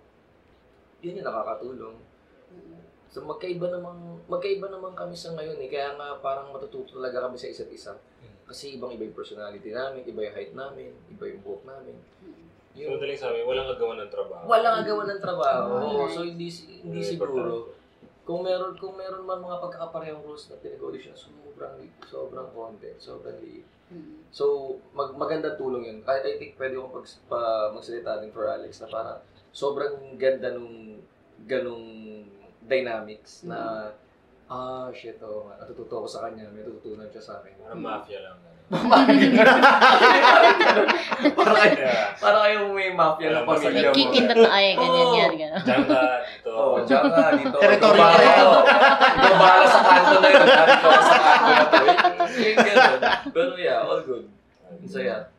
yun 1.03 1.19
yung 1.19 1.27
nakakatulong. 1.27 1.99
So 3.13 3.21
magkaiba 3.21 3.69
namang 3.69 4.25
magkaiba 4.25 4.73
naman 4.73 4.97
kami 4.97 5.13
sa 5.13 5.37
ngayon 5.37 5.61
eh. 5.61 5.69
Kaya 5.69 5.93
nga 5.93 6.17
parang 6.17 6.49
matututo 6.49 6.97
talaga 6.97 7.29
kami 7.29 7.37
sa 7.37 7.45
isa't 7.45 7.69
isa. 7.69 7.93
Kasi 8.49 8.81
ibang 8.81 8.89
iba 8.89 9.05
yung 9.05 9.13
personality 9.13 9.69
namin, 9.69 10.01
iba 10.01 10.25
yung 10.25 10.35
height 10.35 10.53
namin, 10.57 10.89
iba 11.13 11.23
yung 11.29 11.41
buhok 11.45 11.63
namin. 11.69 11.95
So, 12.73 12.89
madaling 12.89 13.21
sabi, 13.21 13.45
walang 13.45 13.69
agawan 13.69 14.01
ng 14.01 14.09
trabaho. 14.09 14.43
Walang 14.49 14.75
agawan 14.81 15.07
ng 15.13 15.21
trabaho. 15.21 15.69
Ah. 16.03 16.09
So 16.09 16.25
hindi 16.25 16.49
hindi 16.81 16.99
Very 17.05 17.13
siguro 17.13 17.77
kung 18.25 18.41
meron 18.41 18.73
kung 18.81 18.97
meron 18.97 19.21
man 19.29 19.45
mga 19.45 19.61
pagkakaparehong 19.61 20.25
rules 20.25 20.49
na 20.49 20.57
pinag-audition, 20.57 21.13
sobrang 21.13 21.75
sobrang 22.07 22.49
konti, 22.55 22.89
sobrang 22.97 23.37
liit. 23.43 23.67
So, 24.33 24.77
mag 24.97 25.13
magandang 25.13 25.53
tulong 25.61 25.85
yun. 25.85 25.99
I, 26.09 26.17
I 26.25 26.33
think 26.41 26.57
pwede 26.57 26.81
akong 26.81 26.97
pag, 26.97 27.05
pa, 27.29 27.39
magsalita 27.69 28.25
din 28.25 28.33
for 28.33 28.49
Alex 28.49 28.81
na 28.81 28.89
parang 28.89 29.21
sobrang 29.53 30.17
ganda 30.17 30.49
nung 30.49 30.97
ganung 31.45 31.85
dynamics 32.67 33.43
na 33.43 33.91
ah, 34.53 34.87
shit, 34.93 35.17
oh, 35.23 35.49
natututo 35.57 36.03
ako 36.03 36.07
sa 36.07 36.29
kanya, 36.29 36.45
may 36.53 36.61
tututunan 36.61 37.09
siya 37.09 37.23
sa 37.23 37.33
akin. 37.41 37.53
Parang 37.57 37.81
mafia 37.81 38.19
lang. 38.21 38.37
parang 41.37 41.57
kayo, 41.57 41.75
parang 42.17 42.41
kayo 42.41 42.57
may 42.73 42.89
mafia 42.93 43.27
ng 43.33 43.45
pamilya 43.45 43.89
mo. 43.91 43.95
Kikindat 43.95 44.37
na 44.39 44.49
ay, 44.49 44.73
ganyan 44.77 45.07
Oo. 45.09 45.19
yan, 45.19 45.31
gano'n. 45.35 45.63
Diyan 45.63 45.83
ka, 45.85 46.01
dito. 46.25 46.49
Oo, 46.53 46.75
diyan 46.85 47.05
ka, 47.05 47.23
dito. 47.37 47.57
Territory. 47.59 47.99
Ikaw 47.99 49.35
bahala 49.37 49.65
sa 49.67 49.81
kanto 49.83 50.15
na 50.17 50.27
yun. 50.29 50.45
Dito 50.47 50.87
ka 50.89 51.01
sa 51.01 51.15
kanto 51.21 51.51
na 51.51 51.65
to. 51.65 51.77
Yung 52.43 52.57
ganun. 52.57 52.99
Pero 53.29 53.51
yeah, 53.59 53.85
all 53.85 54.01
good. 54.01 54.25
So 54.89 54.97
yeah. 55.01 55.29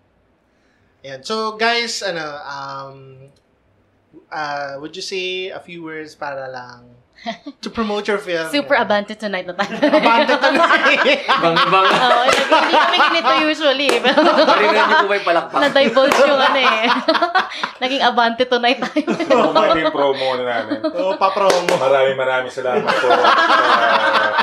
Ayan. 1.04 1.20
So, 1.20 1.60
guys, 1.60 2.00
ano, 2.00 2.24
um, 2.48 3.28
uh, 4.32 4.80
would 4.80 4.96
you 4.96 5.04
say 5.04 5.52
a 5.52 5.60
few 5.60 5.84
words 5.84 6.16
para 6.16 6.48
lang 6.48 6.93
to 7.64 7.68
promote 7.72 8.04
your 8.04 8.20
film? 8.20 8.44
Super 8.52 8.76
abante 8.76 9.16
tonight 9.16 9.48
na 9.48 9.56
tayo. 9.56 9.80
Abante 9.80 10.34
tonight. 10.36 11.24
Bang-bang. 11.44 11.88
Oo, 11.88 12.22
like, 12.28 12.44
hindi 12.44 12.76
kami 12.76 12.96
ganito 13.00 13.32
usually. 13.48 13.88
Pero 14.02 14.18
Marinan 14.44 14.84
niyo 14.84 14.96
po 15.00 15.06
ba 15.08 15.14
yung 15.16 15.26
palakpak? 15.26 15.58
na-divulge 15.64 16.18
yung 16.20 16.42
ano 16.42 16.60
eh. 16.60 16.84
Naging 17.82 18.02
abante 18.04 18.42
tonight 18.44 18.78
tayo. 18.82 19.08
Ito 19.08 19.78
yung 19.80 19.94
promo 19.94 20.28
na 20.36 20.44
namin. 20.44 20.78
Oo, 20.84 21.12
papromo. 21.16 21.72
Maraming 21.80 22.18
maraming 22.18 22.52
salamat 22.52 22.84
po 22.84 23.06
sa 23.08 23.16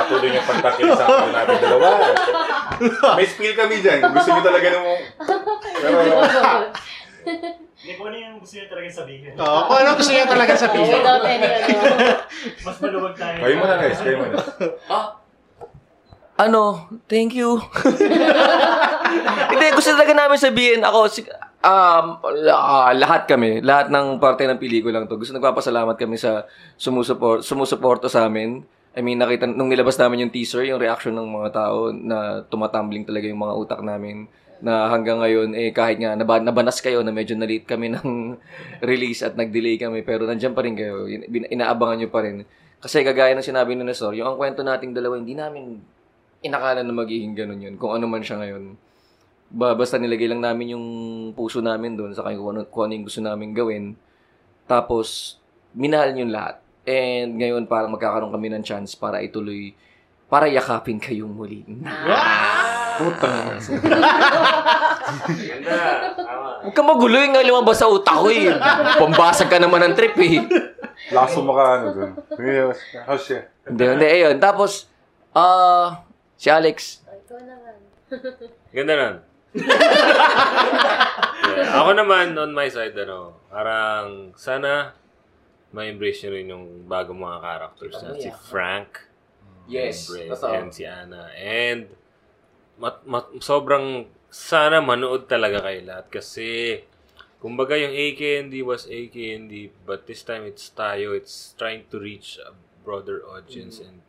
patuloy 0.02 0.30
niyong 0.34 0.48
pagtakil 0.50 0.90
sa 0.98 1.04
akin 1.06 1.32
natin 1.32 1.56
dalawa. 1.62 1.88
May 3.14 3.28
spill 3.30 3.54
kami 3.54 3.76
dyan. 3.80 4.00
Gusto 4.10 4.30
niyo 4.34 4.44
talaga 4.44 4.68
nung... 4.74 4.90
Pero, 5.82 5.98
Hindi 7.82 7.94
ko 7.98 8.02
ano 8.06 8.14
yung 8.16 8.38
gusto 8.38 8.54
niya 8.56 8.68
talaga 8.70 8.88
sabihin. 8.94 9.34
Oo, 9.36 9.60
kung 9.66 9.78
ano 9.78 9.90
gusto 9.98 10.12
niya 10.14 10.30
talaga 10.30 10.54
sabihin. 10.64 10.94
Without 10.94 11.24
any 11.26 11.48
ano. 11.50 11.70
Mas 12.62 12.78
maluwag 12.78 13.16
tayo. 13.18 13.38
kayo 13.42 13.56
muna 13.58 13.76
guys, 13.76 14.00
kayo 14.00 14.16
muna. 14.22 14.38
Ano? 16.40 16.90
Thank 17.06 17.38
you. 17.38 17.62
Hindi, 19.52 19.66
gusto 19.78 19.94
talaga 19.94 20.14
namin 20.16 20.42
sabihin 20.42 20.82
ako, 20.82 21.00
si- 21.06 21.30
um, 21.62 22.06
la- 22.42 22.98
lahat 22.98 23.30
kami, 23.30 23.62
lahat 23.62 23.94
ng 23.94 24.18
parte 24.18 24.50
ng 24.50 24.58
pelikulang 24.58 25.06
to, 25.06 25.22
gusto 25.22 25.38
nagpapasalamat 25.38 25.94
kami 25.94 26.18
sa 26.18 26.50
sumusuport, 26.76 27.46
sumusuporto 27.46 28.10
sa 28.10 28.26
amin. 28.26 28.66
I 28.92 29.00
mean, 29.00 29.22
nakita, 29.22 29.46
nung 29.46 29.70
nilabas 29.70 29.96
namin 29.96 30.26
yung 30.26 30.34
teaser, 30.34 30.66
yung 30.66 30.82
reaction 30.82 31.14
ng 31.14 31.30
mga 31.30 31.50
tao 31.54 31.94
na 31.94 32.42
tumatumbling 32.44 33.06
talaga 33.06 33.30
yung 33.30 33.40
mga 33.40 33.56
utak 33.56 33.82
namin 33.86 34.26
na 34.62 34.88
hanggang 34.94 35.18
ngayon, 35.18 35.58
eh, 35.58 35.74
kahit 35.74 35.98
nga 35.98 36.14
naba, 36.14 36.38
nabanas 36.38 36.78
kayo 36.80 37.02
na 37.02 37.10
medyo 37.10 37.34
na-late 37.34 37.66
kami 37.66 37.90
ng 37.92 38.38
release 38.90 39.26
at 39.26 39.34
nag-delay 39.34 39.82
kami, 39.82 40.06
pero 40.06 40.30
nandiyan 40.30 40.54
pa 40.54 40.62
rin 40.62 40.78
kayo, 40.78 41.10
inaabangan 41.50 41.98
nyo 42.06 42.10
pa 42.14 42.22
rin. 42.22 42.46
Kasi 42.82 43.02
kagaya 43.02 43.34
ng 43.38 43.46
sinabi 43.46 43.74
ni 43.74 43.86
Nestor, 43.86 44.14
yung 44.18 44.34
ang 44.34 44.38
kwento 44.38 44.62
nating 44.62 44.94
dalawa, 44.94 45.18
hindi 45.18 45.34
namin 45.38 45.82
inakala 46.42 46.82
na 46.82 46.94
magiging 46.94 47.38
ganun 47.38 47.62
yun, 47.62 47.76
kung 47.78 47.94
ano 47.94 48.06
man 48.10 48.22
siya 48.26 48.42
ngayon. 48.42 48.78
Ba, 49.52 49.76
basta 49.76 50.00
nilagay 50.00 50.32
lang 50.32 50.42
namin 50.42 50.78
yung 50.78 50.86
puso 51.36 51.60
namin 51.60 52.00
doon 52.00 52.16
sa 52.16 52.24
kung 52.24 52.56
ano, 52.56 52.66
kung 52.70 52.88
ano 52.88 52.94
yung 52.96 53.06
gusto 53.06 53.22
namin 53.22 53.52
gawin. 53.52 53.94
Tapos, 54.66 55.38
minahal 55.76 56.16
yung 56.16 56.32
lahat. 56.32 56.64
And 56.88 57.38
ngayon, 57.38 57.70
parang 57.70 57.94
magkakaroon 57.94 58.34
kami 58.34 58.48
ng 58.50 58.64
chance 58.66 58.98
para 58.98 59.22
ituloy, 59.22 59.76
para 60.32 60.50
yakapin 60.50 60.98
kayong 60.98 61.36
muli. 61.36 61.62
Puta. 63.02 63.32
Ganda. 65.26 65.78
Huwag 66.62 66.76
ka 66.78 66.82
magulo 66.86 67.18
yung 67.18 67.34
nga 67.34 67.42
lumabas 67.42 67.82
sa 67.82 67.90
utak 67.90 68.14
ko 68.14 68.30
eh. 68.30 68.54
Pambasag 69.02 69.50
ka 69.50 69.58
naman 69.58 69.82
ng 69.82 69.96
trip 69.98 70.14
eh. 70.22 70.46
Lakas 71.10 71.42
mo 71.42 71.52
maka 71.52 71.64
ano 71.82 71.86
dun. 71.98 72.12
How's 73.10 73.26
siya? 73.26 73.50
Hindi, 73.66 73.84
hindi, 73.98 74.06
ayun. 74.06 74.38
Tapos, 74.38 74.86
ah, 75.34 76.06
si 76.38 76.54
Alex, 76.54 77.02
Ikaw 77.06 77.40
naman. 77.42 77.74
Ganda 78.76 78.94
nun. 78.94 79.16
yeah. 81.52 81.80
Ako 81.82 81.90
naman, 81.98 82.38
on 82.38 82.52
my 82.54 82.70
side, 82.72 82.96
ano, 82.96 83.36
parang 83.52 84.32
sana 84.38 84.94
ma-embrace 85.72 86.28
nyo 86.28 86.32
rin 86.36 86.48
yung 86.52 86.66
bagong 86.86 87.20
mga 87.20 87.38
characters 87.40 87.96
na 88.04 88.16
si 88.20 88.30
Frank, 88.52 89.08
Yes, 89.72 90.12
and, 90.12 90.28
Brett, 90.28 90.44
and 90.44 90.70
si 90.76 90.84
Anna. 90.84 91.32
And 91.32 91.88
mat, 92.82 93.06
mat, 93.06 93.30
sobrang 93.40 94.10
sana 94.34 94.82
manood 94.82 95.30
talaga 95.30 95.62
kayo 95.62 95.86
lahat 95.86 96.10
kasi 96.10 96.82
kumbaga 97.38 97.78
yung 97.78 97.94
AKND 97.94 98.54
was 98.66 98.90
AKND 98.90 99.70
but 99.86 100.10
this 100.10 100.26
time 100.26 100.50
it's 100.50 100.74
tayo 100.74 101.14
it's 101.14 101.54
trying 101.56 101.86
to 101.94 102.02
reach 102.02 102.42
a 102.42 102.52
broader 102.82 103.22
audience 103.30 103.78
and 103.78 104.02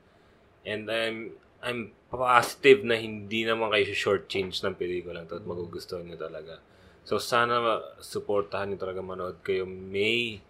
and 0.64 0.88
I'm 0.88 1.36
I'm 1.62 1.94
positive 2.10 2.82
na 2.82 2.98
hindi 2.98 3.46
naman 3.46 3.70
kayo 3.70 3.92
shortchange 3.94 4.64
ng 4.64 4.74
pelikula 4.74 5.28
to 5.28 5.38
at 5.38 5.46
magugustuhan 5.46 6.08
nyo 6.10 6.18
talaga. 6.18 6.58
So 7.06 7.22
sana 7.22 7.82
supportahan 8.02 8.74
nyo 8.74 8.78
talaga 8.78 9.00
manood 9.02 9.38
kayo 9.46 9.62
May 9.66 10.42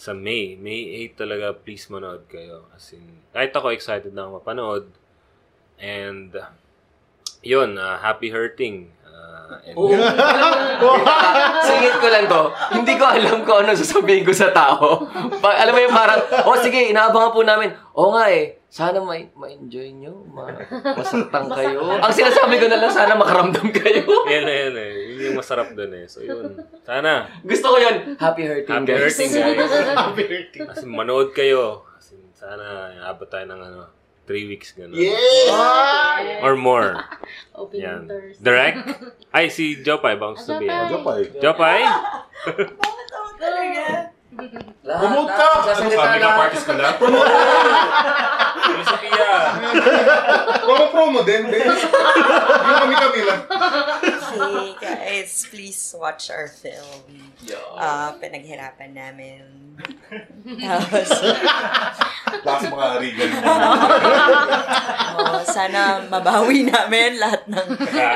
sa 0.00 0.16
May. 0.16 0.56
May 0.56 1.12
8 1.12 1.20
talaga, 1.28 1.52
please 1.52 1.84
manood 1.92 2.24
kayo. 2.24 2.64
As 2.72 2.96
in, 2.96 3.04
kahit 3.36 3.52
ako 3.52 3.68
excited 3.68 4.16
na 4.16 4.24
ako 4.24 4.40
mapanood. 4.40 4.86
And, 5.76 6.32
yun, 7.42 7.74
uh, 7.74 7.96
happy 7.96 8.28
hurting. 8.28 8.92
Uh, 9.00 9.56
and, 9.64 9.74
Oo. 9.74 9.90
Singit 11.66 11.96
ko 11.96 12.06
lang 12.06 12.24
to. 12.26 12.42
Hindi 12.72 12.94
ko 12.94 13.04
alam 13.04 13.42
kung 13.42 13.64
ano 13.64 13.72
sasabihin 13.72 14.22
ko 14.22 14.32
sa 14.32 14.50
tao. 14.50 15.04
Pa- 15.38 15.56
alam 15.56 15.72
mo 15.72 15.80
yung 15.80 15.92
parang, 15.92 16.20
oh 16.44 16.56
sige, 16.56 16.88
inaabangan 16.88 17.30
po 17.30 17.40
namin. 17.42 17.68
Oo 17.92 18.12
nga 18.12 18.28
eh, 18.28 18.60
sana 18.66 19.00
ma- 19.00 19.18
ma-enjoy 19.34 19.90
nyo, 19.94 20.24
ma- 20.26 20.46
masaktan 20.94 21.50
kayo. 21.50 21.80
Ang 21.98 22.12
sinasabi 22.12 22.56
ko 22.56 22.66
na 22.66 22.78
lang, 22.78 22.88
sana 22.88 23.12
makaramdam 23.14 23.68
kayo. 23.70 24.06
yan 24.26 24.44
na 24.44 24.54
yan 24.54 24.74
eh. 24.74 24.90
Yun 25.10 25.26
yung 25.26 25.38
masarap 25.38 25.74
dun 25.74 25.92
eh. 25.92 26.06
So 26.06 26.20
yun, 26.20 26.54
sana. 26.80 27.28
Gusto 27.42 27.66
ko 27.68 27.76
yun. 27.76 28.14
Happy 28.16 28.46
hurting, 28.46 28.70
Happy 28.70 28.88
guys. 28.88 29.02
hurting 29.10 29.30
guys. 29.32 29.72
Happy 29.98 30.24
hurting. 30.24 30.64
As 30.66 30.80
in, 30.80 30.88
manood 30.88 31.32
kayo. 31.32 31.82
As 31.92 32.14
in, 32.14 32.22
sana 32.30 32.64
abot 33.04 33.26
tayo 33.26 33.44
ng 33.44 33.60
ano, 33.60 33.80
3 34.30 34.46
weeks 34.46 34.70
gano'n. 34.78 34.94
Or 36.46 36.54
more. 36.54 37.02
Opening 37.58 37.82
Yan. 37.82 38.06
Thursday. 38.06 38.38
Direct? 38.46 38.78
Ay, 39.34 39.50
si 39.50 39.82
Jopay, 39.82 40.14
ba 40.14 40.30
ang 40.30 40.38
sabihin? 40.38 40.70
Jopay. 40.86 41.34
Jopay. 41.42 41.82
Jopay? 43.42 44.14
Lahat, 44.30 44.62
Promote 44.86 45.26
lahat, 45.26 45.42
ka! 45.42 45.74
Ano, 45.74 45.90
sabi 45.90 45.96
ka, 45.98 46.22
lahat. 46.22 46.38
parties 46.38 46.64
ka 46.64 46.74
lang? 46.78 46.94
Sophia. 48.80 49.32
Promo-promo 50.62 51.20
din, 51.26 51.50
Ben. 51.50 51.66
Yung 52.70 52.78
kami-kami 52.86 53.20
lang. 53.26 53.40
Hey 54.30 54.70
guys, 54.78 55.50
please 55.50 55.82
watch 55.98 56.30
our 56.30 56.46
film. 56.46 57.02
Uh, 57.74 58.14
pinaghirapan 58.22 58.94
namin. 58.94 59.42
Tapos, 60.60 61.10
Last 62.40 62.64
mga 62.72 62.86
arigan. 62.96 63.30
oh, 65.20 65.42
sana 65.44 66.04
mabawi 66.08 66.64
namin 66.64 67.20
lahat 67.20 67.44
ng 67.50 67.66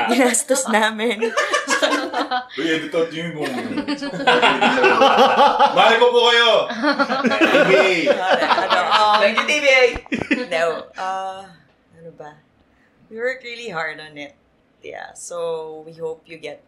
ginastos 0.09 0.65
namin. 0.71 1.29
Uy, 2.57 2.67
editor 2.69 3.05
nyo 3.11 3.21
yung 3.21 3.37
Mahal 5.75 5.93
ko 5.99 6.04
po 6.11 6.19
kayo. 6.29 6.51
Okay. 7.65 8.09
ano, 8.09 8.79
um, 8.89 9.19
Thank 9.21 9.35
you, 9.41 9.47
TVA! 9.47 9.81
no, 10.51 10.63
uh, 10.97 11.43
ano 11.95 12.09
ba? 12.17 12.37
We 13.09 13.17
worked 13.21 13.45
really 13.45 13.69
hard 13.69 14.01
on 14.01 14.17
it. 14.17 14.33
Yeah, 14.85 15.13
so 15.17 15.81
we 15.85 15.97
hope 15.97 16.25
you 16.29 16.37
get 16.37 16.61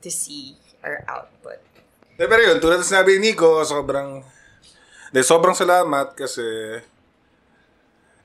to 0.00 0.08
see 0.08 0.56
our 0.80 1.04
output. 1.04 1.60
Eh, 2.16 2.28
pero 2.28 2.40
yun, 2.40 2.60
tulad 2.60 2.80
ng 2.80 2.88
sinabi 2.88 3.18
ni 3.18 3.32
Nico, 3.32 3.60
sobrang... 3.64 4.24
De, 5.12 5.20
sobrang 5.20 5.56
salamat 5.56 6.16
kasi... 6.16 6.44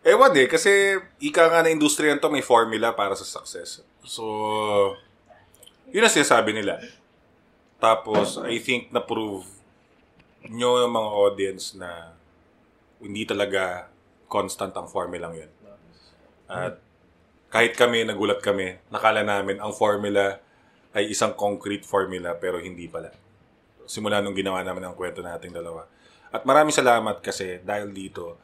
Ewan 0.08 0.32
eh, 0.40 0.48
kasi 0.48 0.96
ika 1.20 1.52
nga 1.52 1.66
na 1.66 1.74
industriya 1.74 2.16
to 2.16 2.32
may 2.32 2.46
formula 2.46 2.96
para 2.96 3.12
sa 3.18 3.28
success. 3.28 3.84
So, 4.08 4.24
yun 5.92 6.08
ang 6.08 6.16
sinasabi 6.16 6.56
nila. 6.56 6.80
Tapos, 7.78 8.40
I 8.40 8.64
think 8.64 8.96
na-prove 8.96 9.57
nyo 10.46 10.86
yung 10.86 10.94
mga 10.94 11.10
audience 11.10 11.74
na 11.74 12.14
hindi 13.02 13.26
talaga 13.26 13.90
constant 14.30 14.76
ang 14.78 14.86
formula 14.86 15.34
yun. 15.34 15.52
At 16.46 16.78
kahit 17.50 17.74
kami, 17.74 18.06
nagulat 18.06 18.44
kami, 18.44 18.78
nakala 18.94 19.26
namin 19.26 19.58
ang 19.58 19.74
formula 19.74 20.38
ay 20.94 21.10
isang 21.10 21.34
concrete 21.34 21.86
formula 21.86 22.34
pero 22.38 22.58
hindi 22.58 22.90
pala 22.90 23.12
simula 23.88 24.20
nung 24.20 24.36
ginawa 24.36 24.62
namin 24.62 24.84
ang 24.84 24.94
kwento 24.94 25.24
nating 25.24 25.56
dalawa. 25.56 25.88
At 26.30 26.44
maraming 26.44 26.76
salamat 26.76 27.24
kasi 27.24 27.64
dahil 27.64 27.96
dito, 27.96 28.36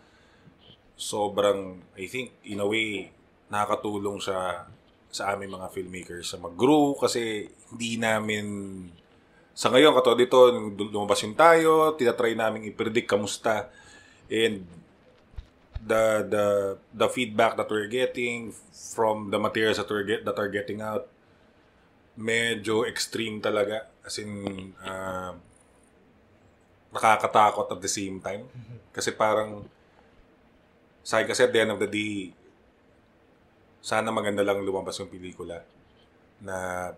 sobrang, 0.95 1.83
I 1.99 2.07
think, 2.07 2.31
in 2.47 2.63
a 2.63 2.67
way, 2.67 3.11
nakakatulong 3.51 4.23
siya 4.23 4.65
sa 5.13 5.23
aming 5.35 5.53
mga 5.53 5.67
filmmakers 5.69 6.31
sa 6.31 6.39
mag-grow 6.39 6.95
kasi 6.97 7.51
hindi 7.69 7.99
namin 7.99 8.45
sa 9.53 9.69
ngayon, 9.69 9.93
katulad 9.93 10.17
dito, 10.17 10.49
lumabas 10.89 11.21
yung 11.21 11.37
tayo, 11.37 11.93
tinatry 11.93 12.33
namin 12.33 12.65
i-predict 12.73 13.05
kamusta 13.05 13.69
and 14.29 14.65
the 15.83 16.23
the 16.31 16.45
the 16.95 17.07
feedback 17.11 17.59
that 17.59 17.67
we're 17.67 17.91
getting 17.91 18.55
from 18.95 19.29
the 19.29 19.37
materials 19.37 19.77
that 19.77 19.89
we're 19.91 20.07
get, 20.07 20.23
that 20.23 20.39
are 20.39 20.49
getting 20.49 20.79
out 20.79 21.11
medyo 22.17 22.85
extreme 22.87 23.41
talaga. 23.43 23.89
As 24.05 24.15
in 24.21 24.31
uh, 24.79 25.33
nakakatakot 26.93 27.67
at 27.73 27.81
the 27.81 27.89
same 27.89 28.21
time. 28.21 28.45
Kasi 28.93 29.13
parang 29.17 29.65
sa 31.03 31.19
akin 31.19 31.27
kasi 31.27 31.43
at 31.43 31.51
the 31.51 31.59
end 31.59 31.73
of 31.75 31.81
the 31.83 31.89
day 31.89 32.31
sana 33.83 34.07
maganda 34.07 34.39
lang 34.39 34.63
lumabas 34.63 34.95
yung 35.03 35.11
pelikula 35.11 35.59
na 36.39 36.89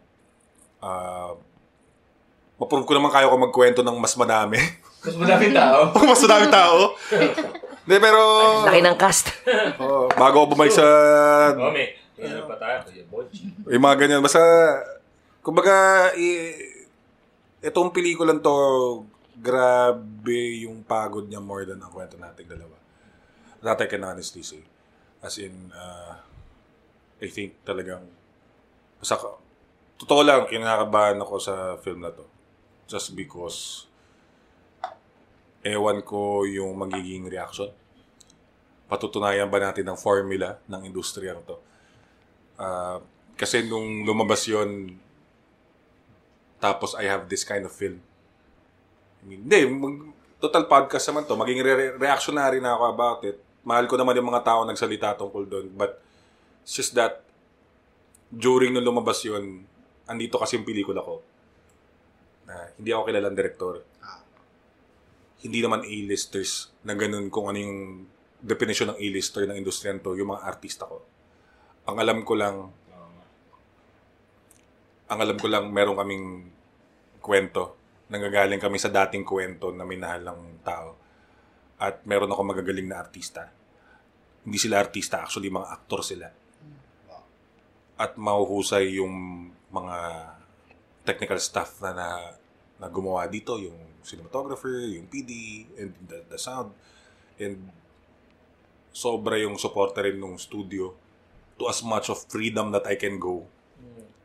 uh, 0.77 1.33
maprove 2.55 2.87
ko 2.87 2.93
naman 2.95 3.11
kayo 3.11 3.31
kung 3.31 3.43
magkwento 3.43 3.81
ng 3.83 3.97
mas 3.99 4.15
madami. 4.15 4.59
Mas 5.05 5.13
madaming 5.21 5.53
tao. 5.53 5.93
mas 6.09 6.21
madaming 6.25 6.49
tao. 6.49 6.77
Hindi, 7.85 7.97
pero... 8.01 8.21
Laki 8.65 8.81
ng 8.81 8.97
cast. 8.97 9.29
oh, 9.77 10.09
bago 10.17 10.41
ako 10.41 10.57
bumalik 10.57 10.73
sa... 10.73 10.85
Oh, 11.53 11.69
may. 11.69 11.93
Ano 12.17 12.49
pa 12.49 12.57
tayo? 12.57 12.89
Yung 13.69 13.83
mga 13.85 13.97
ganyan. 14.01 14.25
Basta, 14.25 14.41
kumbaga, 15.45 16.09
i- 16.17 16.57
itong 17.61 17.93
pelikulan 17.93 18.41
to, 18.41 18.57
grabe 19.37 20.65
yung 20.65 20.81
pagod 20.81 21.29
niya 21.29 21.37
more 21.37 21.69
than 21.69 21.77
ang 21.77 21.93
kwento 21.93 22.17
nating 22.17 22.49
dalawa. 22.49 22.73
That 23.61 23.77
I 23.77 23.85
can 23.85 24.01
honestly 24.01 24.41
say. 24.41 24.65
As 25.21 25.37
in, 25.37 25.69
uh, 25.69 26.17
I 27.21 27.29
think 27.29 27.61
talagang, 27.61 28.09
basta, 28.97 29.21
totoo 30.01 30.25
lang, 30.25 30.49
kinakabahan 30.49 31.21
ako 31.21 31.37
sa 31.37 31.77
film 31.77 32.01
na 32.01 32.09
to. 32.09 32.25
Just 32.85 33.17
because, 33.17 33.89
ewan 35.65 36.05
ko 36.05 36.45
yung 36.45 36.77
magiging 36.77 37.25
reaction. 37.25 37.73
Patutunayan 38.85 39.49
ba 39.49 39.57
natin 39.57 39.89
ang 39.89 39.97
formula 39.97 40.61
ng 40.69 40.85
industriya 40.85 41.33
to? 41.41 41.57
Ah, 42.61 43.01
kasi 43.35 43.65
nung 43.65 44.05
lumabas 44.05 44.45
yon 44.47 45.01
tapos 46.61 46.95
I 46.95 47.05
have 47.09 47.27
this 47.27 47.43
kind 47.43 47.65
of 47.67 47.73
film. 47.73 47.99
Hindi, 49.25 49.59
mag- 49.69 50.13
total 50.37 50.69
podcast 50.69 51.09
naman 51.09 51.25
to. 51.25 51.35
Maging 51.35 51.59
re- 51.61 51.95
reactionary 51.97 52.61
na 52.61 52.77
ako 52.77 52.83
about 52.89 53.19
it. 53.25 53.37
Mahal 53.65 53.89
ko 53.89 53.97
naman 53.97 54.13
yung 54.17 54.29
mga 54.29 54.45
tao 54.45 54.61
nagsalita 54.63 55.17
tungkol 55.17 55.43
doon. 55.49 55.67
But, 55.73 55.97
it's 56.61 56.77
just 56.77 56.93
that, 56.93 57.25
during 58.29 58.73
nung 58.73 58.85
lumabas 58.85 59.21
yon 59.25 59.65
andito 60.05 60.37
kasi 60.37 60.57
yung 60.57 60.65
pelikula 60.65 61.01
ko. 61.01 61.21
Na 62.45 62.69
hindi 62.77 62.89
ako 62.93 63.01
kilalang 63.09 63.37
director. 63.37 63.81
Hindi 65.45 65.59
naman 65.61 65.85
A-listers 65.85 66.73
na 66.81 66.97
ganun 66.97 67.29
kung 67.29 67.49
ano 67.49 67.57
yung 67.61 67.79
definition 68.41 68.93
ng 68.93 68.99
A-lister 69.01 69.45
ng 69.49 69.57
industriyan 69.57 70.01
to, 70.01 70.17
yung 70.17 70.33
mga 70.33 70.45
artista 70.45 70.85
ko. 70.85 71.01
Ang 71.85 71.97
alam 72.01 72.21
ko 72.25 72.33
lang, 72.33 72.55
ang 75.05 75.19
alam 75.21 75.37
ko 75.37 75.45
lang, 75.45 75.69
meron 75.69 75.97
kaming 75.97 76.49
kwento. 77.21 77.77
Nanggagaling 78.09 78.61
kami 78.61 78.77
sa 78.81 78.89
dating 78.89 79.25
kwento 79.25 79.69
na 79.69 79.85
minahal 79.85 80.21
ng 80.25 80.41
tao. 80.65 80.97
At 81.77 82.05
meron 82.05 82.29
ako 82.29 82.41
magagaling 82.41 82.89
na 82.89 83.01
artista. 83.01 83.49
Hindi 84.45 84.57
sila 84.61 84.81
artista, 84.81 85.25
actually 85.25 85.49
mga 85.49 85.69
aktor 85.73 86.01
sila. 86.05 86.29
At 87.97 88.17
mahuhusay 88.17 89.01
yung 89.01 89.13
mga 89.73 89.97
technical 91.05 91.37
staff 91.37 91.77
na, 91.79 91.93
na, 91.93 92.07
na 92.81 92.87
gumawa 92.89 93.29
dito, 93.29 93.55
yung 93.61 93.77
cinematographer, 94.01 94.83
yung 94.89 95.05
PD, 95.05 95.63
and 95.77 95.93
the, 96.09 96.25
the 96.27 96.39
sound. 96.41 96.73
And 97.37 97.69
sobra 98.95 99.37
yung 99.37 99.55
supporter 99.61 100.07
rin 100.09 100.17
nung 100.17 100.39
studio 100.41 100.95
to 101.55 101.67
as 101.71 101.85
much 101.85 102.11
of 102.11 102.19
freedom 102.27 102.73
that 102.73 102.89
I 102.89 102.97
can 102.97 103.21
go. 103.21 103.45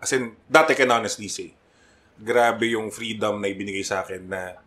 As 0.01 0.11
in, 0.16 0.35
that 0.48 0.66
I 0.66 0.74
can 0.74 0.90
honestly 0.90 1.28
say. 1.28 1.52
Grabe 2.16 2.73
yung 2.73 2.89
freedom 2.89 3.39
na 3.39 3.48
ibinigay 3.52 3.85
sa 3.85 4.02
akin 4.02 4.24
na 4.27 4.59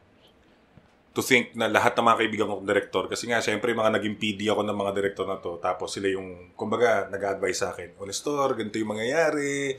to 1.14 1.22
think 1.22 1.54
na 1.54 1.70
lahat 1.70 1.94
ng 1.94 2.06
mga 2.10 2.20
kaibigan 2.26 2.50
kong 2.50 2.66
director, 2.66 3.04
kasi 3.06 3.30
nga, 3.30 3.38
syempre, 3.38 3.70
mga 3.78 4.02
naging 4.02 4.18
PD 4.18 4.50
ako 4.50 4.66
ng 4.66 4.74
mga 4.74 4.92
director 4.98 5.26
na 5.30 5.38
to, 5.38 5.62
tapos 5.62 5.94
sila 5.94 6.10
yung, 6.10 6.58
kumbaga, 6.58 7.06
nag-advise 7.14 7.60
sa 7.62 7.70
akin, 7.70 7.94
Onestor, 8.02 8.58
ganito 8.58 8.82
yung 8.82 8.98
mangyayari, 8.98 9.78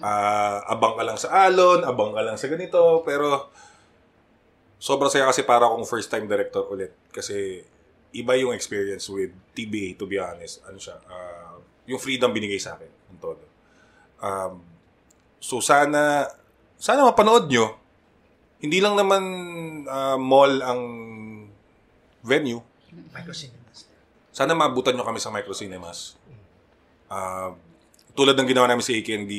ah, 0.00 0.64
abang 0.70 0.94
ka 0.94 1.02
lang 1.04 1.18
sa 1.18 1.48
alon, 1.48 1.84
abang 1.84 2.12
ka 2.12 2.22
lang 2.22 2.36
sa 2.36 2.48
ganito, 2.48 3.02
pero, 3.02 3.50
sobrang 4.76 5.08
saya 5.08 5.28
kasi 5.28 5.42
para 5.42 5.66
akong 5.66 5.88
first 5.88 6.12
time 6.12 6.28
director 6.28 6.64
ulit, 6.68 6.92
kasi, 7.12 7.64
iba 8.16 8.32
yung 8.36 8.56
experience 8.56 9.08
with 9.12 9.32
TBA, 9.52 10.00
to 10.00 10.08
be 10.08 10.16
honest, 10.16 10.64
ano 10.64 10.80
siya, 10.80 10.96
ah, 11.08 11.58
yung 11.86 12.00
freedom 12.00 12.32
binigay 12.32 12.58
sa 12.58 12.74
akin, 12.78 12.90
ng 13.12 13.20
todo. 13.20 13.44
Um, 14.20 14.64
so, 15.38 15.60
sana, 15.60 16.26
sana 16.80 17.04
mapanood 17.04 17.48
nyo, 17.48 17.76
hindi 18.60 18.80
lang 18.80 18.96
naman 18.96 19.22
ah, 19.88 20.16
mall 20.16 20.60
ang 20.64 20.82
venue. 22.24 22.60
Microcinemas. 23.12 23.86
Sana 24.32 24.56
maabutan 24.56 24.96
nyo 24.96 25.04
kami 25.04 25.20
sa 25.20 25.30
microcinemas. 25.30 26.16
Ah, 27.06 27.54
tulad 28.16 28.34
ng 28.34 28.48
ginawa 28.48 28.66
namin 28.66 28.80
sa 28.80 28.90
AKND, 28.90 29.32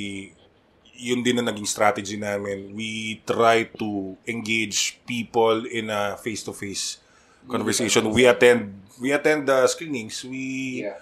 yun 0.98 1.22
din 1.22 1.38
na 1.38 1.46
naging 1.46 1.66
strategy 1.66 2.16
namin. 2.16 2.74
We 2.74 3.22
try 3.22 3.70
to 3.78 4.16
engage 4.26 5.02
people 5.06 5.66
in 5.66 5.90
a 5.90 6.16
face-to-face 6.16 7.02
conversation. 7.46 8.10
We 8.10 8.26
attend 8.26 8.74
we 8.98 9.14
attend 9.14 9.46
the 9.46 9.66
screenings. 9.66 10.22
We 10.22 10.46
Yeah. 10.86 10.98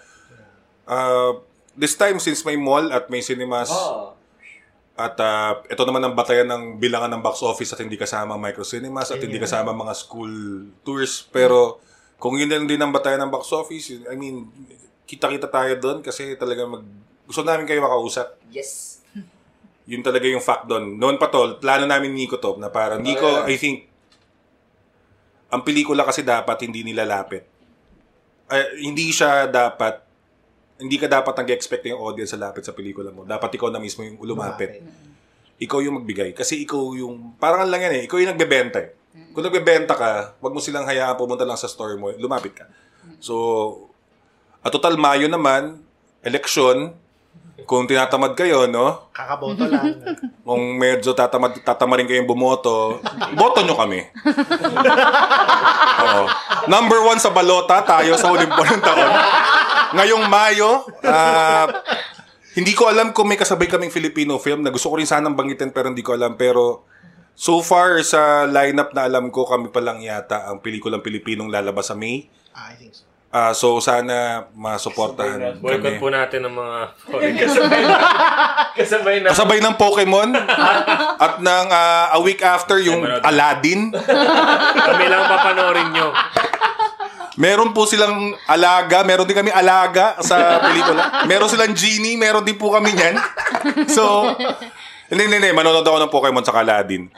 uh, 0.85 1.39
this 1.73 1.95
time 1.95 2.19
since 2.19 2.43
may 2.43 2.55
mall 2.55 2.91
at 2.91 3.07
may 3.07 3.19
cinemas 3.19 3.71
Oh. 3.71 4.13
at 4.95 5.15
uh, 5.19 5.59
ito 5.67 5.83
naman 5.83 5.99
ang 6.03 6.13
batayan 6.15 6.47
ng 6.47 6.63
bilangan 6.79 7.11
ng 7.11 7.19
box 7.19 7.43
office 7.43 7.75
at 7.75 7.83
hindi 7.83 7.99
kasama 7.99 8.35
ang 8.35 8.41
microcinemas 8.41 9.11
at 9.11 9.19
hindi 9.19 9.35
kasama 9.35 9.75
mga 9.75 9.91
school 9.91 10.31
tours. 10.83 11.27
Pero 11.27 11.83
kung 12.15 12.39
yun 12.39 12.47
lang 12.47 12.63
din 12.63 12.79
ang 12.79 12.95
batayan 12.95 13.27
ng 13.27 13.31
box 13.31 13.51
office, 13.51 13.91
I 14.07 14.15
mean, 14.15 14.47
kita-kita 15.03 15.51
tayo 15.51 15.75
doon 15.75 15.99
kasi 15.99 16.39
talaga 16.39 16.63
mag... 16.63 16.83
Gusto 17.25 17.41
namin 17.41 17.65
kayo 17.65 17.81
makausap. 17.81 18.37
Yes. 18.49 19.01
Yun 19.89 20.01
talaga 20.01 20.25
yung 20.25 20.41
fact 20.41 20.65
doon. 20.69 20.97
Noon 20.97 21.17
pa 21.21 21.29
tol, 21.29 21.57
plano 21.61 21.85
namin 21.85 22.13
Nico 22.13 22.41
to 22.41 22.57
na 22.57 22.69
parang 22.69 23.01
Nico, 23.01 23.25
yeah. 23.25 23.49
I 23.49 23.55
think 23.57 23.89
ang 25.53 25.61
pelikula 25.61 26.01
kasi 26.03 26.25
dapat 26.25 26.65
hindi 26.65 26.81
nilalapit. 26.81 27.45
eh, 28.45 28.67
hindi 28.81 29.09
siya 29.09 29.49
dapat 29.49 30.05
hindi 30.75 30.99
ka 30.99 31.07
dapat 31.07 31.33
nag-expect 31.39 31.87
yung 31.87 32.03
audience 32.03 32.35
sa 32.35 32.39
lapit 32.39 32.67
sa 32.67 32.75
pelikula 32.75 33.07
mo. 33.07 33.23
Dapat 33.23 33.55
ikaw 33.55 33.71
na 33.71 33.79
mismo 33.79 34.03
yung 34.03 34.19
lumapit. 34.19 34.83
Ikaw 35.55 35.79
yung 35.79 36.03
magbigay. 36.03 36.35
Kasi 36.35 36.67
ikaw 36.67 36.91
yung, 36.99 37.39
parang 37.39 37.63
lang 37.63 37.79
yan 37.79 37.93
eh, 37.95 38.11
ikaw 38.11 38.19
yung 38.19 38.35
nagbebenta 38.35 38.83
eh. 38.83 38.91
Kung 39.31 39.47
nagbebenta 39.47 39.95
ka, 39.95 40.35
wag 40.43 40.51
mo 40.51 40.59
silang 40.59 40.83
hayaan 40.83 41.15
pumunta 41.15 41.47
lang 41.47 41.55
sa 41.55 41.71
store 41.71 41.95
mo, 41.95 42.11
lumapit 42.19 42.59
ka. 42.59 42.67
So, 43.23 43.35
at 44.59 44.75
total 44.75 44.99
Mayo 44.99 45.31
naman, 45.31 45.79
eleksyon, 46.19 46.91
kung 47.63 47.87
tinatamad 47.87 48.35
kayo, 48.35 48.67
no? 48.67 49.07
Kakaboto 49.15 49.63
lang. 49.71 49.95
Kung 50.45 50.75
medyo 50.75 51.15
tatamad, 51.15 51.55
tatamarin 51.63 52.05
kayong 52.05 52.27
bumoto, 52.27 52.99
boto 53.33 53.63
nyo 53.63 53.79
kami. 53.79 54.03
Oo. 56.03 56.23
Number 56.67 56.99
one 57.01 57.17
sa 57.17 57.31
balota, 57.31 57.79
tayo 57.87 58.19
sa 58.19 58.27
huling 58.27 58.51
buwan 58.51 58.75
ng 58.75 58.83
taon. 58.83 59.11
Ngayong 59.95 60.25
Mayo, 60.27 60.85
ah, 61.07 61.65
hindi 62.59 62.75
ko 62.75 62.91
alam 62.91 63.15
kung 63.15 63.31
may 63.31 63.39
kasabay 63.39 63.71
kaming 63.71 63.89
Filipino 63.89 64.35
film 64.35 64.61
na 64.61 64.69
gusto 64.69 64.91
ko 64.91 64.99
rin 64.99 65.07
sanang 65.07 65.33
banggitin 65.33 65.71
pero 65.71 65.87
hindi 65.87 66.03
ko 66.03 66.13
alam. 66.13 66.35
Pero 66.35 66.83
so 67.33 67.63
far 67.63 68.03
sa 68.03 68.43
lineup 68.45 68.91
na 68.91 69.07
alam 69.07 69.31
ko, 69.31 69.47
kami 69.47 69.71
pa 69.71 69.79
lang 69.79 70.03
yata 70.03 70.51
ang 70.51 70.59
pelikulang 70.59 71.01
Pilipinong 71.01 71.47
lalabas 71.47 71.87
sa 71.87 71.95
May. 71.95 72.27
Ah, 72.51 72.69
I 72.69 72.75
think 72.75 72.91
so. 72.91 73.04
Ah, 73.35 73.51
so 73.51 73.83
sana 73.83 74.47
masuportahan 74.55 75.59
Boycott 75.59 75.83
kami. 75.83 75.99
po 75.99 76.07
natin 76.07 76.47
ng 76.47 76.55
mga 76.55 76.77
foreign 77.03 77.35
kasabay 77.35 77.83
na. 77.83 77.97
kasabay 78.79 79.15
na. 79.19 79.27
Kasabay 79.35 79.59
ng 79.59 79.75
Pokemon 79.75 80.29
at 81.27 81.43
ng 81.43 81.67
ah, 81.67 82.15
a 82.15 82.19
week 82.23 82.39
after 82.39 82.79
yung 82.79 83.03
Aladdin. 83.03 83.91
Kami 84.87 85.05
lang 85.11 85.27
papanoorin 85.27 85.91
nyo. 85.91 86.15
Meron 87.35 87.75
po 87.75 87.83
silang 87.83 88.31
alaga, 88.47 89.03
meron 89.03 89.27
din 89.27 89.35
kami 89.35 89.51
alaga 89.51 90.15
sa 90.23 90.63
pelikula. 90.63 91.27
Meron 91.27 91.51
silang 91.51 91.75
genie, 91.75 92.15
meron 92.15 92.47
din 92.47 92.55
po 92.55 92.71
kami 92.71 92.95
niyan. 92.95 93.19
So, 93.91 94.31
hindi, 95.11 95.27
hindi, 95.27 95.43
hindi. 95.43 95.51
Manonood 95.51 95.83
ako 95.83 95.99
ng 95.99 96.13
Pokemon 96.15 96.47
sa 96.47 96.55
Aladdin. 96.55 97.11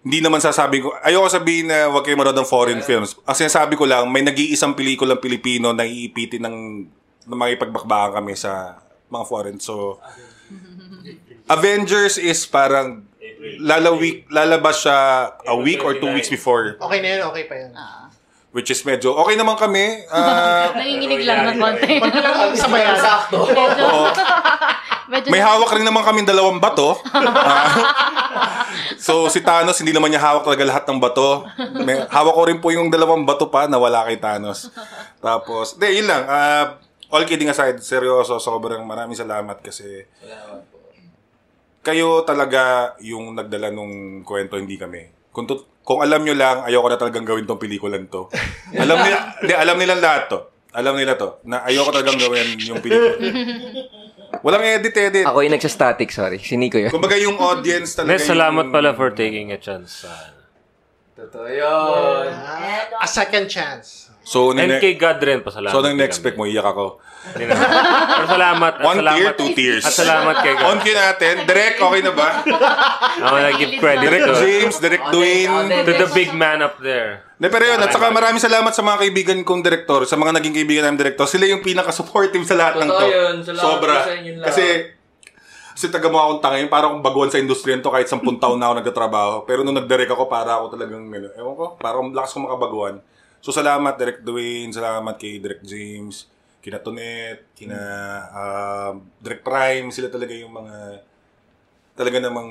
Hindi 0.00 0.24
naman 0.24 0.40
sasabi 0.40 0.80
ko, 0.80 0.96
ayoko 1.04 1.28
sabihin 1.28 1.68
na 1.68 1.92
huwag 1.92 2.08
kayo 2.08 2.16
manood 2.16 2.36
ng 2.36 2.48
foreign 2.48 2.80
films. 2.80 3.20
Ang 3.28 3.36
sinasabi 3.36 3.76
ko 3.76 3.84
lang, 3.84 4.08
may 4.08 4.24
nag-iisang 4.24 4.72
pelikulang 4.72 5.20
Pilipino 5.20 5.76
na 5.76 5.84
iipitin 5.84 6.40
ng, 6.40 6.56
na 7.28 7.36
makipagbakbakan 7.36 8.24
kami 8.24 8.32
sa 8.32 8.80
mga 9.12 9.24
foreign. 9.28 9.58
So, 9.60 10.00
Avengers 11.54 12.16
is 12.16 12.48
parang 12.48 13.04
lalawik, 13.60 14.24
lalabas 14.32 14.88
siya 14.88 14.96
a 15.44 15.56
week 15.60 15.84
or 15.84 16.00
two 16.00 16.08
weeks 16.16 16.32
before. 16.32 16.80
Okay 16.80 17.00
na 17.04 17.08
yun, 17.16 17.20
okay 17.28 17.44
pa 17.44 17.54
yun. 17.60 17.70
Which 18.50 18.74
is 18.74 18.82
medyo, 18.82 19.14
okay 19.14 19.38
naman 19.38 19.54
kami. 19.54 20.02
Ah, 20.10 20.74
Nanginginig 20.74 21.22
lang 21.22 21.54
ng 21.54 21.58
konti. 21.58 22.02
Sabayan. 22.58 22.98
Sakto. 22.98 23.46
Oo. 23.46 24.04
Medyo 25.10 25.26
May 25.26 25.42
hawak 25.42 25.74
rin 25.74 25.82
naman 25.82 26.06
kami 26.06 26.22
dalawang 26.22 26.62
bato. 26.62 26.94
So 29.00 29.26
si 29.26 29.42
Thanos, 29.42 29.80
hindi 29.82 29.90
naman 29.90 30.12
niya 30.12 30.22
hawak 30.22 30.46
talaga 30.46 30.62
lahat 30.62 30.84
ng 30.86 31.00
bato. 31.02 31.42
May, 31.82 31.98
hawak 32.06 32.34
ko 32.36 32.42
rin 32.46 32.58
po 32.62 32.70
yung 32.70 32.92
dalawang 32.92 33.26
bato 33.26 33.50
pa 33.50 33.66
na 33.66 33.80
wala 33.80 34.06
kay 34.06 34.20
Thanos. 34.20 34.70
Tapos, 35.18 35.74
de, 35.80 35.90
yun 35.90 36.06
lang. 36.06 36.28
Ah, 36.30 36.78
all 37.10 37.26
kidding 37.26 37.50
aside, 37.50 37.80
seryoso, 37.82 38.38
sobrang 38.38 38.86
maraming 38.86 39.18
salamat 39.18 39.58
kasi 39.58 40.06
kayo 41.80 42.22
talaga 42.22 42.94
yung 43.00 43.34
nagdala 43.34 43.72
nung 43.72 44.22
kwento, 44.22 44.60
hindi 44.60 44.76
kami. 44.76 45.08
Kung, 45.32 45.48
tut- 45.48 45.66
kung 45.90 46.06
alam 46.06 46.22
nyo 46.22 46.38
lang, 46.38 46.62
ayoko 46.62 46.86
na 46.86 46.94
talagang 46.94 47.26
gawin 47.26 47.50
tong 47.50 47.58
pelikulan 47.58 48.06
to. 48.06 48.30
alam 48.78 48.94
nila, 49.02 49.16
di, 49.50 49.50
alam 49.50 49.74
nila 49.74 49.98
lahat 49.98 50.30
to. 50.30 50.38
Alam 50.70 50.94
nila 50.94 51.18
to, 51.18 51.42
na 51.50 51.66
ayoko 51.66 51.90
talagang 51.90 52.14
gawin 52.14 52.54
yung 52.62 52.78
pelikula. 52.78 53.18
Walang 54.46 54.62
edit, 54.62 54.94
edit. 54.94 55.26
Ako 55.26 55.42
yung 55.42 55.50
nagsa-static, 55.58 56.14
sorry. 56.14 56.38
Si 56.38 56.54
Nico 56.54 56.78
yun. 56.78 56.94
Kumbaga 56.94 57.18
yung 57.18 57.34
audience 57.42 57.98
talaga 57.98 58.14
Nes, 58.14 58.22
salamat 58.22 58.70
yung... 58.70 58.74
pala 58.74 58.94
for 58.94 59.10
taking 59.10 59.50
a 59.50 59.58
chance. 59.58 60.06
sa 60.06 60.30
Totoo 61.18 61.50
yun. 61.50 62.30
A 63.02 63.08
second 63.10 63.50
chance. 63.50 64.09
So, 64.30 64.54
And 64.54 64.62
nang 64.62 64.78
kay 64.78 64.94
God 64.94 65.18
rin, 65.18 65.42
pasalamat. 65.42 65.74
so 65.74 65.82
nang 65.82 65.98
next 65.98 66.22
week 66.22 66.38
mo, 66.38 66.46
iyak 66.46 66.62
ako. 66.62 67.02
Hindi 67.34 67.50
na. 67.50 67.54
Pero 68.14 68.26
salamat. 68.30 68.72
at 68.72 68.86
One 68.86 68.98
salamat, 69.02 69.18
tear, 69.18 69.32
two 69.34 69.50
tears. 69.52 69.82
At 69.82 69.90
salamat 69.92 70.34
kay 70.38 70.54
On 70.54 70.78
God. 70.78 70.80
cue 70.80 70.94
natin. 70.94 71.34
Direct, 71.42 71.76
okay 71.76 72.00
na 72.00 72.12
ba? 72.12 72.28
Ako 73.26 73.34
nag-give 73.42 73.72
credit 73.76 74.06
Direct 74.06 74.24
to, 74.24 74.34
James, 74.38 74.74
Direct 74.78 75.06
Dwayne. 75.10 75.50
to 75.82 75.92
the 75.92 76.08
big 76.14 76.30
man 76.32 76.62
up 76.62 76.78
there. 76.78 77.26
De, 77.36 77.50
pero 77.50 77.66
yun, 77.66 77.76
at 77.76 77.90
saka 77.90 78.06
maraming 78.08 78.38
salamat 78.38 78.70
sa 78.70 78.80
mga 78.80 79.02
kaibigan 79.02 79.38
kong 79.42 79.60
direktor, 79.60 80.06
sa 80.06 80.14
mga 80.14 80.38
naging 80.38 80.54
kaibigan 80.54 80.86
namin 80.86 81.00
direktor. 81.00 81.26
Sila 81.26 81.44
yung 81.44 81.60
pinaka-supportive 81.60 82.46
sa 82.46 82.54
lahat 82.54 82.78
ng 82.78 82.86
Totoo 82.86 83.00
to. 83.00 83.06
yun. 83.10 83.34
Salamat 83.42 83.64
Sobra. 83.66 83.94
sa 83.98 84.12
inyong 84.14 84.38
lahat. 84.38 84.46
Kasi, 84.46 84.64
kasi 85.72 85.86
taga 85.88 86.06
mo 86.06 86.20
akong 86.20 86.40
tanga 86.40 86.56
yun, 86.56 86.70
parang 86.70 86.94
akong 86.94 87.02
baguhan 87.02 87.28
sa 87.28 87.42
industriya 87.42 87.82
to 87.82 87.88
kahit 87.88 88.06
10 88.06 88.22
taon 88.38 88.56
na 88.56 88.70
ako 88.70 88.74
nagtatrabaho. 88.78 89.34
Pero 89.42 89.60
nung 89.60 89.74
nag-direct 89.74 90.08
ako, 90.08 90.28
para 90.28 90.54
ako 90.54 90.70
talagang, 90.70 91.02
ano, 91.02 91.28
ewan 91.34 91.54
ko, 91.56 91.66
parang 91.74 92.14
lakas 92.14 92.30
ko 92.30 92.46
makabaguhan. 92.46 93.02
So, 93.40 93.50
salamat, 93.56 93.96
Direct 93.96 94.20
Dwayne, 94.20 94.68
salamat 94.68 95.16
kay 95.16 95.40
Direct 95.40 95.64
James, 95.64 96.28
kina 96.60 96.76
Tonet, 96.76 97.48
kina 97.56 97.80
um, 98.30 99.04
Direct 99.16 99.40
Prime, 99.40 99.88
sila 99.88 100.12
talaga 100.12 100.36
yung 100.36 100.52
mga, 100.52 100.76
talaga 101.96 102.16
namang 102.20 102.50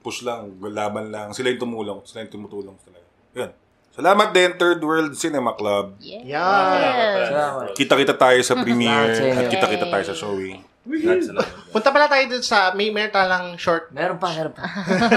push 0.00 0.24
lang, 0.24 0.56
laban 0.58 1.12
lang. 1.12 1.30
Sila 1.36 1.52
yung 1.52 1.60
tumulong, 1.60 2.00
sila 2.08 2.24
yung 2.24 2.32
tumutulong 2.32 2.76
talaga. 2.82 3.06
Yun. 3.36 3.50
Salamat 3.92 4.28
din, 4.32 4.50
Third 4.56 4.80
World 4.80 5.12
Cinema 5.12 5.52
Club. 5.52 6.00
Yes. 6.00 6.24
Yeah. 6.24 7.68
Kita-kita 7.76 8.16
tayo 8.16 8.40
sa 8.40 8.56
premiere 8.64 9.12
Salamat 9.12 9.36
at 9.36 9.44
kita-kita 9.52 9.86
tayo 9.92 10.04
sa 10.08 10.16
showing. 10.16 10.64
Salamat. 10.88 11.68
Punta 11.68 11.92
pala 11.92 12.08
tayo 12.08 12.24
dun 12.32 12.40
sa, 12.40 12.72
may 12.72 12.88
meron 12.88 13.12
talang 13.12 13.46
short 13.60 13.92
Meron 13.92 14.16
pa, 14.16 14.32
meron 14.32 14.56
pa. 14.56 14.64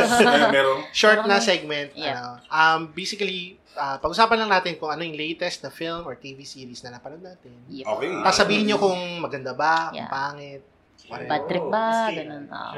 Meron. 0.55 0.83
short 0.91 1.23
na 1.23 1.39
segment. 1.39 1.95
Yeah. 1.95 2.19
Ano, 2.19 2.29
um, 2.51 2.79
basically, 2.91 3.55
ah, 3.75 3.97
pag-usapan 3.97 4.37
lang 4.41 4.51
natin 4.51 4.75
kung 4.75 4.89
ano 4.89 5.01
yung 5.01 5.15
latest 5.15 5.61
na 5.61 5.69
film 5.69 6.03
or 6.03 6.15
TV 6.15 6.43
series 6.43 6.81
na 6.81 6.95
napanood 6.95 7.21
natin. 7.21 7.51
Yep. 7.67 7.85
Okay. 7.85 8.09
Tapos 8.19 8.37
sabihin 8.37 8.63
nyo 8.65 8.77
kung 8.77 8.99
maganda 9.19 9.51
ba, 9.51 9.91
kung 9.91 9.99
Yeah. 9.99 10.11
pangit. 10.11 10.63
whatever. 11.05 11.29
Bad 11.29 11.43
trip 11.45 11.65
ba? 11.69 11.85
Ganun. 12.09 12.45
ah. 12.49 12.73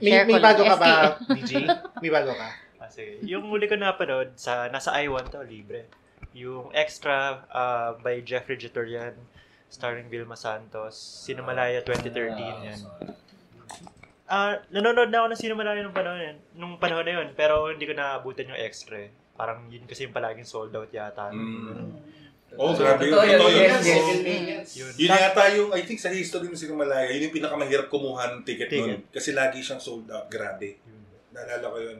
May, 0.00 0.24
may 0.24 0.40
bago 0.40 0.62
ka 0.64 0.76
ba. 0.76 1.20
DJ? 1.36 1.68
May 2.00 2.08
bago 2.08 2.32
ka? 2.32 2.48
Ah, 2.80 2.88
sige. 2.88 3.20
Yung 3.22 3.50
huli 3.50 3.68
ko 3.68 3.76
napanood, 3.76 4.32
sa, 4.34 4.72
nasa 4.72 4.96
i1 4.96 5.28
to, 5.28 5.42
libre. 5.44 5.84
Yung 6.32 6.72
Extra 6.72 7.44
ah, 7.50 7.92
by 7.94 8.24
Jeffrey 8.24 8.56
Jitorian, 8.56 9.12
starring 9.68 10.08
Vilma 10.08 10.32
Santos, 10.32 10.96
Cinemalaya 11.28 11.84
2013 11.84 12.40
yan. 12.64 12.80
Ah, 14.28 14.60
nanonood 14.68 15.08
na 15.08 15.24
ako 15.24 15.26
ng 15.32 15.40
Cinemalaya 15.40 15.80
nung 15.80 15.96
panahon 15.96 16.20
yan, 16.20 16.36
nung 16.52 16.74
panahon 16.76 17.04
na 17.04 17.12
yun, 17.20 17.28
pero 17.32 17.68
hindi 17.68 17.84
ko 17.84 17.92
naabutan 17.92 18.48
yung 18.48 18.60
extra. 18.60 19.08
Eh. 19.38 19.40
Parang 19.40 19.70
yun 19.70 19.86
kasi 19.86 20.10
yung 20.10 20.14
palaging 20.16 20.42
sold 20.42 20.74
out 20.74 20.90
yata. 20.90 21.30
Mm. 21.30 21.94
Oh, 22.58 22.72
grabe 22.74 23.06
yun. 23.06 23.14
Totoo 23.14 23.28
yun, 23.28 23.38
yun. 23.38 23.60
yes, 23.60 23.84
yes. 23.86 24.68
Yun. 24.80 24.92
Yun 24.98 25.10
yata 25.14 25.42
yung, 25.54 25.70
I 25.70 25.86
think 25.86 26.02
sa 26.02 26.10
history 26.10 26.50
ng 26.50 26.58
Sinamalaya, 26.58 27.06
yun 27.14 27.30
yung 27.30 27.36
pinakamahirap 27.38 27.86
kumuha 27.92 28.34
ng 28.34 28.42
ticket 28.42 28.72
nun. 28.72 28.98
Ticket. 28.98 29.14
Kasi 29.14 29.36
lagi 29.36 29.62
siyang 29.62 29.78
sold 29.78 30.08
out. 30.10 30.26
Grabe. 30.32 30.80
Naalala 31.30 31.66
ko 31.70 31.78
yun. 31.78 31.98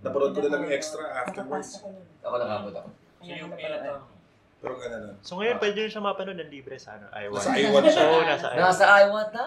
Napanood 0.00 0.32
ko 0.34 0.40
na 0.42 0.50
lang 0.50 0.60
yung 0.66 0.74
extra 0.74 1.22
afterwards. 1.22 1.86
Ako 2.24 2.34
nakabot 2.40 2.72
ako. 2.72 2.88
Pero 4.56 4.72
gano'n 4.80 5.00
nun. 5.12 5.16
So 5.20 5.36
ngayon, 5.36 5.60
pwede 5.60 5.76
nyo 5.84 5.90
siya 5.92 6.02
mapanood 6.02 6.38
ng 6.40 6.50
libre 6.50 6.80
sa 6.80 6.96
ano, 6.96 7.12
i1. 7.12 7.36
Nasa 7.36 7.52
i1 7.52 7.84
siya. 7.92 8.04
Oo, 8.08 8.22
nasa 8.24 8.46
i1. 8.48 8.58
Nasa 8.58 8.84
Iwata. 9.04 9.44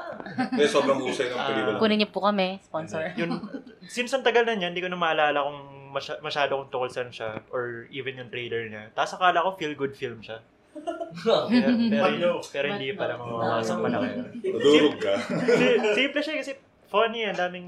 Hindi, 0.53 0.63
sobrang 0.69 0.99
husay 1.01 1.27
ng 1.33 1.39
pelikula. 1.41 1.77
Kunin 1.81 1.97
niyo 1.99 2.09
po 2.13 2.19
kami, 2.21 2.61
sponsor. 2.61 3.01
yun, 3.17 3.41
since 3.89 4.13
ang 4.13 4.21
tagal 4.21 4.45
na 4.45 4.53
niya, 4.53 4.69
hindi 4.69 4.85
ko 4.85 4.89
na 4.93 5.01
maalala 5.01 5.41
kung 5.41 5.78
masya, 5.89 6.17
masyado 6.19 6.55
kung 6.55 6.69
tungkol 6.69 6.87
saan 6.87 7.09
siya 7.09 7.41
or 7.49 7.85
even 7.89 8.15
yung 8.15 8.29
trailer 8.29 8.65
niya. 8.65 8.89
Tapos 8.91 9.13
akala 9.13 9.41
ko 9.41 9.53
feel-good 9.53 9.93
film 9.93 10.19
siya. 10.19 10.39
Pero, 10.71 11.49
pero, 12.05 12.29
pero 12.45 12.65
hindi 12.69 12.93
pala 12.93 13.17
mamamasok 13.17 13.77
pa 13.77 13.87
na 13.87 13.97
kayo. 13.99 14.21
Nadurog 14.31 14.95
ka. 14.97 15.13
Si- 15.49 15.79
Simple 15.97 16.21
siya 16.21 16.35
kasi 16.37 16.51
funny, 16.85 17.21
ang 17.23 17.35
daming 17.35 17.67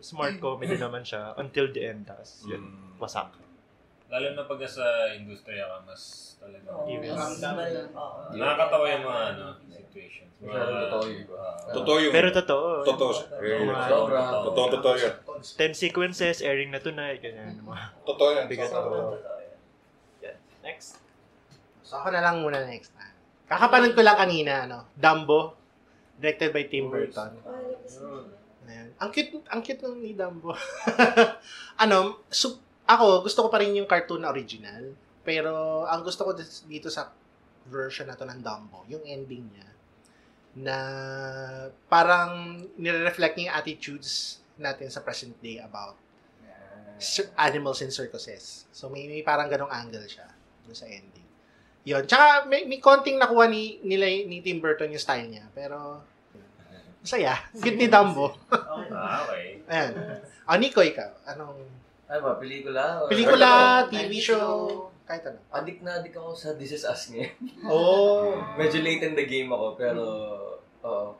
smart 0.00 0.36
comedy 0.36 0.74
naman 0.74 1.00
siya 1.00 1.32
until 1.36 1.70
the 1.70 1.82
end. 1.84 2.04
Tapos 2.04 2.44
yun, 2.44 2.60
Mm. 2.60 2.98
wasak. 2.98 3.30
Lalo 4.10 4.26
na 4.34 4.42
pag 4.42 4.58
nasa 4.58 4.84
industriya 5.14 5.64
ka, 5.64 5.76
mas 5.86 6.02
talaga. 6.36 6.66
Yes. 6.84 7.14
Nakakatawa 8.34 8.84
yung 8.90 9.04
mga 9.06 9.22
ano, 9.30 9.44
situations. 9.70 10.32
Mga, 10.42 10.50
Totoo 10.90 11.04
yun. 11.06 11.24
ah, 11.30 11.54
Totoo 11.70 11.96
yung... 12.00 12.12
Pero 12.12 12.28
totoo. 12.34 12.66
Totoo 12.82 13.10
siya. 13.14 13.26
Sobra. 13.86 14.20
Totoo, 14.42 14.66
totoo 14.74 14.94
yun. 14.98 15.14
10 15.38 15.72
sequences, 15.78 16.42
airing 16.42 16.74
na 16.74 16.82
tonight, 16.82 17.22
ganyan. 17.22 17.62
Mga 17.62 17.84
Totoo 18.02 18.28
yan. 18.34 18.44
bigat. 18.50 18.70
Totoo. 18.74 19.14
Next. 20.60 21.00
So 21.80 21.96
ako 21.96 22.12
na 22.12 22.20
lang 22.20 22.44
muna 22.44 22.66
next 22.66 22.92
time. 22.92 23.16
Kakapanood 23.48 23.96
ko 23.96 24.02
lang 24.04 24.14
kanina, 24.14 24.68
ano, 24.68 24.86
Dumbo, 24.92 25.56
directed 26.20 26.52
by 26.52 26.66
Tim 26.66 26.86
Burton. 26.86 27.32
Ayan. 28.70 28.88
Ang 29.00 29.10
cute, 29.10 29.42
ang 29.50 29.58
cute 29.64 29.80
nung 29.82 29.98
ni 29.98 30.14
Dumbo. 30.14 30.54
ano, 31.82 32.22
so, 32.28 32.60
ako, 32.96 33.24
gusto 33.24 33.46
ko 33.46 33.48
pa 33.48 33.62
rin 33.62 33.76
yung 33.76 33.88
cartoon 33.88 34.22
na 34.24 34.32
original. 34.32 34.94
Pero, 35.22 35.84
ang 35.86 36.02
gusto 36.02 36.26
ko 36.26 36.34
dito 36.66 36.88
sa 36.88 37.12
version 37.68 38.08
na 38.08 38.16
to 38.16 38.24
ng 38.26 38.40
Dumbo, 38.40 38.88
yung 38.90 39.04
ending 39.04 39.46
niya, 39.52 39.68
na 40.58 40.76
parang 41.86 42.58
nire-reflect 42.74 43.38
niya 43.38 43.54
yung 43.54 43.58
attitudes 43.62 44.42
natin 44.58 44.90
sa 44.90 45.04
present 45.04 45.32
day 45.38 45.62
about 45.62 45.94
animals 47.38 47.80
in 47.80 47.94
circuses. 47.94 48.66
So, 48.74 48.90
may, 48.90 49.08
may 49.08 49.22
parang 49.24 49.48
ganong 49.48 49.72
angle 49.72 50.04
siya 50.04 50.28
dun 50.66 50.76
sa 50.76 50.84
ending. 50.90 51.24
Yun. 51.88 52.04
Tsaka, 52.04 52.44
may, 52.44 52.68
may 52.68 52.76
konting 52.76 53.16
nakuha 53.16 53.48
ni, 53.48 53.80
nila, 53.80 54.04
ni 54.28 54.44
Tim 54.44 54.60
Burton 54.60 54.92
yung 54.92 55.00
style 55.00 55.30
niya. 55.30 55.48
Pero, 55.56 56.04
masaya. 57.02 57.40
Good 57.56 57.80
ni 57.80 57.88
Dumbo. 57.88 58.36
Ah, 58.52 59.24
okay. 59.24 59.64
Ayan. 59.64 59.92
O, 60.44 60.58
Nico, 60.60 60.84
ikaw. 60.84 61.08
Anong 61.24 61.79
Ano 62.10 62.20
ba, 62.26 62.32
pelikula? 62.42 63.06
Or- 63.06 63.10
pelikula, 63.10 63.86
TV 63.86 64.18
show, 64.18 64.90
kahit 65.06 65.22
ano. 65.30 65.38
Adik 65.54 65.78
na 65.86 66.02
adik 66.02 66.18
ako 66.18 66.34
sa 66.34 66.58
This 66.58 66.74
Is 66.74 66.82
Us 66.82 67.14
ngayon. 67.14 67.30
Oh. 67.70 68.34
Medyo 68.58 68.82
late 68.82 69.06
in 69.06 69.14
the 69.14 69.26
game 69.30 69.46
ako, 69.54 69.78
pero... 69.78 70.02
Oo. 70.82 71.14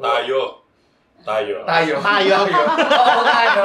Tayo. 0.00 0.64
Tayo. 1.20 1.56
Tayo. 1.68 1.94
Tayo. 2.00 2.36
Oo 3.04 3.22
no? 3.24 3.64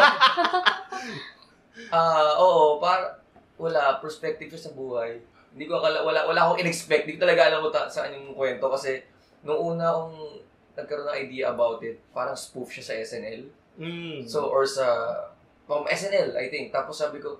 Ah, 1.90 2.38
oo, 2.38 2.77
para 2.77 3.18
wala 3.56 3.98
perspective 4.03 4.52
sa 4.60 4.76
buhay. 4.76 5.18
Hindi 5.56 5.65
ko 5.65 5.81
akala, 5.81 6.06
wala 6.06 6.27
wala 6.30 6.40
akong 6.45 6.61
in-expect. 6.61 7.07
Hindi 7.07 7.18
ko 7.18 7.26
talaga 7.26 7.49
alam 7.49 7.65
mo 7.65 7.73
ta, 7.73 7.90
saan 7.90 8.14
yung 8.14 8.38
kwento 8.38 8.69
kasi 8.69 9.02
nung 9.41 9.57
una 9.57 9.90
akong 9.90 10.44
nagkaroon 10.77 11.07
ng 11.10 11.19
idea 11.23 11.49
about 11.49 11.81
it, 11.81 11.98
parang 12.14 12.38
spoof 12.38 12.69
siya 12.69 12.86
sa 12.86 12.94
SNL. 12.94 13.49
Mm. 13.80 14.27
So, 14.27 14.52
or 14.52 14.69
sa 14.69 14.86
um, 15.70 15.86
SNL, 15.86 16.34
I 16.36 16.50
think. 16.50 16.74
Tapos 16.74 16.98
sabi 16.98 17.22
ko, 17.22 17.38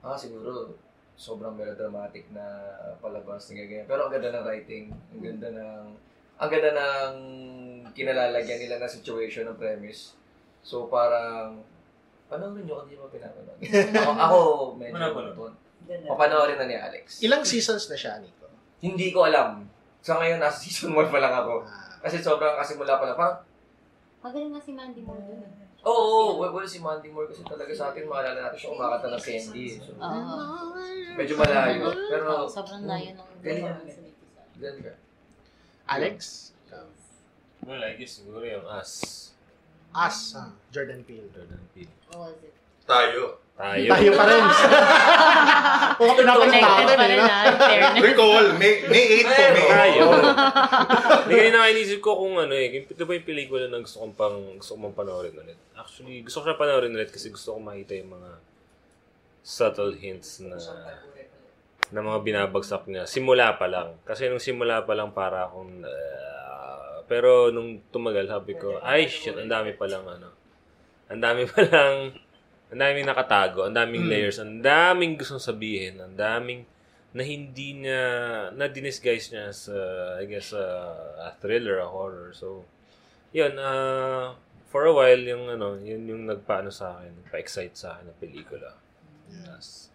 ah, 0.00 0.14
siguro, 0.14 0.72
sobrang 1.16 1.56
melodramatic 1.56 2.30
na 2.30 2.44
palabas 3.02 3.50
na 3.50 3.58
ganyan. 3.58 3.84
Pero 3.84 4.06
ang 4.06 4.12
ganda 4.12 4.30
ng 4.30 4.44
writing, 4.46 4.92
ang 4.92 5.20
ganda 5.20 5.48
ng, 5.50 5.84
ang 6.36 6.50
ganda 6.52 6.70
ng 6.72 7.12
kinalalagyan 7.90 8.60
nila 8.60 8.76
na 8.78 8.86
situation 8.86 9.48
ng 9.48 9.58
premise. 9.58 10.14
So, 10.60 10.86
parang, 10.86 11.64
panoorin 12.28 12.68
nyo 12.68 12.82
kung 12.82 12.86
hindi 12.86 12.96
mo 13.00 13.08
pinapanood. 13.08 13.58
ako, 13.96 14.12
ako 14.12 14.38
medyo, 14.76 14.94
Manapanood. 14.94 15.54
papanoorin 16.04 16.58
na 16.60 16.66
ni 16.68 16.76
Alex. 16.76 17.24
Ilang 17.24 17.42
seasons 17.42 17.88
na 17.88 17.96
siya, 17.96 18.20
Nico? 18.20 18.46
Hindi 18.82 19.08
ko 19.10 19.24
alam. 19.24 19.64
Sa 20.04 20.20
ngayon, 20.20 20.38
nasa 20.38 20.60
season 20.60 20.92
1 20.92 21.08
pa 21.08 21.18
lang 21.18 21.32
ako. 21.32 21.64
Kasi 22.04 22.20
sobrang 22.20 22.54
kasimula 22.60 23.00
pa 23.00 23.10
lang. 23.10 23.16
Parang, 23.18 23.38
Magaling 24.20 24.52
nga 24.52 24.62
si 24.62 24.72
Mandy 24.74 25.02
Moore 25.06 25.22
dun. 25.22 25.65
Oo, 25.86 26.34
oh, 26.34 26.42
well, 26.42 26.50
well, 26.50 26.66
si 26.66 26.82
Mandy 26.82 27.14
Moore 27.14 27.30
kasi 27.30 27.46
talaga 27.46 27.70
sa 27.70 27.94
atin, 27.94 28.10
maalala 28.10 28.50
natin 28.50 28.58
siya 28.58 28.74
kumakanta 28.74 29.06
ng 29.06 29.22
candy. 29.22 29.66
So, 29.78 29.94
Oo. 29.94 30.74
medyo 31.14 31.34
malayo. 31.38 31.94
Pero, 32.10 32.26
Oo, 32.26 32.50
sobrang 32.50 32.82
layo 32.90 33.14
ng 33.14 33.28
galing. 33.38 33.70
galing. 33.70 34.14
Ganda. 34.58 34.92
Alex? 35.86 36.50
Well, 37.62 37.82
I 37.82 37.94
guess 37.94 38.18
siguro 38.18 38.42
yung 38.42 38.66
Us. 38.66 39.30
Us, 39.94 40.18
ah, 40.34 40.50
Jordan 40.74 41.06
Peele. 41.06 41.30
Jordan 41.30 41.62
Peele. 41.70 41.90
What 42.10 42.34
was 42.34 42.38
it? 42.42 42.54
Tayo. 42.86 43.45
Tayo. 43.56 43.88
Tayo 43.88 44.10
pa 44.12 44.24
rin. 44.28 44.44
Kung 45.96 46.12
pinapanood 46.12 46.52
Connected 46.52 46.84
natin, 46.84 46.96
pa 47.00 47.04
eh, 47.04 47.08
rin 47.08 47.18
no? 47.18 47.24
ah. 47.24 47.44
Recall, 48.04 48.46
May, 48.60 48.72
May 48.84 49.04
8 49.24 49.32
po, 49.32 49.42
May 49.56 49.64
8 49.64 49.72
Tayo. 49.72 50.02
Hindi 51.24 51.34
kayo 51.40 51.50
nakainisip 51.56 51.98
ko 52.04 52.10
kung 52.20 52.36
ano 52.36 52.52
eh. 52.52 52.84
Ito 52.84 53.02
ba 53.08 53.16
yung 53.16 53.24
pelikula 53.26 53.64
na 53.72 53.80
gusto 53.80 54.04
kong 54.04 54.12
pang, 54.12 54.38
gusto 54.60 54.76
kong 54.76 54.92
panoorin 54.92 55.32
ulit. 55.40 55.56
Actually, 55.72 56.20
gusto 56.20 56.44
ko 56.44 56.52
siya 56.52 56.60
panoorin 56.60 56.92
ulit 56.92 57.08
kasi 57.08 57.32
gusto 57.32 57.56
ko 57.56 57.58
makita 57.64 57.96
yung 57.96 58.12
mga 58.12 58.30
subtle 59.40 59.96
hints 59.96 60.44
na 60.44 60.60
na 61.86 62.00
mga 62.02 62.18
binabagsak 62.28 62.84
niya. 62.92 63.08
Simula 63.08 63.56
pa 63.56 63.70
lang. 63.70 63.96
Kasi 64.04 64.28
nung 64.28 64.42
simula 64.42 64.84
pa 64.84 64.92
lang 64.92 65.16
para 65.16 65.48
akong 65.48 65.80
ah, 65.80 67.00
pero 67.08 67.48
nung 67.54 67.80
tumagal 67.88 68.28
sabi 68.28 68.58
ko, 68.58 68.82
ay 68.84 69.08
shit, 69.08 69.32
ang 69.32 69.48
dami 69.48 69.72
pa 69.72 69.88
lang 69.88 70.04
ano. 70.04 70.28
Ang 71.08 71.22
dami 71.22 71.46
pa 71.48 71.62
lang 71.62 72.25
ang 72.76 72.84
daming 72.84 73.08
nakatago, 73.08 73.64
ang 73.64 73.72
daming 73.72 74.04
Mm. 74.04 74.10
layers, 74.12 74.36
ang 74.36 74.60
daming 74.60 75.16
gustong 75.16 75.40
sabihin, 75.40 75.96
ang 75.96 76.12
daming 76.12 76.68
na 77.16 77.24
hindi 77.24 77.72
niya, 77.72 78.04
na 78.52 78.68
dinisguise 78.68 79.32
niya 79.32 79.48
sa, 79.48 79.72
I 80.20 80.28
guess, 80.28 80.52
uh, 80.52 81.24
a 81.24 81.32
thriller, 81.40 81.80
a 81.80 81.88
horror. 81.88 82.36
So, 82.36 82.68
yun, 83.32 83.56
uh, 83.56 84.36
for 84.68 84.84
a 84.84 84.92
while, 84.92 85.24
yung 85.24 85.48
ano, 85.48 85.80
yun 85.80 86.04
yung 86.04 86.28
nagpaano 86.28 86.68
sa 86.68 87.00
akin, 87.00 87.32
pa-excite 87.32 87.72
sa 87.72 87.96
akin 87.96 88.12
ng 88.12 88.18
pelikula. 88.20 88.76
Yes. 89.32 89.88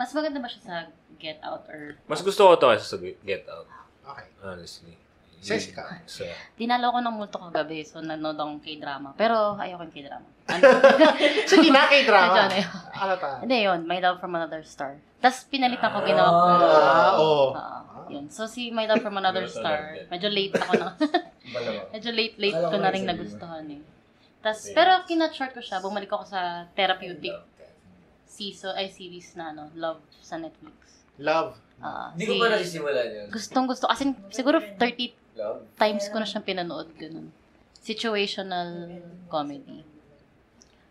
Mas 0.00 0.16
maganda 0.16 0.40
ba 0.40 0.48
siya 0.48 0.62
sa 0.64 0.76
Get 1.20 1.44
Out 1.44 1.68
or... 1.68 2.00
Mas 2.08 2.24
gusto 2.24 2.48
ko 2.48 2.56
to 2.56 2.72
kaysa 2.72 2.88
sa 2.88 2.96
Get 3.04 3.44
Out. 3.52 3.68
Okay. 4.08 4.28
Honestly. 4.40 4.96
Jessica. 5.44 6.00
So, 6.08 6.24
Dinalo 6.56 6.90
ko 6.90 6.98
ng 7.04 7.14
multo 7.14 7.36
kagabi, 7.36 7.84
so 7.84 8.00
nanood 8.00 8.40
akong 8.40 8.64
K-drama. 8.64 9.12
Pero 9.20 9.54
ayoko 9.60 9.84
yung 9.84 9.94
K-drama. 9.94 10.26
Ano? 10.48 10.64
Sige 11.50 11.68
na, 11.68 11.84
K-drama. 11.86 12.24
Medyo 12.26 12.40
ano 12.40 12.54
yun. 12.56 12.70
Ano 12.90 13.14
pa? 13.16 13.30
Hindi 13.40 13.56
yun, 13.62 13.80
My 13.84 13.98
Love 14.00 14.18
from 14.18 14.32
Another 14.32 14.64
Star. 14.64 14.96
Tapos 15.18 15.44
pinalitan 15.44 15.92
ko, 15.92 15.98
ginawa 16.02 16.30
ko. 16.30 16.46
Ah, 16.48 17.12
oo. 17.14 17.44
Oo, 17.52 18.00
yun. 18.08 18.26
So 18.28 18.48
si 18.48 18.70
My 18.70 18.84
Love 18.84 19.00
from 19.00 19.14
Another 19.14 19.44
Star, 19.46 20.08
medyo 20.08 20.28
late 20.28 20.54
ako 20.54 20.72
na. 20.74 20.88
Medyo 21.88 22.12
late-late 22.12 22.60
Akala 22.60 22.68
ko 22.68 22.76
na 22.76 22.90
rin 22.92 23.04
nagustuhan 23.04 23.64
eh. 23.72 23.80
Tas, 24.38 24.68
pero 24.70 25.00
kinat-short 25.02 25.56
ko 25.56 25.64
siya, 25.64 25.80
bumalik 25.80 26.12
ako 26.12 26.28
sa 26.28 26.68
therapeutic 26.72 27.32
season, 28.22 28.76
ay 28.76 28.86
series 28.86 29.32
na 29.32 29.50
ano, 29.50 29.72
Love 29.72 30.04
sa 30.20 30.36
Netflix. 30.36 30.76
Love. 31.16 31.56
Ah, 31.80 32.12
Hindi 32.12 32.28
ko 32.28 32.32
si- 32.34 32.38
pa 32.38 32.46
nasisimulan 32.52 33.06
yun. 33.08 33.26
Gustong 33.32 33.64
gusto. 33.64 33.88
Kasi 33.88 34.04
siguro 34.28 34.60
30 34.60 35.16
Love? 35.34 35.58
times 35.74 36.04
ko 36.06 36.20
na 36.20 36.26
siyang 36.26 36.44
pinanood. 36.44 36.92
Ganun. 36.94 37.32
Situational 37.80 39.00
comedy. 39.26 39.80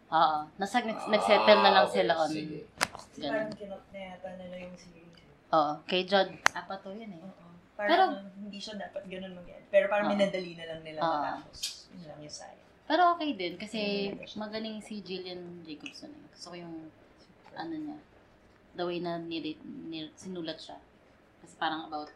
Oo. 0.07 0.37
Nasag, 0.55 0.87
nag, 0.87 0.99
nagsettle 1.05 1.59
na 1.59 1.71
lang 1.73 1.83
Ah, 1.83 1.89
okay, 1.89 1.95
sila 1.99 2.13
on. 2.15 2.29
sige. 2.31 2.59
Ganun. 3.17 3.31
Parang 3.33 3.51
kinot 3.53 3.83
na 3.91 3.99
yata 3.99 4.29
nila 4.37 4.55
yung 4.57 4.77
series. 4.77 5.15
Oo. 5.49 5.71
Kay 5.83 6.01
Judd. 6.03 6.29
Apat 6.53 6.79
to 6.79 6.91
yun 6.91 7.11
eh. 7.11 7.21
Parang 7.75 7.89
Pero- 7.91 8.07
ano, 8.15 8.29
hindi 8.37 8.57
siya 8.57 8.75
dapat 8.75 9.03
ganun 9.05 9.33
mag 9.35 9.47
Pero 9.67 9.85
parang 9.87 10.07
Oo. 10.07 10.13
minadali 10.15 10.51
na 10.55 10.65
lang 10.65 10.81
nila 10.81 10.99
Oo. 11.01 11.11
matapos. 11.13 11.59
Yun 11.91 12.03
lang 12.07 12.19
yung 12.23 12.31
sayang. 12.33 12.65
Pero 12.87 13.01
okay 13.13 13.31
din. 13.35 13.53
Kasi 13.59 13.79
magaling 14.33 14.79
si 14.79 15.03
Jillian 15.03 15.59
Jacobson. 15.61 16.07
Eh. 16.09 16.23
Gusto 16.31 16.47
ko 16.51 16.55
yung 16.55 16.75
ano 17.51 17.75
niya. 17.75 17.99
The 18.77 18.85
way 18.85 19.01
na 19.01 19.19
nirate, 19.19 19.59
nir, 19.65 20.07
sinulat 20.15 20.55
siya. 20.55 20.79
Kasi 21.41 21.53
parang 21.57 21.83
about 21.85 22.07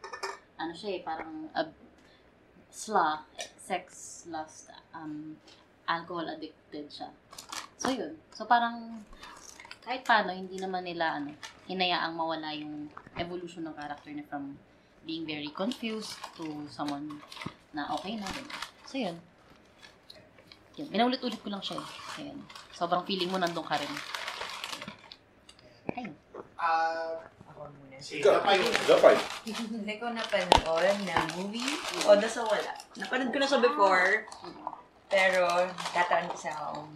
ano 0.56 0.72
siya 0.72 0.96
eh. 0.96 1.02
Parang 1.04 1.52
ab, 1.52 1.76
sla, 2.72 3.28
sex, 3.60 3.86
lust, 4.32 4.72
um, 4.96 5.36
alcohol 5.84 6.24
addicted 6.26 6.88
siya. 6.88 7.12
So 7.82 7.90
yun. 7.90 8.14
So 8.30 8.46
parang 8.46 9.02
kahit 9.82 10.06
paano, 10.06 10.30
hindi 10.30 10.62
naman 10.62 10.86
nila 10.86 11.18
ano, 11.18 11.34
hinayaang 11.66 12.14
mawala 12.14 12.54
yung 12.54 12.86
evolution 13.18 13.66
ng 13.66 13.74
character 13.74 14.14
niya 14.14 14.30
from 14.30 14.54
being 15.02 15.26
very 15.26 15.50
confused 15.50 16.14
to 16.38 16.46
someone 16.70 17.10
na 17.74 17.90
okay 17.90 18.22
na. 18.22 18.30
Ganun. 18.30 18.54
So 18.86 19.02
yun. 19.02 19.18
Yun. 20.78 20.88
Minaulit-ulit 20.94 21.42
ko 21.42 21.50
lang 21.50 21.66
siya 21.66 21.82
eh. 21.82 22.22
Ayan. 22.22 22.38
Sobrang 22.78 23.02
feeling 23.10 23.34
mo 23.34 23.42
nandun 23.42 23.66
ka 23.66 23.82
rin. 23.82 23.94
Ayun. 25.98 26.14
Ah, 26.62 27.18
Ako 27.50 27.66
muna. 27.66 27.98
sige, 27.98 28.22
Gapay. 28.22 28.62
Gapay. 28.86 29.18
Hindi 29.74 29.96
ko 29.98 30.14
napanood 30.14 31.02
na 31.10 31.18
movie. 31.34 31.74
O, 32.06 32.14
sa 32.14 32.46
wala. 32.46 32.72
Napanood 33.02 33.34
ko 33.34 33.38
na 33.42 33.50
siya 33.50 33.60
before. 33.66 34.30
Pero, 35.10 35.50
tataan 35.92 36.30
ko 36.30 36.38
sa 36.38 36.78
um, 36.78 36.88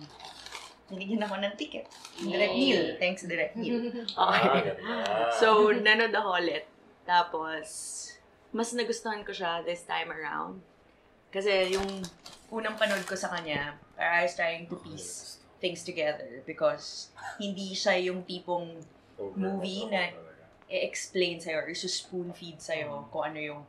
Binigyan 0.86 1.26
ako 1.26 1.36
ng 1.42 1.54
ticket. 1.58 1.90
Direct 2.22 2.54
Yay. 2.54 2.62
Neil. 2.62 2.84
Thanks, 3.02 3.26
Direct 3.26 3.58
Neil. 3.58 3.90
ah, 4.20 4.38
Okay. 4.38 4.78
So, 5.42 5.74
nanood 5.74 6.14
ako 6.14 6.30
ulit. 6.38 6.70
Tapos, 7.06 7.68
mas 8.54 8.70
nagustuhan 8.74 9.26
ko 9.26 9.34
siya 9.34 9.66
this 9.66 9.82
time 9.84 10.14
around. 10.14 10.62
Kasi 11.34 11.74
yung 11.74 11.90
Unang 12.54 12.78
panood 12.78 13.02
ko 13.10 13.18
sa 13.18 13.34
kanya, 13.34 13.74
I 13.98 14.22
was 14.22 14.38
trying 14.38 14.70
to 14.70 14.78
piece 14.78 15.42
things 15.58 15.82
together 15.82 16.46
because 16.46 17.10
hindi 17.42 17.74
siya 17.74 17.98
yung 18.06 18.22
tipong 18.22 18.70
movie 19.34 19.90
na 19.90 20.14
i-explain 20.70 21.42
sa'yo 21.42 21.66
or 21.66 21.74
spoon 21.74 22.30
feed 22.38 22.62
sa'yo 22.62 23.10
kung 23.10 23.34
ano 23.34 23.40
yung 23.42 23.62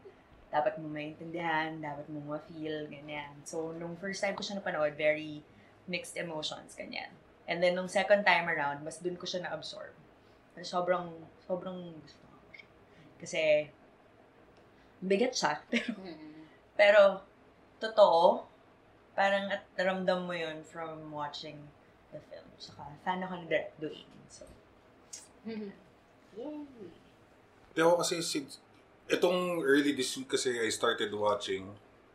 dapat 0.52 0.76
mo 0.76 0.93
maintindihan, 0.93 1.72
dapat 1.80 2.05
mo 2.12 2.20
ma-feel, 2.20 2.84
ganyan. 2.93 3.32
So, 3.48 3.72
nung 3.72 3.97
first 3.97 4.20
time 4.20 4.36
ko 4.36 4.44
siya 4.44 4.60
napanood, 4.60 4.93
very 4.93 5.40
mixed 5.86 6.18
emotions, 6.18 6.74
ganyan. 6.74 7.10
And 7.46 7.62
then, 7.62 7.78
nung 7.78 7.88
second 7.88 8.26
time 8.26 8.50
around, 8.50 8.82
mas 8.82 8.98
dun 8.98 9.14
ko 9.14 9.24
siya 9.26 9.46
na-absorb. 9.46 9.94
Pero 10.54 10.64
sobrang, 10.66 11.06
sobrang 11.46 11.94
gusto 12.02 12.22
ko 12.26 12.50
siya. 12.54 12.70
Kasi, 13.22 13.40
bigat 15.02 15.34
siya. 15.34 15.62
Pero, 15.70 15.94
pero 16.76 17.00
totoo, 17.80 18.44
parang 19.16 19.48
at 19.48 19.64
naramdam 19.80 20.28
mo 20.28 20.36
yun 20.36 20.60
from 20.60 21.08
watching 21.08 21.56
the 22.12 22.20
film. 22.28 22.44
Saka, 22.60 22.92
fan 23.00 23.24
ako 23.24 23.40
ni 23.40 23.44
Direct 23.48 23.72
Dwayne. 23.80 24.12
So, 24.28 24.44
Hindi 27.72 27.80
ako 27.80 28.04
kasi 28.04 28.20
since 28.20 28.60
itong 29.08 29.64
early 29.64 29.96
this 29.96 30.12
week 30.20 30.28
kasi 30.28 30.60
I 30.60 30.68
started 30.68 31.08
watching, 31.16 31.64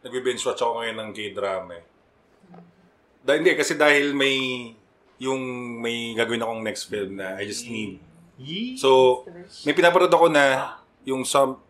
nagbe-binge 0.06 0.46
watch 0.46 0.62
ako 0.62 0.82
ngayon 0.82 0.98
ng 1.02 1.10
K-drama 1.14 1.82
eh. 1.82 1.86
Dahil 3.22 3.46
hindi, 3.46 3.54
kasi 3.54 3.78
dahil 3.78 4.14
may, 4.14 4.36
yung 5.18 5.42
may 5.78 6.14
gagawin 6.14 6.42
akong 6.42 6.62
next 6.62 6.90
film 6.90 7.18
na 7.18 7.38
I 7.38 7.46
just 7.46 7.66
need. 7.66 8.02
So, 8.76 9.22
may 9.64 9.74
pinapanood 9.74 10.10
ako 10.10 10.28
na 10.28 10.76
yung 11.06 11.22
some, 11.22 11.62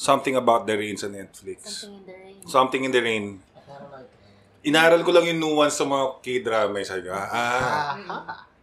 Something 0.00 0.32
About 0.32 0.64
the 0.64 0.72
Rain 0.72 0.96
sa 0.96 1.12
Netflix. 1.12 1.84
Something 1.84 1.92
in 1.92 2.08
the 2.08 2.14
rain. 2.16 2.40
Something 2.48 2.82
in 2.88 2.92
the 2.94 3.02
Rain. 3.04 3.24
Inaral 4.64 5.04
ko 5.04 5.12
lang 5.12 5.28
yung 5.28 5.36
nuance 5.36 5.76
sa 5.76 5.84
mga 5.84 6.24
K-drama. 6.24 6.80
eh. 6.80 6.86
Sabi 6.88 7.04
ko, 7.04 7.12
ah. 7.12 8.00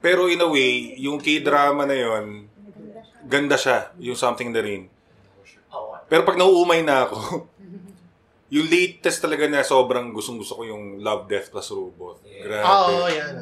Pero 0.02 0.34
in 0.34 0.42
a 0.42 0.50
way, 0.50 0.98
yung 0.98 1.22
K-drama 1.22 1.86
na 1.86 1.94
yon 1.94 2.50
ganda 3.30 3.54
siya, 3.54 3.94
yung 4.02 4.18
Something 4.18 4.50
in 4.50 4.56
the 4.58 4.66
Rain. 4.66 4.84
Pero 6.10 6.26
pag 6.26 6.42
nauumay 6.42 6.82
na 6.82 7.06
ako, 7.06 7.46
yung 8.48 8.68
latest 8.72 9.20
talaga 9.20 9.44
na 9.52 9.64
sobrang 9.64 10.16
gustong 10.16 10.40
gusto 10.40 10.56
ko 10.56 10.64
yung 10.64 11.04
Love, 11.04 11.28
Death 11.28 11.52
plus 11.52 11.68
Robot. 11.72 12.24
Grabe. 12.24 12.64
Oo, 12.64 13.08
yan. 13.12 13.36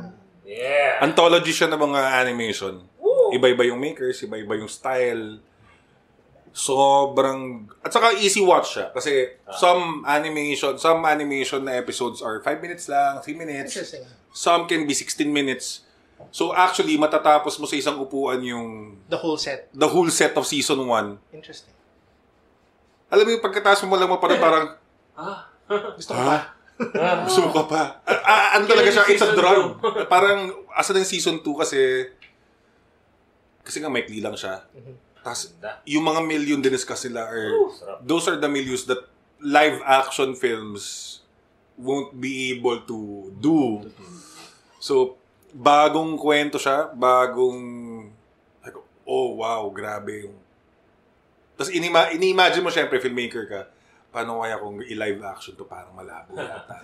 Yeah. 0.45 1.02
Anthology 1.02 1.53
siya 1.53 1.69
ng 1.69 1.82
mga 1.82 2.02
animation. 2.26 2.82
Iba-iba 3.34 3.65
yung 3.69 3.82
makers, 3.82 4.22
iba-iba 4.26 4.57
yung 4.57 4.69
style. 4.69 5.41
Sobrang... 6.56 7.69
At 7.84 7.91
saka 7.91 8.18
easy 8.18 8.41
watch 8.41 8.77
siya. 8.77 8.90
Kasi 8.94 9.41
some 9.57 10.06
animation, 10.07 10.77
some 10.77 11.06
animation 11.06 11.65
na 11.65 11.77
episodes 11.77 12.22
are 12.22 12.41
5 12.41 12.61
minutes 12.61 12.86
lang, 12.90 13.22
3 13.22 13.34
minutes. 13.36 13.73
Interesting. 13.76 14.06
Some 14.34 14.65
can 14.65 14.86
be 14.86 14.94
16 14.94 15.26
minutes. 15.30 15.86
So 16.32 16.56
actually, 16.56 16.95
matatapos 16.95 17.60
mo 17.60 17.68
sa 17.68 17.76
isang 17.76 17.99
upuan 17.99 18.40
yung 18.41 18.98
The 19.11 19.19
whole 19.19 19.38
set. 19.38 19.68
the 19.76 19.90
whole 19.90 20.07
set 20.07 20.34
of 20.40 20.48
season 20.48 20.88
1. 20.88 21.36
Interesting. 21.36 21.73
Alam 23.11 23.23
mo 23.27 23.32
yung 23.38 23.44
pagkatapos 23.44 23.84
mo 23.86 23.99
lang 23.99 24.10
maparang 24.10 24.40
parang, 24.40 24.65
Gusto 25.97 26.11
ko 26.13 26.21
pa. 26.21 26.39
gusto 27.23 27.39
mo 27.47 27.49
ka 27.55 27.63
pa. 27.71 27.83
Ah, 28.03 28.19
ah, 28.27 28.47
ano 28.59 28.67
talaga 28.67 28.91
siya? 28.91 29.07
It's 29.07 29.23
a 29.23 29.31
drug. 29.31 29.79
Parang, 30.13 30.51
asa 30.75 30.91
ng 30.91 31.07
season 31.07 31.39
2 31.39 31.61
kasi, 31.61 31.79
kasi 33.63 33.79
nga 33.79 33.87
maikli 33.87 34.19
lang 34.19 34.35
siya. 34.35 34.59
Tapos, 35.23 35.55
yung 35.87 36.03
mga 36.03 36.21
million 36.21 36.59
diniscuss 36.59 37.07
nila 37.07 37.31
are, 37.31 37.49
those 38.03 38.27
are 38.27 38.35
the 38.35 38.51
millions 38.51 38.83
that 38.85 38.99
live 39.39 39.79
action 39.87 40.35
films 40.35 41.23
won't 41.79 42.11
be 42.19 42.51
able 42.51 42.83
to 42.83 43.31
do. 43.39 43.87
So, 44.83 45.15
bagong 45.55 46.19
kwento 46.19 46.59
siya, 46.59 46.91
bagong, 46.91 47.59
like, 48.61 48.75
oh 49.07 49.39
wow, 49.39 49.71
grabe 49.71 50.27
yung, 50.27 50.35
tapos 51.55 51.71
inima, 51.71 52.11
ini-imagine 52.11 52.59
mo 52.59 52.67
syempre, 52.67 52.99
filmmaker 52.99 53.47
ka, 53.47 53.61
paano 54.15 54.39
kaya 54.39 54.55
kung 54.63 54.79
i-live 54.79 55.19
action 55.27 55.59
to 55.59 55.67
parang 55.67 55.91
malabo 55.91 56.39
yata. 56.39 56.79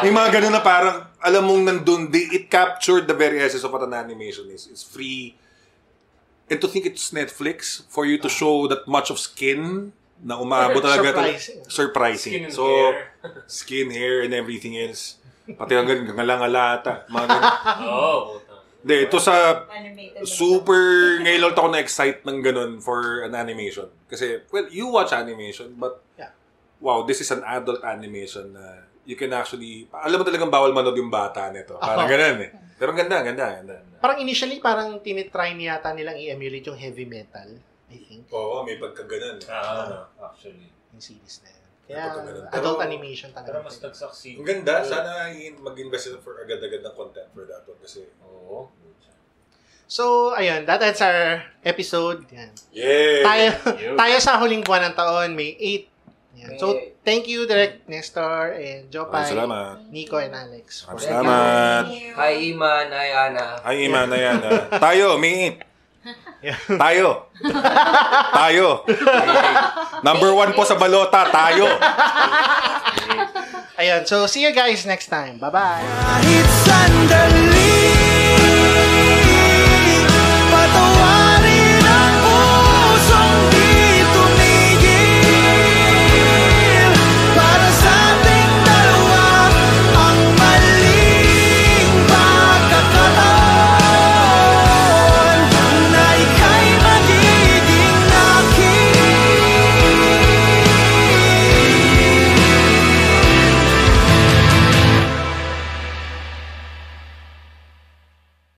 May 0.00 0.08
mga 0.08 0.28
ganun 0.40 0.56
na 0.56 0.64
parang, 0.64 1.04
alam 1.20 1.44
mong 1.44 1.62
nandun, 1.68 2.08
they, 2.08 2.24
it 2.32 2.48
captured 2.48 3.04
the 3.04 3.12
very 3.12 3.36
essence 3.36 3.60
of 3.60 3.68
what 3.68 3.84
an 3.84 3.92
animation 3.92 4.48
is. 4.48 4.64
It's 4.64 4.80
free. 4.80 5.36
And 6.48 6.56
to 6.56 6.66
think 6.72 6.88
it's 6.88 7.12
Netflix, 7.12 7.84
for 7.92 8.08
you 8.08 8.16
to 8.24 8.32
show 8.32 8.64
that 8.72 8.88
much 8.88 9.12
of 9.12 9.20
skin 9.20 9.92
na 10.24 10.40
umabot 10.40 10.80
talaga. 10.80 11.12
Surprising. 11.12 11.60
Surprising. 11.68 12.32
Skin 12.32 12.44
and 12.48 12.56
so, 12.56 12.64
hair. 12.64 13.12
skin, 13.44 13.86
hair, 13.92 14.24
and 14.24 14.32
everything 14.32 14.80
else. 14.80 15.20
Pati 15.44 15.76
ang 15.76 15.84
ganun, 15.84 16.08
ngalangalata. 16.16 17.04
Mga 17.12 17.26
ganun. 17.36 17.52
Oo. 17.84 18.49
Hindi, 18.80 18.96
ito 19.04 19.18
sa 19.20 19.64
Animated. 19.68 20.24
super, 20.24 20.80
ngayon 21.24 21.40
lang 21.40 21.52
ako 21.52 21.68
na-excite 21.68 22.24
ng 22.24 22.38
ganun 22.40 22.72
for 22.80 23.20
an 23.22 23.36
animation. 23.36 23.92
Kasi, 24.08 24.40
well, 24.48 24.66
you 24.68 24.88
watch 24.88 25.12
animation, 25.12 25.76
but 25.76 26.00
Yeah. 26.16 26.32
wow, 26.80 27.04
this 27.04 27.20
is 27.20 27.28
an 27.28 27.44
adult 27.44 27.84
animation 27.84 28.52
na 28.52 28.88
you 29.04 29.16
can 29.16 29.32
actually, 29.32 29.84
alam 29.90 30.16
mo 30.16 30.24
talagang 30.24 30.48
bawal 30.48 30.72
manood 30.72 30.96
yung 30.96 31.12
bata 31.12 31.48
nito. 31.50 31.76
Parang 31.76 32.08
Ako. 32.08 32.12
ganun 32.12 32.38
eh. 32.40 32.50
Pero 32.76 32.96
ganda, 32.96 33.20
ganda, 33.20 33.46
ganda. 33.60 33.76
Parang 34.00 34.16
initially, 34.16 34.56
parang 34.58 34.96
tinitry 34.98 35.52
niyata 35.52 35.92
nilang 35.92 36.16
i-emulate 36.16 36.64
yung 36.64 36.78
heavy 36.78 37.04
metal. 37.04 37.60
I 37.90 37.98
think. 37.98 38.30
Oo, 38.30 38.62
may 38.62 38.78
pagkaganon. 38.78 39.42
Ah, 39.44 39.84
ano, 39.84 39.96
actually. 40.22 40.70
Yung 40.94 41.02
series 41.02 41.42
na 41.42 41.50
yun. 41.50 41.59
Napakaganda. 41.92 42.48
adult 42.50 42.76
Pero- 42.76 42.86
animation 42.86 43.28
Pero 43.30 43.42
talaga. 43.42 43.66
mas 43.66 43.76
nag-succeed. 43.78 44.36
Ang 44.36 44.46
ganda, 44.46 44.74
sana 44.80 45.26
mag-invest 45.58 46.14
for 46.20 46.38
agad-agad 46.38 46.80
ng 46.80 46.94
content 46.94 47.28
for 47.30 47.44
that 47.44 47.64
one. 47.64 47.78
Kasi, 47.78 48.06
Oo. 48.22 48.70
So, 49.86 50.30
ayun, 50.32 50.62
that 50.64 50.78
ends 50.80 51.02
our 51.02 51.42
episode. 51.62 52.22
Yan. 52.30 52.54
yeah! 52.70 53.26
Tayo, 53.26 53.48
tayo 54.00 54.16
sa 54.18 54.38
huling 54.38 54.62
buwan 54.62 54.86
ng 54.86 54.94
taon, 54.94 55.34
May 55.34 55.58
8. 55.58 55.90
Yan. 56.40 56.54
So, 56.56 56.66
thank 57.02 57.26
you, 57.26 57.42
Direct 57.42 57.84
Nestor 57.84 58.54
and 58.54 58.86
Jopay, 58.86 59.26
salamat. 59.26 59.90
Nico, 59.90 60.14
and 60.16 60.30
Alex. 60.30 60.86
salamat. 60.86 61.90
Hi, 61.90 62.32
Iman. 62.48 62.86
Hi, 62.86 63.08
Ana. 63.10 63.46
Ay, 63.60 63.90
Iman 63.90 64.06
na 64.06 64.14
yan. 64.16 64.38
ah. 64.40 64.70
Tayo, 64.78 65.18
may 65.18 65.58
Tayo. 66.66 67.28
tayo. 68.32 68.84
Number 70.00 70.32
one 70.32 70.52
po 70.56 70.64
sa 70.64 70.76
balota, 70.80 71.28
tayo. 71.28 71.68
Ayun, 73.80 74.04
so 74.04 74.28
see 74.28 74.44
you 74.44 74.52
guys 74.52 74.84
next 74.84 75.08
time. 75.08 75.40
Bye-bye. 75.40 75.80